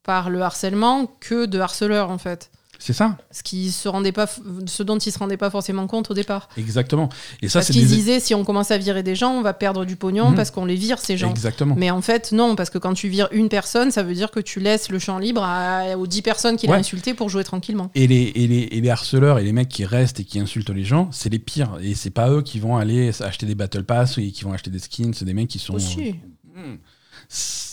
par 0.04 0.30
le 0.30 0.42
harcèlement 0.42 1.08
que 1.20 1.46
de 1.46 1.60
harceleurs 1.60 2.10
en 2.10 2.18
fait. 2.18 2.52
C'est 2.80 2.94
ça 2.94 3.18
Ce, 3.32 3.44
qui 3.44 3.72
se 3.72 3.88
rendait 3.90 4.12
pas, 4.12 4.28
ce 4.66 4.84
dont 4.84 4.98
ils 4.98 5.12
se 5.12 5.20
rendaient 5.20 5.38
pas 5.38 5.50
forcément 5.50 5.88
compte 5.88 6.12
au 6.12 6.14
départ. 6.14 6.50
exactement 6.58 7.10
et 7.42 7.50
ça 7.50 7.60
parce 7.60 7.72
qu'ils 7.72 7.88
des... 7.88 7.96
disaient 7.96 8.20
si 8.20 8.34
on 8.36 8.44
commence 8.44 8.72
à 8.72 8.78
virer 8.78 9.04
des 9.04 9.16
gens, 9.16 9.32
on 9.32 9.42
va 9.42 9.54
perdre 9.54 9.86
du 9.86 9.96
pognon 9.96 10.30
Mhm. 10.30 10.36
parce 10.36 10.52
qu'on 10.52 10.66
les 10.66 10.76
vire 10.76 11.00
ces 11.00 11.18
gens. 11.18 11.30
exactement 11.30 11.76
Mais 11.78 11.90
en 11.92 12.02
fait, 12.02 12.32
non, 12.32 12.56
parce 12.56 12.70
que 12.70 12.78
quand 12.78 12.94
tu 12.94 13.08
vires 13.10 13.28
une 13.32 13.50
personne, 13.50 13.92
ça 13.92 14.04
veut 14.04 14.14
dire 14.14 14.32
que 14.32 14.40
tu 14.40 14.60
laisses 14.60 14.90
le 14.90 15.00
champ 15.00 15.18
libre 15.20 15.44
à- 15.44 15.98
aux 15.98 16.08
10 16.08 16.22
personnes 16.22 16.56
qu'il 16.58 16.70
a 16.70 16.74
Ouais. 16.74 16.80
insultées 16.80 17.14
pour 17.14 17.30
jouer 17.30 17.44
tranquillement. 17.44 17.90
Et 17.96 18.08
les, 18.08 18.32
et, 18.36 18.48
les, 18.48 18.60
et 18.72 18.82
les 18.82 18.90
harceleurs 18.90 19.40
et 19.40 19.44
les 19.44 19.54
mecs 19.54 19.70
qui 19.70 19.86
restent 19.86 20.20
et 20.20 20.24
qui 20.24 20.40
insultent 20.40 20.70
les 20.70 20.84
gens, 20.84 21.10
c'est 21.12 21.30
les 21.30 21.40
pires. 21.40 21.78
Et 21.82 21.96
c'est 21.96 22.10
pas 22.12 22.30
eux 22.30 22.42
qui 22.42 22.60
vont 22.60 22.78
aller 22.78 23.12
acheter 23.22 23.46
des 23.46 23.56
Battle 23.56 23.84
Pass 23.84 24.18
et 24.18 24.32
qui 24.32 24.44
vont 24.44 24.54
acheter 24.54 24.70
des 24.70 24.80
skins, 24.80 25.14
c'est 25.14 25.26
des 25.26 25.34
mecs 25.34 25.48
qui 25.50 25.60
sont. 25.60 25.74
Aussi. 25.74 26.16
Hmm. 26.56 26.76
C'est 27.30 27.67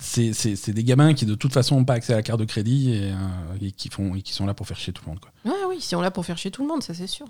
c'est- 0.00 0.70
des 0.70 0.84
gamins 0.84 1.14
qui 1.14 1.26
de 1.26 1.34
toute 1.34 1.52
façon 1.52 1.76
n'ont 1.76 1.84
pas 1.84 1.94
accès 1.94 2.12
à 2.12 2.16
la 2.16 2.22
carte 2.22 2.40
de 2.40 2.44
crédit 2.44 2.92
et, 2.94 3.12
euh, 3.12 3.16
et 3.60 3.70
qui, 3.72 3.88
font, 3.88 4.14
et 4.14 4.22
qui 4.22 4.32
sont 4.32 4.46
là 4.46 4.54
pour 4.54 4.66
faire 4.66 4.78
chier 4.78 4.92
tout 4.92 5.02
le 5.04 5.10
monde. 5.10 5.20
Quoi. 5.20 5.30
Ouais, 5.44 5.58
oui, 5.68 5.80
si 5.80 5.94
on 5.94 6.00
l'a 6.00 6.10
pour 6.10 6.24
faire 6.24 6.38
chier 6.38 6.50
tout 6.50 6.62
le 6.62 6.68
monde, 6.68 6.82
ça 6.82 6.94
c'est 6.94 7.06
sûr. 7.06 7.26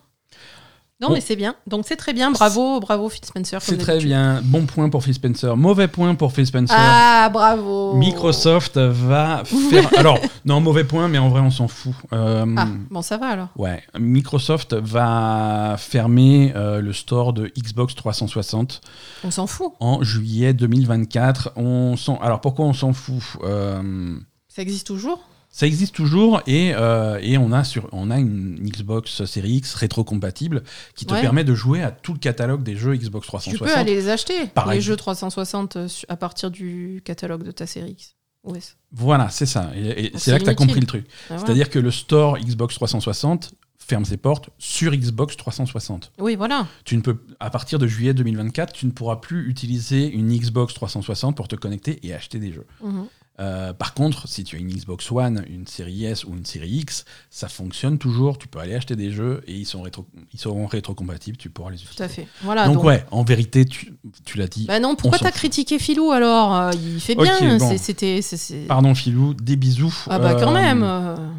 Non, 1.01 1.09
Bon. 1.09 1.15
mais 1.15 1.21
c'est 1.23 1.37
bien. 1.37 1.55
Donc 1.67 1.85
c'est 1.89 1.97
très 1.97 2.13
bien. 2.13 2.31
Bravo, 2.31 2.79
bravo 2.79 3.09
Phil 3.09 3.25
Spencer. 3.25 3.63
C'est 3.63 3.79
très 3.79 3.99
bien. 3.99 4.41
Bon 4.45 4.67
point 4.67 4.91
pour 4.91 5.03
Phil 5.03 5.15
Spencer. 5.15 5.57
Mauvais 5.57 5.89
point 5.89 6.15
pour 6.15 6.33
Phil 6.33 6.45
Spencer. 6.47 6.77
Ah, 6.79 7.31
bravo. 7.33 7.95
Microsoft 7.95 8.77
va 8.77 9.43
faire. 9.45 9.89
Alors, 9.99 10.19
non, 10.45 10.61
mauvais 10.61 10.85
point, 10.85 11.09
mais 11.09 11.17
en 11.19 11.31
vrai, 11.31 11.41
on 11.41 11.51
s'en 11.51 11.69
fout. 11.69 11.95
Euh, 12.13 12.45
Ah, 12.57 12.67
bon, 12.91 13.01
ça 13.01 13.17
va 13.17 13.29
alors. 13.29 13.49
Ouais, 13.57 13.83
Microsoft 13.99 14.75
va 14.75 15.77
fermer 15.79 16.53
euh, 16.55 16.81
le 16.83 16.93
store 16.93 17.33
de 17.33 17.51
Xbox 17.59 17.95
360 17.95 18.83
On 19.25 19.31
s'en 19.31 19.47
fout. 19.47 19.73
en 19.81 20.03
juillet 20.03 20.53
2024. 20.53 21.53
On 21.57 21.95
Alors 22.21 22.41
pourquoi 22.43 22.67
on 22.67 22.75
s'en 22.75 22.93
fout 22.93 23.23
Euh, 23.43 24.19
Ça 24.49 24.61
existe 24.63 24.87
toujours? 24.87 25.21
Ça 25.53 25.67
existe 25.67 25.95
toujours 25.95 26.41
et, 26.47 26.73
euh, 26.75 27.19
et 27.21 27.37
on, 27.37 27.51
a 27.53 27.65
sur, 27.65 27.89
on 27.93 28.11
a 28.11 28.19
une 28.19 28.55
Xbox 28.63 29.25
Series 29.25 29.55
X 29.57 29.75
rétrocompatible 29.75 30.63
qui 30.95 31.07
te 31.07 31.13
Ouais. 31.13 31.21
permet 31.21 31.43
de 31.43 31.55
jouer 31.55 31.83
à 31.83 31.91
tout 31.91 32.13
le 32.13 32.21
catalogue 32.21 32.63
des 32.63 32.77
jeux 32.77 32.95
Xbox 32.95 33.25
Tu 33.27 33.29
360. 33.29 33.59
peux 33.69 33.75
aller 33.75 33.95
les 33.97 34.09
acheter, 34.09 34.47
Pareil. 34.47 34.79
les 34.79 34.81
jeux 34.83 34.95
360 34.97 35.77
euh, 35.77 35.89
à 36.09 36.17
partir 36.17 36.51
du 36.53 37.03
catalogue 37.05 37.43
de 37.43 37.51
ta 37.51 37.67
série 37.67 37.91
X. 37.91 38.15
OS. 38.45 38.77
Voilà, 38.93 39.29
c'est 39.29 39.45
ça. 39.45 39.71
Et, 39.75 40.07
et 40.07 40.11
Donc 40.11 40.21
c'est 40.21 40.31
là 40.31 40.39
que 40.39 40.45
tu 40.45 40.51
as 40.51 40.55
compris 40.55 40.81
le 40.81 40.87
truc. 40.87 41.07
Ah. 41.29 41.37
C'est-à-dire 41.37 41.69
que 41.69 41.79
le 41.79 41.91
store 41.91 42.39
Xbox 42.39 42.77
360 42.77 43.53
ferme 43.79 44.05
ses 44.05 44.17
portes 44.17 44.51
sur 44.57 44.93
Xbox 44.93 45.37
360. 45.37 46.13
Oui, 46.21 46.37
voilà. 46.37 46.67
Tu 46.85 46.97
ne 46.97 47.03
peux, 47.03 47.19
à 47.41 47.51
partir 47.51 47.79
de 47.81 47.87
juillet 47.89 48.15
2024, 48.15 48.73
tu 48.73 48.87
ne 48.87 48.93
pourras 48.93 49.17
plus 49.17 49.51
utiliser 49.51 50.07
une 50.11 50.33
Xbox 50.35 50.73
360 50.75 51.37
pour 51.37 51.49
te 51.49 51.57
connecter 51.57 51.99
et 52.07 52.15
acheter 52.15 52.39
des 52.39 52.53
jeux. 52.53 52.67
Mhm. 52.83 53.07
Euh, 53.41 53.73
par 53.73 53.95
contre, 53.95 54.29
si 54.29 54.45
tu 54.45 54.57
as 54.57 54.59
une 54.59 54.69
Xbox 54.69 55.11
One, 55.11 55.45
une 55.49 55.67
série 55.67 56.05
S 56.05 56.25
ou 56.25 56.35
une 56.35 56.45
série 56.45 56.69
X, 56.69 57.07
ça 57.31 57.49
fonctionne 57.49 57.97
toujours. 57.97 58.37
Tu 58.37 58.49
peux 58.49 58.59
aller 58.59 58.75
acheter 58.75 58.97
des 58.97 59.11
jeux 59.11 59.43
et 59.47 59.55
ils, 59.55 59.65
sont 59.65 59.81
rétro, 59.81 60.07
ils 60.35 60.39
seront 60.39 60.67
rétrocompatibles. 60.67 61.39
Tu 61.39 61.49
pourras 61.49 61.71
les 61.71 61.77
utiliser. 61.79 61.97
Tout 61.97 62.03
à 62.03 62.09
fait. 62.09 62.27
Voilà. 62.43 62.67
donc, 62.67 62.75
donc- 62.75 62.85
ouais, 62.85 63.07
en 63.11 63.23
vérité, 63.25 63.65
tu, 63.65 63.95
tu 64.27 64.37
l'as 64.37 64.47
dit. 64.47 64.67
Bah 64.67 64.79
non, 64.79 64.95
pourquoi 64.95 65.19
t'as 65.19 65.31
critiqué 65.31 65.79
Philou 65.79 66.11
alors? 66.11 66.55
Euh, 66.55 66.71
Il 66.75 67.01
fait 67.01 67.15
bien. 67.15 67.57
bon. 67.57 67.79
C'était. 67.79 68.21
Pardon, 68.69 68.95
Philou, 68.95 69.33
des 69.33 69.57
bisous. 69.57 70.05
Ah 70.11 70.19
bah 70.19 70.35
quand 70.35 70.51
Euh, 70.55 70.75
même. 70.75 71.33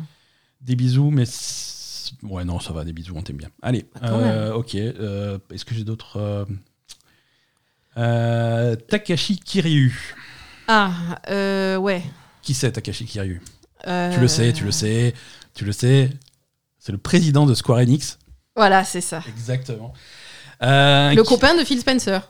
Des 0.61 0.75
bisous, 0.75 1.11
mais. 1.11 1.25
Ouais, 2.23 2.43
non, 2.45 2.59
ça 2.59 2.73
va, 2.73 2.83
des 2.83 2.93
bisous, 2.93 3.13
on 3.15 3.21
t'aime 3.21 3.37
bien. 3.37 3.49
Allez, 3.61 3.85
Bah, 4.01 4.09
euh, 4.09 4.53
ok. 4.53 4.73
Est-ce 4.75 5.65
que 5.65 5.75
j'ai 5.75 5.83
d'autres. 5.83 6.47
Takashi 7.95 9.37
Kiryu. 9.37 10.15
Ah, 10.67 10.91
euh, 11.29 11.77
ouais. 11.77 12.03
Qui 12.41 12.53
c'est 12.53 12.71
Takashi 12.71 13.05
Kiryu? 13.05 13.41
Euh, 13.87 14.13
Tu 14.13 14.19
le 14.19 14.27
sais, 14.27 14.53
tu 14.53 14.63
le 14.63 14.71
sais, 14.71 15.13
tu 15.53 15.65
le 15.65 15.71
sais. 15.71 16.09
C'est 16.79 16.91
le 16.91 16.97
président 16.97 17.45
de 17.45 17.53
Square 17.53 17.79
Enix. 17.79 18.17
Voilà, 18.55 18.83
c'est 18.83 19.01
ça. 19.01 19.21
Exactement. 19.27 19.93
Euh, 20.63 21.13
Le 21.13 21.21
qui- 21.23 21.29
copain 21.29 21.55
de 21.55 21.63
Phil 21.63 21.79
Spencer. 21.79 22.29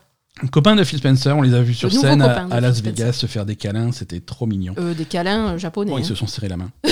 copain 0.52 0.76
de 0.76 0.84
Phil 0.84 1.00
Spencer, 1.00 1.36
on 1.36 1.42
les 1.42 1.54
a 1.54 1.62
vus 1.62 1.74
sur 1.74 1.90
Le 1.90 1.96
scène 1.96 2.22
à, 2.22 2.60
Las 2.62 2.78
Spencer. 2.78 2.84
Vegas 3.06 3.14
se 3.14 3.26
faire 3.28 3.46
des 3.46 3.56
câlins, 3.56 3.92
c'était 3.92 4.20
trop 4.22 4.46
mignon. 4.46 4.74
Euh, 4.78 4.94
des 4.94 5.06
câlins 5.06 5.54
euh, 5.54 5.58
japonais. 5.58 5.92
Bon, 5.92 5.98
ils 5.98 6.02
hein. 6.02 6.08
se 6.08 6.16
sont 6.16 6.28
serrés 6.28 6.50
la 6.50 6.58
main. 6.58 6.72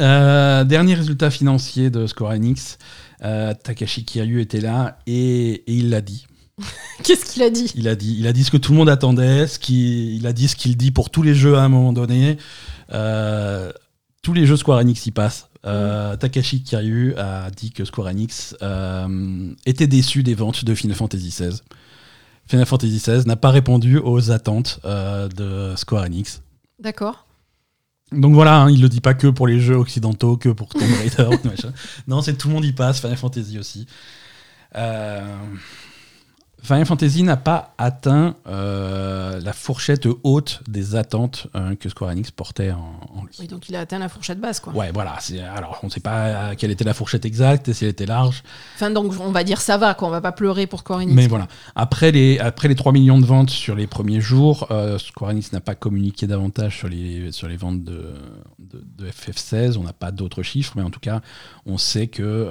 Euh, 0.00 0.62
dernier 0.62 0.94
résultat 0.94 1.28
financier 1.28 1.90
de 1.90 2.06
Square 2.06 2.30
Enix, 2.30 2.78
euh, 3.24 3.52
Takashi 3.52 4.04
Kiryu 4.04 4.40
était 4.40 4.60
là 4.60 4.98
et, 5.08 5.64
et 5.66 5.72
il 5.72 5.90
l'a 5.90 6.00
dit. 6.00 6.27
Qu'est-ce 7.02 7.24
qu'il 7.24 7.42
a 7.42 7.50
dit? 7.50 7.72
Il 7.74 7.88
a 7.88 7.94
dit, 7.94 8.16
il 8.18 8.26
a 8.26 8.32
dit 8.32 8.44
ce 8.44 8.50
que 8.50 8.56
tout 8.56 8.72
le 8.72 8.78
monde 8.78 8.88
attendait, 8.88 9.46
ce 9.46 9.58
qui, 9.58 10.16
il 10.16 10.26
a 10.26 10.32
dit 10.32 10.48
ce 10.48 10.56
qu'il 10.56 10.76
dit 10.76 10.90
pour 10.90 11.10
tous 11.10 11.22
les 11.22 11.34
jeux 11.34 11.56
à 11.56 11.62
un 11.62 11.68
moment 11.68 11.92
donné. 11.92 12.38
Euh, 12.92 13.72
tous 14.22 14.32
les 14.32 14.46
jeux 14.46 14.56
Square 14.56 14.78
Enix 14.78 15.06
y 15.06 15.10
passent. 15.10 15.48
Euh, 15.66 16.16
Takashi 16.16 16.62
Kiryu 16.62 17.14
a 17.16 17.50
dit 17.50 17.72
que 17.72 17.84
Square 17.84 18.08
Enix 18.08 18.56
euh, 18.62 19.52
était 19.66 19.86
déçu 19.86 20.22
des 20.22 20.34
ventes 20.34 20.64
de 20.64 20.74
Final 20.74 20.96
Fantasy 20.96 21.28
XVI. 21.28 21.60
Final 22.46 22.66
Fantasy 22.66 22.98
XVI 22.98 23.26
n'a 23.26 23.36
pas 23.36 23.50
répondu 23.50 23.98
aux 23.98 24.30
attentes 24.30 24.80
de 24.84 25.74
Square 25.76 26.04
Enix. 26.04 26.42
D'accord. 26.80 27.26
Donc 28.12 28.32
voilà, 28.34 28.62
hein, 28.62 28.70
il 28.70 28.80
le 28.80 28.88
dit 28.88 29.00
pas 29.00 29.14
que 29.14 29.26
pour 29.26 29.46
les 29.46 29.60
jeux 29.60 29.74
occidentaux, 29.74 30.36
que 30.36 30.48
pour 30.48 30.68
Tomb 30.68 30.82
Raider. 30.82 31.28
machin. 31.44 31.72
Non, 32.06 32.22
c'est 32.22 32.34
tout 32.34 32.48
le 32.48 32.54
monde 32.54 32.64
y 32.64 32.72
passe, 32.72 33.00
Final 33.00 33.16
Fantasy 33.16 33.58
aussi. 33.58 33.86
Euh, 34.76 35.36
Final 36.62 36.86
Fantasy 36.86 37.22
n'a 37.22 37.36
pas 37.36 37.74
atteint 37.78 38.34
euh, 38.46 39.40
la 39.40 39.52
fourchette 39.52 40.08
haute 40.24 40.60
des 40.68 40.96
attentes 40.96 41.46
euh, 41.54 41.76
que 41.76 41.88
Square 41.88 42.10
Enix 42.10 42.30
portait 42.32 42.72
en, 42.72 43.00
en 43.14 43.24
lui. 43.24 43.34
Oui, 43.38 43.46
donc 43.46 43.68
il 43.68 43.76
a 43.76 43.80
atteint 43.80 43.98
la 43.98 44.08
fourchette 44.08 44.40
basse, 44.40 44.58
quoi. 44.58 44.72
Ouais, 44.74 44.90
voilà. 44.92 45.16
Alors, 45.54 45.78
on 45.82 45.86
ne 45.86 45.90
sait 45.92 46.00
pas 46.00 46.26
euh, 46.26 46.54
quelle 46.58 46.70
était 46.72 46.84
la 46.84 46.94
fourchette 46.94 47.24
exacte, 47.24 47.68
et 47.68 47.74
si 47.74 47.84
elle 47.84 47.90
était 47.90 48.06
large. 48.06 48.42
Enfin, 48.74 48.90
donc 48.90 49.12
on 49.20 49.30
va 49.30 49.44
dire 49.44 49.60
ça 49.60 49.78
va, 49.78 49.94
quoi. 49.94 50.08
On 50.08 50.10
va 50.10 50.20
pas 50.20 50.32
pleurer 50.32 50.66
pour 50.66 50.80
Square 50.80 51.00
Enix. 51.00 51.14
Mais 51.14 51.28
quoi. 51.28 51.38
voilà. 51.38 51.48
Après 51.76 52.10
les, 52.10 52.38
après 52.40 52.66
les 52.66 52.74
3 52.74 52.92
millions 52.92 53.18
de 53.18 53.26
ventes 53.26 53.50
sur 53.50 53.76
les 53.76 53.86
premiers 53.86 54.20
jours, 54.20 54.66
euh, 54.70 54.98
Square 54.98 55.30
Enix 55.30 55.52
n'a 55.52 55.60
pas 55.60 55.76
communiqué 55.76 56.26
davantage 56.26 56.76
sur 56.76 56.88
les, 56.88 57.30
sur 57.30 57.46
les 57.46 57.56
ventes 57.56 57.84
de, 57.84 58.14
de, 58.58 58.84
de 58.96 59.08
FF16. 59.08 59.76
On 59.78 59.84
n'a 59.84 59.92
pas 59.92 60.10
d'autres 60.10 60.42
chiffres, 60.42 60.72
mais 60.76 60.82
en 60.82 60.90
tout 60.90 61.00
cas, 61.00 61.20
on 61.66 61.78
sait 61.78 62.08
que 62.08 62.48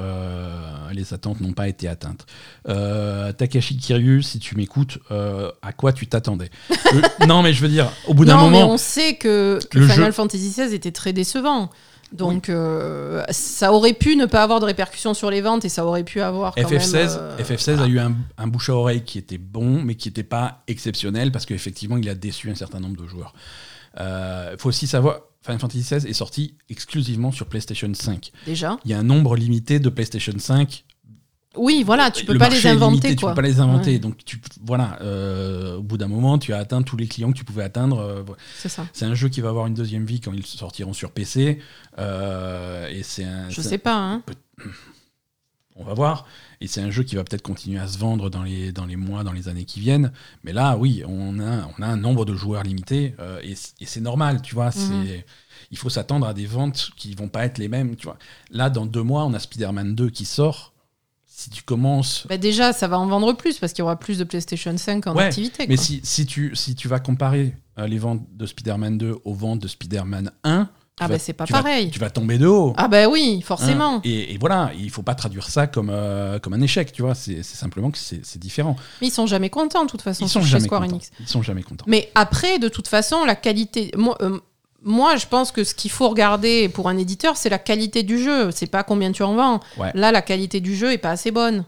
les 0.94 1.14
attentes 1.14 1.42
n'ont 1.42 1.54
pas 1.54 1.68
été 1.68 1.88
atteintes. 1.88 2.26
Takashi 2.66 3.78
Si 4.22 4.40
tu 4.40 4.56
m'écoutes, 4.56 5.00
euh, 5.12 5.52
à 5.62 5.74
quoi 5.74 5.94
tu 5.94 6.08
t'attendais 6.08 6.50
Euh, 6.72 7.02
Non, 7.28 7.42
mais 7.44 7.54
je 7.54 7.62
veux 7.62 7.68
dire, 7.70 7.92
au 8.08 8.14
bout 8.14 8.26
d'un 8.26 8.38
mais 8.38 8.60
moment. 8.60 8.74
on 8.74 8.78
sait 8.78 9.16
que, 9.16 9.60
que 9.70 9.80
le 9.80 9.88
Final 9.88 10.06
jeu- 10.08 10.12
Fantasy 10.12 10.50
XVI 10.50 10.74
était 10.76 10.92
très 10.92 11.14
décevant. 11.14 11.70
Donc 12.14 12.48
euh, 12.48 13.24
ça 13.32 13.74
aurait 13.74 13.92
pu 13.94 14.16
ne 14.16 14.26
pas 14.26 14.42
avoir 14.42 14.62
de 14.62 14.66
répercussions 14.66 15.14
sur 15.14 15.30
les 15.30 15.42
ventes 15.42 15.66
et 15.66 15.70
ça 15.70 15.86
aurait 15.86 16.06
pu 16.06 16.22
avoir 16.22 16.56
quand 16.56 16.62
FF16, 16.62 16.94
même, 16.94 17.10
euh, 17.20 17.38
FF16 17.40 17.80
a 17.82 17.88
eu 17.88 18.00
un, 18.00 18.16
un 18.38 18.48
bouche 18.48 18.70
à 18.70 18.76
oreille 18.76 19.02
qui 19.04 19.18
était 19.18 19.38
bon, 19.38 19.82
mais 19.84 19.96
qui 19.96 20.08
n'était 20.08 20.24
pas 20.24 20.64
exceptionnel 20.68 21.34
parce 21.34 21.46
qu'effectivement, 21.46 21.98
il 21.98 22.08
a 22.08 22.16
déçu 22.16 22.50
un 22.50 22.56
certain 22.56 22.80
nombre 22.80 22.96
de 22.96 23.06
joueurs. 23.08 23.34
Il 24.00 24.56
faut 24.58 24.70
aussi 24.70 24.88
savoir, 24.88 25.20
Final 25.42 25.60
Fantasy 25.60 25.80
XVI 25.82 26.08
est 26.10 26.14
sorti 26.14 26.56
exclusivement 26.70 27.32
sur 27.32 27.48
PlayStation 27.48 27.92
5. 27.94 28.32
déjà. 28.46 28.78
Il 28.86 28.92
y 28.92 28.94
a 28.94 29.00
un 29.00 29.04
nombre 29.04 29.36
limité 29.36 29.80
de 29.80 29.90
PlayStation 29.90 30.34
5. 30.38 30.86
Oui, 31.58 31.84
voilà, 31.84 32.12
tu 32.12 32.26
peux 32.26 32.34
Le 32.34 32.40
pas 32.40 32.50
les 32.50 32.66
inventer, 32.68 32.92
limité, 32.92 33.16
quoi. 33.16 33.30
Tu 33.32 33.36
peux 33.36 33.42
pas 33.42 33.48
les 33.48 33.60
inventer. 33.60 33.92
Ouais, 33.94 34.00
Donc, 34.00 34.24
tu, 34.26 34.40
voilà, 34.66 34.98
euh, 35.02 35.78
au 35.78 35.82
bout 35.84 35.98
d'un 35.98 36.08
moment, 36.08 36.38
tu 36.38 36.54
as 36.54 36.58
atteint 36.58 36.82
tous 36.82 36.98
les 36.98 37.08
clients 37.08 37.32
que 37.32 37.38
tu 37.38 37.44
pouvais 37.44 37.64
atteindre. 37.64 38.00
euh, 38.00 38.24
c'est 38.58 38.70
ça. 38.70 38.86
c'est 38.94 39.06
un 39.06 39.16
jeu 39.16 39.30
qui 39.30 39.42
va 39.42 39.50
avoir 39.50 39.68
une 39.68 39.74
deuxième 39.74 40.06
vie 40.06 40.20
quand 40.22 40.34
ils 40.34 40.46
sortiront 40.46 40.94
sur 40.94 41.12
PC. 41.12 41.60
euh, 42.00 42.88
et 42.90 43.04
c'est 43.04 43.24
un, 43.26 43.50
Je 43.50 43.62
sais 43.62 43.78
pas, 43.78 43.96
hein. 43.96 44.24
on 45.76 45.84
va 45.84 45.94
voir. 45.94 46.26
Et 46.60 46.66
c'est 46.68 46.82
un 46.82 46.90
jeu 46.90 47.04
qui 47.04 47.16
va 47.16 47.24
peut-être 47.24 47.44
continuer 47.44 47.80
à 47.80 47.88
se 47.88 48.00
vendre 48.00 48.30
dans 48.32 48.42
les, 48.44 48.72
dans 48.72 48.86
les 48.86 48.96
mois, 48.96 49.24
dans 49.24 49.32
les 49.34 49.48
années 49.48 49.66
qui 49.66 49.80
viennent. 49.80 50.12
Mais 50.44 50.52
là, 50.54 50.76
oui, 50.76 51.04
on 51.08 51.40
a, 51.40 51.70
on 51.78 51.82
a 51.84 51.88
un 51.88 51.98
nombre 51.98 52.26
de 52.26 52.34
joueurs 52.34 52.64
limité. 52.64 53.14
euh, 53.20 53.40
et 53.44 53.56
c'est 53.86 54.02
normal, 54.02 54.42
tu 54.42 54.56
vois. 54.56 54.68
Mhm. 54.68 54.72
c'est 54.72 55.26
Il 55.70 55.78
faut 55.78 55.90
s'attendre 55.90 56.26
à 56.26 56.34
des 56.34 56.48
ventes 56.48 56.90
qui 56.98 57.14
vont 57.14 57.28
pas 57.28 57.46
être 57.46 57.60
les 57.60 57.68
mêmes, 57.68 57.96
tu 57.96 58.06
vois. 58.08 58.18
Là, 58.50 58.70
dans 58.72 58.86
deux 58.88 59.04
mois, 59.04 59.26
on 59.26 59.34
a 59.36 59.40
Spider-Man 59.40 59.94
2 59.96 60.10
qui 60.10 60.26
sort. 60.26 60.74
Si 61.40 61.52
tu 61.52 61.62
commences... 61.62 62.26
Bah 62.28 62.38
déjà, 62.38 62.74
ça 62.74 62.88
va 62.88 62.98
en 62.98 63.06
vendre 63.06 63.32
plus 63.34 63.60
parce 63.60 63.72
qu'il 63.72 63.84
y 63.84 63.84
aura 63.84 64.00
plus 64.00 64.18
de 64.18 64.24
PlayStation 64.24 64.76
5 64.76 65.06
en 65.06 65.16
Ouais, 65.16 65.26
activité. 65.26 65.68
Mais 65.70 65.78
si, 65.78 66.02
si, 66.04 66.26
tu, 66.26 66.56
si 66.56 66.74
tu 66.74 66.88
vas 66.88 67.00
comparer 67.00 67.56
euh, 67.78 67.86
les 67.86 68.00
ventes 68.00 68.24
de 68.34 68.48
Spider-Man 68.48 68.98
2 68.98 69.18
aux 69.24 69.34
ventes 69.36 69.60
de 69.60 69.68
Spider-Man 69.68 70.32
1, 70.44 70.64
tu 70.64 70.70
Ah 71.00 71.08
vas- 71.08 71.14
bah 71.14 71.20
c'est 71.20 71.34
pas 71.34 71.46
tu 71.46 71.54
vas- 71.54 71.62
pareil. 71.62 71.92
tu 71.92 72.00
vas 72.00 72.10
tomber 72.10 72.40
de 72.40 72.48
haut. 72.48 72.74
Ah 72.76 72.88
bah 72.88 73.08
oui, 73.08 73.44
forcément. 73.44 73.98
Hein, 73.98 74.02
et, 74.04 74.34
et 74.34 74.38
voilà, 74.40 74.72
il 74.80 74.90
faut 74.90 75.04
pas 75.04 75.14
traduire 75.14 75.48
ça 75.48 75.68
comme, 75.68 75.92
euh, 75.92 76.40
comme 76.40 76.54
un 76.54 76.62
échec, 76.62 76.92
tu 76.92 77.04
vois. 77.04 77.14
C'est 77.14 77.44
simplement 77.44 77.92
que 77.92 78.00
c'est 78.00 78.40
différent. 78.40 78.76
Mais 79.00 79.10
ils 79.10 79.14
sont 79.14 79.28
jamais 79.28 79.52
contents, 79.52 79.86
de 79.86 79.92
toute 79.92 80.02
façon, 80.02 80.26
Ils 80.26 80.30
sont 80.30 80.42
jamais 80.42 80.64
Square 80.66 80.82
contents. 80.82 80.94
Enix. 80.96 81.12
Ils 81.20 81.28
sont 81.28 81.44
jamais 81.44 81.62
contents. 81.62 81.86
Mais 81.88 82.10
après, 82.16 82.58
de 82.58 82.68
toute 82.68 82.88
façon, 82.88 83.26
la 83.26 83.36
qualité. 83.36 83.92
Moi, 83.96 84.18
euh, 84.22 84.40
moi, 84.88 85.18
je 85.18 85.28
pense 85.28 85.52
que 85.52 85.64
ce 85.64 85.76
qu'il 85.76 85.92
faut 85.92 86.08
regarder 86.10 86.70
pour 86.70 86.88
un 86.90 86.98
éditeur, 86.98 87.36
c'est 87.38 87.50
la 87.50 87.60
qualité 87.60 88.04
du 88.04 88.18
jeu. 88.18 88.52
C'est 88.52 88.68
pas 88.68 88.84
combien 88.84 89.12
tu 89.12 89.22
en 89.22 89.36
vends. 89.36 89.60
Ouais. 89.78 89.92
Là, 89.94 90.12
la 90.12 90.22
qualité 90.22 90.62
du 90.62 90.76
jeu 90.76 90.94
est 90.94 90.98
pas 90.98 91.12
assez 91.12 91.30
bonne. 91.30 91.66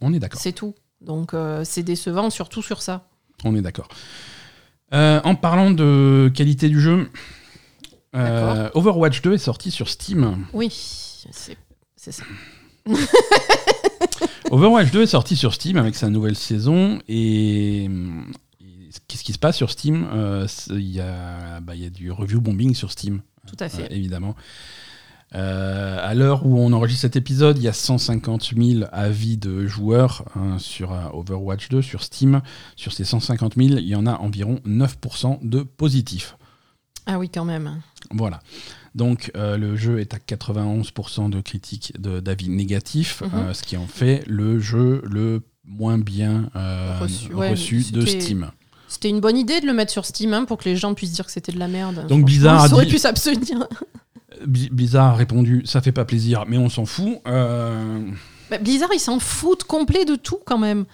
On 0.00 0.14
est 0.14 0.20
d'accord. 0.20 0.40
C'est 0.40 0.52
tout. 0.52 0.74
Donc, 1.00 1.34
euh, 1.34 1.62
c'est 1.64 1.82
décevant, 1.82 2.30
surtout 2.30 2.62
sur 2.62 2.80
ça. 2.80 3.08
On 3.42 3.54
est 3.56 3.60
d'accord. 3.60 3.88
Euh, 4.92 5.20
en 5.24 5.34
parlant 5.34 5.72
de 5.72 6.30
qualité 6.34 6.68
du 6.68 6.80
jeu, 6.80 7.10
euh, 8.14 8.70
Overwatch 8.74 9.20
2 9.22 9.34
est 9.34 9.38
sorti 9.38 9.72
sur 9.72 9.88
Steam. 9.88 10.46
Oui, 10.52 10.70
c'est 11.96 12.12
ça. 12.12 12.22
Overwatch 14.50 14.92
2 14.92 15.02
est 15.02 15.06
sorti 15.06 15.36
sur 15.36 15.52
Steam 15.52 15.76
avec 15.76 15.96
sa 15.96 16.08
nouvelle 16.08 16.36
saison 16.36 17.00
et, 17.08 17.84
et 17.84 17.90
qu'est-ce 19.08 19.24
qui 19.24 19.32
se 19.32 19.38
passe 19.38 19.56
sur 19.56 19.70
Steam 19.70 20.06
Euh, 20.12 20.46
c'est- 20.48 20.72
Il 20.74 20.80
y, 20.90 21.00
a, 21.00 21.60
bah, 21.60 21.74
il 21.74 21.82
y 21.82 21.86
a 21.86 21.90
du 21.90 22.10
review 22.10 22.40
bombing 22.40 22.74
sur 22.74 22.90
Steam, 22.90 23.20
Tout 23.46 23.56
à 23.60 23.68
fait. 23.68 23.82
euh, 23.84 23.88
évidemment. 23.90 24.34
Euh, 25.34 25.98
à 26.00 26.14
l'heure 26.14 26.46
où 26.46 26.60
on 26.60 26.72
enregistre 26.72 27.02
cet 27.02 27.16
épisode, 27.16 27.58
il 27.58 27.64
y 27.64 27.68
a 27.68 27.72
150 27.72 28.52
000 28.56 28.84
avis 28.92 29.36
de 29.36 29.66
joueurs 29.66 30.24
hein, 30.36 30.58
sur 30.60 30.92
euh, 30.92 31.08
Overwatch 31.12 31.68
2 31.70 31.82
sur 31.82 32.04
Steam. 32.04 32.40
Sur 32.76 32.92
ces 32.92 33.04
150 33.04 33.54
000, 33.56 33.78
il 33.78 33.88
y 33.88 33.96
en 33.96 34.06
a 34.06 34.14
environ 34.18 34.60
9% 34.64 35.40
de 35.42 35.62
positifs. 35.62 36.36
Ah 37.06 37.18
oui, 37.18 37.28
quand 37.28 37.44
même. 37.44 37.80
Voilà. 38.12 38.40
Donc 38.94 39.32
euh, 39.36 39.56
le 39.56 39.74
jeu 39.74 39.98
est 39.98 40.14
à 40.14 40.18
91% 40.18 41.28
de 41.30 41.40
critiques 41.40 41.92
d'avis 42.00 42.48
négatifs, 42.48 43.22
Mhm. 43.22 43.54
ce 43.54 43.62
qui 43.64 43.76
en 43.76 43.88
fait 43.88 44.22
le 44.28 44.60
jeu 44.60 45.02
le 45.04 45.42
moins 45.64 45.98
bien 45.98 46.48
Reçu, 47.00 47.90
de 47.90 48.06
Steam. 48.06 48.50
C'était 48.88 49.08
une 49.08 49.20
bonne 49.20 49.36
idée 49.36 49.60
de 49.60 49.66
le 49.66 49.72
mettre 49.72 49.90
sur 49.92 50.04
Steam 50.04 50.32
hein, 50.34 50.44
pour 50.44 50.58
que 50.58 50.64
les 50.68 50.76
gens 50.76 50.94
puissent 50.94 51.12
dire 51.12 51.26
que 51.26 51.32
c'était 51.32 51.52
de 51.52 51.58
la 51.58 51.68
merde. 51.68 52.06
Donc 52.08 52.24
Blizzard 52.24 52.62
a 52.62 52.66
Ils 52.68 52.74
auraient 52.74 52.86
dit- 52.86 52.92
pu 52.92 52.98
s'abstenir. 52.98 53.66
Blizzard 54.46 55.12
a 55.12 55.14
répondu 55.14 55.62
ça 55.64 55.80
fait 55.80 55.92
pas 55.92 56.04
plaisir, 56.04 56.44
mais 56.48 56.58
on 56.58 56.68
s'en 56.68 56.84
fout. 56.86 57.18
Euh, 57.26 58.00
Bah, 58.50 58.58
Blizzard, 58.58 58.90
ils 58.94 58.98
s'en 59.00 59.18
foutent 59.20 59.64
complet 59.64 60.04
de 60.04 60.16
tout 60.16 60.38
quand 60.44 60.58
même. 60.58 60.84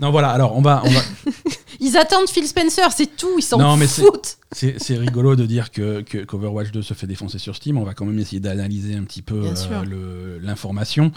Non 0.00 0.10
voilà, 0.10 0.30
alors 0.30 0.56
on 0.56 0.62
va, 0.62 0.82
on 0.84 0.90
va... 0.90 1.00
Ils 1.80 1.96
attendent 1.96 2.28
Phil 2.28 2.46
Spencer, 2.46 2.90
c'est 2.92 3.14
tout. 3.16 3.28
Ils 3.38 3.42
s'en 3.42 3.58
foutent. 3.86 4.36
c'est 4.52 4.96
rigolo 4.96 5.34
de 5.36 5.44
dire 5.44 5.70
que 5.70 6.00
que- 6.02 6.24
qu'Overwatch 6.24 6.70
2 6.70 6.80
se 6.82 6.94
fait 6.94 7.06
défoncer 7.06 7.38
sur 7.38 7.56
Steam. 7.56 7.76
On 7.76 7.82
va 7.84 7.92
quand 7.92 8.04
même 8.06 8.18
essayer 8.18 8.40
d'analyser 8.40 8.94
un 8.94 9.02
petit 9.04 9.20
peu 9.22 9.42
euh, 9.44 10.38
l'information. 10.40 11.12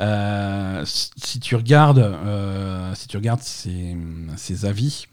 Euh, 0.00 0.82
si 0.86 1.10
si 1.16 1.40
tu 1.40 1.54
regardes, 1.56 1.98
euh, 2.00 2.94
si 2.94 3.06
tu 3.08 3.16
regardes 3.16 3.42
ces, 3.42 3.96
ces 4.36 4.64
avis, 4.66 5.06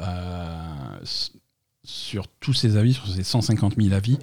euh, 0.00 0.98
sur 1.84 2.28
tous 2.40 2.52
ces 2.52 2.76
avis, 2.76 2.94
sur 2.94 3.06
ces 3.08 3.22
150 3.24 3.74
000 3.80 3.94
avis, 3.94 4.18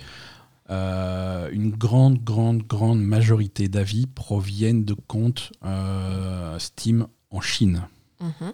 euh, 0.70 1.50
une 1.52 1.72
grande, 1.72 2.24
grande, 2.24 2.64
grande 2.64 3.02
majorité 3.02 3.68
d'avis 3.68 4.08
proviennent 4.08 4.86
de 4.86 4.94
comptes 4.94 5.52
euh, 5.66 6.58
Steam 6.60 7.08
en 7.30 7.42
Chine. 7.42 7.84
Mhm. 8.20 8.54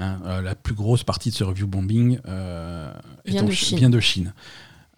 Hein, 0.00 0.20
euh, 0.26 0.40
la 0.42 0.54
plus 0.54 0.74
grosse 0.74 1.02
partie 1.02 1.30
de 1.30 1.34
ce 1.34 1.42
review 1.42 1.66
bombing 1.66 2.18
est 2.18 3.30
Vient 3.30 3.42
en 3.42 3.46
de 3.46 3.50
Chi- 3.50 3.66
Chine. 3.66 3.78
vient 3.78 3.90
de 3.90 4.00
Chine. 4.00 4.32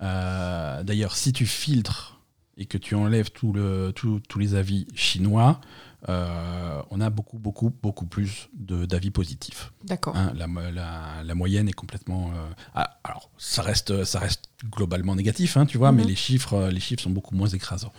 D'ailleurs, 0.00 1.16
si 1.16 1.32
tu 1.32 1.46
filtres 1.46 2.20
et 2.56 2.66
que 2.66 2.76
tu 2.78 2.94
enlèves 2.94 3.30
tout 3.30 3.52
le, 3.52 3.92
tout- 3.94 4.20
tous 4.28 4.38
les 4.38 4.54
avis 4.54 4.86
chinois, 4.94 5.60
euh, 6.08 6.82
on 6.90 7.00
a 7.00 7.10
beaucoup, 7.10 7.38
beaucoup, 7.38 7.70
beaucoup 7.82 8.06
plus 8.06 8.48
de- 8.54 8.86
d'avis 8.86 9.10
positifs. 9.10 9.72
D'accord. 9.84 10.16
Hein, 10.16 10.32
la, 10.34 10.46
la- 10.70 11.22
la 11.22 11.34
moyenne 11.34 11.68
est 11.68 11.72
complètement. 11.72 12.30
euh, 12.30 12.50
ah, 12.74 12.98
alors, 13.04 13.30
ça 13.38 13.62
reste, 13.62 14.04
ça 14.04 14.18
reste 14.18 14.44
globalement 14.70 15.14
négatif, 15.14 15.56
hein, 15.56 15.66
tu 15.66 15.78
vois, 15.78 15.92
Mhm. 15.92 15.98
mais 15.98 16.04
les 16.04 16.16
chiffres, 16.16 16.68
les 16.72 16.80
chiffres 16.80 17.02
sont 17.02 17.10
beaucoup 17.10 17.34
moins 17.34 17.48
écrasants. 17.48 17.92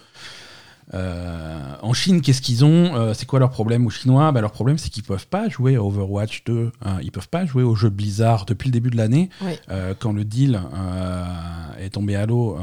Euh, 0.93 1.75
en 1.81 1.93
Chine, 1.93 2.21
qu'est-ce 2.21 2.41
qu'ils 2.41 2.65
ont 2.65 2.95
euh, 2.95 3.13
C'est 3.13 3.25
quoi 3.25 3.39
leur 3.39 3.49
problème 3.49 3.85
aux 3.85 3.89
Chinois? 3.89 4.31
Bah, 4.31 4.41
Leur 4.41 4.51
problème, 4.51 4.77
c'est 4.77 4.89
qu'ils 4.89 5.03
peuvent 5.03 5.27
pas 5.27 5.47
jouer 5.49 5.75
à 5.75 5.83
Overwatch 5.83 6.43
2. 6.45 6.71
Hein, 6.81 6.97
ils 7.01 7.11
peuvent 7.11 7.29
pas 7.29 7.45
jouer 7.45 7.63
au 7.63 7.75
jeu 7.75 7.89
Blizzard 7.89 8.45
depuis 8.45 8.67
le 8.67 8.73
début 8.73 8.89
de 8.89 8.97
l'année. 8.97 9.29
Oui. 9.41 9.53
Euh, 9.69 9.93
quand 9.97 10.13
le 10.13 10.25
deal 10.25 10.61
est 11.79 11.91
tombé 11.91 12.15
à 12.15 12.25
l'eau 12.25 12.57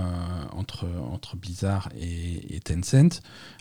entre, 0.53 0.87
entre 1.11 1.37
Blizzard 1.37 1.89
et, 1.99 2.57
et 2.57 2.61
Tencent, 2.61 3.21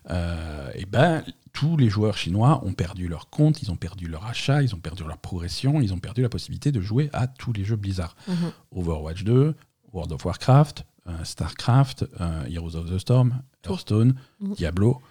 et 0.09 0.85
ben, 0.85 1.23
tous 1.53 1.77
les 1.77 1.89
joueurs 1.89 2.17
chinois 2.17 2.61
ont 2.65 2.73
perdu 2.73 3.07
leur 3.07 3.29
compte, 3.29 3.61
ils 3.61 3.71
ont 3.71 3.75
perdu 3.75 4.07
leur 4.07 4.25
achat, 4.27 4.61
ils 4.61 4.75
ont 4.75 4.79
perdu 4.79 5.03
leur 5.07 5.17
progression, 5.17 5.81
ils 5.81 5.93
ont 5.93 5.99
perdu 5.99 6.21
la 6.21 6.29
possibilité 6.29 6.71
de 6.71 6.81
jouer 6.81 7.09
à 7.13 7.27
tous 7.27 7.53
les 7.53 7.63
jeux 7.63 7.75
Blizzard. 7.75 8.15
Mhm. 8.27 8.51
Overwatch 8.75 9.23
2, 9.23 9.55
World 9.93 10.11
of 10.11 10.25
Warcraft, 10.25 10.85
Starcraft, 11.23 12.05
euh, 12.21 12.43
Heroes 12.49 12.75
of 12.75 12.89
the 12.89 12.97
Storm. 12.97 13.41
Hearthstone, 13.65 14.15
Mhm. 14.39 14.53
Diablo. 14.55 15.01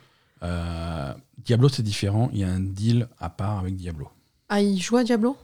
Euh, 0.43 1.13
Diablo, 1.45 1.69
c'est 1.69 1.83
différent, 1.83 2.31
il 2.33 2.39
y 2.41 2.45
a 2.45 2.49
un 2.51 2.61
deal 2.61 3.09
à 3.19 3.29
part 3.31 3.59
avec 3.59 3.77
Diablo. 3.77 4.09
Ah, 4.49 4.61
il 4.63 4.81
joue 4.81 4.97
à 4.97 5.05
Diablo? 5.05 5.37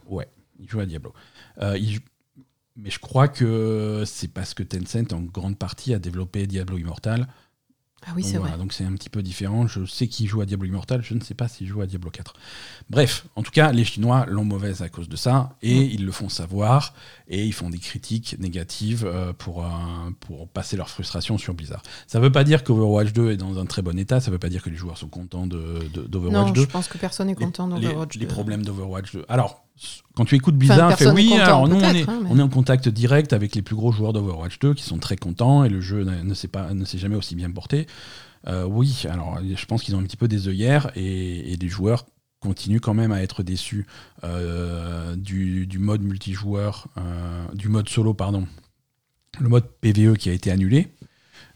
Il 0.58 0.68
joue 0.68 0.80
à 0.80 0.86
Diablo. 0.86 1.12
Euh, 1.60 1.76
il 1.78 1.94
joue- 1.94 2.00
Mais 2.76 2.88
je 2.88 2.98
crois 2.98 3.28
que 3.28 4.02
c'est 4.06 4.28
parce 4.28 4.54
que 4.54 4.62
Tencent, 4.62 5.12
en 5.12 5.20
grande 5.20 5.58
partie, 5.58 5.92
a 5.92 5.98
développé 5.98 6.46
Diablo 6.46 6.78
Immortal. 6.78 7.26
Ah 8.04 8.10
oui, 8.16 8.22
Donc 8.22 8.30
c'est 8.32 8.38
voilà, 8.38 8.54
vrai. 8.56 8.62
donc 8.62 8.72
c'est 8.72 8.84
un 8.84 8.92
petit 8.94 9.08
peu 9.08 9.22
différent. 9.22 9.66
Je 9.68 9.84
sais 9.84 10.08
qu'il 10.08 10.26
joue 10.26 10.40
à 10.40 10.46
Diablo 10.46 10.66
Immortal, 10.66 11.02
je 11.02 11.14
ne 11.14 11.20
sais 11.20 11.34
pas 11.34 11.46
s'il 11.48 11.68
joue 11.68 11.80
à 11.82 11.86
Diablo 11.86 12.10
4. 12.10 12.34
Bref, 12.90 13.26
en 13.36 13.42
tout 13.42 13.52
cas, 13.52 13.70
les 13.72 13.84
Chinois 13.84 14.26
l'ont 14.28 14.44
mauvaise 14.44 14.82
à 14.82 14.88
cause 14.88 15.08
de 15.08 15.16
ça, 15.16 15.56
et 15.62 15.76
ils 15.82 16.04
le 16.04 16.10
font 16.12 16.28
savoir, 16.28 16.94
et 17.28 17.44
ils 17.44 17.52
font 17.52 17.70
des 17.70 17.78
critiques 17.78 18.36
négatives 18.40 19.04
euh, 19.06 19.32
pour, 19.32 19.64
euh, 19.64 19.68
pour 20.20 20.48
passer 20.48 20.76
leur 20.76 20.90
frustration 20.90 21.38
sur 21.38 21.54
Blizzard. 21.54 21.82
Ça 22.08 22.18
ne 22.18 22.24
veut 22.24 22.32
pas 22.32 22.44
dire 22.44 22.64
qu'Overwatch 22.64 23.12
2 23.12 23.30
est 23.32 23.36
dans 23.36 23.58
un 23.58 23.66
très 23.66 23.82
bon 23.82 23.96
état, 23.98 24.20
ça 24.20 24.30
ne 24.30 24.32
veut 24.32 24.38
pas 24.40 24.48
dire 24.48 24.62
que 24.62 24.70
les 24.70 24.76
joueurs 24.76 24.98
sont 24.98 25.08
contents 25.08 25.46
de- 25.46 25.88
de- 25.94 26.02
d'Overwatch 26.02 26.46
Non, 26.48 26.52
2. 26.52 26.62
je 26.62 26.66
pense 26.66 26.88
que 26.88 26.98
personne 26.98 27.28
n'est 27.28 27.34
content 27.36 27.68
les, 27.68 27.82
d'Overwatch 27.82 28.16
les 28.16 28.26
2. 28.26 28.32
problèmes 28.32 28.64
d'Overwatch 28.64 29.12
2. 29.12 29.24
Alors, 29.28 29.64
quand 30.14 30.24
tu 30.24 30.34
écoutes 30.36 30.56
Blizzard, 30.56 30.90
fait 30.90 31.04
personne 31.04 31.16
n'est 31.16 31.22
oui, 31.22 31.28
content, 31.30 31.42
alors 31.44 31.68
nous 31.68 31.76
on 31.76 31.80
est, 31.80 32.08
hein, 32.08 32.20
mais- 32.22 32.28
on 32.30 32.38
est 32.38 32.42
en 32.42 32.48
contact 32.48 32.88
direct 32.88 33.32
avec 33.32 33.54
les 33.54 33.62
plus 33.62 33.74
gros 33.74 33.92
joueurs 33.92 34.12
d'Overwatch 34.12 34.58
2 34.58 34.74
qui 34.74 34.82
sont 34.84 34.98
très 34.98 35.16
contents 35.16 35.64
et 35.64 35.68
le 35.68 35.80
jeu 35.80 36.04
ne, 36.04 36.22
ne 36.22 36.34
s'est 36.34 36.48
pas 36.48 36.72
ne 36.74 36.84
s'est 36.84 36.98
jamais 36.98 37.16
aussi 37.16 37.34
bien 37.34 37.50
porté. 37.50 37.86
Euh, 38.48 38.64
oui, 38.64 39.04
alors 39.08 39.38
je 39.42 39.64
pense 39.66 39.82
qu'ils 39.82 39.94
ont 39.96 40.00
un 40.00 40.04
petit 40.04 40.16
peu 40.16 40.28
des 40.28 40.48
œillères 40.48 40.90
et, 40.96 41.52
et 41.52 41.56
les 41.56 41.68
joueurs 41.68 42.06
continuent 42.40 42.80
quand 42.80 42.94
même 42.94 43.12
à 43.12 43.22
être 43.22 43.42
déçus 43.42 43.86
euh, 44.24 45.14
du, 45.16 45.66
du 45.66 45.78
mode 45.78 46.02
multijoueur, 46.02 46.88
euh, 46.98 47.46
du 47.54 47.68
mode 47.68 47.88
solo, 47.88 48.14
pardon. 48.14 48.46
Le 49.38 49.48
mode 49.48 49.64
PVE 49.80 50.16
qui 50.16 50.28
a 50.28 50.32
été 50.32 50.50
annulé, 50.50 50.88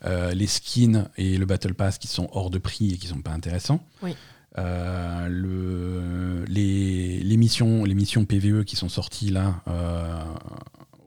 les 0.05 0.47
skins 0.47 1.09
et 1.17 1.37
le 1.37 1.45
Battle 1.45 1.75
Pass 1.75 1.99
qui 1.99 2.07
sont 2.07 2.29
hors 2.33 2.49
de 2.49 2.59
prix 2.59 2.93
et 2.93 2.97
qui 2.97 3.09
sont 3.09 3.21
pas 3.21 3.33
intéressants. 3.33 3.85
Oui. 4.03 4.15
Euh, 4.59 5.29
le, 5.29 6.45
les, 6.49 7.21
les 7.23 7.37
missions, 7.37 7.85
les 7.85 7.95
missions 7.95 8.25
PVE 8.25 8.65
qui 8.65 8.77
sont 8.77 8.89
sorties 8.89 9.31
là, 9.31 9.55
euh, 9.69 10.23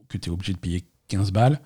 que 0.07 0.17
tu 0.17 0.29
es 0.29 0.31
obligé 0.33 0.53
de 0.53 0.57
payer 0.59 0.83
15 1.07 1.31
balles 1.31 1.59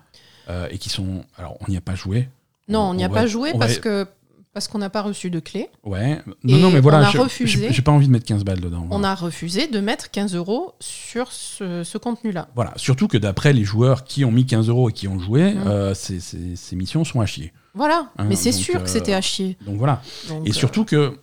euh, 0.48 0.68
et 0.70 0.78
qui 0.78 0.88
sont. 0.88 1.24
Alors, 1.36 1.56
on 1.60 1.70
n'y 1.70 1.76
a 1.76 1.80
pas 1.82 1.94
joué. 1.94 2.28
Non, 2.68 2.80
on 2.80 2.94
n'y 2.94 3.04
a 3.04 3.08
va- 3.08 3.14
pas 3.14 3.26
joué 3.26 3.50
on 3.54 3.58
va- 3.58 3.66
parce 3.66 3.78
que 3.78 4.06
parce 4.54 4.68
qu'on 4.68 4.78
n'a 4.78 4.88
pas 4.88 5.02
reçu 5.02 5.30
de 5.30 5.40
clé. 5.40 5.68
Ouais. 5.82 6.22
Non, 6.44 6.58
non, 6.58 6.70
mais 6.70 6.78
on 6.78 6.82
voilà, 6.82 7.08
a 7.08 7.10
je- 7.10 7.18
refusé. 7.18 7.72
j'ai 7.72 7.82
pas 7.82 7.90
envie 7.90 8.06
de 8.06 8.12
mettre 8.12 8.24
15 8.24 8.44
balles 8.44 8.60
dedans. 8.60 8.86
On 8.90 9.02
a 9.02 9.14
refusé 9.16 9.66
de 9.66 9.80
mettre 9.80 10.12
15 10.12 10.36
euros 10.36 10.74
sur 10.78 11.32
ce, 11.32 11.82
ce 11.82 11.98
contenu-là. 11.98 12.48
Voilà, 12.54 12.72
surtout 12.76 13.08
que 13.08 13.18
d'après 13.18 13.52
les 13.52 13.64
joueurs 13.64 14.04
qui 14.04 14.24
ont 14.24 14.30
mis 14.30 14.46
15 14.46 14.68
euros 14.68 14.90
et 14.90 14.92
qui 14.92 15.08
ont 15.08 15.18
joué, 15.18 15.42
euh, 15.66 15.92
ces, 15.94 16.20
ces- 16.20 16.54
ces 16.54 16.76
missions 16.76 17.02
sont 17.04 17.20
à 17.20 17.26
chier. 17.26 17.52
Voilà, 17.74 18.12
Hein, 18.16 18.26
mais 18.28 18.36
c'est 18.36 18.52
sûr 18.52 18.80
que 18.80 18.88
c'était 18.88 19.14
à 19.14 19.20
chier. 19.20 19.58
Donc 19.66 19.76
voilà. 19.76 20.00
Donc, 20.28 20.46
Et 20.48 20.52
surtout 20.52 20.84
que 20.84 21.18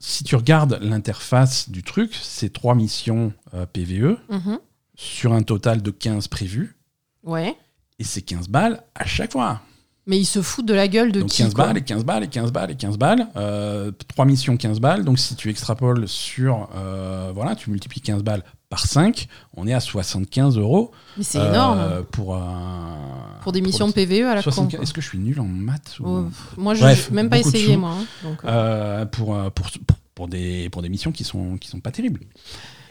si 0.00 0.24
tu 0.24 0.36
regardes 0.36 0.78
l'interface 0.80 1.70
du 1.70 1.82
truc, 1.82 2.16
c'est 2.20 2.52
trois 2.52 2.74
missions 2.74 3.32
euh, 3.54 3.66
PVE 3.66 4.16
mhm, 4.30 4.58
sur 4.94 5.32
un 5.32 5.42
total 5.42 5.82
de 5.82 5.90
15 5.90 6.28
prévus. 6.28 6.76
Ouais. 7.24 7.56
Et 7.98 8.04
c'est 8.04 8.22
15 8.22 8.48
balles 8.48 8.82
à 8.94 9.06
chaque 9.06 9.32
fois. 9.32 9.60
Mais 10.06 10.18
ils 10.18 10.24
se 10.24 10.40
foutent 10.40 10.64
de 10.66 10.72
la 10.74 10.88
gueule 10.88 11.12
de 11.12 11.20
Donc 11.20 11.30
qui 11.30 11.42
15 11.42 11.52
quoi. 11.54 11.66
balles 11.66 11.76
et 11.78 11.82
15 11.82 12.04
balles 12.04 12.24
et 12.24 12.28
15 12.28 12.52
balles 12.52 12.70
et 12.70 12.76
15 12.76 12.96
balles. 12.96 13.26
Euh, 13.36 13.90
trois 14.06 14.24
missions 14.24 14.56
15 14.56 14.80
balles. 14.80 15.04
Donc 15.04 15.18
si 15.18 15.34
tu 15.36 15.50
extrapoles 15.50 16.08
sur... 16.08 16.70
euh, 16.76 17.30
voilà, 17.34 17.54
tu 17.56 17.70
multiplies 17.70 18.00
15 18.00 18.22
balles 18.22 18.42
par 18.70 18.86
5, 18.86 19.28
on 19.56 19.66
est 19.66 19.72
à 19.72 19.80
75 19.80 20.58
euros. 20.58 20.92
Mais 21.16 21.24
c'est 21.24 21.38
euh, 21.38 21.48
énorme. 21.50 22.04
Pour, 22.12 22.36
un- 22.36 23.38
Pour 23.42 23.52
des 23.52 23.60
missions 23.62 23.86
le- 23.86 23.92
PVE 23.92 24.26
à 24.26 24.34
la 24.34 24.42
con. 24.42 24.50
75 24.50 24.76
quoi. 24.76 24.82
Est-ce 24.82 24.92
que 24.92 25.00
je 25.00 25.08
suis 25.08 25.18
nul 25.18 25.40
en 25.40 25.44
maths 25.44 25.96
ou- 26.00 26.04
Oh, 26.06 26.24
moi, 26.56 26.74
je 26.74 26.84
n'ai 26.84 26.94
même 27.12 27.30
pas 27.30 27.38
essayé, 27.38 27.76
moi. 27.76 27.92
hein, 27.92 28.04
donc, 28.22 28.38
euh. 28.44 28.48
Euh, 28.48 29.04
pour, 29.06 29.34
euh, 29.36 29.48
pour, 29.50 29.66
pour, 29.86 29.96
pour 30.14 30.28
des, 30.28 30.68
pour 30.70 30.82
des 30.82 30.88
missions 30.88 31.12
qui 31.12 31.24
sont, 31.24 31.56
qui 31.56 31.68
sont 31.68 31.80
pas 31.80 31.90
terribles. 31.92 32.20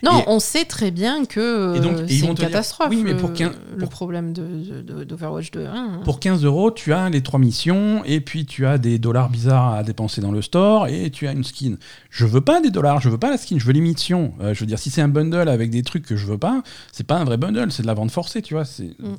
Non, 0.03 0.19
et- 0.19 0.23
on 0.27 0.39
sait 0.39 0.65
très 0.65 0.91
bien 0.91 1.25
que 1.25 1.39
euh, 1.39 2.07
c'est 2.07 2.19
une 2.19 2.33
dire, 2.33 2.45
catastrophe, 2.45 2.89
oui, 2.89 3.01
mais 3.03 3.13
le, 3.13 3.17
pour 3.17 3.29
le 3.31 3.77
pour- 3.79 3.89
problème 3.89 4.31
de, 4.33 4.81
de- 4.81 5.03
d'Overwatch 5.03 5.51
2. 5.51 5.65
hein. 5.65 6.01
Pour 6.03 6.19
15 6.19 6.43
euros, 6.45 6.71
tu 6.71 6.93
as 6.93 7.09
les 7.09 7.23
trois 7.23 7.39
missions, 7.39 8.03
et 8.05 8.21
puis 8.21 8.45
tu 8.45 8.65
as 8.65 8.77
des 8.77 8.99
dollars 8.99 9.29
bizarres 9.29 9.73
à 9.73 9.83
dépenser 9.83 10.21
dans 10.21 10.31
le 10.31 10.41
store, 10.41 10.87
et 10.87 11.09
tu 11.09 11.27
as 11.27 11.31
une 11.31 11.43
skin. 11.43 11.75
Je 12.09 12.25
veux 12.25 12.41
pas 12.41 12.61
des 12.61 12.69
dollars, 12.69 13.01
je 13.01 13.09
veux 13.09 13.17
pas 13.17 13.29
la 13.31 13.37
skin, 13.37 13.57
je 13.59 13.65
veux 13.65 13.73
les 13.73 13.81
missions. 13.81 14.33
Euh, 14.41 14.53
je 14.53 14.59
veux 14.59 14.65
dire, 14.67 14.79
si 14.79 14.89
c'est 14.89 15.01
un 15.01 15.07
bundle 15.07 15.49
avec 15.49 15.69
des 15.71 15.81
trucs 15.83 16.05
que 16.05 16.15
je 16.15 16.25
veux 16.27 16.37
pas, 16.37 16.61
c'est 16.91 17.05
pas 17.07 17.15
un 17.17 17.23
vrai 17.23 17.37
bundle, 17.37 17.71
c'est 17.71 17.81
de 17.81 17.87
la 17.87 17.93
vente 17.95 18.11
forcée, 18.11 18.41
tu 18.41 18.53
vois. 18.53 18.65
C'est, 18.65 18.95
Mm. 18.99 19.15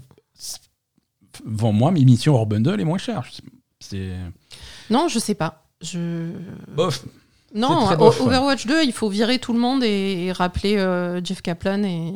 Vends-moi 1.45 1.91
mes 1.93 2.05
missions 2.05 2.35
hors 2.35 2.47
bundle 2.47 2.81
et 2.81 2.85
moins 2.85 2.99
cher. 2.99 3.22
C'est. 3.81 4.11
Non, 4.91 5.09
je 5.09 5.18
sais 5.18 5.35
pas. 5.35 5.64
Je... 5.83 6.31
Bof. 6.74 7.05
Non, 7.55 7.88
ouais. 7.88 7.94
Overwatch 7.96 8.66
2, 8.66 8.84
il 8.84 8.92
faut 8.92 9.09
virer 9.09 9.38
tout 9.38 9.53
le 9.55 9.59
monde 9.59 9.82
et, 9.82 10.26
et 10.26 10.32
rappeler 10.32 10.76
euh, 10.76 11.20
Jeff 11.24 11.40
Kaplan. 11.42 11.82
Et... 11.82 12.12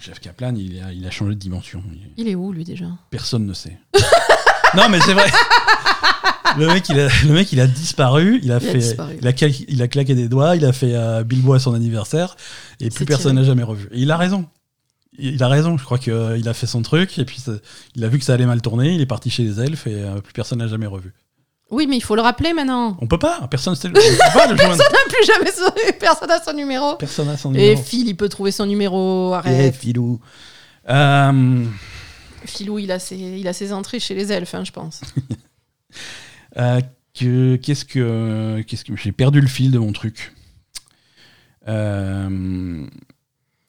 Jeff 0.00 0.18
Kaplan, 0.18 0.54
il 0.56 0.82
a, 0.82 0.92
il 0.92 1.06
a 1.06 1.10
changé 1.10 1.34
de 1.34 1.38
dimension. 1.38 1.82
Il- 1.92 2.08
Il 2.16 2.28
est 2.28 2.34
où, 2.34 2.52
lui, 2.52 2.64
déjà? 2.64 2.86
Personne 3.10 3.46
ne 3.46 3.52
sait. 3.54 3.78
non, 4.76 4.88
mais 4.90 5.00
c'est 5.00 5.14
vrai. 5.14 5.26
Le 6.58 6.66
mec, 6.66 6.86
il 6.90 7.00
a, 7.00 7.08
le 7.24 7.32
mec, 7.32 7.50
il 7.52 7.60
a 7.60 7.66
disparu. 7.66 8.38
Il 8.42 8.52
a, 8.52 8.56
Il 8.60 8.68
a 8.68 8.72
fait, 8.72 8.78
disparu. 8.78 9.14
il 9.22 9.26
a, 9.26 9.32
cla- 9.32 9.64
il 9.68 9.80
a 9.80 9.88
claqué 9.88 10.14
des 10.14 10.28
doigts. 10.28 10.54
Il 10.54 10.66
a 10.66 10.72
fait 10.74 10.94
euh, 10.94 11.24
Bilbo 11.24 11.54
à 11.54 11.58
son 11.58 11.72
anniversaire. 11.72 12.36
Et 12.78 12.90
plus 12.90 13.06
personne 13.06 13.36
n'a 13.36 13.44
jamais 13.44 13.62
revu. 13.62 13.88
Et 13.92 14.00
il 14.02 14.10
a 14.10 14.18
raison. 14.18 14.46
Il 15.18 15.42
a 15.42 15.48
raison. 15.48 15.78
Je 15.78 15.84
crois 15.84 15.96
qu'il 15.98 16.12
a 16.46 16.52
fait 16.52 16.66
son 16.66 16.82
truc. 16.82 17.18
Et 17.18 17.24
puis, 17.24 17.38
ça- 17.40 17.52
il 17.94 18.04
a 18.04 18.08
vu 18.08 18.18
que 18.18 18.24
ça 18.26 18.34
allait 18.34 18.44
mal 18.44 18.60
tourner. 18.60 18.92
Il 18.94 19.00
est 19.00 19.06
parti 19.06 19.30
chez 19.30 19.44
les 19.44 19.60
elfes. 19.60 19.86
Et 19.86 19.94
euh, 20.02 20.20
plus 20.20 20.34
personne 20.34 20.58
n'a 20.58 20.66
jamais 20.68 20.84
revu. 20.86 21.14
Oui, 21.72 21.86
mais 21.88 21.96
il 21.96 22.02
faut 22.02 22.14
le 22.14 22.22
rappeler 22.22 22.52
maintenant. 22.52 22.96
On 23.00 23.06
peut 23.06 23.18
pas. 23.18 23.48
Personne 23.50 23.74
ne. 23.74 23.90
Personne 23.92 24.56
n'a 24.56 25.08
plus 25.08 25.26
jamais 25.26 25.50
son... 25.50 25.72
Personne 25.98 26.28
n'a 26.28 26.40
son 26.42 26.52
numéro. 26.52 26.94
Personne 26.96 27.26
n'a 27.26 27.36
son 27.36 27.52
Et 27.54 27.58
numéro. 27.70 27.82
Phil, 27.82 28.06
il 28.08 28.14
peut 28.16 28.28
trouver 28.28 28.52
son 28.52 28.66
numéro. 28.66 29.32
Eh, 29.32 29.36
Arrête. 29.36 29.74
filou. 29.74 30.20
Euh, 30.90 31.64
Philou, 32.44 32.78
il 32.78 32.92
a, 32.92 32.98
ses... 32.98 33.16
il 33.16 33.48
a 33.48 33.52
ses 33.52 33.72
entrées 33.72 34.00
chez 34.00 34.14
les 34.14 34.30
elfes, 34.32 34.54
hein, 34.54 34.64
je 34.64 34.70
pense. 34.72 35.00
Euh, 36.58 36.80
que- 37.18 37.56
qu'est-ce 37.56 37.86
que 37.86 38.62
qu'est-ce 38.66 38.84
que 38.84 38.94
j'ai 38.94 39.12
perdu 39.12 39.40
le 39.40 39.46
fil 39.46 39.70
de 39.70 39.78
mon 39.78 39.92
truc. 39.92 40.34
Euh, 41.66 42.86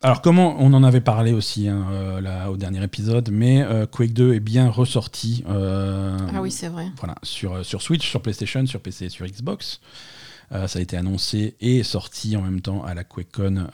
alors 0.03 0.21
comment 0.21 0.57
on 0.59 0.73
en 0.73 0.83
avait 0.83 1.01
parlé 1.01 1.31
aussi 1.31 1.69
hein, 1.69 1.85
euh, 1.91 2.19
là, 2.21 2.51
au 2.51 2.57
dernier 2.57 2.83
épisode, 2.83 3.29
mais 3.31 3.61
euh, 3.61 3.85
Quake 3.85 4.11
2 4.11 4.33
est 4.33 4.41
bien 4.41 4.69
ressorti. 4.69 5.45
euh, 5.47 6.17
ah 6.33 6.41
oui, 6.41 6.51
c'est 6.51 6.67
vrai. 6.67 6.87
voilà, 6.97 7.15
sur, 7.23 7.65
sur 7.65 7.81
Switch, 7.81 8.07
sur 8.07 8.21
PlayStation, 8.21 8.65
sur 8.65 8.81
PC 8.81 9.05
et 9.05 9.09
sur 9.09 9.25
Xbox. 9.25 9.79
Ça 10.67 10.77
a 10.77 10.81
été 10.83 10.95
annoncé 10.95 11.55
et 11.61 11.81
sorti 11.81 12.37
en 12.37 12.43
même 12.43 12.61
temps 12.61 12.83
à 12.83 12.93
la 12.93 13.03
QuakeCon 13.03 13.69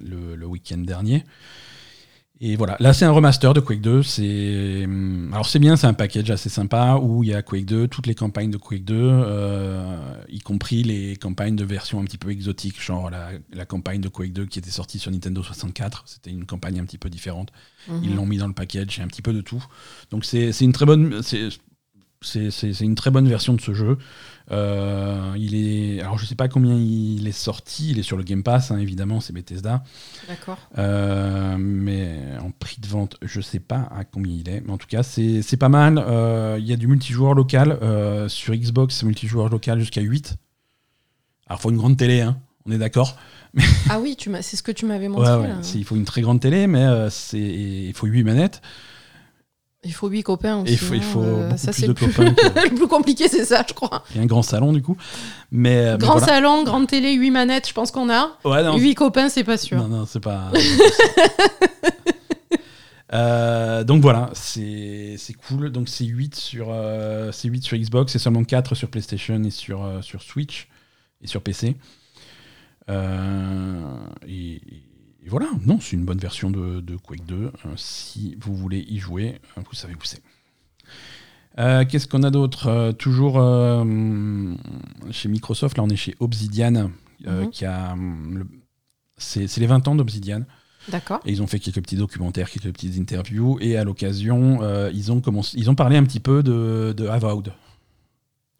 le, 0.00 0.36
le 0.36 0.46
week-end 0.46 0.78
dernier. 0.78 1.24
Et 2.44 2.56
voilà, 2.56 2.76
là 2.80 2.92
c'est 2.92 3.04
un 3.04 3.12
remaster 3.12 3.54
de 3.54 3.60
Quake 3.60 3.80
2. 3.80 4.02
C'est 4.02 4.82
hum, 4.84 5.30
alors 5.32 5.46
c'est 5.46 5.60
bien, 5.60 5.76
c'est 5.76 5.86
un 5.86 5.94
package 5.94 6.28
assez 6.32 6.48
sympa 6.48 6.98
où 7.00 7.22
il 7.22 7.30
y 7.30 7.34
a 7.34 7.40
Quake 7.40 7.66
2, 7.66 7.86
toutes 7.86 8.08
les 8.08 8.16
campagnes 8.16 8.50
de 8.50 8.56
Quake 8.56 8.84
2, 8.84 8.96
euh, 8.98 9.96
y 10.28 10.40
compris 10.40 10.82
les 10.82 11.14
campagnes 11.14 11.54
de 11.54 11.64
versions 11.64 12.00
un 12.00 12.04
petit 12.04 12.18
peu 12.18 12.30
exotiques, 12.30 12.82
genre 12.82 13.10
la, 13.10 13.28
la 13.52 13.64
campagne 13.64 14.00
de 14.00 14.08
Quake 14.08 14.32
2 14.32 14.46
qui 14.46 14.58
était 14.58 14.72
sortie 14.72 14.98
sur 14.98 15.12
Nintendo 15.12 15.40
64. 15.40 16.02
C'était 16.06 16.30
une 16.30 16.44
campagne 16.44 16.80
un 16.80 16.84
petit 16.84 16.98
peu 16.98 17.08
différente. 17.08 17.52
Mhm. 17.86 18.00
Ils 18.02 18.16
l'ont 18.16 18.26
mis 18.26 18.38
dans 18.38 18.48
le 18.48 18.54
package, 18.54 18.98
un 18.98 19.06
petit 19.06 19.22
peu 19.22 19.32
de 19.32 19.40
tout. 19.40 19.64
Donc 20.10 20.24
c'est 20.24 20.50
une 20.60 20.72
très 20.72 20.84
bonne, 20.84 21.22
c'est 21.22 22.80
une 22.80 22.96
très 22.96 23.12
bonne 23.12 23.28
version 23.28 23.54
de 23.54 23.60
ce 23.60 23.72
jeu. 23.72 23.98
Euh, 24.50 25.32
il 25.36 25.54
est, 25.54 26.00
alors 26.00 26.18
je 26.18 26.26
sais 26.26 26.34
pas 26.34 26.48
combien 26.48 26.74
il 26.76 27.26
est 27.28 27.32
sorti, 27.32 27.90
il 27.92 27.98
est 27.98 28.02
sur 28.02 28.16
le 28.16 28.24
Game 28.24 28.42
Pass 28.42 28.70
hein, 28.70 28.78
évidemment, 28.78 29.20
c'est 29.20 29.32
Bethesda. 29.32 29.84
D'accord. 30.28 30.58
Euh, 30.78 31.56
mais 31.58 32.18
en 32.40 32.50
prix 32.50 32.80
de 32.80 32.86
vente, 32.86 33.16
je 33.22 33.40
sais 33.40 33.60
pas 33.60 33.88
à 33.96 34.04
combien 34.04 34.34
il 34.34 34.48
est. 34.48 34.60
Mais 34.62 34.72
en 34.72 34.78
tout 34.78 34.88
cas, 34.88 35.02
c'est 35.02 35.56
pas 35.58 35.68
mal. 35.68 35.98
Euh, 35.98 36.56
Il 36.58 36.66
y 36.66 36.72
a 36.72 36.76
du 36.76 36.86
multijoueur 36.88 37.34
local 37.34 37.78
euh, 37.82 38.28
sur 38.28 38.54
Xbox, 38.54 39.02
multijoueur 39.04 39.48
local 39.48 39.78
jusqu'à 39.78 40.00
8. 40.00 40.36
Alors 41.46 41.60
faut 41.60 41.70
une 41.70 41.76
grande 41.76 41.96
télé, 41.96 42.20
hein, 42.22 42.36
on 42.66 42.72
est 42.72 42.78
d'accord. 42.78 43.16
Ah 43.90 44.00
oui, 44.00 44.16
c'est 44.40 44.56
ce 44.56 44.62
que 44.62 44.72
tu 44.72 44.86
m'avais 44.86 45.08
montré. 45.08 45.30
Ouais, 45.30 45.40
ouais, 45.42 45.48
là. 45.48 45.58
c'est- 45.62 45.78
il 45.78 45.84
faut 45.84 45.94
une 45.96 46.04
très 46.06 46.22
grande 46.22 46.40
télé, 46.40 46.66
mais 46.66 47.10
c'est- 47.10 47.38
il 47.38 47.92
faut 47.94 48.06
8 48.06 48.24
manettes. 48.24 48.62
Il 49.84 49.92
faut 49.92 50.08
huit 50.08 50.22
copains 50.22 50.58
aussi. 50.62 50.70
Et 50.70 50.74
il 50.74 50.78
faut, 50.78 50.94
il 50.94 51.02
faut 51.02 51.22
euh, 51.22 51.56
ça, 51.56 51.72
c'est 51.72 51.88
le 51.88 51.94
plus- 51.94 52.06
copains. 52.12 52.32
que- 52.34 52.60
le 52.70 52.74
plus 52.74 52.86
compliqué, 52.86 53.26
c'est 53.28 53.44
ça, 53.44 53.64
je 53.68 53.74
crois. 53.74 54.04
et 54.14 54.20
un 54.20 54.26
grand 54.26 54.42
salon, 54.42 54.72
du 54.72 54.80
coup. 54.80 54.96
Mais, 55.50 55.92
mais 55.92 55.98
Grand 55.98 56.18
voilà. 56.18 56.26
salon, 56.34 56.62
grande 56.62 56.86
télé, 56.86 57.12
huit 57.14 57.32
manettes, 57.32 57.66
je 57.68 57.72
pense 57.74 57.90
qu'on 57.90 58.08
a. 58.08 58.36
Ouais, 58.44 58.78
Huit 58.78 58.94
copains, 58.94 59.28
c'est 59.28 59.42
pas 59.44 59.56
sûr. 59.58 59.78
Non, 59.78 59.88
non, 59.88 60.06
c'est 60.06 60.20
pas. 60.20 60.52
Euh, 63.14 63.84
donc 63.84 64.00
voilà, 64.00 64.30
c'est 64.32 65.16
c'est 65.18 65.34
cool. 65.34 65.68
Donc 65.70 65.90
c'est 65.90 66.06
8 66.06 66.34
sur, 66.34 66.68
euh, 66.70 67.30
c'est 67.30 67.48
8 67.48 67.62
sur 67.62 67.76
Xbox, 67.76 68.10
c'est 68.12 68.18
seulement 68.18 68.42
4 68.42 68.74
sur 68.74 68.88
PlayStation 68.88 69.42
et 69.44 69.50
sur, 69.50 69.84
euh, 69.84 70.00
sur 70.00 70.22
Switch 70.22 70.66
et 71.20 71.26
sur 71.26 71.42
PC. 71.42 71.76
Euh, 72.88 73.82
et, 74.26 74.62
et 75.24 75.28
voilà, 75.28 75.48
non, 75.66 75.78
c'est 75.80 75.96
une 75.96 76.04
bonne 76.04 76.18
version 76.18 76.50
de, 76.50 76.80
de 76.80 76.96
Quake 76.96 77.24
2. 77.26 77.34
Euh, 77.36 77.50
si 77.76 78.36
vous 78.40 78.54
voulez 78.56 78.84
y 78.88 78.98
jouer, 78.98 79.40
euh, 79.56 79.62
vous 79.68 79.74
savez 79.74 79.94
où 79.94 79.98
c'est. 80.04 80.22
Euh, 81.58 81.84
Qu'est-ce 81.84 82.08
qu'on 82.08 82.22
a 82.22 82.30
d'autre? 82.30 82.92
Toujours 82.92 83.34
chez 85.10 85.28
Microsoft, 85.28 85.76
là 85.76 85.82
on 85.84 85.88
est 85.90 85.96
chez 85.96 86.14
Obsidian, 86.20 86.90
Mhm. 87.24 87.50
qui 87.50 87.64
a. 87.64 87.92
hum, 87.92 88.38
le- 88.38 88.46
C'est 89.18 89.58
les 89.58 89.66
20 89.66 89.86
ans 89.86 89.94
d'Obsidian. 89.94 90.42
D'accord. 90.88 91.20
Et 91.24 91.30
ils 91.30 91.40
ont 91.42 91.46
fait 91.46 91.60
quelques 91.60 91.80
petits 91.80 91.94
documentaires, 91.96 92.50
quelques 92.50 92.72
petites 92.72 92.98
interviews. 92.98 93.56
Et 93.60 93.76
à 93.76 93.84
l'occasion, 93.84 94.58
ils, 94.92 95.12
ont 95.12 95.20
commencé- 95.20 95.56
ils 95.56 95.70
ont 95.70 95.76
parlé 95.76 95.96
un 95.96 96.02
petit 96.02 96.18
peu 96.18 96.42
de, 96.42 96.92
de 96.96 97.06
Avowed, 97.06 97.52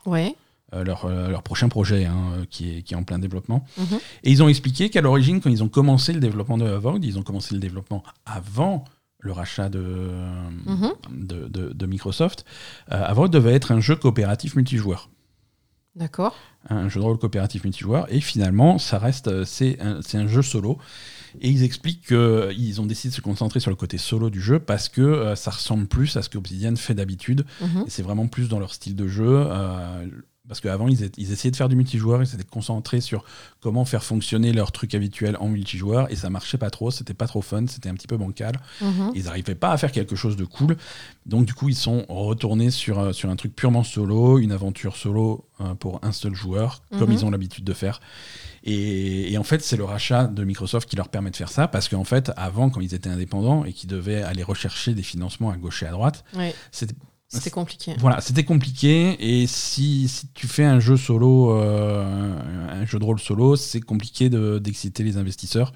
Ouais. 0.06 0.36
Euh, 0.74 0.84
leur, 0.84 1.04
euh, 1.04 1.28
leur 1.28 1.42
prochain 1.42 1.68
projet 1.68 2.04
hein, 2.06 2.16
euh, 2.38 2.44
qui, 2.48 2.78
est, 2.78 2.82
qui 2.82 2.94
est 2.94 2.96
en 2.96 3.04
plein 3.04 3.18
développement. 3.18 3.64
Mhm. 3.78 3.98
Et 4.24 4.30
ils 4.30 4.42
ont 4.42 4.48
expliqué 4.48 4.90
qu'à 4.90 5.00
l'origine, 5.00 5.40
quand 5.40 5.50
ils 5.50 5.62
ont 5.62 5.68
commencé 5.68 6.12
le 6.12 6.20
développement 6.20 6.58
de 6.58 6.64
Avowed, 6.66 7.04
ils 7.04 7.18
ont 7.18 7.22
commencé 7.22 7.54
le 7.54 7.60
développement 7.60 8.02
avant 8.26 8.84
le 9.18 9.32
rachat 9.32 9.68
de, 9.68 9.80
Mhm. 10.66 10.92
de, 11.10 11.48
de- 11.48 11.72
de 11.72 11.86
Microsoft. 11.86 12.44
Euh, 12.90 13.02
Avowed 13.04 13.30
devait 13.30 13.52
être 13.54 13.70
un 13.72 13.80
jeu 13.80 13.94
coopératif 13.96 14.56
multijoueur. 14.56 15.08
D'accord. 15.94 16.34
un 16.70 16.88
jeu 16.88 17.00
de 17.00 17.04
rôle 17.04 17.18
coopératif 17.18 17.64
multijoueur 17.64 18.06
et 18.08 18.20
finalement 18.22 18.78
ça 18.78 18.98
reste 18.98 19.44
c'est 19.44 19.78
un, 19.80 20.00
un 20.14 20.26
jeu 20.26 20.40
solo 20.40 20.78
et 21.42 21.50
ils 21.50 21.64
expliquent 21.64 22.06
qu'ils 22.06 22.80
ont 22.80 22.86
décidé 22.86 23.10
de 23.10 23.14
se 23.16 23.20
concentrer 23.20 23.60
sur 23.60 23.68
le 23.70 23.76
côté 23.76 23.98
solo 23.98 24.30
du 24.30 24.40
jeu 24.40 24.58
parce 24.58 24.88
que 24.88 25.02
euh, 25.02 25.34
ça 25.34 25.50
ressemble 25.50 25.86
plus 25.86 26.16
à 26.16 26.22
ce 26.22 26.30
qu'Obsidian 26.30 26.76
fait 26.76 26.94
d'habitude 26.94 27.44
Mhm. 27.60 27.84
c'est 27.88 28.02
vraiment 28.02 28.26
plus 28.26 28.48
dans 28.48 28.58
leur 28.58 28.72
style 28.72 28.96
de 28.96 29.06
jeu 29.06 29.26
euh, 29.28 30.06
parce 30.52 30.60
qu'avant 30.60 30.86
ils, 30.86 31.02
essayaient 31.32 31.50
de 31.50 31.56
faire 31.56 31.70
du 31.70 31.76
multijoueur 31.76 32.22
ils 32.22 32.26
s'étaient 32.26 32.44
concentrés 32.44 33.00
sur 33.00 33.24
comment 33.62 33.86
faire 33.86 34.04
fonctionner 34.04 34.52
leur 34.52 34.70
truc 34.70 34.94
habituel 34.94 35.38
en 35.40 35.48
multijoueur 35.48 36.12
et 36.12 36.16
ça 36.16 36.28
marchait 36.28 36.58
pas 36.58 36.68
trop 36.68 36.90
c'était 36.90 37.14
pas 37.14 37.26
trop 37.26 37.40
fun 37.40 37.64
c'était 37.68 37.88
un 37.88 37.94
petit 37.94 38.06
peu 38.06 38.18
bancal 38.18 38.52
Mhm. 38.82 39.12
ils 39.14 39.24
n'arrivaient 39.24 39.54
pas 39.54 39.70
à 39.72 39.78
faire 39.78 39.92
quelque 39.92 40.14
chose 40.14 40.36
de 40.36 40.44
cool. 40.44 40.76
Donc 41.24 41.46
du 41.46 41.54
coup, 41.54 41.68
ils 41.70 41.76
sont 41.76 42.04
retournés 42.08 42.70
sur, 42.70 42.98
euh, 42.98 43.12
sur 43.12 43.30
un 43.30 43.36
truc 43.36 43.54
purement 43.54 43.84
solo, 43.84 44.38
une 44.38 44.52
aventure 44.52 44.96
solo 44.96 45.46
euh, 45.60 45.74
pour 45.74 46.00
un 46.02 46.12
seul 46.12 46.34
joueur, 46.34 46.82
comme 46.98 47.08
Mhm. 47.08 47.12
ils 47.16 47.24
ont 47.24 47.30
l'habitude 47.30 47.64
de 47.64 47.72
faire. 47.72 48.00
Et, 48.64 49.32
et 49.32 49.38
en 49.38 49.42
fait, 49.44 49.62
c'est 49.62 49.76
le 49.76 49.84
rachat 49.84 50.26
de 50.26 50.44
Microsoft 50.44 50.88
qui 50.88 50.96
leur 50.96 51.08
permet 51.08 51.30
de 51.30 51.36
faire 51.36 51.48
ça, 51.50 51.68
parce 51.68 51.88
qu'en 51.88 52.04
fait, 52.04 52.30
avant, 52.36 52.70
quand 52.70 52.80
ils 52.80 52.92
étaient 52.94 53.08
indépendants 53.10 53.64
et 53.64 53.72
qu'ils 53.72 53.88
devaient 53.88 54.22
aller 54.22 54.42
rechercher 54.42 54.94
des 54.94 55.02
financements 55.02 55.50
à 55.50 55.56
gauche 55.56 55.82
et 55.82 55.86
à 55.86 55.90
droite, 55.92 56.24
c'était 56.72 56.94
C'était 57.32 57.50
compliqué. 57.50 57.94
voilà, 57.98 58.20
c'était 58.20 58.44
compliqué. 58.44 59.16
Et 59.20 59.46
si, 59.46 60.08
si 60.08 60.26
tu 60.34 60.46
fais 60.46 60.64
un 60.64 60.80
jeu 60.80 60.96
solo, 60.96 61.56
euh, 61.56 62.36
un 62.70 62.84
jeu 62.84 62.98
de 62.98 63.04
rôle 63.04 63.18
solo, 63.20 63.56
c'est 63.56 63.80
compliqué 63.80 64.28
de- 64.30 64.58
d'exciter 64.58 65.02
les 65.02 65.16
investisseurs. 65.16 65.72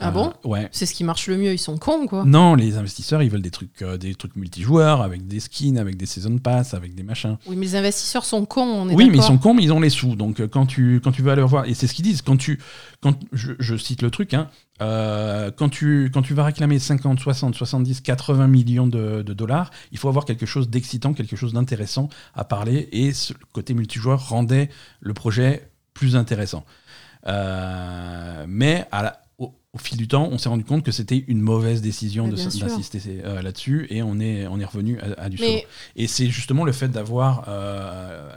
Ah 0.00 0.10
bon 0.10 0.32
Ouais. 0.44 0.68
C'est 0.72 0.86
ce 0.86 0.94
qui 0.94 1.04
marche 1.04 1.28
le 1.28 1.36
mieux. 1.36 1.52
Ils 1.52 1.58
sont 1.58 1.76
cons, 1.78 2.06
quoi. 2.08 2.24
Non, 2.24 2.54
les 2.56 2.76
investisseurs, 2.76 3.22
ils 3.22 3.30
veulent 3.30 3.42
des 3.42 3.50
trucs, 3.52 3.80
euh, 3.82 3.96
des 3.96 4.14
trucs 4.16 4.34
multijoueurs, 4.34 5.02
avec 5.02 5.26
des 5.28 5.38
skins, 5.40 5.78
avec 5.78 5.96
des 5.96 6.06
season 6.06 6.38
pass, 6.38 6.74
avec 6.74 6.94
des 6.96 7.02
machins. 7.04 7.36
Oui, 7.46 7.54
mais 7.56 7.66
les 7.66 7.76
investisseurs 7.76 8.24
sont 8.24 8.44
cons, 8.44 8.62
on 8.62 8.88
est 8.88 8.94
Oui, 8.94 9.08
mais 9.10 9.18
ils 9.18 9.22
sont 9.22 9.38
cons, 9.38 9.54
mais 9.54 9.62
ils 9.62 9.72
ont 9.72 9.80
les 9.80 9.90
sous. 9.90 10.16
Donc 10.16 10.40
euh, 10.40 10.48
quand 10.48 10.66
tu, 10.66 11.00
quand 11.02 11.12
tu 11.12 11.22
vas 11.22 11.32
aller 11.32 11.42
voir, 11.42 11.66
et 11.66 11.74
c'est 11.74 11.86
ce 11.86 11.94
qu'ils 11.94 12.04
disent, 12.04 12.22
quand 12.22 12.36
tu, 12.36 12.58
quand, 13.00 13.16
je, 13.32 13.52
je 13.60 13.76
cite 13.76 14.02
le 14.02 14.10
truc, 14.10 14.34
hein, 14.34 14.48
euh, 14.82 15.52
quand, 15.56 15.68
tu, 15.68 16.10
quand 16.12 16.22
tu 16.22 16.34
vas 16.34 16.42
réclamer 16.44 16.80
50, 16.80 17.20
60, 17.20 17.54
70, 17.54 18.00
80 18.00 18.48
millions 18.48 18.88
de, 18.88 19.22
de 19.22 19.32
dollars, 19.32 19.70
il 19.92 19.98
faut 19.98 20.08
avoir 20.08 20.24
quelque 20.24 20.46
chose 20.46 20.68
d'excitant, 20.68 21.12
quelque 21.14 21.36
chose 21.36 21.52
d'intéressant 21.52 22.08
à 22.34 22.42
parler, 22.44 22.88
et 22.90 23.12
ce 23.12 23.32
le 23.32 23.38
côté 23.52 23.72
multijoueur 23.74 24.28
rendait 24.28 24.70
le 25.00 25.14
projet 25.14 25.70
plus 25.94 26.16
intéressant. 26.16 26.64
Euh, 27.26 28.44
mais 28.48 28.86
à 28.92 29.02
la- 29.02 29.20
au, 29.74 29.78
fil 29.78 29.96
du 29.96 30.08
temps, 30.08 30.28
on 30.30 30.38
s'est 30.38 30.48
rendu 30.48 30.64
compte 30.64 30.84
que 30.84 30.92
c'était 30.92 31.24
une 31.28 31.40
mauvaise 31.40 31.82
décision 31.82 32.28
d'insister 32.28 33.22
euh, 33.24 33.42
là-dessus, 33.42 33.86
et 33.90 34.02
on 34.02 34.18
est, 34.20 34.46
on 34.46 34.60
est 34.60 34.64
revenu 34.64 34.98
à, 35.00 35.22
à 35.22 35.28
du 35.28 35.36
solo. 35.36 35.50
Mais 35.50 35.66
Et 35.96 36.06
c'est 36.06 36.28
justement 36.28 36.64
le 36.64 36.72
fait 36.72 36.88
d'avoir 36.88 37.44
euh, 37.48 38.30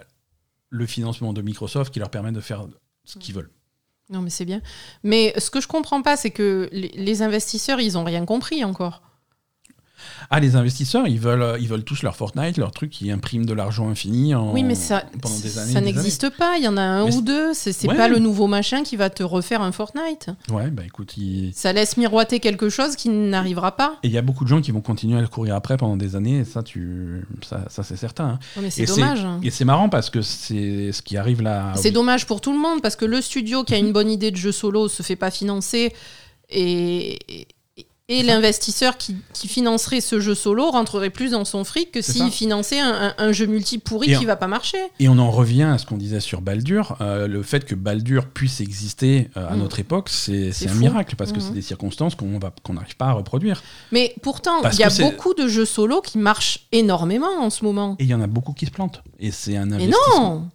le 0.69 0.85
financement 0.85 1.33
de 1.33 1.41
Microsoft 1.41 1.93
qui 1.93 1.99
leur 1.99 2.09
permet 2.09 2.31
de 2.31 2.41
faire 2.41 2.67
ce 3.05 3.17
qu'ils 3.17 3.35
veulent. 3.35 3.51
non, 4.09 4.21
mais 4.21 4.29
c'est 4.29 4.45
bien. 4.45 4.61
Mais 5.03 5.33
ce 5.37 5.49
que 5.49 5.61
je 5.61 5.67
comprends 5.67 6.01
pas, 6.01 6.17
c'est 6.17 6.31
que 6.31 6.69
les, 6.71 6.89
les 6.89 7.21
investisseurs, 7.21 7.79
ils 7.79 7.97
ont 7.97 8.03
rien 8.03 8.25
compris 8.25 8.63
encore. 8.63 9.01
Ah, 10.29 10.39
les 10.39 10.55
investisseurs, 10.55 11.07
ils 11.07 11.19
veulent, 11.19 11.41
euh, 11.41 11.57
ils 11.59 11.67
veulent 11.67 11.83
tous 11.83 12.03
leur 12.03 12.15
Fortnite, 12.15 12.57
leur 12.57 12.71
truc 12.71 12.89
qui 12.91 13.11
imprime 13.11 13.45
de 13.45 13.53
l'argent 13.53 13.89
infini 13.89 14.35
en- 14.35 14.53
oui, 14.53 14.63
mais 14.63 14.75
ça, 14.75 15.03
pendant 15.21 15.37
des 15.39 15.57
années. 15.57 15.73
ça 15.73 15.81
n'existe 15.81 16.29
pas. 16.37 16.57
Il 16.57 16.63
y 16.63 16.67
en 16.67 16.77
a 16.77 16.81
un 16.81 17.05
Mais 17.05 17.15
ou 17.15 17.21
deux. 17.21 17.53
C'est 17.53 17.87
Ouais. 17.87 17.95
pas 17.95 18.07
le 18.07 18.19
nouveau 18.19 18.47
machin 18.47 18.83
qui 18.83 18.95
va 18.95 19.09
te 19.09 19.23
refaire 19.23 19.61
un 19.61 19.71
Fortnite. 19.71 20.29
Ouais, 20.51 20.69
bah 20.69 20.83
écoute, 20.85 21.17
il- 21.17 21.51
Ça 21.53 21.73
laisse 21.73 21.97
miroiter 21.97 22.39
quelque 22.39 22.69
chose 22.69 22.95
qui 22.95 23.09
n'arrivera 23.09 23.75
pas. 23.75 23.97
et 24.03 24.07
il 24.07 24.13
y 24.13 24.17
a 24.17 24.21
beaucoup 24.21 24.43
de 24.43 24.49
gens 24.49 24.61
qui 24.61 24.71
vont 24.71 24.81
continuer 24.81 25.17
à 25.17 25.21
le 25.21 25.27
courir 25.27 25.55
après 25.55 25.77
pendant 25.77 25.97
des 25.97 26.15
années, 26.15 26.39
et 26.39 26.45
ça, 26.45 26.63
tu... 26.63 27.25
ça, 27.47 27.65
ça 27.69 27.83
c'est 27.83 27.97
certain. 27.97 28.25
hein. 28.25 28.39
Ouais, 28.55 28.63
mais 28.63 28.69
c'est 28.69 28.85
dommage. 28.85 29.25
Et 29.43 29.49
c'est 29.51 29.65
marrant 29.65 29.89
parce 29.89 30.09
que 30.09 30.21
c'est 30.21 30.91
ce 30.91 31.01
qui 31.01 31.17
arrive 31.17 31.41
là. 31.41 31.73
C'est 31.75 31.91
dommage 31.91 32.25
pour 32.25 32.41
tout 32.41 32.51
le 32.51 32.59
monde 32.59 32.81
parce 32.81 32.95
que 32.95 33.05
le 33.05 33.21
studio 33.21 33.63
qui 33.63 33.73
a 33.73 33.77
une 33.77 33.91
bonne 33.93 34.09
idée 34.09 34.31
de 34.31 34.35
jeu 34.37 34.51
solo 34.51 34.87
se 34.87 35.03
fait 35.03 35.15
pas 35.15 35.31
financer 35.31 35.93
et, 36.49 37.47
et, 38.09 38.23
l'investisseur 38.23 38.97
qui, 38.97 39.17
qui 39.33 39.47
financerait 39.47 39.99
ce 40.01 40.19
jeu 40.19 40.33
solo 40.35 40.71
rentrerait 40.71 41.09
plus 41.09 41.31
dans 41.31 41.43
son 41.45 41.63
fric 41.63 41.91
que 41.91 42.01
s'il 42.01 42.15
ça. 42.23 42.29
finançait 42.31 42.79
un, 42.79 42.89
un- 42.89 43.15
un 43.17 43.31
jeu 43.31 43.45
multi 43.47 43.77
pourri 43.77 44.15
qui 44.17 44.25
va 44.25 44.35
pas 44.35 44.47
marcher. 44.47 44.77
Et 44.99 45.09
on 45.09 45.17
en 45.19 45.29
revient 45.31 45.63
à 45.63 45.77
ce 45.77 45.85
qu'on 45.85 45.97
disait 45.97 46.19
sur 46.19 46.41
Baldur. 46.41 46.95
euh, 47.01 47.27
le 47.27 47.43
fait 47.43 47.65
que 47.65 47.75
Baldur 47.75 48.27
puisse 48.27 48.61
exister 48.61 49.29
euh, 49.37 49.47
à 49.49 49.55
Mm. 49.55 49.59
notre 49.59 49.79
époque, 49.79 50.09
c'est 50.09 50.49
un 50.49 50.69
fou. 50.69 50.79
miracle 50.79 51.15
parce 51.15 51.31
que 51.31 51.37
Mhm. 51.39 51.43
c'est 51.47 51.53
des 51.53 51.61
circonstances 51.61 52.15
qu'on 52.15 52.27
n'arrive 52.73 52.95
pas 52.97 53.07
à 53.07 53.13
reproduire. 53.13 53.61
Mais 53.91 54.15
pourtant, 54.21 54.61
il 54.71 54.79
y 54.79 54.83
a 54.83 54.89
beaucoup 54.89 55.33
de 55.33 55.47
jeux 55.47 55.65
solo 55.65 56.01
qui 56.01 56.17
marchent 56.17 56.67
énormément 56.71 57.27
en 57.39 57.49
ce 57.49 57.63
moment. 57.65 57.95
Et 57.99 58.03
il 58.03 58.09
y 58.09 58.13
en 58.13 58.21
a 58.21 58.27
beaucoup 58.27 58.53
qui 58.53 58.65
se 58.65 58.71
plantent. 58.71 59.01
Et 59.19 59.31
c'est 59.31 59.57
un 59.57 59.71
investissement. 59.71 60.19
non 60.19 60.49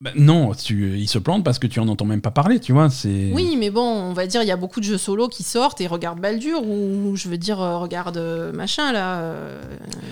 Bah, 0.00 0.10
non, 0.16 0.52
tu, 0.54 0.98
ils 0.98 1.08
se 1.08 1.18
plantent 1.18 1.44
parce 1.44 1.60
que 1.60 1.68
tu 1.68 1.78
en 1.78 1.86
entends 1.88 2.04
même 2.04 2.20
pas 2.20 2.32
parler, 2.32 2.58
tu 2.58 2.72
vois. 2.72 2.90
C'est 2.90 3.30
Oui, 3.32 3.56
mais 3.56 3.70
bon, 3.70 3.80
on 3.80 4.12
va 4.12 4.26
dire, 4.26 4.42
il 4.42 4.48
y 4.48 4.50
a 4.50 4.56
beaucoup 4.56 4.80
de 4.80 4.84
jeux 4.84 4.98
solo 4.98 5.28
qui 5.28 5.44
sortent 5.44 5.80
et 5.80 5.86
regarde 5.86 6.20
Baldur 6.20 6.62
ou 6.66 7.14
je 7.14 7.28
veux 7.28 7.38
dire, 7.38 7.60
euh, 7.62 7.78
regarde 7.78 8.16
euh, 8.16 8.52
machin 8.52 8.92
là, 8.92 9.20
euh, 9.20 9.62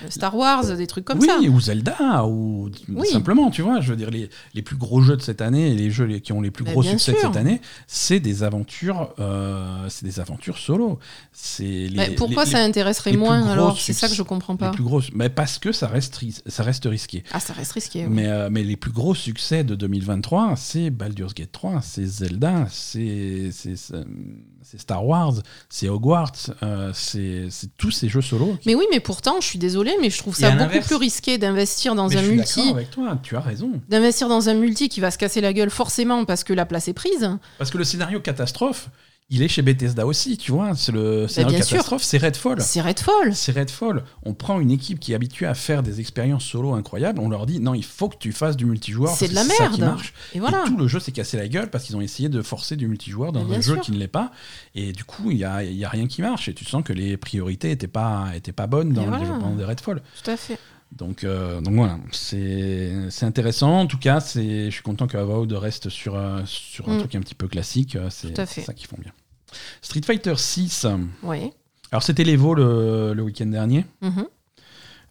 Star 0.09 0.37
Wars, 0.37 0.65
des 0.77 0.87
trucs 0.87 1.05
comme 1.05 1.19
oui, 1.19 1.27
ça. 1.27 1.41
ou 1.41 1.61
Zelda, 1.61 2.25
ou 2.27 2.71
Oui. 2.91 3.09
simplement, 3.09 3.51
tu 3.51 3.61
vois. 3.63 3.81
Je 3.81 3.91
veux 3.91 3.97
dire, 3.97 4.11
les, 4.11 4.31
les 4.55 4.63
plus 4.63 4.77
gros 4.77 5.03
jeux 5.03 5.17
de 5.17 5.21
cette 5.21 5.43
année 5.43 5.73
et 5.73 5.75
les 5.75 5.91
jeux 5.91 6.07
qui 6.21 6.33
ont 6.33 6.41
les 6.41 6.53
plus 6.53 6.65
Bah, 6.65 6.71
gros 6.73 6.85
succès 6.85 7.13
de 7.13 7.19
cette 7.19 7.37
année, 7.37 7.61
c'est 7.89 8.21
des 8.21 8.45
aventures, 8.45 9.13
euh, 9.19 9.87
c'est 9.89 10.07
des 10.07 10.21
aventures 10.21 10.59
solo. 10.59 11.01
C'est 11.33 11.65
les, 11.65 11.91
Mais 11.97 12.11
pourquoi 12.15 12.45
les- 12.45 12.51
ça 12.53 12.59
intéresserait 12.63 13.13
moins 13.17 13.47
alors? 13.51 13.79
C'est 13.79 13.93
ça 13.93 14.09
que 14.09 14.15
je 14.15 14.23
comprends 14.23 14.53
les 14.55 14.59
pas. 14.61 14.71
plus 14.71 14.85
gros, 14.85 15.01
mais 15.13 15.29
parce 15.29 15.59
que 15.59 15.73
ça 15.73 15.89
reste, 15.89 16.21
ça 16.47 16.63
reste 16.63 16.85
risqué. 16.87 17.25
Ah, 17.33 17.41
ça 17.41 17.53
reste 17.53 17.73
risqué. 17.73 18.05
oui. 18.07 18.11
Mais, 18.11 18.29
euh, 18.29 18.49
mais 18.51 18.63
les 18.63 18.77
plus 18.77 18.93
gros 18.93 19.15
succès 19.15 19.65
de 19.65 19.72
2023, 19.75 20.55
c'est 20.57 20.91
Baldur's 20.91 21.35
Gate 21.35 21.53
3, 21.53 21.81
c'est 21.83 22.05
Zelda, 22.05 22.67
c'est 22.71 23.51
c'est- 23.53 23.75
c'est 24.63 24.79
Star 24.81 25.05
Wars, 25.07 25.35
c'est 25.69 25.89
Hogwarts, 25.89 26.33
euh, 26.63 26.91
c'est 26.95 27.47
c'est 27.51 27.77
tous 27.77 27.91
ces 27.91 28.09
jeux 28.09 28.21
solo. 28.23 28.57
qui- 28.61 28.69
Mais 28.69 28.75
oui, 28.75 28.85
mais 28.91 29.01
pourtant, 29.01 29.41
je 29.41 29.47
suis 29.47 29.59
désolée, 29.59 29.95
mais 30.01 30.11
je 30.11 30.19
trouve 30.19 30.35
ça 30.37 30.51
beaucoup 30.53 30.85
plus 30.87 30.97
risqué 30.97 31.39
d'investir 31.39 31.95
dans 31.95 32.09
Mais 32.09 32.17
un 32.17 32.21
je 32.21 32.25
suis 32.27 32.35
multi. 32.37 32.57
d'accord 32.61 32.77
avec 32.77 32.91
toi, 32.91 33.19
tu 33.23 33.37
as 33.37 33.41
raison. 33.41 33.81
D'investir 33.89 34.29
dans 34.29 34.49
un 34.49 34.55
multi 34.55 34.89
qui 34.89 35.01
va 35.01 35.11
se 35.11 35.19
casser 35.19 35.41
la 35.41 35.53
gueule 35.53 35.71
forcément 35.71 36.25
parce 36.25 36.45
que 36.45 36.53
la 36.53 36.67
place 36.67 36.89
est 36.89 36.93
prise. 36.95 37.29
Parce 37.59 37.71
que 37.71 37.79
le 37.79 37.85
scénario 37.85 38.21
catastrophe, 38.21 38.89
il 39.33 39.43
est 39.43 39.49
chez 39.49 39.63
Bethesda 39.63 40.07
aussi, 40.07 40.37
tu 40.37 40.53
vois. 40.53 40.77
C'est 40.77 40.93
le 40.93 41.27
scénario 41.27 41.59
Bah, 41.59 41.65
catastrophe, 41.65 42.03
c'est 42.05 42.19
Redfall. 42.19 42.61
C'est 42.61 42.81
Redfall. 42.81 43.35
C'est 43.35 43.53
Redfall. 43.53 44.05
On 44.25 44.35
prend 44.35 44.61
une 44.61 44.71
équipe 44.71 45.01
qui 45.01 45.13
est 45.13 45.15
habituée 45.15 45.47
à 45.47 45.55
faire 45.55 45.83
des 45.83 45.99
expériences 46.01 46.45
solo 46.45 46.75
incroyables, 46.75 47.19
on 47.21 47.29
leur 47.29 47.47
dit 47.47 47.59
non, 47.59 47.75
il 47.75 47.85
faut 47.85 48.09
que 48.09 48.17
tu 48.19 48.31
fasses 48.33 48.57
du 48.57 48.67
multijoueur. 48.67 49.15
C'est 49.17 49.29
de 49.29 49.35
la 49.35 49.43
ça 49.43 49.55
qui 49.69 49.81
merde. 49.81 49.81
marche. 49.81 50.13
Et 50.35 50.39
voilà. 50.41 50.63
Et 50.65 50.69
tout 50.69 50.77
le 50.77 50.87
jeu 50.87 51.01
s'est 51.01 51.13
cassé 51.13 51.37
la 51.37 51.49
gueule 51.49 51.71
parce 51.71 51.85
qu'ils 51.85 51.97
ont 51.97 52.01
essayé 52.01 52.29
de 52.29 52.43
forcer 52.43 52.77
du 52.77 52.87
multijoueur 52.87 53.33
dans 53.33 53.45
Mais 53.45 53.57
un 53.57 53.61
jeu 53.61 53.77
qui 53.79 53.91
ne 53.93 53.97
l'est 53.99 54.07
pas. 54.07 54.31
Et 54.75 54.93
du 54.93 55.05
coup, 55.05 55.31
il 55.31 55.39
n'y 55.39 55.45
a, 55.45 55.65
y 55.65 55.85
a 55.85 55.89
rien 55.89 56.07
qui 56.07 56.23
marche. 56.23 56.49
Et 56.49 56.55
tu 56.55 56.65
sens 56.65 56.85
que 56.85 56.93
les 56.93 57.17
priorités 57.17 57.69
n'étaient 57.69 57.89
pas, 57.89 58.27
étaient 58.37 58.53
pas 58.53 58.67
bonnes 58.67 58.93
dans 58.93 59.03
Et 59.03 59.05
le 59.07 59.11
voilà. 59.11 59.25
développement 59.25 59.55
de 59.57 59.65
Redfall. 59.65 60.03
Tout 60.23 60.31
à 60.31 60.37
fait. 60.37 60.59
Donc, 60.93 61.25
euh, 61.25 61.63
donc 61.63 61.73
voilà, 61.77 61.97
c'est 62.11 62.93
c'est 63.09 63.25
intéressant. 63.25 63.81
En 63.81 63.87
tout 63.87 63.97
cas, 63.97 64.21
c'est- 64.21 64.67
je 64.67 64.71
suis 64.71 64.83
content 64.83 65.07
que 65.07 65.17
Avowed 65.17 65.51
reste 65.53 65.89
sur, 65.89 66.15
euh, 66.17 66.43
sur 66.45 66.87
un 66.91 66.99
Mm. 66.99 67.03
tout 67.09 67.17
un 67.17 67.21
petit 67.21 67.35
peu 67.35 67.49
classique. 67.49 67.97
Euh, 67.97 68.09
C'est 68.11 68.37
c'est 68.47 68.61
ça 68.61 68.75
qu'ils 68.75 68.89
font 68.89 68.99
bien. 69.01 69.11
Street 69.83 70.03
Fighter 70.05 70.35
6. 70.37 70.87
Oui. 71.23 71.51
Alors 71.91 72.03
c'était 72.03 72.25
l'Evo 72.25 72.55
le, 72.55 73.13
le 73.15 73.23
week-end 73.23 73.47
dernier. 73.47 73.85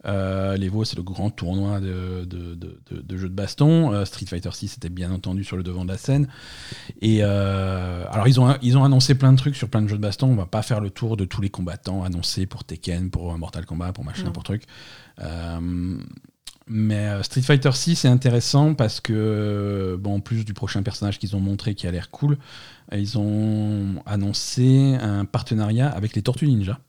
Euh, 0.05 0.57
L'Evo, 0.57 0.83
c'est 0.83 0.95
le 0.97 1.03
grand 1.03 1.29
tournoi 1.29 1.79
de, 1.79 2.25
de, 2.25 2.55
de- 2.55 2.79
de- 2.89 3.01
de 3.01 3.17
jeux 3.17 3.29
de 3.29 3.35
baston. 3.35 3.93
Euh, 3.93 4.03
Street 4.03 4.25
Fighter 4.25 4.49
6 4.51 4.77
était 4.77 4.89
bien 4.89 5.11
entendu 5.11 5.43
sur 5.43 5.57
le 5.57 5.61
devant 5.63 5.83
de 5.85 5.91
la 5.91 5.97
scène. 5.99 6.27
Et 7.01 7.19
euh, 7.21 8.03
alors, 8.09 8.27
ils 8.27 8.39
ont, 8.39 8.55
ils 8.63 8.79
ont 8.79 8.83
annoncé 8.83 9.13
plein 9.13 9.31
de 9.31 9.37
trucs 9.37 9.55
sur 9.55 9.69
plein 9.69 9.83
de 9.83 9.87
jeux 9.87 9.97
de 9.97 10.01
baston. 10.01 10.25
On 10.29 10.35
va 10.35 10.47
pas 10.47 10.63
faire 10.63 10.81
le 10.81 10.89
tour 10.89 11.17
de 11.17 11.25
tous 11.25 11.39
les 11.41 11.51
combattants 11.51 12.03
annoncés 12.03 12.47
pour 12.47 12.63
Tekken, 12.63 13.11
pour 13.11 13.37
Mortal 13.37 13.67
Kombat, 13.67 13.93
pour 13.93 14.03
machin, 14.03 14.23
Non. 14.23 14.31
pour 14.31 14.41
truc. 14.41 14.63
Euh, 16.71 16.75
mais 16.81 17.07
euh, 17.07 17.23
Street 17.23 17.41
Fighter 17.41 17.71
6 17.71 18.05
est 18.05 18.07
intéressant 18.07 18.73
parce 18.73 18.99
que, 18.99 19.97
bon, 19.99 20.15
en 20.15 20.19
plus 20.19 20.45
du 20.45 20.53
prochain 20.53 20.83
personnage 20.83 21.19
qu'ils 21.19 21.35
ont 21.35 21.39
montré 21.39 21.75
qui 21.75 21.87
a 21.87 21.91
l'air 21.91 22.09
cool, 22.09 22.37
euh, 22.93 22.97
ils 22.97 23.17
ont 23.17 24.01
annoncé 24.05 24.95
un 25.01 25.25
partenariat 25.25 25.89
avec 25.89 26.15
les 26.15 26.21
Tortues 26.21 26.47
Ninja. 26.47 26.79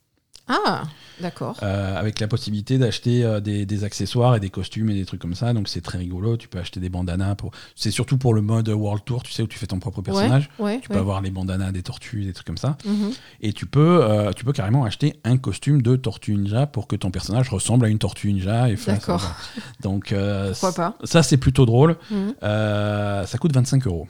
Ah, 0.52 0.82
d'accord. 1.20 1.56
Euh, 1.62 1.96
avec 1.96 2.20
la 2.20 2.28
possibilité 2.28 2.76
d'acheter 2.78 3.24
euh, 3.24 3.40
des, 3.40 3.64
des 3.64 3.84
accessoires 3.84 4.36
et 4.36 4.40
des 4.40 4.50
costumes 4.50 4.90
et 4.90 4.94
des 4.94 5.06
trucs 5.06 5.20
comme 5.20 5.34
ça. 5.34 5.52
Donc 5.52 5.68
c'est 5.68 5.80
très 5.80 5.98
rigolo. 5.98 6.36
Tu 6.36 6.48
peux 6.48 6.58
acheter 6.58 6.78
des 6.80 6.88
bandanas. 6.88 7.36
Pour... 7.36 7.52
C'est 7.74 7.90
surtout 7.90 8.18
pour 8.18 8.34
le 8.34 8.42
mode 8.42 8.68
World 8.68 9.04
Tour, 9.04 9.22
tu 9.22 9.32
sais, 9.32 9.42
où 9.42 9.46
tu 9.46 9.58
fais 9.58 9.66
ton 9.66 9.78
propre 9.78 10.02
personnage. 10.02 10.50
Ouais, 10.58 10.64
ouais, 10.74 10.80
Tu 10.80 10.88
peux 10.88 10.94
ouais. 10.94 11.00
avoir 11.00 11.20
les 11.22 11.30
bandanas 11.30 11.72
des 11.72 11.82
tortues, 11.82 12.24
des 12.24 12.32
trucs 12.32 12.46
comme 12.46 12.58
ça. 12.58 12.76
Mhm. 12.84 13.12
Et 13.40 13.52
tu 13.52 13.66
peux, 13.66 14.00
euh, 14.02 14.32
tu 14.32 14.44
peux 14.44 14.52
carrément 14.52 14.84
acheter 14.84 15.18
un 15.24 15.38
costume 15.38 15.80
de 15.82 15.96
tortue 15.96 16.34
ninja 16.34 16.66
pour 16.66 16.86
que 16.86 16.96
ton 16.96 17.10
personnage 17.10 17.48
ressemble 17.48 17.86
à 17.86 17.88
une 17.88 17.98
tortue 17.98 18.32
ninja. 18.32 18.68
D'accord. 18.86 19.34
Donc 19.80 20.14
Pourquoi 20.50 20.72
pas 20.74 20.96
ça, 21.04 21.22
c'est 21.22 21.36
plutôt 21.38 21.66
drôle. 21.66 21.96
Mhm. 22.10 22.34
Ça 22.42 23.38
coûte 23.40 23.54
25 23.54 23.86
euros. 23.86 24.06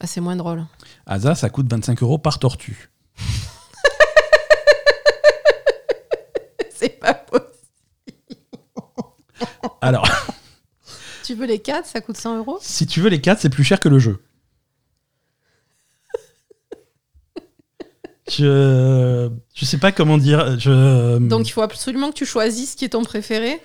Ah, 0.00 0.06
c'est 0.08 0.20
moins 0.20 0.34
drôle. 0.34 0.64
Asa, 1.06 1.36
ça 1.36 1.48
coûte 1.48 1.70
25 1.70 2.02
euros 2.02 2.18
par 2.18 2.40
tortue. 2.40 2.90
C'est 6.82 6.98
pas 7.00 7.14
possible. 7.14 7.48
Alors, 9.80 10.06
Tu 11.24 11.34
veux 11.34 11.46
les 11.46 11.60
4, 11.60 11.86
ça 11.86 12.00
coûte 12.00 12.16
100 12.16 12.38
euros? 12.38 12.58
Si 12.60 12.84
tu 12.86 13.00
veux 13.00 13.08
les 13.08 13.20
4, 13.20 13.40
c'est 13.40 13.48
plus 13.48 13.62
cher 13.64 13.78
que 13.78 13.88
le 13.88 13.98
jeu. 14.00 14.20
Je 18.30 19.30
je 19.54 19.64
sais 19.64 19.78
pas 19.78 19.92
comment 19.92 20.16
dire. 20.16 20.58
Je 20.58 21.18
Donc 21.18 21.48
il 21.48 21.50
faut 21.50 21.60
absolument 21.62 22.10
que 22.10 22.14
tu 22.16 22.24
choisisses 22.26 22.74
qui 22.76 22.84
est 22.84 22.90
ton 22.90 23.02
préféré. 23.04 23.60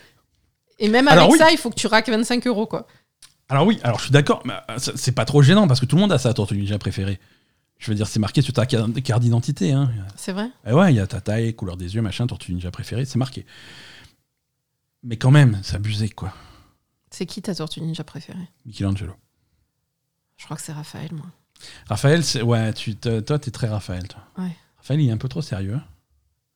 Et 0.79 0.89
même 0.89 1.07
Alors 1.07 1.25
avec 1.25 1.33
oui. 1.33 1.39
ça, 1.39 1.51
il 1.51 1.57
faut 1.57 1.69
que 1.69 1.75
tu 1.75 1.87
raques 1.87 2.09
25 2.09 2.45
euros, 2.47 2.65
quoi. 2.67 2.85
alors 3.49 3.65
oui, 3.65 3.79
alors 3.83 3.97
je 3.99 4.05
suis 4.05 4.11
d'accord, 4.11 4.41
mais 4.45 4.53
euh, 4.69 4.75
c'est 4.77 4.97
c'est 4.97 5.11
pas 5.11 5.25
trop 5.25 5.41
gênant 5.41 5.67
parce 5.67 5.79
que 5.79 5.85
tout 5.85 5.95
le 5.95 6.01
monde 6.01 6.11
a 6.11 6.17
sa 6.19 6.33
tortue 6.33 6.55
ninja 6.57 6.77
préférée. 6.77 7.19
Je 7.79 7.91
veux 7.91 7.95
dire, 7.95 8.07
c'est 8.07 8.19
marqué 8.19 8.41
sur 8.41 8.53
ta 8.53 8.65
carte 8.65 9.21
d'identité. 9.21 9.71
Hein. 9.71 9.91
C'est 10.15 10.31
vrai? 10.31 10.49
Et 10.65 10.73
ouais, 10.73 10.93
il 10.93 10.95
y 10.95 10.99
a 10.99 11.07
ta 11.07 11.21
taille, 11.21 11.53
couleur 11.53 11.77
des 11.77 11.95
yeux, 11.95 12.01
machin, 12.01 12.25
tortue 12.25 12.53
ninja 12.53 12.71
préférée, 12.71 13.05
c'est 13.05 13.17
marqué. 13.19 13.45
Mais 15.03 15.17
quand 15.17 15.31
même, 15.31 15.59
c'est 15.63 15.75
abusé 15.75 16.09
quoi. 16.09 16.33
C'est 17.11 17.25
qui 17.25 17.41
ta 17.41 17.53
tortue 17.55 17.81
ninja 17.81 18.03
préférée? 18.03 18.49
Michelangelo. 18.65 19.13
Je 20.37 20.45
crois 20.45 20.57
que 20.57 20.63
c'est 20.63 20.73
Raphaël, 20.73 21.09
moi. 21.13 21.25
Raphaël, 21.87 22.23
c'est 22.23 22.41
ouais, 22.41 22.73
tu 22.73 22.95
te- 22.95 23.19
toi 23.19 23.39
t'es 23.39 23.51
très 23.51 23.67
Raphaël. 23.67 24.07
Toi. 24.07 24.21
Ouais. 24.37 24.55
Raphaël, 24.77 25.01
il 25.01 25.09
est 25.09 25.11
un 25.11 25.17
peu 25.17 25.29
trop 25.29 25.41
sérieux. 25.41 25.79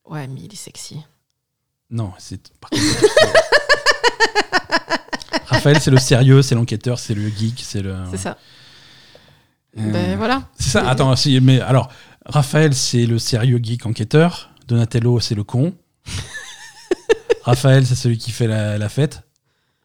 Ouais, 0.06 0.28
mais 0.28 0.42
il 0.42 0.52
est 0.52 0.56
sexy. 0.56 0.98
Non, 1.90 2.14
c'est. 2.18 2.52
par 2.60 2.70
contre, 2.72 2.84
c'est- 2.84 3.08
Raphaël, 5.46 5.80
c'est 5.82 5.92
le 5.92 5.98
sérieux, 5.98 6.42
c'est 6.42 6.56
l'enquêteur, 6.56 7.00
c'est 7.00 7.14
le 7.14 7.28
geek, 7.30 7.62
c'est 7.64 7.82
le. 7.82 7.96
C'est 8.12 8.18
ça. 8.18 8.38
Euh, 9.78 9.92
Ben 9.92 10.18
voilà. 10.18 10.44
C'est 10.60 10.70
ça. 10.72 10.90
Attends, 10.90 11.16
si, 11.16 11.40
mais 11.40 11.60
alors, 11.62 11.90
Raphaël, 12.26 12.74
c'est 12.74 13.06
le 13.06 13.20
sérieux 13.20 13.60
geek 13.62 13.86
enquêteur. 13.86 14.50
Donatello, 14.68 15.20
c'est 15.20 15.36
le 15.36 15.44
con. 15.44 15.74
Raphaël, 17.44 17.86
c'est 17.86 17.96
celui 17.96 18.18
qui 18.18 18.32
fait 18.32 18.48
la, 18.48 18.78
la 18.78 18.90
fête. 18.90 19.24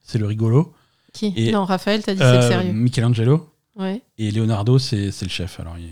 C'est 0.03 0.19
le 0.19 0.27
rigolo. 0.27 0.75
Qui 1.13 1.33
Et- 1.37 1.53
Non, 1.53 1.65
Raphaël, 1.65 2.03
t'as 2.03 2.13
dit 2.13 2.19
c'est 2.19 2.33
le 2.33 2.39
Euh, 2.39 2.49
sérieux. 2.49 2.73
Michelangelo. 2.73 3.53
Ouais. 3.77 4.03
Et 4.19 4.31
Leonardo, 4.31 4.79
c'est 4.79 5.11
c'est 5.11 5.25
le 5.25 5.31
chef. 5.31 5.61
Alors, 5.61 5.77
il 5.79 5.89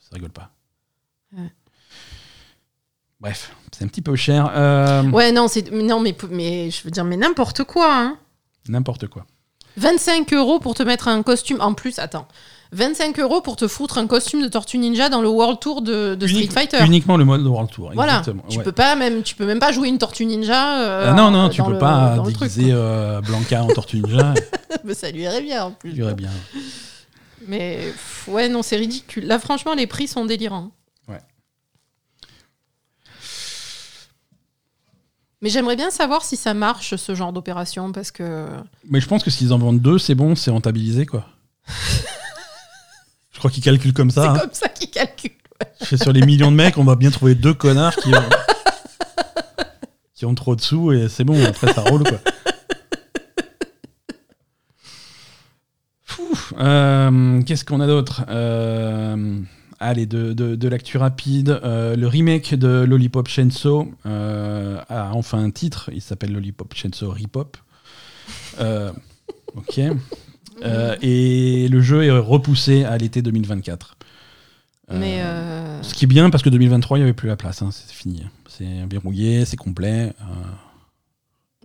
ça 0.00 0.08
rigole 0.14 0.30
pas. 0.30 0.50
Ouais. 1.36 1.52
Bref, 3.20 3.54
c'est 3.72 3.84
un 3.84 3.88
petit 3.88 4.02
peu 4.02 4.16
cher. 4.16 4.50
Euh, 4.54 5.02
Ouais, 5.10 5.32
non, 5.32 5.48
c'est 5.48 5.70
non, 5.70 6.00
mais 6.00 6.16
mais 6.30 6.70
je 6.70 6.82
veux 6.84 6.90
dire, 6.90 7.04
mais 7.04 7.16
n'importe 7.16 7.64
quoi. 7.64 7.94
Hein. 7.94 8.18
N'importe 8.68 9.06
quoi. 9.08 9.26
25 9.76 10.32
euros 10.34 10.58
pour 10.60 10.74
te 10.74 10.82
mettre 10.82 11.08
un 11.08 11.22
costume. 11.22 11.60
En 11.60 11.74
plus, 11.74 11.98
attends. 11.98 12.26
25 12.74 13.18
euros 13.18 13.42
pour 13.42 13.56
te 13.56 13.68
foutre 13.68 13.98
un 13.98 14.06
costume 14.06 14.40
de 14.42 14.48
Tortue 14.48 14.78
Ninja 14.78 15.10
dans 15.10 15.20
le 15.20 15.28
World 15.28 15.60
Tour 15.60 15.82
de, 15.82 16.14
de 16.14 16.26
Street 16.26 16.46
Fighter. 16.50 16.78
Uniquement 16.84 17.18
le 17.18 17.24
mode 17.26 17.42
World 17.42 17.70
Tour. 17.70 17.90
Voilà. 17.94 18.18
Exactement. 18.20 18.44
Tu 18.48 18.58
ouais. 18.58 18.64
peux 18.64 18.72
pas 18.72 18.96
même, 18.96 19.22
tu 19.22 19.34
peux 19.34 19.44
même 19.44 19.58
pas 19.58 19.72
jouer 19.72 19.88
une 19.88 19.98
Tortue 19.98 20.24
Ninja. 20.24 20.80
euh, 20.80 21.06
Ah 21.10 21.12
non, 21.12 21.30
non, 21.30 21.50
tu 21.50 21.62
peux 21.62 21.72
le- 21.72 21.78
pas 21.78 22.16
truc, 22.16 22.38
déguiser 22.38 22.70
euh, 22.72 23.20
Blanca 23.20 23.62
en 23.62 23.68
tortue 23.68 23.98
ninja. 24.00 24.32
Mais 24.84 24.94
ça 24.94 25.10
lui 25.10 25.20
irait 25.22 25.42
bien 25.42 25.64
en 25.64 25.70
plus. 25.72 25.90
Il 25.90 25.96
y 25.98 26.02
aurait 26.02 26.14
bien. 26.14 26.30
Mais 27.46 27.76
pff, 27.92 28.28
ouais, 28.28 28.48
non, 28.48 28.62
c'est 28.62 28.76
ridicule. 28.76 29.26
Là, 29.26 29.38
franchement, 29.38 29.74
les 29.74 29.86
prix 29.86 30.08
sont 30.08 30.24
délirants. 30.24 30.70
Ouais. 31.08 31.20
Mais 35.42 35.50
j'aimerais 35.50 35.76
bien 35.76 35.90
savoir 35.90 36.22
si 36.24 36.36
ça 36.36 36.54
marche 36.54 36.96
ce 36.96 37.14
genre 37.14 37.32
d'opération 37.34 37.92
parce 37.92 38.10
que 38.12 38.46
Mais 38.88 39.00
je 39.00 39.08
pense 39.08 39.22
que 39.24 39.30
s'ils 39.30 39.52
en 39.52 39.58
vendent 39.58 39.80
deux, 39.80 39.98
c'est 39.98 40.14
bon, 40.14 40.34
c'est 40.36 40.50
rentabilisé, 40.50 41.04
quoi. 41.04 41.26
je 43.42 43.48
crois 43.48 43.54
qu'ils 43.54 43.64
calculent 43.64 43.92
comme 43.92 44.12
ça. 44.12 44.22
c'est 44.22 44.28
hein. 44.28 44.38
comme 44.38 44.54
ça 44.54 44.68
qu'ils 44.68 44.90
calculent. 44.90 45.32
C'est 45.80 46.00
Sur 46.00 46.12
les 46.12 46.24
millions 46.24 46.52
de 46.52 46.56
mecs, 46.56 46.78
on 46.78 46.84
va 46.84 46.94
bien 46.94 47.10
trouver 47.10 47.34
deux 47.34 47.54
connards 47.54 47.96
qui 47.96 48.14
ont, 48.14 48.22
qui 50.14 50.24
ont 50.26 50.34
trop 50.36 50.54
de 50.54 50.60
sous 50.60 50.92
et 50.92 51.08
c'est 51.08 51.24
bon, 51.24 51.44
après 51.44 51.72
ça 51.72 51.80
roule, 51.80 52.04
quoi. 52.04 52.18
Euh, 56.58 57.42
Qu'est-ce 57.42 57.64
qu'on 57.64 57.80
a 57.80 57.88
d'autre? 57.88 58.22
Euh, 58.28 59.40
Allez, 59.80 60.06
de, 60.06 60.32
de, 60.32 60.54
de 60.54 60.68
l'actu 60.68 60.96
rapide. 60.96 61.58
euh, 61.64 61.96
le 61.96 62.06
remake 62.06 62.54
de 62.54 62.84
Lollipop 62.88 63.26
Chainsaw 63.26 63.88
a 64.04 65.10
enfin 65.14 65.42
un 65.42 65.50
titre. 65.50 65.90
Il 65.92 66.00
s'appelle 66.00 66.32
Lollipop 66.32 66.74
Chainsaw 66.74 67.10
Repop. 67.10 67.56
Ok. 69.56 69.80
Euh, 70.64 70.96
et 71.02 71.68
le 71.68 71.80
jeu 71.80 72.04
est 72.04 72.10
repoussé 72.10 72.84
à 72.84 72.96
l'été 72.98 73.22
2024. 73.22 73.96
Euh, 74.90 74.98
Mais 74.98 75.22
euh, 75.22 75.82
Ce 75.82 75.94
qui 75.94 76.04
est 76.04 76.08
bien 76.08 76.30
parce 76.30 76.42
que 76.42 76.50
2023, 76.50 76.98
il 76.98 77.00
n'y 77.00 77.04
avait 77.04 77.12
plus 77.14 77.28
la 77.28 77.36
place. 77.36 77.62
hein, 77.62 77.70
c'est 77.72 77.92
fini. 77.92 78.24
C'est 78.48 78.84
verrouillé, 78.90 79.44
c'est 79.44 79.56
complet. 79.56 80.12
euh, 80.20 80.24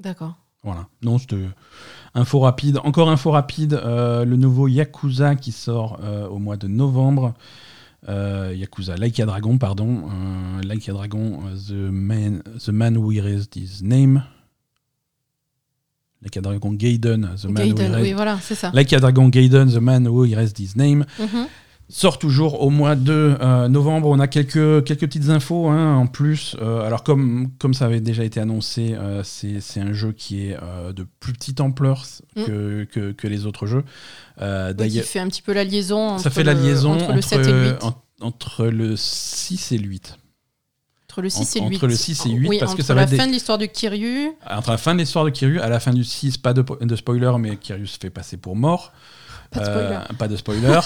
d'accord. 0.01 0.35
voilà. 0.63 0.87
Non, 1.03 1.17
c'était 1.17 1.37
info 2.13 2.39
rapide. 2.39 2.79
Encore 2.83 3.09
info 3.09 3.31
rapide. 3.31 3.79
le 3.83 4.35
nouveau 4.35 4.67
Yakuza 4.67 5.35
qui 5.35 5.51
sort 5.51 5.99
au 6.31 6.39
mois 6.39 6.57
de 6.57 6.67
novembre. 6.67 7.33
Euh, 8.07 8.53
Yakuza 8.55 8.95
Like 8.95 9.19
a 9.19 9.25
Dragon, 9.25 9.57
pardon. 9.57 10.03
Euh, 10.07 10.61
like 10.63 10.87
a 10.87 10.93
Dragon, 10.93 11.41
the, 11.67 11.71
man, 11.73 12.41
the 12.65 12.69
Man 12.69 12.95
Who 12.95 13.11
Erased 13.11 13.55
His 13.55 13.81
Name. 13.83 14.23
Like 16.23 16.35
a 16.37 16.41
Dragon 16.41 16.73
Gaiden, 16.73 17.29
The 17.41 17.45
Man 17.45 17.69
Who 17.69 17.73
Gaiden, 17.75 18.01
oui, 18.01 18.13
voilà, 18.13 18.39
c'est 18.41 18.55
ça. 18.55 18.71
Like 18.73 18.91
a 18.93 18.99
Dragon 18.99 19.29
Gaiden, 19.29 19.69
The 19.71 19.77
Man 19.79 20.07
Who 20.07 20.25
Erased 20.25 20.59
His 20.59 20.71
Name 20.75 21.05
Mhm. 21.19 21.45
sort 21.89 22.17
toujours 22.19 22.61
au 22.63 22.69
mois 22.71 22.95
de 22.95 23.37
euh, 23.39 23.67
novembre. 23.69 24.09
On 24.09 24.19
a 24.19 24.27
quelques, 24.27 24.83
quelques 24.83 25.01
petites 25.01 25.29
infos 25.29 25.67
hein, 25.69 25.95
en 25.95 26.07
plus. 26.07 26.55
Euh, 26.61 26.81
alors 26.81 27.03
comme, 27.03 27.49
comme 27.59 27.73
ça 27.75 27.85
avait 27.85 28.01
déjà 28.01 28.23
été 28.23 28.39
annoncé, 28.39 28.95
euh, 28.95 29.21
c'est 29.23 29.79
un 29.79 29.93
jeu 29.93 30.11
qui 30.11 30.47
est 30.47 30.57
de 30.95 31.05
plus 31.19 31.33
petite 31.33 31.61
ampleur 31.61 32.03
que, 32.35 32.85
que, 32.85 33.11
que 33.11 33.27
les 33.27 33.45
autres 33.45 33.67
jeux. 33.67 33.83
Euh, 34.41 34.73
Oui, 34.77 34.89
qui 34.89 34.99
fait 35.01 35.19
un 35.19 35.27
petit 35.27 35.41
peu 35.43 35.53
la 35.53 35.63
liaison. 35.63 36.09
Entre 36.09 36.23
ça 36.23 36.29
fait 36.31 36.43
la 36.43 36.55
le- 36.55 36.61
liaison 36.63 36.93
entre, 36.93 37.13
le 37.13 37.21
7 37.21 37.47
et 37.47 37.51
le 37.51 37.63
8. 37.73 37.83
en- 37.83 38.01
entre 38.21 38.65
le 38.65 38.95
6 38.97 39.71
et 39.71 39.77
le 39.77 39.87
8. 39.87 40.17
Entre 41.17 41.21
le 41.23 41.29
6 41.29 41.55
et 41.55 41.59
le 41.59 41.65
entre 41.65 41.71
8. 41.71 41.87
le 41.87 41.95
6 41.95 42.25
et 42.25 42.29
8, 42.29 42.47
Oui, 42.49 42.57
parce 42.59 42.71
que 42.73 42.77
entre 42.77 42.85
ça 42.87 42.93
va 42.93 43.01
la 43.01 43.03
être 43.05 43.09
des- 43.09 43.17
fin 43.17 43.25
de 43.27 43.31
l'histoire 43.31 43.57
de 43.57 43.65
Kiryu. 43.65 44.31
Entre 44.49 44.69
la 44.69 44.77
fin 44.77 44.93
de 44.93 44.99
l'histoire 44.99 45.25
de 45.25 45.29
Kiryu, 45.31 45.59
à 45.59 45.67
la 45.69 45.79
fin 45.79 45.91
du 45.91 46.03
6, 46.03 46.37
pas 46.37 46.53
de, 46.53 46.63
de 46.81 46.95
spoiler, 46.95 47.31
mais 47.39 47.55
Kiryu 47.57 47.87
se 47.87 47.97
fait 47.99 48.09
passer 48.11 48.37
pour 48.37 48.55
mort. 48.55 48.91
Pas 49.51 49.61
de 49.61 49.65
spoiler. 49.65 49.95
Euh, 49.95 50.13
pas 50.17 50.27
de 50.27 50.35
spoiler. 50.37 50.79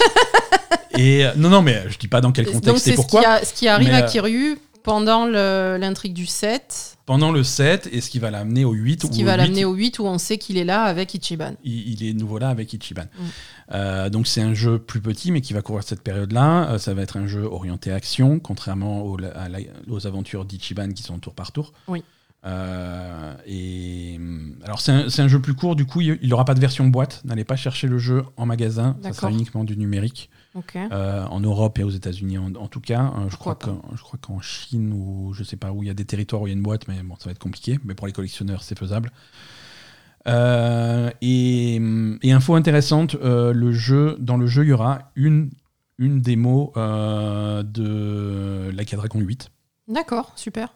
et 0.98 1.26
euh, 1.26 1.32
non, 1.36 1.48
non, 1.50 1.62
mais 1.62 1.82
je 1.88 1.98
dis 1.98 2.08
pas 2.08 2.20
dans 2.20 2.32
quel 2.32 2.44
Donc 2.46 2.54
contexte 2.54 2.84
c'est 2.84 2.90
et 2.90 2.92
ce, 2.92 2.96
pourquoi. 2.96 3.20
qui 3.20 3.26
a- 3.26 3.44
ce 3.44 3.52
qui 3.52 3.68
arrive 3.68 3.88
Mais, 3.88 3.94
à 3.94 4.04
euh, 4.04 4.08
Kiryu 4.08 4.58
pendant 4.82 5.26
l'intrigue 5.26 6.12
du 6.12 6.26
7, 6.26 6.98
pendant 7.06 7.32
le 7.32 7.42
7 7.42 7.88
et 7.92 8.00
ce 8.00 8.10
qui 8.10 8.18
va 8.18 8.30
l'amener 8.30 8.64
au 8.64 8.72
8. 8.72 9.02
ce 9.02 9.06
qui 9.08 9.24
va 9.24 9.32
au 9.32 9.36
8, 9.36 9.42
l'amener 9.42 9.64
au 9.64 9.74
8 9.74 9.98
où 9.98 10.04
on 10.04 10.18
sait 10.18 10.38
qu'il 10.38 10.56
est 10.56 10.64
là 10.64 10.84
avec 10.84 11.14
Ichiban. 11.14 11.54
il, 11.64 12.00
il 12.00 12.08
est 12.08 12.12
nouveau 12.12 12.38
là 12.38 12.48
avec 12.48 12.72
Ichiban. 12.72 13.02
Mm. 13.02 13.24
Euh, 13.74 14.10
donc 14.10 14.26
c'est 14.26 14.42
un 14.42 14.54
jeu 14.54 14.78
plus 14.78 15.00
petit 15.00 15.32
mais 15.32 15.40
qui 15.40 15.52
va 15.52 15.62
couvrir 15.62 15.84
cette 15.84 16.02
période-là. 16.02 16.70
Euh, 16.70 16.78
ça 16.78 16.94
va 16.94 17.02
être 17.02 17.16
un 17.16 17.26
jeu 17.26 17.42
orienté 17.44 17.92
action, 17.92 18.38
contrairement 18.38 19.02
aux, 19.04 19.18
à 19.34 19.48
la- 19.48 19.58
aux 19.88 20.06
aventures 20.06 20.44
d'Ichiban 20.44 20.90
qui 20.92 21.02
sont 21.02 21.18
tour 21.18 21.34
par 21.34 21.52
tour. 21.52 21.72
Oui. 21.88 22.02
Euh, 22.44 23.34
et 23.46 24.14
hum, 24.16 24.56
alors 24.64 24.80
c'est 24.80 24.90
un, 25.20 25.28
jeu 25.28 25.40
plus 25.40 25.54
court, 25.54 25.76
du 25.76 25.86
coup 25.86 26.00
il 26.00 26.28
n'aura 26.28 26.44
pas 26.44 26.54
de 26.54 26.60
version 26.60 26.86
boîte. 26.88 27.22
N'allez 27.24 27.44
pas 27.44 27.56
chercher 27.56 27.86
le 27.86 27.98
jeu 27.98 28.24
en 28.36 28.46
magasin, 28.46 28.96
ça 29.02 29.12
sera 29.12 29.30
uniquement 29.30 29.64
du 29.64 29.76
numérique. 29.76 30.28
Euh, 30.76 31.24
en 31.24 31.40
Europe 31.40 31.78
et 31.78 31.82
aux 31.82 31.90
États-Unis 31.90 32.36
en, 32.38 32.54
en 32.56 32.68
tout 32.68 32.80
cas. 32.80 33.12
Euh, 33.16 33.28
je, 33.30 33.36
crois 33.36 33.54
qu'en, 33.54 33.80
je 33.94 34.02
crois 34.02 34.18
qu'en 34.20 34.40
Chine 34.40 34.92
ou 34.92 35.32
je 35.32 35.44
sais 35.44 35.56
pas 35.56 35.72
où 35.72 35.82
il 35.82 35.86
y 35.86 35.90
a 35.90 35.94
des 35.94 36.04
territoires 36.04 36.42
où 36.42 36.46
il 36.46 36.50
y 36.50 36.52
a 36.52 36.56
une 36.56 36.62
boîte, 36.62 36.88
mais 36.88 37.02
bon, 37.02 37.16
ça 37.18 37.26
va 37.26 37.30
être 37.30 37.38
compliqué. 37.38 37.78
Mais 37.84 37.94
pour 37.94 38.06
les 38.06 38.12
collectionneurs, 38.12 38.62
c'est 38.62 38.78
faisable. 38.78 39.10
Euh, 40.28 41.10
et, 41.20 41.80
et 42.22 42.32
info 42.32 42.54
intéressante, 42.54 43.14
euh, 43.16 43.52
le 43.52 43.72
jeu, 43.72 44.16
dans 44.20 44.36
le 44.36 44.46
jeu, 44.46 44.64
il 44.64 44.68
y 44.68 44.72
aura 44.72 45.10
une, 45.16 45.50
une 45.98 46.20
démo 46.20 46.72
de 46.76 48.70
Like 48.74 48.92
a 48.94 48.96
Dragon 48.96 49.20
8. 49.20 49.50
D'accord, 49.88 50.32
super. 50.36 50.72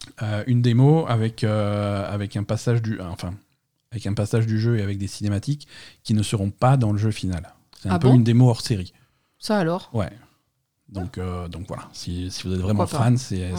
Une 0.46 0.62
démo 0.62 1.06
avec, 1.06 1.44
avec 1.44 2.36
un 2.36 2.42
passage 2.44 2.82
du 2.82 3.00
enfin 3.00 3.34
avec 3.92 4.06
un 4.06 4.14
passage 4.14 4.46
du 4.46 4.60
jeu 4.60 4.78
et 4.78 4.82
avec 4.82 4.98
des 4.98 5.06
cinématiques 5.06 5.68
qui 6.02 6.12
ne 6.12 6.22
seront 6.22 6.50
pas 6.50 6.76
dans 6.76 6.92
le 6.92 6.98
jeu 6.98 7.10
final. 7.12 7.54
C'est 7.80 7.88
un 7.88 7.94
Ah 7.94 7.98
peu 7.98 8.08
bon? 8.08 8.16
une 8.16 8.24
démo 8.24 8.48
hors 8.50 8.60
série. 8.60 8.92
Ça 9.38 9.58
alors 9.58 9.90
Ouais. 9.92 10.10
Donc, 10.88 11.18
euh, 11.18 11.48
donc 11.48 11.66
voilà, 11.66 11.88
si, 11.92 12.30
si 12.30 12.44
vous 12.46 12.54
êtes 12.54 12.60
vraiment 12.60 12.84
Pourquoi 12.84 13.06
fan, 13.06 13.18
c'est 13.18 13.52
Ouais. 13.52 13.58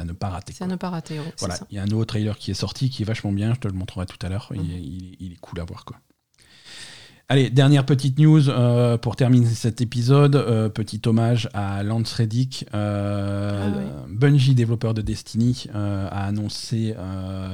à 0.00 0.04
ne 0.04 0.12
pas 0.12 0.28
rater. 0.28 0.52
C'est 0.52 0.62
à 0.62 0.68
ne 0.68 0.76
pas 0.76 0.88
rater. 0.90 1.18
ouais, 1.18 1.32
Voilà, 1.40 1.58
il 1.70 1.74
y 1.74 1.78
a 1.78 1.82
un 1.82 1.86
nouveau 1.86 2.04
trailer 2.04 2.38
qui 2.38 2.52
est 2.52 2.54
sorti 2.54 2.90
qui 2.90 3.02
est 3.02 3.04
vachement 3.04 3.32
bien, 3.32 3.54
je 3.54 3.58
te 3.60 3.66
le 3.66 3.74
montrerai 3.74 4.06
tout 4.06 4.24
à 4.24 4.28
l'heure. 4.28 4.48
Il, 4.54 4.60
Mhm. 4.60 4.68
il 5.18 5.32
est 5.32 5.40
cool 5.40 5.58
à 5.60 5.64
voir 5.64 5.84
quoi. 5.84 5.96
Allez, 7.30 7.48
dernière 7.48 7.86
petite 7.86 8.18
news 8.18 8.50
euh, 8.50 8.98
pour 8.98 9.16
terminer 9.16 9.46
cet 9.46 9.80
épisode. 9.80 10.36
euh, 10.36 10.68
petit 10.68 11.00
hommage 11.06 11.48
à 11.54 11.82
Lance 11.82 12.12
Reddick. 12.12 12.66
Euh, 12.74 13.70
Ah 13.74 14.04
Bungie, 14.10 14.54
développeur 14.54 14.92
de 14.92 15.00
Destiny, 15.00 15.66
a 15.72 16.26
annoncé 16.26 16.94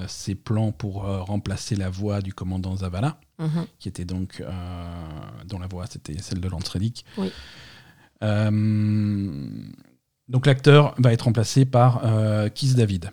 ses 0.08 0.34
plans 0.34 0.72
pour 0.72 1.04
remplacer 1.04 1.76
la 1.76 1.88
voix 1.88 2.20
du 2.20 2.34
commandant 2.34 2.76
Zavala, 2.76 3.18
Mhm. 3.38 3.64
qui 3.78 3.88
était 3.88 4.04
donc 4.04 4.42
dont 5.48 5.58
la 5.58 5.66
voix 5.68 5.86
c'était 5.88 6.18
celle 6.20 6.40
de 6.40 6.48
Lance 6.48 6.68
Reddick. 6.68 7.04
Oui. 7.16 7.30
Donc 10.28 10.46
l'acteur 10.46 10.94
va 10.98 11.12
être 11.12 11.22
remplacé 11.22 11.64
par 11.64 12.02
Kiss 12.54 12.74
David. 12.74 13.10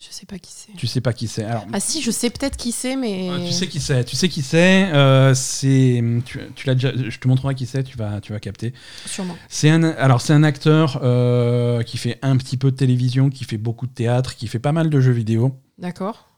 Je 0.00 0.12
sais 0.12 0.26
pas 0.26 0.38
qui 0.38 0.52
c'est. 0.52 0.72
Tu 0.76 0.86
sais 0.86 1.00
pas 1.00 1.12
qui 1.12 1.26
c'est. 1.26 1.42
Alors, 1.44 1.66
Ah 1.72 1.80
si, 1.80 2.00
je 2.02 2.12
sais 2.12 2.30
peut-être 2.30 2.56
qui 2.56 2.70
c'est, 2.70 2.94
mais. 2.94 3.28
euh, 3.30 3.44
tu 3.46 3.52
sais 3.52 3.66
qui 3.66 3.80
c'est. 3.80 4.04
Tu 4.04 4.14
sais 4.14 4.28
qui 4.28 4.42
c'est. 4.42 4.92
euh, 4.92 5.34
c'est. 5.34 6.00
Tu, 6.24 6.38
tu 6.54 6.66
l'as 6.68 6.74
déjà. 6.74 6.92
Je 6.94 7.18
te 7.18 7.26
montrerai 7.26 7.56
qui 7.56 7.66
c'est. 7.66 7.82
Tu 7.82 7.96
vas, 7.96 8.20
tu 8.20 8.32
vas 8.32 8.38
capter. 8.38 8.72
Sûrement. 9.06 9.36
C'est 9.48 9.70
un. 9.70 9.82
Alors 9.82 10.20
c'est 10.20 10.32
un 10.32 10.44
acteur 10.44 11.00
euh, 11.02 11.82
qui 11.82 11.98
fait 11.98 12.18
un 12.22 12.36
petit 12.36 12.56
peu 12.56 12.70
de 12.70 12.76
télévision, 12.76 13.28
qui 13.28 13.42
fait 13.42 13.58
beaucoup 13.58 13.88
de 13.88 13.92
théâtre, 13.92 14.36
qui 14.36 14.46
fait 14.46 14.60
pas 14.60 14.70
mal 14.72 14.88
de 14.88 15.00
jeux 15.00 15.10
vidéo. 15.12 15.60
D'accord. 15.78 16.28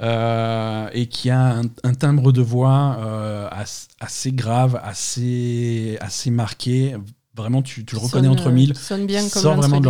euh, 0.00 0.88
et 0.94 1.06
qui 1.08 1.28
a 1.30 1.58
un, 1.58 1.62
un 1.84 1.94
timbre 1.94 2.32
de 2.32 2.40
voix 2.42 2.96
euh, 3.00 3.48
as- 3.52 3.88
assez 4.00 4.32
grave, 4.32 4.80
assez, 4.82 5.98
assez 6.00 6.30
marqué. 6.30 6.96
Vraiment, 7.34 7.62
tu, 7.62 7.84
tu 7.84 7.94
le 7.94 8.00
reconnais 8.00 8.28
Sonne, 8.28 8.38
entre 8.38 8.48
euh, 8.48 8.52
mille. 8.52 8.76
Sonne 8.76 9.06
bien 9.06 9.26
comme 9.28 9.42
vraiment 9.54 9.80
de 9.80 9.88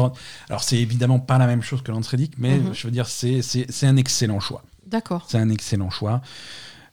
Alors, 0.48 0.62
c'est 0.62 0.78
évidemment 0.78 1.18
pas 1.18 1.38
la 1.38 1.46
même 1.46 1.62
chose 1.62 1.82
que 1.82 1.90
Lance 1.90 2.06
Reddick, 2.08 2.34
mais 2.38 2.58
Mhm. 2.58 2.72
je 2.74 2.86
veux 2.86 2.92
dire, 2.92 3.08
c'est 3.08 3.42
un 3.82 3.96
excellent 3.96 4.38
choix. 4.40 4.62
D'accord. 4.86 5.26
C'est 5.28 5.38
un 5.38 5.48
excellent 5.50 5.90
choix. 5.90 6.20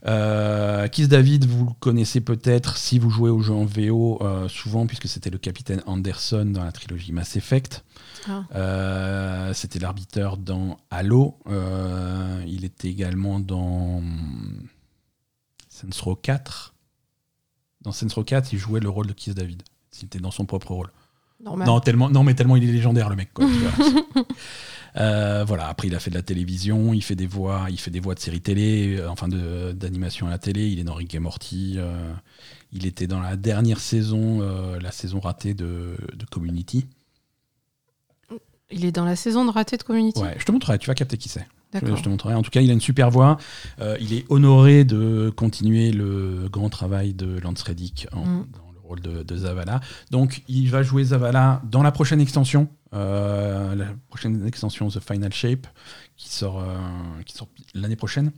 Euh, 0.07 0.87
Kiss 0.87 1.09
David, 1.09 1.45
vous 1.45 1.65
le 1.65 1.71
connaissez 1.79 2.21
peut-être 2.21 2.77
si 2.77 2.99
vous 2.99 3.09
jouez 3.09 3.29
aux 3.29 3.41
jeux 3.41 3.53
en 3.53 3.65
VO 3.65 4.17
euh, 4.21 4.47
souvent, 4.47 4.87
puisque 4.87 5.07
c'était 5.07 5.29
le 5.29 5.37
capitaine 5.37 5.83
Anderson 5.85 6.45
dans 6.45 6.63
la 6.63 6.71
trilogie 6.71 7.11
Mass 7.11 7.35
Effect. 7.35 7.83
Ah. 8.27 8.43
Euh, 8.55 9.53
c'était 9.53 9.77
l'arbitre 9.79 10.37
dans 10.37 10.77
Halo. 10.89 11.37
Il 12.47 12.63
était 12.63 12.87
également 12.87 13.39
dans 13.39 14.01
Saints 15.67 15.89
Row 16.01 16.15
4. 16.15 16.73
Dans 17.81 17.91
Saints 17.91 18.07
Row 18.15 18.23
4, 18.23 18.53
il 18.53 18.59
jouait 18.59 18.79
le 18.79 18.89
rôle 18.89 19.07
de 19.07 19.13
Kiss 19.13 19.35
David. 19.35 19.63
C'était 19.91 20.19
dans 20.19 20.31
son 20.31 20.45
propre 20.45 20.71
rôle. 20.71 20.89
Normal. 21.43 21.67
Non, 21.67 21.79
tellement, 21.79 22.09
non, 22.09 22.23
mais 22.23 22.33
tellement 22.35 22.55
il 22.57 22.67
est 22.67 22.71
légendaire 22.71 23.09
le 23.09 23.15
mec. 23.15 23.33
Quoi. 23.33 23.45
Euh, 24.97 25.43
voilà. 25.47 25.67
Après, 25.67 25.87
il 25.87 25.93
a 25.93 25.99
fait 25.99 26.09
de 26.09 26.15
la 26.15 26.23
télévision, 26.23 26.95
il 26.95 27.03
fait 27.03 27.15
des 27.15 27.27
voix, 27.27 27.67
il 27.69 27.79
fait 27.79 27.91
des 27.91 27.99
voix 27.99 28.15
de 28.15 28.19
séries 28.19 28.41
télé, 28.41 28.97
euh, 28.97 29.07
enfin 29.07 29.27
de- 29.27 29.71
d'animation 29.71 30.25
à 30.25 30.31
la 30.31 30.39
télé. 30.39 30.67
Il 30.67 30.79
est 30.79 30.83
dans 30.83 30.95
Rick 30.95 31.13
et 31.13 31.19
Morty. 31.19 31.75
euh, 31.77 32.11
il 32.71 32.87
était 32.87 33.05
dans 33.05 33.19
la 33.21 33.35
dernière 33.35 33.79
saison, 33.79 34.41
euh, 34.41 34.79
la 34.79 34.91
saison 34.91 35.19
ratée 35.19 35.53
de, 35.53 35.95
de 36.15 36.25
Community. 36.25 36.87
Il 38.71 38.83
est 38.83 38.91
dans 38.91 39.05
la 39.05 39.15
saison 39.15 39.45
de 39.45 39.51
raté 39.51 39.77
de 39.77 39.83
Community? 39.83 40.19
Ouais, 40.21 40.35
je 40.39 40.45
te 40.45 40.51
montrerai. 40.51 40.77
Tu 40.79 40.87
vas 40.87 40.95
capter 40.95 41.17
qui 41.17 41.29
c'est. 41.29 41.47
Je, 41.73 41.79
te 42.01 42.09
montrerai. 42.09 42.33
En 42.33 42.41
tout 42.41 42.49
cas, 42.51 42.61
il 42.61 42.69
a 42.71 42.73
une 42.73 42.81
super 42.81 43.11
voix. 43.11 43.37
Euh, 43.79 43.95
il 44.01 44.13
est 44.13 44.25
honoré 44.29 44.85
de 44.85 45.31
continuer 45.35 45.91
le 45.91 46.47
grand 46.51 46.69
travail 46.69 47.13
de 47.13 47.39
Lance 47.39 47.61
Reddick 47.61 48.07
en- 48.11 48.25
Mm. 48.25 48.47
dans 48.53 48.68
rôle 48.89 49.01
de, 49.01 49.23
de 49.23 49.35
Zavala. 49.37 49.79
Donc, 50.11 50.43
il 50.47 50.69
va 50.69 50.83
jouer 50.83 51.03
Zavala 51.03 51.61
dans 51.63 51.83
la 51.83 51.91
prochaine 51.91 52.19
extension, 52.21 52.67
euh, 52.93 53.75
la 53.75 53.85
prochaine 54.09 54.45
extension 54.45 54.89
The 54.89 54.99
Final 54.99 55.31
Shape, 55.31 55.67
qui 56.17 56.29
sort, 56.29 56.59
euh, 56.59 56.65
qui 57.25 57.35
sort 57.35 57.47
l'année 57.73 57.95
prochaine. 57.95 58.31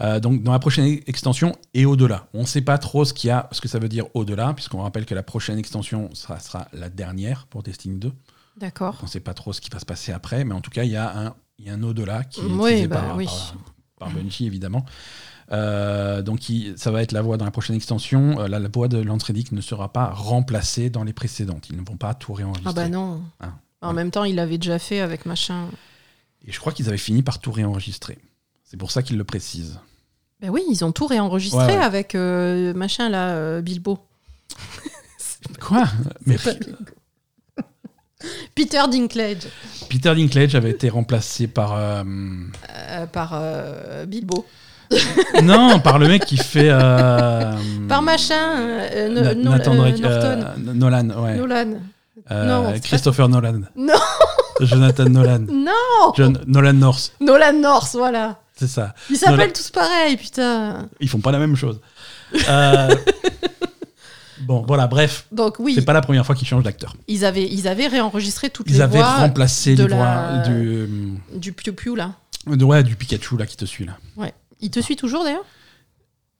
Euh, 0.00 0.20
donc, 0.20 0.42
dans 0.42 0.52
la 0.52 0.58
prochaine 0.58 1.00
extension 1.06 1.54
et 1.74 1.84
au-delà. 1.86 2.26
On 2.34 2.40
ne 2.40 2.46
sait 2.46 2.62
pas 2.62 2.78
trop 2.78 3.04
ce 3.04 3.12
qu'il 3.12 3.28
y 3.28 3.30
a, 3.30 3.48
ce 3.52 3.60
que 3.60 3.68
ça 3.68 3.78
veut 3.78 3.88
dire 3.88 4.06
au-delà, 4.14 4.52
puisqu'on 4.54 4.82
rappelle 4.82 5.06
que 5.06 5.14
la 5.14 5.22
prochaine 5.22 5.58
extension 5.58 6.08
sera, 6.14 6.40
sera 6.40 6.66
la 6.72 6.88
dernière 6.88 7.46
pour 7.46 7.62
Destiny 7.62 7.98
2. 7.98 8.12
D'accord. 8.56 8.98
On 9.00 9.04
ne 9.06 9.10
sait 9.10 9.20
pas 9.20 9.34
trop 9.34 9.52
ce 9.52 9.60
qui 9.60 9.70
va 9.70 9.78
se 9.78 9.86
passer 9.86 10.12
après, 10.12 10.44
mais 10.44 10.54
en 10.54 10.60
tout 10.60 10.70
cas, 10.70 10.84
il 10.84 10.90
y 10.90 10.96
a 10.96 11.18
un, 11.26 11.34
il 11.58 11.66
y 11.66 11.70
a 11.70 11.74
un 11.74 11.82
au-delà 11.82 12.24
qui 12.24 12.40
est 12.40 12.44
Oui, 12.44 12.70
utilisé 12.70 12.88
bah 12.88 13.02
par, 13.02 13.16
oui. 13.16 13.26
par, 13.26 13.54
par 13.98 14.10
Bungie, 14.10 14.46
évidemment. 14.46 14.84
Euh, 15.52 16.22
donc, 16.22 16.48
il- 16.48 16.78
ça 16.78 16.90
va 16.90 17.02
être 17.02 17.12
la 17.12 17.20
voix 17.22 17.36
dans 17.36 17.44
la 17.44 17.50
prochaine 17.50 17.76
extension. 17.76 18.40
Euh, 18.40 18.48
la, 18.48 18.58
la 18.58 18.68
voix 18.68 18.88
de 18.88 18.98
Lance 18.98 19.22
Reddick 19.24 19.52
ne 19.52 19.60
sera 19.60 19.92
pas 19.92 20.06
remplacée 20.10 20.88
dans 20.90 21.04
les 21.04 21.12
précédentes. 21.12 21.68
Ils 21.70 21.76
ne 21.76 21.82
vont 21.84 21.96
pas 21.96 22.14
tout 22.14 22.32
réenregistrer. 22.32 22.70
Ah 22.70 22.72
bah 22.72 22.88
non. 22.88 23.20
Ah, 23.40 23.52
En 23.82 23.88
ouais. 23.88 23.94
même 23.94 24.10
temps, 24.10 24.24
il 24.24 24.36
l'avait 24.36 24.58
déjà 24.58 24.78
fait 24.78 25.00
avec 25.00 25.26
machin. 25.26 25.66
Et 26.46 26.52
je 26.52 26.58
crois 26.58 26.72
qu'ils 26.72 26.88
avaient 26.88 26.96
fini 26.98 27.22
par 27.22 27.38
tout 27.38 27.52
réenregistrer. 27.52 28.18
C'est 28.64 28.76
pour 28.78 28.90
ça 28.90 29.02
qu'ils 29.02 29.18
le 29.18 29.24
précisent. 29.24 29.78
Ben 30.40 30.50
oui, 30.50 30.62
ils 30.70 30.84
ont 30.84 30.90
tout 30.92 31.06
réenregistré 31.06 31.58
Ouais, 31.66 31.76
ouais. 31.76 31.84
avec 31.84 32.14
euh, 32.14 32.72
machin 32.74 33.08
là, 33.08 33.60
Bilbo. 33.60 33.98
Quoi? 35.60 35.84
Mais 36.26 36.36
Peter 38.54 38.82
Dinklage 38.90 39.48
Peter 39.88 40.14
Dinklage 40.14 40.54
avait 40.54 40.70
été 40.70 40.88
remplacé 40.88 41.46
par. 41.48 42.04
par 43.12 43.40
Bilbo. 44.06 44.46
non, 45.42 45.78
par 45.80 45.98
le 45.98 46.08
mec 46.08 46.24
qui 46.24 46.36
fait. 46.36 46.68
euh, 46.70 47.52
Par 47.88 48.02
machin, 48.02 48.34
euh, 48.58 49.08
No- 49.08 49.20
Na- 49.22 49.34
No- 49.34 49.50
Nathan 49.50 49.72
euh, 49.72 49.76
Drake, 49.76 49.98
Norton. 50.00 50.44
euh, 50.68 50.72
Nolan, 50.74 51.08
ouais. 51.22 51.36
Nolan. 51.36 51.64
Non, 52.30 52.64
c'est 52.66 52.72
pas- 52.72 52.78
Christopher 52.80 53.28
Nolan. 53.28 53.60
Non. 53.76 53.94
Jonathan 54.60 55.04
Nolan. 55.04 55.46
Non 55.50 56.12
John, 56.16 56.38
Nolan 56.46 56.72
North, 56.74 57.12
Nolan 57.20 57.52
North, 57.54 57.92
voilà. 57.94 58.38
c'est 58.54 58.68
ça. 58.68 58.94
Ils 59.10 59.16
s'appellent 59.16 59.38
Nolan- 59.38 59.52
tous 59.52 59.70
pareil, 59.70 60.16
putain. 60.16 60.88
Ils 61.00 61.08
font 61.08 61.18
pas 61.20 61.32
la 61.32 61.38
même 61.38 61.56
chose. 61.56 61.80
Euh, 62.48 62.94
bon, 64.40 64.64
voilà, 64.66 64.86
bref. 64.86 65.26
Donc 65.32 65.56
oui, 65.58 65.74
C'est 65.74 65.84
pas 65.84 65.92
la 65.92 66.00
première 66.00 66.24
fois 66.24 66.34
qu'ils 66.34 66.48
changent 66.48 66.62
d'acteur. 66.64 66.94
ils 67.08 67.24
avaient, 67.24 67.46
ils 67.46 67.68
avaient 67.68 67.86
réenregistré 67.88 68.50
toutes 68.50 68.68
Ils 68.70 68.74
les 68.74 68.80
avaient 68.80 68.98
voix 68.98 69.16
remplacé 69.18 69.74
de 69.74 69.84
les 69.84 69.94
voix 69.94 70.04
la- 70.06 70.38
du, 70.48 70.88
du 71.34 71.52
Piu 71.52 71.72
Piu 71.72 71.94
là. 71.96 72.12
de- 72.46 72.64
ouais, 72.64 72.82
du 72.82 72.96
Pikachu 72.96 73.36
là 73.36 73.46
qui 73.46 73.56
te 73.56 73.64
suit 73.66 73.84
là. 73.84 73.92
Il 74.62 74.70
te 74.70 74.80
suit 74.80 74.96
toujours 74.96 75.24
d'ailleurs 75.24 75.44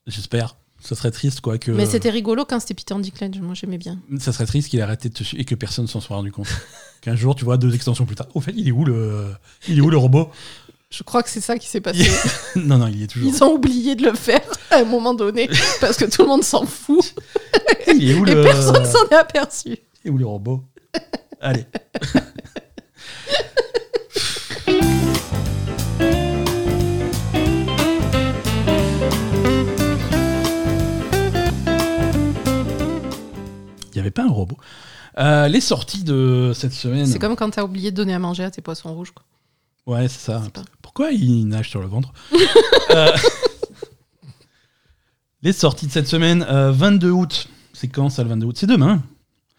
J'espère. 0.07 0.57
Ça 0.81 0.97
serait 0.97 1.13
triste 1.13 1.41
quoi 1.41 1.59
que. 1.59 1.71
Mais 1.71 1.87
c'était 1.87 2.11
rigolo 2.11 2.45
quand 2.45 2.59
c'était 2.59 2.75
Peter 2.75 2.95
Dinklage, 2.95 3.41
moi 3.41 3.55
j'aimais 3.55 3.79
bien. 3.79 4.01
Ça 4.19 4.33
serait 4.33 4.47
triste 4.47 4.69
qu'il 4.69 4.81
ait 4.81 4.83
arrêté 4.83 5.09
de 5.09 5.15
te 5.15 5.23
suivre 5.23 5.41
et 5.41 5.45
que 5.45 5.55
personne 5.55 5.87
s'en 5.87 6.01
soit 6.01 6.17
rendu 6.17 6.33
compte. 6.33 6.49
Qu'un 7.03 7.15
jour, 7.15 7.37
tu 7.37 7.45
vois, 7.45 7.57
deux 7.57 7.75
extensions 7.75 8.05
plus 8.05 8.17
tard. 8.17 8.27
Au 8.35 8.41
fait, 8.41 8.53
il 8.57 8.67
est 8.67 8.73
où 8.73 8.85
le, 8.85 9.33
il 9.69 9.79
est 9.79 9.81
où 9.81 9.91
le 9.91 9.97
robot? 9.97 10.31
Je 10.91 11.05
crois 11.05 11.23
que 11.23 11.31
c'est 11.31 11.41
ça 11.41 11.57
qui 11.57 11.69
s'est 11.69 11.81
passé. 11.81 12.11
Non, 12.57 12.79
non, 12.79 12.89
il 12.89 12.99
y 12.99 13.03
est 13.05 13.07
toujours. 13.07 13.33
Ils 13.33 13.45
ont 13.45 13.55
oublié 13.55 13.95
de 13.95 14.05
le 14.05 14.15
faire 14.15 14.43
à 14.71 14.79
un 14.79 14.85
moment 14.85 15.15
donné 15.15 15.49
parce 15.81 15.97
que 15.97 16.05
tout 16.05 16.23
le 16.23 16.29
monde 16.29 16.45
s'en 16.45 16.67
fout 16.67 17.15
Il 17.87 18.11
est 18.11 18.15
où 18.15 18.27
et 18.27 18.35
le, 18.35 18.43
personne 18.43 18.85
s'en 18.85 19.09
est 19.09 19.15
aperçu. 19.15 19.79
il 20.05 20.09
est 20.09 20.11
où 20.11 20.19
le 20.19 20.27
robot? 20.27 20.65
Allez. 21.41 21.65
avait 34.03 34.11
pas 34.11 34.25
un 34.25 34.31
robot. 34.31 34.57
Euh, 35.19 35.49
les 35.49 35.61
sorties 35.61 36.05
de 36.05 36.53
cette 36.55 36.73
semaine. 36.73 37.07
C'est 37.07 37.19
comme 37.19 37.37
quand 37.37 37.51
t'as 37.51 37.65
oublié 37.65 37.91
de 37.91 37.97
donner 37.97 38.15
à 38.15 38.19
manger 38.19 38.45
à 38.45 38.51
tes 38.51 38.63
poissons 38.63 38.95
rouges. 38.95 39.11
quoi. 39.13 39.25
Ouais, 39.87 40.09
c'est 40.09 40.21
ça. 40.21 40.43
Pourquoi 40.81 41.11
il 41.11 41.47
nage 41.49 41.69
sur 41.71 41.81
le 41.81 41.87
ventre 41.89 42.13
Euh, 42.91 43.09
Les 45.43 45.53
sorties 45.53 45.87
de 45.87 45.93
cette 45.93 46.07
semaine, 46.09 46.47
euh, 46.49 46.71
22 46.73 47.11
août. 47.11 47.49
C'est 47.73 47.89
quand 47.89 48.09
ça 48.11 48.23
le 48.23 48.29
22 48.29 48.47
août? 48.47 48.57
C'est 48.59 48.67
demain. 48.67 49.03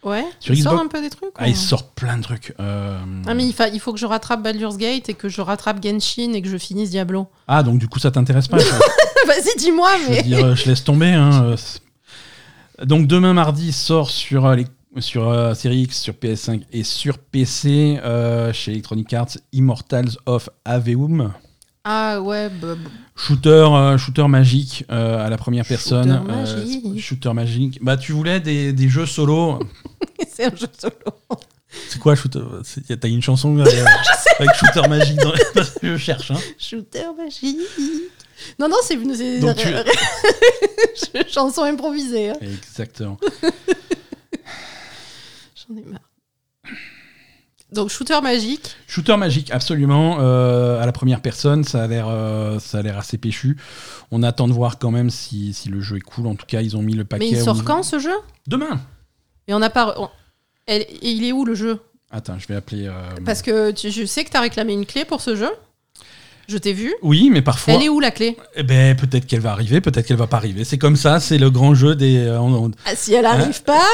Ouais, 0.03 0.25
Sur 0.41 0.53
il 0.53 0.61
sort 0.61 0.79
un 0.79 0.87
peu 0.87 1.01
des 1.01 1.09
trucs. 1.09 1.31
Ah, 1.37 1.47
il 1.47 1.55
sort 1.55 1.87
plein 1.91 2.17
de 2.17 2.23
trucs. 2.23 2.53
Euh, 2.59 2.99
Ah, 3.25 3.33
mais 3.33 3.45
il, 3.45 3.53
fa- 3.53 3.69
il 3.69 3.79
faut 3.79 3.93
que 3.93 3.99
je 3.99 4.05
rattrape 4.05 4.43
Baldur's 4.43 4.77
Gate 4.77 5.07
et 5.07 5.13
que 5.13 5.29
je 5.29 5.39
rattrape 5.39 5.81
Genshin 5.81 6.33
et 6.33 6.41
que 6.41 6.49
je 6.49 6.57
finisse 6.57 6.89
Diablo. 6.89 7.27
Ah, 7.47 7.63
donc 7.63 7.79
du 7.79 7.87
coup, 7.87 7.99
ça 7.99 8.11
t'intéresse 8.11 8.47
pas 8.49 8.57
Vas-y, 9.27 9.57
dis-moi, 9.57 9.89
Je 9.99 10.03
veux 10.03 10.09
mais. 10.11 10.23
dire, 10.23 10.45
euh, 10.45 10.55
je 10.55 10.65
laisse 10.65 10.83
tomber. 10.83 11.07
Hein. 11.13 11.55
Donc 12.85 13.07
demain 13.07 13.33
mardi 13.33 13.71
sort 13.71 14.09
sur 14.09 14.45
euh, 14.45 14.55
les 14.55 14.65
sur 14.99 15.27
euh, 15.27 15.55
Series 15.55 15.83
X, 15.83 16.01
sur 16.01 16.13
PS5 16.13 16.61
et 16.71 16.83
sur 16.83 17.17
PC 17.17 17.99
euh, 18.03 18.53
chez 18.53 18.71
Electronic 18.71 19.11
Arts 19.13 19.37
Immortals 19.51 20.17
of 20.27 20.49
Aveum. 20.65 21.33
Ah 21.83 22.21
ouais, 22.21 22.49
bah, 22.49 22.75
bah, 22.75 22.89
Shooter, 23.15 23.95
shooter 23.97 24.27
magique 24.27 24.85
à 24.89 25.29
la 25.29 25.37
première 25.37 25.65
Shooter 25.65 25.75
personne. 25.75 26.23
Magique. 26.25 27.01
shooter 27.01 27.33
magique. 27.33 27.79
Bah 27.81 27.97
tu 27.97 28.11
voulais 28.11 28.39
des, 28.39 28.71
des 28.71 28.87
jeux 28.87 29.05
solo. 29.05 29.59
c'est 30.29 30.45
un 30.45 30.55
jeu 30.55 30.67
solo. 30.77 30.93
C'est 31.89 31.99
quoi 31.99 32.15
shooter 32.15 32.41
T'as 32.99 33.07
une 33.07 33.21
chanson 33.21 33.57
avec 34.39 34.55
shooter 34.55 34.87
magique 34.87 35.17
dans 35.17 35.33
Je 35.81 35.97
cherche. 35.97 36.31
Hein. 36.31 36.39
Shooter 36.59 37.07
magique. 37.17 37.57
Non, 38.59 38.67
non, 38.69 38.77
c'est 38.83 38.95
une 38.95 39.15
c'est- 39.15 39.39
Donc 39.39 39.55
tu- 39.57 41.31
chanson 41.33 41.63
improvisée. 41.63 42.29
hein. 42.29 42.35
Exactement. 42.41 43.17
J'en 45.55 45.75
ai 45.77 45.83
marre. 45.85 45.99
Donc, 47.71 47.89
shooter 47.89 48.21
magique. 48.21 48.75
Shooter 48.87 49.17
magique, 49.17 49.49
absolument. 49.51 50.17
euh, 50.19 50.79
à 50.79 50.85
la 50.85 50.91
première 50.91 51.21
personne, 51.21 51.63
ça 51.63 51.83
a 51.83 51.87
l'air, 51.87 52.05
euh, 52.07 52.59
ça 52.59 52.77
a 52.79 52.81
l'air 52.83 52.99
assez 52.99 53.17
péchu. 53.17 53.57
On 54.11 54.21
attend 54.21 54.47
de 54.47 54.53
voir 54.53 54.77
quand 54.77 54.91
même 54.91 55.09
si, 55.09 55.53
si 55.53 55.69
le 55.69 55.81
jeu 55.81 55.97
est 55.97 56.01
cool. 56.01 56.27
En 56.27 56.35
tout 56.35 56.45
cas, 56.45 56.61
ils 56.61 56.77
ont 56.77 56.83
mis 56.83 56.93
le 56.93 57.03
paquet. 57.03 57.25
Mais 57.25 57.31
il 57.31 57.41
au 57.41 57.43
sort 57.45 57.55
niveau- 57.55 57.65
quand 57.65 57.81
ce 57.81 57.97
jeu? 57.97 58.13
Demain. 58.45 58.79
Et 59.47 59.53
on 59.55 59.59
n'a 59.59 59.71
pas. 59.71 59.95
on- 59.97 60.09
Elle- 60.67 60.83
et 60.83 61.09
il 61.11 61.23
est 61.25 61.31
où 61.31 61.45
le 61.45 61.55
jeu? 61.55 61.79
Attends, 62.11 62.37
je 62.37 62.47
vais 62.47 62.55
appeler. 62.55 62.85
euh, 62.87 63.09
Parce 63.25 63.41
que 63.41 63.71
tu- 63.71 63.89
je 63.89 64.05
sais 64.05 64.23
que 64.23 64.29
tu 64.29 64.37
as 64.37 64.41
réclamé 64.41 64.73
une 64.73 64.85
clé 64.85 65.03
pour 65.03 65.19
ce 65.21 65.35
jeu. 65.35 65.49
Je 66.47 66.57
t'ai 66.57 66.73
vu. 66.73 66.93
Oui, 67.01 67.29
mais 67.31 67.41
parfois. 67.41 67.73
Elle 67.75 67.83
est 67.83 67.89
où 67.89 67.99
la 67.99 68.11
clé? 68.11 68.37
Eh 68.55 68.63
ben, 68.63 68.95
peut-être 68.95 69.25
qu'elle 69.25 69.39
va 69.39 69.51
arriver, 69.51 69.79
peut-être 69.81 70.05
qu'elle 70.05 70.17
va 70.17 70.27
pas 70.27 70.37
arriver. 70.37 70.63
C'est 70.65 70.77
comme 70.77 70.95
ça, 70.95 71.19
c'est 71.19 71.37
le 71.37 71.49
grand 71.49 71.73
jeu 71.75 71.95
des. 71.95 72.17
euh, 72.17 72.39
on- 72.39 72.65
on- 72.65 72.71
ah, 72.85 72.95
Si 72.95 73.13
elle 73.13 73.25
arrive 73.25 73.63
pas, 73.63 73.87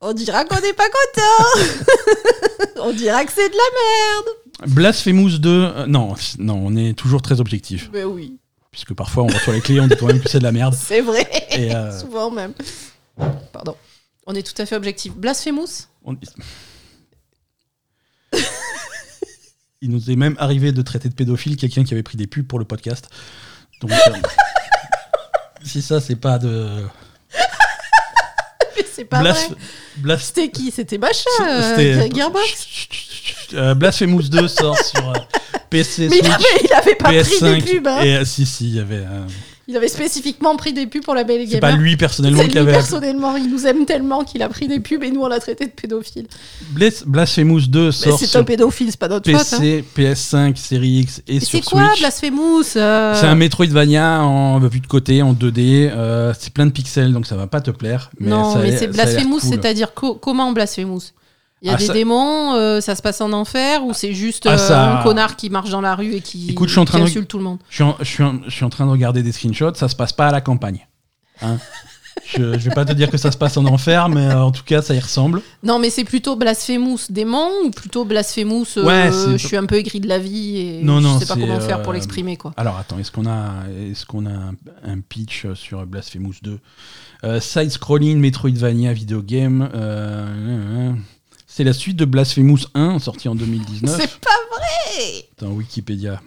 on 0.00 0.12
dira 0.12 0.44
qu'on 0.44 0.60
n'est 0.60 0.72
pas 0.72 0.84
content. 0.88 2.80
on 2.88 2.92
dira 2.92 3.24
que 3.24 3.32
c'est 3.32 3.48
de 3.48 3.54
la 3.54 4.66
Blasphemous 4.68 5.38
2. 5.38 5.48
euh, 5.50 5.86
non, 5.86 6.14
non, 6.38 6.60
on 6.64 6.76
est 6.76 6.94
toujours 6.96 7.22
très 7.22 7.40
objectif. 7.40 7.82
merde. 7.92 7.94
Mais 7.94 8.04
oui, 8.04 8.38
Puisque 8.70 8.94
parfois, 8.94 9.22
on 9.24 9.26
reçoit 9.28 9.54
les 9.54 9.60
clés, 9.60 9.78
on 9.80 9.86
dit 9.86 9.94
quand 9.98 10.06
même 10.06 10.20
que 10.20 10.28
c'est 10.28 10.38
de 10.40 10.42
la 10.44 10.50
merde. 10.52 10.74
c'est 10.74 11.00
vrai. 11.00 11.28
Et, 11.52 11.74
euh, 11.74 11.96
Souvent 12.00 12.30
même. 12.30 12.52
Pardon. 13.52 13.76
On 14.26 14.34
est 14.34 14.42
tout 14.42 14.60
à 14.60 14.66
fait 14.66 14.74
objectif. 14.74 15.12
Blasphemous? 15.14 15.86
On- 16.04 16.16
Il 19.84 19.90
nous 19.90 20.10
est 20.10 20.16
même 20.16 20.34
arrivé 20.38 20.72
de 20.72 20.80
traiter 20.80 21.10
de 21.10 21.14
pédophile 21.14 21.56
quelqu'un 21.56 21.84
qui 21.84 21.92
avait 21.92 22.02
pris 22.02 22.16
des 22.16 22.26
pubs 22.26 22.46
pour 22.46 22.58
le 22.58 22.64
podcast. 22.64 23.10
Donc, 23.82 23.90
euh, 23.92 23.96
si 25.62 25.82
ça, 25.82 26.00
c'est 26.00 26.16
pas 26.16 26.38
de. 26.38 26.68
Mais 28.76 28.84
c'est 28.90 29.04
pas 29.04 29.20
Blas- 29.20 29.32
vrai. 29.48 29.56
Blas- 29.98 30.18
C'était 30.18 30.48
qui? 30.48 30.70
C'était 30.70 30.96
Machin 30.96 31.28
c'était- 31.38 31.94
euh, 31.96 32.08
Gearbox? 32.14 32.66
Euh, 33.52 33.74
Blasphemous 33.74 34.22
2 34.22 34.48
sort 34.48 34.78
sur 34.78 35.06
euh, 35.10 35.12
PC, 35.70 36.08
Mais 36.08 36.18
il 36.18 36.26
avait, 36.26 36.44
il 36.64 36.72
avait 36.72 36.94
pas 36.94 37.04
pris 37.04 37.18
PS5. 37.18 37.62
des 37.62 37.74
pubs. 37.74 37.86
hein. 37.86 38.00
Et 38.02 38.16
euh, 38.16 38.24
si, 38.24 38.46
si, 38.46 38.68
il 38.68 38.74
y 38.76 38.80
avait. 38.80 39.04
Il 39.66 39.76
avait 39.78 39.88
spécifiquement 39.88 40.56
pris 40.56 40.74
des 40.74 40.86
pubs 40.86 41.02
pour 41.02 41.14
la 41.14 41.24
Belle 41.24 41.40
et 41.40 41.46
c'est 41.46 41.58
pas 41.58 41.72
lui 41.72 41.96
personnellement 41.96 42.46
qui 42.46 42.58
avait. 42.58 42.72
personnellement, 42.72 43.34
il 43.36 43.50
nous 43.50 43.66
aime 43.66 43.86
tellement 43.86 44.22
qu'il 44.22 44.42
a 44.42 44.48
pris 44.50 44.68
des 44.68 44.78
pubs 44.78 45.02
et 45.02 45.10
nous 45.10 45.22
on 45.22 45.26
l'a 45.28 45.40
traité 45.40 45.64
de 45.64 45.70
pédophile. 45.70 46.26
Blas- 46.72 47.02
Blasphemous 47.06 47.62
2 47.68 47.86
Mais 47.86 47.92
sort 47.92 48.18
c'est 48.18 48.36
un 48.36 48.44
pédophile, 48.44 48.88
c'est 48.90 48.98
pas 49.00 49.08
notre 49.08 49.30
faute. 49.30 49.40
hein. 49.54 49.58
PC, 49.58 49.84
PS5, 49.96 50.56
Series 50.56 50.98
X 51.00 51.22
et 51.26 51.34
Mais 51.34 51.40
sur 51.40 51.64
C'est 51.64 51.70
quoi. 51.70 51.90
Blasphemous 51.98 52.62
euh, 52.76 53.14
C'est 53.14 53.26
un 53.26 53.34
Metroidvania 53.34 54.22
en 54.22 54.58
vue 54.60 54.80
de 54.80 54.86
côté, 54.86 55.22
en 55.22 55.32
2D. 55.32 55.90
euh, 55.90 56.34
c'est 56.38 56.52
plein 56.52 56.66
de 56.66 56.72
pixels, 56.72 57.12
donc 57.14 57.26
ça 57.26 57.36
va 57.36 57.46
pas 57.46 57.62
te 57.62 57.70
plaire. 57.70 58.10
Mais 58.20 58.28
Non, 58.30 58.52
ça 58.52 58.58
mais 58.60 58.76
c'est 58.76 58.88
Blasphemous, 58.88 59.40
cool. 59.40 59.48
c'est-à-dire 59.50 59.94
co- 59.94 60.14
comment 60.16 60.52
Blasphemous? 60.52 61.00
Il 61.64 61.68
y 61.68 61.70
a 61.70 61.74
Ah, 61.74 61.76
des 61.78 61.86
ça- 61.86 61.92
démons, 61.94 62.54
euh, 62.54 62.80
ça 62.82 62.94
se 62.94 63.00
passe 63.00 63.20
en 63.22 63.32
enfer 63.32 63.82
ou 63.84 63.94
c'est 63.94 64.12
juste 64.12 64.44
Ah, 64.46 64.52
euh, 64.52 64.58
ça- 64.58 65.00
un 65.00 65.02
connard 65.02 65.34
qui 65.34 65.48
marche 65.48 65.70
dans 65.70 65.80
la 65.80 65.94
rue 65.96 66.12
et 66.14 66.20
qui, 66.20 66.50
Écoute, 66.50 66.68
je 66.68 66.74
suis 66.74 66.80
en 66.80 66.84
train 66.84 66.98
qui 66.98 67.04
de- 67.04 67.08
insulte 67.08 67.26
tout 67.28 67.38
le 67.38 67.44
monde 67.44 67.58
Je 67.70 67.74
suis, 67.76 67.82
en, 67.84 67.96
je, 68.00 68.04
suis 68.04 68.22
en, 68.22 68.34
je 68.46 68.50
suis 68.50 68.64
en 68.66 68.70
train 68.70 68.84
de 68.84 68.90
regarder 68.90 69.22
des 69.22 69.32
screenshots, 69.32 69.74
ça 69.74 69.88
se 69.88 69.96
passe 69.96 70.12
pas 70.12 70.28
à 70.28 70.32
la 70.32 70.42
campagne. 70.42 70.86
Hein 71.40 71.56
je, 72.26 72.58
je 72.58 72.68
vais 72.68 72.74
pas 72.74 72.84
te 72.84 72.92
dire 72.92 73.10
que 73.10 73.16
ça 73.16 73.32
se 73.32 73.36
passe 73.38 73.56
en 73.56 73.64
enfer, 73.64 74.08
mais 74.10 74.26
euh, 74.26 74.42
en 74.44 74.50
tout 74.52 74.62
cas, 74.62 74.82
ça 74.82 74.94
y 74.94 75.00
ressemble. 75.00 75.40
Non, 75.62 75.78
mais 75.78 75.88
c'est 75.90 76.04
plutôt 76.04 76.36
Blasphemous 76.36 76.98
démon 77.10 77.48
ou 77.64 77.70
plutôt 77.70 78.04
Blasphemous 78.04 78.66
euh, 78.76 78.84
Ouais, 78.84 79.10
je 79.32 79.36
suis 79.38 79.56
un 79.56 79.64
peu 79.64 79.76
aigri 79.76 80.00
de 80.00 80.08
la 80.08 80.18
vie 80.18 80.58
et 80.58 80.82
Non, 80.82 81.00
je 81.00 81.20
sais 81.24 81.26
pas 81.26 81.34
comment 81.34 81.60
faire 81.60 81.82
pour 81.82 81.92
l'exprimer 81.94 82.36
quoi. 82.36 82.52
Alors 82.58 82.76
attends, 82.76 82.98
est-ce 82.98 83.10
qu'on 83.10 83.26
a, 83.26 83.64
est 83.70 84.04
qu'on 84.04 84.26
a 84.26 84.30
un, 84.30 84.54
un 84.86 85.00
pitch 85.00 85.46
sur 85.54 85.86
Blasphemous 85.86 86.34
2 86.42 86.60
Euh, 87.24 87.40
Side-scrolling 87.40 88.18
Metroidvania 88.18 88.92
video 88.92 89.22
game. 89.22 89.70
C'est 91.54 91.62
la 91.62 91.72
suite 91.72 91.96
de 91.96 92.04
Blasphemous 92.04 92.66
1, 92.74 92.98
sorti 92.98 93.28
en 93.28 93.36
2019. 93.36 93.96
C'est 93.96 94.18
pas 94.18 94.30
vrai 94.50 95.24
Attends, 95.36 95.52
Wikipédia, 95.52 96.20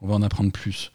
on 0.00 0.08
va 0.08 0.16
en 0.16 0.22
apprendre 0.22 0.50
plus. 0.50 0.90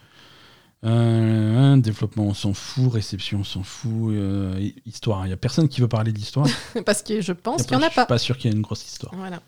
Euh, 0.84 1.58
hein, 1.58 1.78
développement, 1.78 2.26
on 2.26 2.34
s'en 2.34 2.54
fout. 2.54 2.92
Réception, 2.92 3.40
on 3.40 3.44
s'en 3.46 3.64
fout. 3.64 4.12
euh, 4.12 4.60
histoire, 4.86 5.26
il 5.26 5.30
y 5.30 5.34
a 5.34 5.38
personne 5.38 5.70
qui 5.70 5.80
veut 5.80 5.88
parler 5.88 6.12
d'histoire. 6.12 6.48
Parce 6.86 7.02
que 7.02 7.22
je 7.22 7.32
pense 7.32 7.64
qu'il 7.64 7.72
y 7.72 7.76
en 7.78 7.82
a 7.82 7.90
Je 7.90 7.96
pas. 7.96 8.02
suis 8.02 8.08
pas 8.10 8.18
sûr 8.18 8.38
qu'il 8.38 8.52
y 8.52 8.54
ait 8.54 8.58
une 8.58 8.62
grosse 8.62 8.86
histoire. 8.86 9.14
Voilà. 9.16 9.42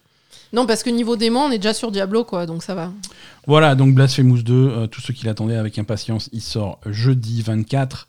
Non, 0.54 0.66
parce 0.66 0.84
que 0.84 0.90
niveau 0.90 1.18
démon, 1.18 1.42
on 1.42 1.52
est 1.52 1.58
déjà 1.60 1.74
sur 1.74 1.92
Diablo 1.92 2.24
quoi, 2.24 2.46
donc 2.46 2.64
ça 2.64 2.74
va. 2.76 2.94
Voilà, 3.46 3.76
donc 3.76 3.94
Blasphemous 3.94 4.42
2, 4.42 4.54
euh, 4.54 4.88
tous 4.88 5.02
ceux 5.02 5.14
qui 5.14 5.26
l'attendaient 5.26 5.58
avec 5.58 5.78
impatience, 5.78 6.30
il 6.32 6.42
sort 6.42 6.80
jeudi 6.86 7.42
24 7.42 8.08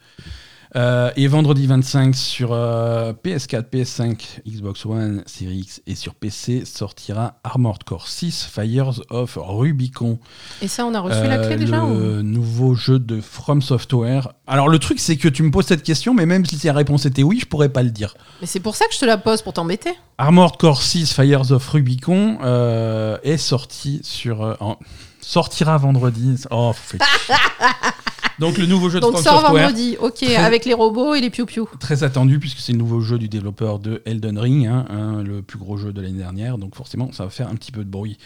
euh, 0.76 1.10
et 1.16 1.26
vendredi 1.26 1.66
25 1.66 2.14
sur 2.14 2.50
euh, 2.52 3.12
PS4, 3.24 3.64
PS5, 3.70 4.40
Xbox 4.48 4.86
One, 4.86 5.22
Series 5.26 5.58
X 5.60 5.82
et 5.86 5.94
sur 5.94 6.14
PC 6.14 6.64
sortira 6.64 7.40
Armored 7.44 7.82
Core 7.84 8.06
6 8.06 8.44
Fires 8.52 9.00
of 9.10 9.36
Rubicon. 9.40 10.18
Et 10.62 10.68
ça, 10.68 10.86
on 10.86 10.94
a 10.94 11.00
reçu 11.00 11.26
la 11.26 11.38
clé 11.38 11.54
Euh, 11.54 11.58
déjà 11.58 11.76
Le 11.78 12.18
ou... 12.20 12.22
nouveau 12.22 12.74
jeu 12.74 12.98
de 12.98 13.20
From 13.20 13.62
Software. 13.62 14.32
Alors 14.46 14.68
le 14.68 14.78
truc 14.78 15.00
c'est 15.00 15.16
que 15.16 15.28
tu 15.28 15.42
me 15.42 15.50
poses 15.50 15.66
cette 15.66 15.82
question, 15.82 16.14
mais 16.14 16.26
même 16.26 16.44
si 16.46 16.64
la 16.66 16.72
réponse 16.72 17.04
était 17.06 17.22
oui, 17.22 17.38
je 17.40 17.46
pourrais 17.46 17.68
pas 17.70 17.82
le 17.82 17.90
dire. 17.90 18.14
Mais 18.40 18.46
c'est 18.46 18.60
pour 18.60 18.76
ça 18.76 18.86
que 18.86 18.94
je 18.94 19.00
te 19.00 19.04
la 19.04 19.18
pose 19.18 19.42
pour 19.42 19.52
t'embêter. 19.52 19.90
Armored 20.18 20.56
Core 20.56 20.82
6 20.82 21.12
Fires 21.14 21.50
of 21.50 21.66
Rubicon 21.68 22.38
euh, 22.42 23.18
est 23.22 23.36
sorti 23.38 24.00
sur 24.02 24.42
euh, 24.42 24.54
en- 24.60 24.76
sortira 25.20 25.76
vendredi. 25.78 26.36
Oh, 26.50 26.72
faut 26.74 26.96
faire 26.98 27.06
chier. 27.26 27.34
Donc 28.38 28.56
le 28.56 28.64
nouveau 28.64 28.88
jeu 28.88 29.00
de 29.00 29.04
Donc 29.04 29.12
From 29.16 29.22
sort 29.22 29.40
Software, 29.42 29.64
vendredi, 29.66 29.96
ok, 30.00 30.14
Très- 30.14 30.36
avec 30.36 30.64
les 30.64 30.72
robots 30.72 31.14
et 31.14 31.20
les 31.20 31.28
piou-piou. 31.28 31.68
très 31.78 32.04
attendu 32.04 32.38
puisque 32.38 32.58
c'est 32.60 32.72
le 32.72 32.78
nouveau 32.78 33.02
jeu 33.02 33.18
du 33.18 33.28
développeur 33.28 33.78
de 33.78 34.00
Elden 34.06 34.38
Ring, 34.38 34.66
hein, 34.66 34.86
hein, 34.88 35.22
le 35.22 35.42
plus 35.42 35.58
gros 35.58 35.76
jeu 35.76 35.92
de 35.92 36.00
l'année 36.00 36.16
dernière. 36.16 36.56
Donc 36.56 36.74
forcément, 36.74 37.12
ça 37.12 37.24
va 37.24 37.30
faire 37.30 37.48
un 37.48 37.54
petit 37.54 37.70
peu 37.70 37.84
de 37.84 37.90
bruit. 37.90 38.16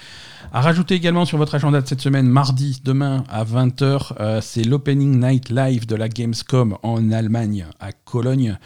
À 0.53 0.61
rajouter 0.61 0.95
également 0.95 1.25
sur 1.25 1.37
votre 1.37 1.57
agenda 1.57 1.81
de 1.81 1.89
cette 1.89 2.01
semaine, 2.01 2.27
mardi, 2.29 2.81
demain 2.85 3.25
à 3.29 3.43
20h, 3.45 4.13
euh, 4.21 4.41
c'est 4.41 4.63
l'Opening 4.63 5.19
Night 5.19 5.49
Live 5.51 5.87
de 5.87 5.97
la 5.97 6.09
Gamescom 6.09 6.79
en 6.85 7.11
Allemagne, 7.11 7.67
à 7.81 7.91
Cologne. 7.91 8.57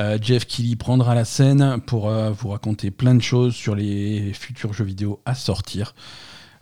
Euh, 0.00 0.18
Jeff 0.20 0.46
Keighley 0.46 0.74
prendra 0.74 1.14
la 1.14 1.24
scène 1.24 1.78
pour 1.86 2.08
euh, 2.08 2.30
vous 2.30 2.48
raconter 2.48 2.90
plein 2.90 3.14
de 3.14 3.22
choses 3.22 3.54
sur 3.54 3.76
les 3.76 4.32
futurs 4.32 4.72
jeux 4.72 4.84
vidéo 4.84 5.20
à 5.24 5.36
sortir. 5.36 5.94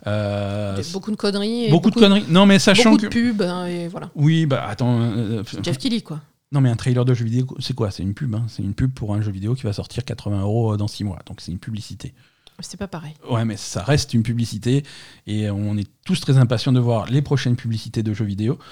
Euh, 0.07 0.81
beaucoup 0.93 1.11
de 1.11 1.15
conneries. 1.15 1.69
Beaucoup, 1.69 1.89
de 1.89 1.95
conneries. 1.95 2.25
Non, 2.29 2.45
mais 2.45 2.59
sachant 2.59 2.91
Beaucoup 2.91 3.03
que. 3.03 3.07
de 3.07 3.31
pubs, 3.31 3.41
hein, 3.41 3.65
et 3.65 3.87
voilà. 3.87 4.09
Oui, 4.15 4.45
bah 4.45 4.65
attends. 4.67 4.99
euh, 5.01 5.43
Jeff 5.63 5.77
Kelly, 5.77 6.01
quoi. 6.01 6.21
non, 6.51 6.61
mais 6.61 6.69
un 6.69 6.75
trailer 6.75 7.03
de 7.05 7.13
jeu 7.13 7.25
vidéo, 7.25 7.45
c'est 7.59 7.73
quoi? 7.75 7.91
C'est 7.91 8.03
une 8.03 8.13
pub. 8.13 8.33
hein. 8.35 8.45
C'est 8.47 8.63
une 8.63 8.73
pub 8.73 8.91
pour 8.93 9.13
un 9.13 9.21
jeu 9.21 9.31
vidéo 9.31 9.53
qui 9.55 9.63
va 9.63 9.73
sortir 9.73 10.05
80 10.05 10.41
euros 10.41 10.77
dans 10.77 10.87
6 10.87 11.03
mois. 11.03 11.19
Donc 11.25 11.41
c'est 11.41 11.51
une 11.51 11.59
publicité. 11.59 12.13
C'est 12.59 12.77
pas 12.77 12.87
pareil. 12.87 13.13
Ouais, 13.29 13.45
mais 13.45 13.55
ça 13.55 13.83
reste 13.83 14.15
une 14.15 14.23
publicité 14.23 14.83
et 15.27 15.49
on 15.51 15.77
est 15.77 15.87
tous 16.05 16.19
très 16.21 16.37
impatients 16.37 16.71
de 16.71 16.79
voir 16.79 17.05
les 17.05 17.21
prochaines 17.21 17.55
publicités 17.55 18.01
de 18.01 18.13
jeux 18.13 18.25
vidéo. 18.25 18.57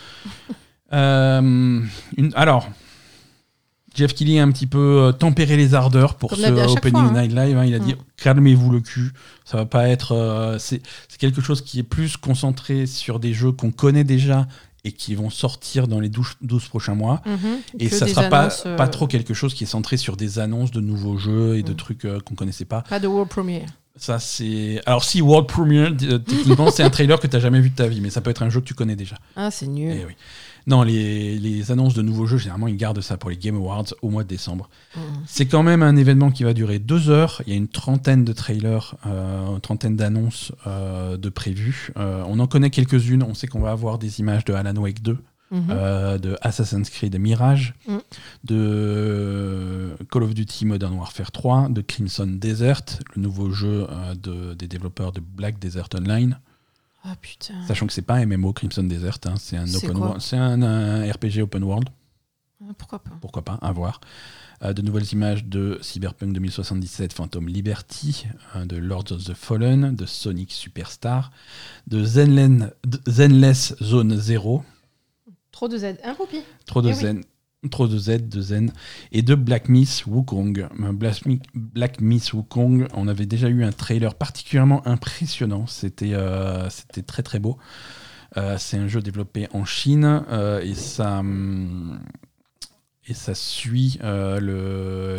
Euh, 0.94 1.82
une- 2.16 2.32
alors, 2.36 2.70
Jeff 3.96 4.14
Keighley 4.14 4.40
a 4.40 4.44
un 4.44 4.52
petit 4.52 4.68
peu 4.68 5.02
euh, 5.02 5.12
tempéré 5.12 5.58
les 5.58 5.74
ardeurs 5.74 6.16
pour 6.16 6.30
Comme 6.32 6.40
ce 6.40 6.46
Opening 6.52 6.92
fois, 6.92 7.02
hein. 7.18 7.22
Night 7.22 7.34
Live. 7.34 7.58
hein. 7.58 7.66
Il 7.66 7.74
a 7.74 7.80
dit 7.80 7.94
Mm. 7.94 7.98
calmez-vous 8.18 8.70
le 8.72 8.82
cul, 8.82 9.12
ça 9.46 9.58
va 9.58 9.66
pas 9.66 9.88
être. 9.88 10.12
euh, 10.14 10.58
c'est 10.60 10.82
quelque 11.18 11.42
chose 11.42 11.62
qui 11.62 11.80
est 11.80 11.84
plus 11.84 12.18
concentré 12.18 12.86
sur 12.86 13.20
des 13.20 13.34
jeux 13.34 13.52
qu'on 13.52 13.72
connaît 13.72 14.04
déjà 14.04 14.48
et 14.84 14.92
qui 14.92 15.16
vont 15.16 15.30
sortir 15.32 15.88
dans 15.88 16.00
les 16.00 16.10
12, 16.10 16.36
12 16.42 16.68
prochains 16.68 16.94
mois. 16.94 17.22
Mhm. 17.26 17.58
Et 17.80 17.90
ça 17.90 18.06
des 18.06 18.14
sera 18.14 18.30
pas, 18.30 18.50
euh, 18.66 18.76
pas 18.76 18.88
trop 18.88 19.08
quelque 19.08 19.34
chose 19.34 19.54
qui 19.56 19.64
est 19.64 19.68
centré 19.68 19.98
sur 19.98 20.16
des 20.18 20.38
annonces 20.40 20.72
de 20.72 20.80
nouveaux 20.82 21.18
jeux 21.18 21.58
et 21.58 21.64
de 21.64 21.72
Mm. 21.72 21.76
trucs 21.76 22.06
euh, 22.06 22.20
qu'on 22.20 22.36
connaissait 22.36 22.66
pas. 22.66 22.82
Pas 22.82 23.00
de 23.00 23.08
World 23.08 23.30
Premiere. 23.30 23.66
Ça, 23.98 24.20
c'est. 24.20 24.82
Alors, 24.86 25.06
si 25.06 25.22
World 25.22 25.48
Premiere, 25.48 25.96
techniquement, 25.96 26.70
c'est 26.70 26.84
un 26.84 26.90
trailer 26.90 27.18
que 27.18 27.28
tu 27.28 27.36
n'as 27.36 27.40
jamais 27.42 27.62
vu 27.62 27.70
de 27.70 27.76
ta 27.76 27.88
vie, 27.88 28.02
mais 28.02 28.10
ça 28.10 28.20
peut 28.20 28.30
être 28.30 28.44
un 28.44 28.50
jeu 28.50 28.60
que 28.60 28.66
tu 28.66 28.74
connais 28.74 28.98
déjà. 28.98 29.16
Ah, 29.38 29.50
c'est 29.52 29.68
nul. 29.68 29.90
Eh 29.98 30.06
oui. 30.06 30.14
Non, 30.68 30.82
les, 30.84 31.38
les 31.38 31.72
annonces 31.72 31.94
de 31.94 32.02
nouveaux 32.02 32.26
jeux, 32.26 32.38
généralement, 32.40 32.68
ils 32.68 32.76
gardent 32.78 33.02
ça 33.02 33.18
pour 33.18 33.30
les 33.30 33.38
Game 33.38 33.56
Awards 33.56 33.86
au 34.02 34.10
mois 34.10 34.24
de 34.24 34.28
décembre. 34.30 34.70
Mhm. 34.96 35.02
C'est 35.28 35.46
quand 35.46 35.62
même 35.64 35.84
un 35.84 35.96
événement 35.96 36.32
qui 36.32 36.44
va 36.44 36.54
durer 36.54 36.80
deux 36.80 37.10
heures. 37.10 37.42
Il 37.46 37.52
y 37.52 37.54
a 37.54 37.56
une 37.58 37.68
trentaine 37.68 38.26
de 38.26 38.34
trailers, 38.34 38.96
euh, 39.06 39.54
une 39.54 39.62
trentaine 39.62 39.96
d'annonces 39.96 40.52
euh, 40.66 41.18
de 41.18 41.30
prévues. 41.30 41.92
Euh, 41.98 42.24
on 42.28 42.40
en 42.40 42.48
connaît 42.48 42.72
quelques-unes. 42.72 43.22
On 43.24 43.34
sait 43.36 43.46
qu'on 43.48 43.60
va 43.62 43.72
avoir 43.72 44.00
des 44.00 44.20
images 44.20 44.44
de 44.46 44.54
Alan 44.54 44.76
Wake 44.76 45.02
2. 45.04 45.18
Mhm. 45.52 45.68
euh, 45.70 46.18
de 46.18 46.36
Assassin's 46.42 46.90
Creed 46.90 47.16
Mirage, 47.20 47.76
Mm. 47.88 47.98
de 48.80 49.96
Call 50.12 50.24
of 50.24 50.34
Duty 50.34 50.66
Modern 50.66 50.96
Warfare 50.96 51.32
3, 51.32 51.70
de 51.70 51.82
Crimson 51.82 52.26
Desert, 52.28 52.82
le 53.16 53.22
nouveau 53.22 53.52
jeu 53.52 53.86
euh, 53.90 54.16
de- 54.16 54.54
des 54.56 54.68
développeurs 54.68 55.12
de 55.12 55.20
Black 55.22 55.60
Desert 55.60 55.88
Online. 55.96 56.40
Ah 57.07 57.15
putain. 57.22 57.53
Sachant 57.68 57.86
que 57.88 57.94
c'est 57.94 58.02
pas 58.02 58.15
un 58.15 58.26
MMO 58.26 58.52
Crimson 58.53 58.84
Desert, 58.84 59.19
hein, 59.26 59.36
c'est 59.38 59.57
un, 59.57 59.68
C'est 59.68 59.77
open 59.86 59.98
quoi 59.98 60.07
world- 60.07 60.22
c'est 60.22 60.38
un, 60.38 60.61
un 60.64 61.11
RPG 61.11 61.41
open 61.44 61.64
world, 61.64 61.90
Ah, 62.61 62.73
Pourquoi 62.77 62.99
pas 62.99 63.11
pourquoi 63.22 63.44
pas, 63.44 63.60
à 63.61 63.72
voir. 63.72 64.02
Euh, 64.64 64.73
de 64.73 64.82
nouvelles 64.82 65.11
images 65.11 65.44
de 65.45 65.77
Cyberpunk 65.82 66.32
2077 66.34 67.14
Phantom 67.14 67.48
Liberty, 67.48 68.26
euh, 68.56 68.65
de 68.65 68.77
Lords 68.77 69.11
of 69.11 69.23
the 69.26 69.34
Fallen, 69.34 69.95
de 69.95 70.06
Sonic 70.06 70.52
Superstar, 70.52 71.32
de 71.88 72.03
Zenlen- 72.03 72.72
de 72.88 72.99
Zenless 73.07 73.76
Zone 73.84 74.18
0, 74.18 74.64
Trop 75.52 75.68
de 75.68 75.77
Z. 75.77 75.98
Un 76.03 76.15
poupie. 76.15 76.41
trop 76.65 76.82
de 76.82 76.90
Eh 76.90 76.94
oui. 77.14 77.22
Trop 77.70 77.88
de 77.88 77.98
Z, 77.98 78.28
de 78.30 78.42
Zen, 78.42 78.72
et 79.12 79.22
de 79.22 79.36
Black 79.36 79.70
Miss 79.70 80.06
Wukong. 80.06 80.68
Euh, 80.80 80.92
Black, 80.94 81.26
Mi- 81.26 81.42
Black 81.54 82.02
Miss 82.02 82.34
Wukong, 82.34 82.88
on 82.94 83.08
avait 83.08 83.26
déjà 83.26 83.50
eu 83.50 83.64
un 83.64 83.72
trailer 83.72 84.16
particulièrement 84.16 84.86
impressionnant, 84.88 85.68
c'était 85.68 86.14
euh, 86.14 86.68
très 87.06 87.24
très 87.24 87.40
beau. 87.40 87.58
Euh, 88.38 88.58
c'est 88.58 88.78
un 88.78 88.88
jeu 88.88 89.02
développé 89.02 89.48
en 89.54 89.64
Chine 89.66 90.24
et 90.62 90.74
ça 90.76 91.20
hum, 91.20 92.00
et 93.08 93.14
ça 93.14 93.36
suit 93.36 94.00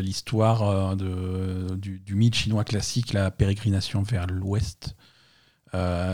l'histoire 0.03 0.97
du, 0.97 2.15
mythe 2.15 2.35
chinois 2.35 2.65
classique, 2.65 3.13
la 3.13 3.31
pérégrination 3.31 4.03
vers 4.03 4.27
l'ouest. 4.27 4.97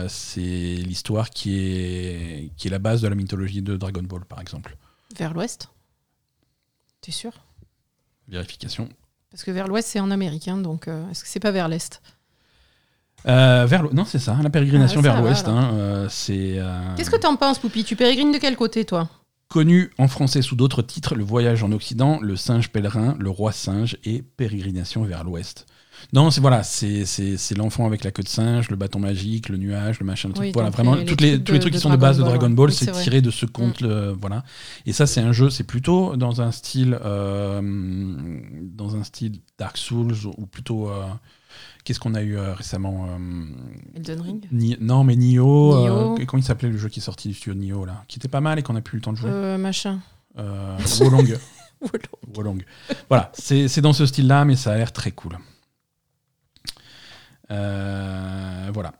C'est 0.07 0.39
l'histoire 0.85 1.29
qui 1.29 1.57
est, 1.57 2.51
qui 2.57 2.67
est 2.67 2.71
la 2.71 2.79
base 2.79 3.01
de 3.01 3.07
la 3.07 3.15
mythologie 3.15 3.61
de 3.61 3.75
Dragon 3.75 4.03
Ball, 4.03 4.23
par 4.25 4.39
exemple. 4.39 4.77
Vers 5.17 5.33
l'ouest? 5.33 5.69
T'es 7.03 7.11
sûr? 7.11 7.33
Vérification. 8.27 8.87
Parce 9.29 9.43
que 9.43 9.51
vers 9.51 9.67
l'ouest, 9.67 9.87
c'est 9.87 9.99
en 9.99 10.09
Amérique, 10.09 10.47
hein, 10.47 10.57
donc 10.57 10.87
euh, 10.87 11.07
est-ce 11.11 11.23
que 11.23 11.29
c'est 11.29 11.39
pas 11.41 11.51
vers 11.51 11.67
l'est? 11.67 12.01
Euh, 13.27 13.65
vers 13.67 13.93
non, 13.93 14.05
c'est 14.05 14.19
ça, 14.19 14.37
la 14.41 14.49
pérégrination 14.49 15.01
Ah, 15.01 15.03
ça 15.03 15.11
vers 15.13 15.21
l'ouest. 15.21 15.47
hein, 15.47 15.71
euh, 15.73 16.07
c'est 16.09 16.59
Qu'est-ce 16.97 17.09
que 17.11 17.17
t'en 17.17 17.35
penses, 17.35 17.59
Poupie 17.59 17.83
Tu 17.83 17.95
pérégrines 17.95 18.31
de 18.31 18.37
quel 18.37 18.55
côté, 18.55 18.85
toi? 18.85 19.09
Connu 19.49 19.91
en 19.97 20.07
français 20.07 20.41
sous 20.41 20.55
d'autres 20.55 20.81
titres 20.81 21.13
Le 21.15 21.23
voyage 21.23 21.61
en 21.63 21.71
Occident, 21.73 22.19
Le 22.21 22.35
singe 22.35 22.69
pèlerin, 22.69 23.15
Le 23.19 23.29
roi 23.29 23.51
singe 23.51 23.97
et 24.05 24.21
Pérégrination 24.21 25.03
vers 25.03 25.23
l'ouest. 25.23 25.65
Non, 26.11 26.29
c'est 26.31 26.41
voilà, 26.41 26.63
c'est 26.63 27.57
l'enfant 27.57 27.85
avec 27.85 28.03
la 28.03 28.11
queue 28.11 28.23
de 28.23 28.27
singe, 28.27 28.69
le 28.69 28.75
bâton 28.75 28.99
magique, 28.99 29.49
le 29.49 29.57
nuage, 29.57 29.99
le 29.99 30.05
machin, 30.05 30.27
le 30.29 30.33
truc. 30.33 30.45
Oui, 30.47 30.51
voilà, 30.53 30.69
vraiment, 30.69 30.95
les- 30.95 31.05
toutes 31.05 31.19
tous 31.19 31.23
les 31.23 31.37
de- 31.37 31.57
trucs 31.59 31.73
qui 31.73 31.79
sont 31.79 31.89
de 31.89 31.95
base 31.95 32.17
de 32.17 32.23
Dragon 32.23 32.49
Ball, 32.49 32.69
Oui, 32.69 32.75
c'est. 32.75 32.91
Mm. 32.91 33.01
tiré 33.03 33.21
de 33.21 33.31
ce 33.31 33.45
conte, 33.45 33.81
le- 33.81 34.15
voilà. 34.19 34.43
Et 34.85 34.93
ça, 34.93 35.05
c'est 35.07 35.21
un 35.21 35.31
jeu, 35.31 35.49
c'est 35.49 35.63
plutôt 35.63 36.15
dans 36.15 36.41
un 36.41 36.51
style, 36.51 36.97
euh, 37.03 37.61
dans 38.61 38.95
un 38.95 39.03
style 39.03 39.39
Dark 39.57 39.77
Souls 39.77 40.13
ou 40.37 40.45
plutôt, 40.45 40.89
euh, 40.89 41.03
qu'est-ce 41.83 41.99
qu'on 41.99 42.15
a 42.15 42.21
eu 42.21 42.37
euh, 42.37 42.53
récemment 42.53 43.07
Elden 43.95 44.21
Ring 44.21 44.45
Ni- 44.51 44.77
non, 44.79 45.03
mais 45.03 45.15
Nioh. 45.15 45.75
Euh, 46.17 46.25
comment 46.25 46.41
il 46.41 46.45
s'appelait 46.45 46.69
le 46.69 46.77
jeu 46.77 46.89
qui 46.89 46.99
est 46.99 47.03
sorti 47.03 47.27
du 47.29 47.33
studio 47.33 47.53
Nioh 47.59 47.85
là 47.85 48.03
Qui 48.07 48.19
était 48.19 48.27
pas 48.27 48.41
mal 48.41 48.59
et 48.59 48.61
qu'on 48.63 48.75
a 48.75 48.81
plus 48.81 48.95
eu 48.95 48.99
le 48.99 49.03
temps 49.03 49.13
de 49.13 49.17
jouer. 49.17 49.57
Machin. 49.57 49.99
Wolong. 50.99 51.37
Wolong. 52.33 52.63
Voilà, 53.09 53.31
c'est 53.33 53.67
c'est 53.67 53.81
dans 53.81 53.93
ce 53.93 54.05
style-là, 54.05 54.45
mais 54.45 54.55
ça 54.55 54.71
a 54.73 54.77
l'air 54.77 54.91
très 54.91 55.11
cool. 55.11 55.37
Euh, 57.53 58.69
voilà. 58.73 58.93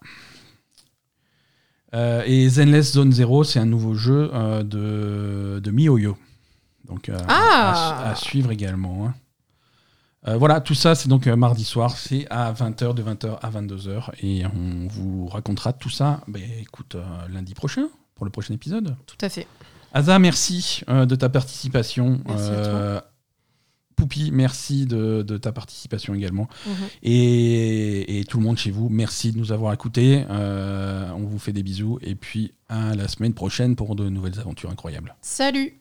Euh, 1.93 2.23
et 2.25 2.47
Zenless 2.49 2.93
Zone 2.93 3.11
Zero, 3.11 3.43
c'est 3.43 3.59
un 3.59 3.65
nouveau 3.65 3.93
jeu 3.93 4.30
euh, 4.34 4.63
de, 4.63 5.59
de 5.59 5.71
MiHoYo. 5.71 6.17
Donc 6.88 7.11
Ah 7.27 8.05
à, 8.07 8.09
à 8.11 8.15
suivre 8.15 8.51
également. 8.51 9.07
hein. 9.07 9.13
Euh, 10.27 10.38
voilà, 10.38 10.61
tout 10.61 10.73
ça, 10.73 10.95
c'est 10.95 11.09
donc 11.09 11.27
euh, 11.27 11.35
mardi 11.35 11.65
soir, 11.65 11.97
c'est 11.97 12.25
à 12.30 12.53
20h, 12.53 12.93
de 12.93 13.03
20h 13.03 13.39
à 13.41 13.49
22h. 13.51 14.09
Et 14.21 14.45
on 14.45 14.88
vous 14.88 15.27
racontera 15.27 15.73
tout 15.73 15.89
ça, 15.89 16.21
ben, 16.27 16.41
écoute, 16.61 16.95
euh, 16.95 17.03
lundi 17.30 17.53
prochain, 17.53 17.89
pour 18.15 18.23
le 18.25 18.31
prochain 18.31 18.53
épisode. 18.53 18.95
Tout 19.05 19.17
à 19.19 19.27
fait. 19.30 19.47
Asa, 19.93 20.17
merci 20.19 20.81
de 20.88 21.15
ta 21.15 21.30
participation. 21.30 22.21
Merci 22.25 22.49
à 22.49 22.65
toi. 23.01 23.12
Poupi, 23.95 24.32
merci 24.32 24.86
de, 24.86 25.22
de 25.22 25.38
ta 25.38 25.52
participation 25.52 26.14
également. 26.14 26.48
Mhm. 26.65 26.74
Et, 27.03 28.20
et 28.20 28.24
tout 28.26 28.38
le 28.38 28.44
monde 28.44 28.57
chez 28.57 28.72
vous, 28.72 28.90
merci 28.90 29.32
de 29.32 29.38
nous 29.38 29.52
avoir 29.52 29.74
écoutés. 29.74 30.26
Euh, 30.30 31.10
on 31.15 31.24
vous 31.24 31.40
fait 31.40 31.53
des 31.53 31.64
bisous. 31.64 31.99
Et 32.02 32.15
puis 32.15 32.53
à 32.70 32.95
la 32.95 33.07
semaine 33.07 33.34
prochaine 33.34 33.76
pour 33.76 33.95
de 33.95 34.10
nouvelles 34.10 34.40
aventures 34.40 34.72
incroyables. 34.72 35.15
Salut 35.22 35.80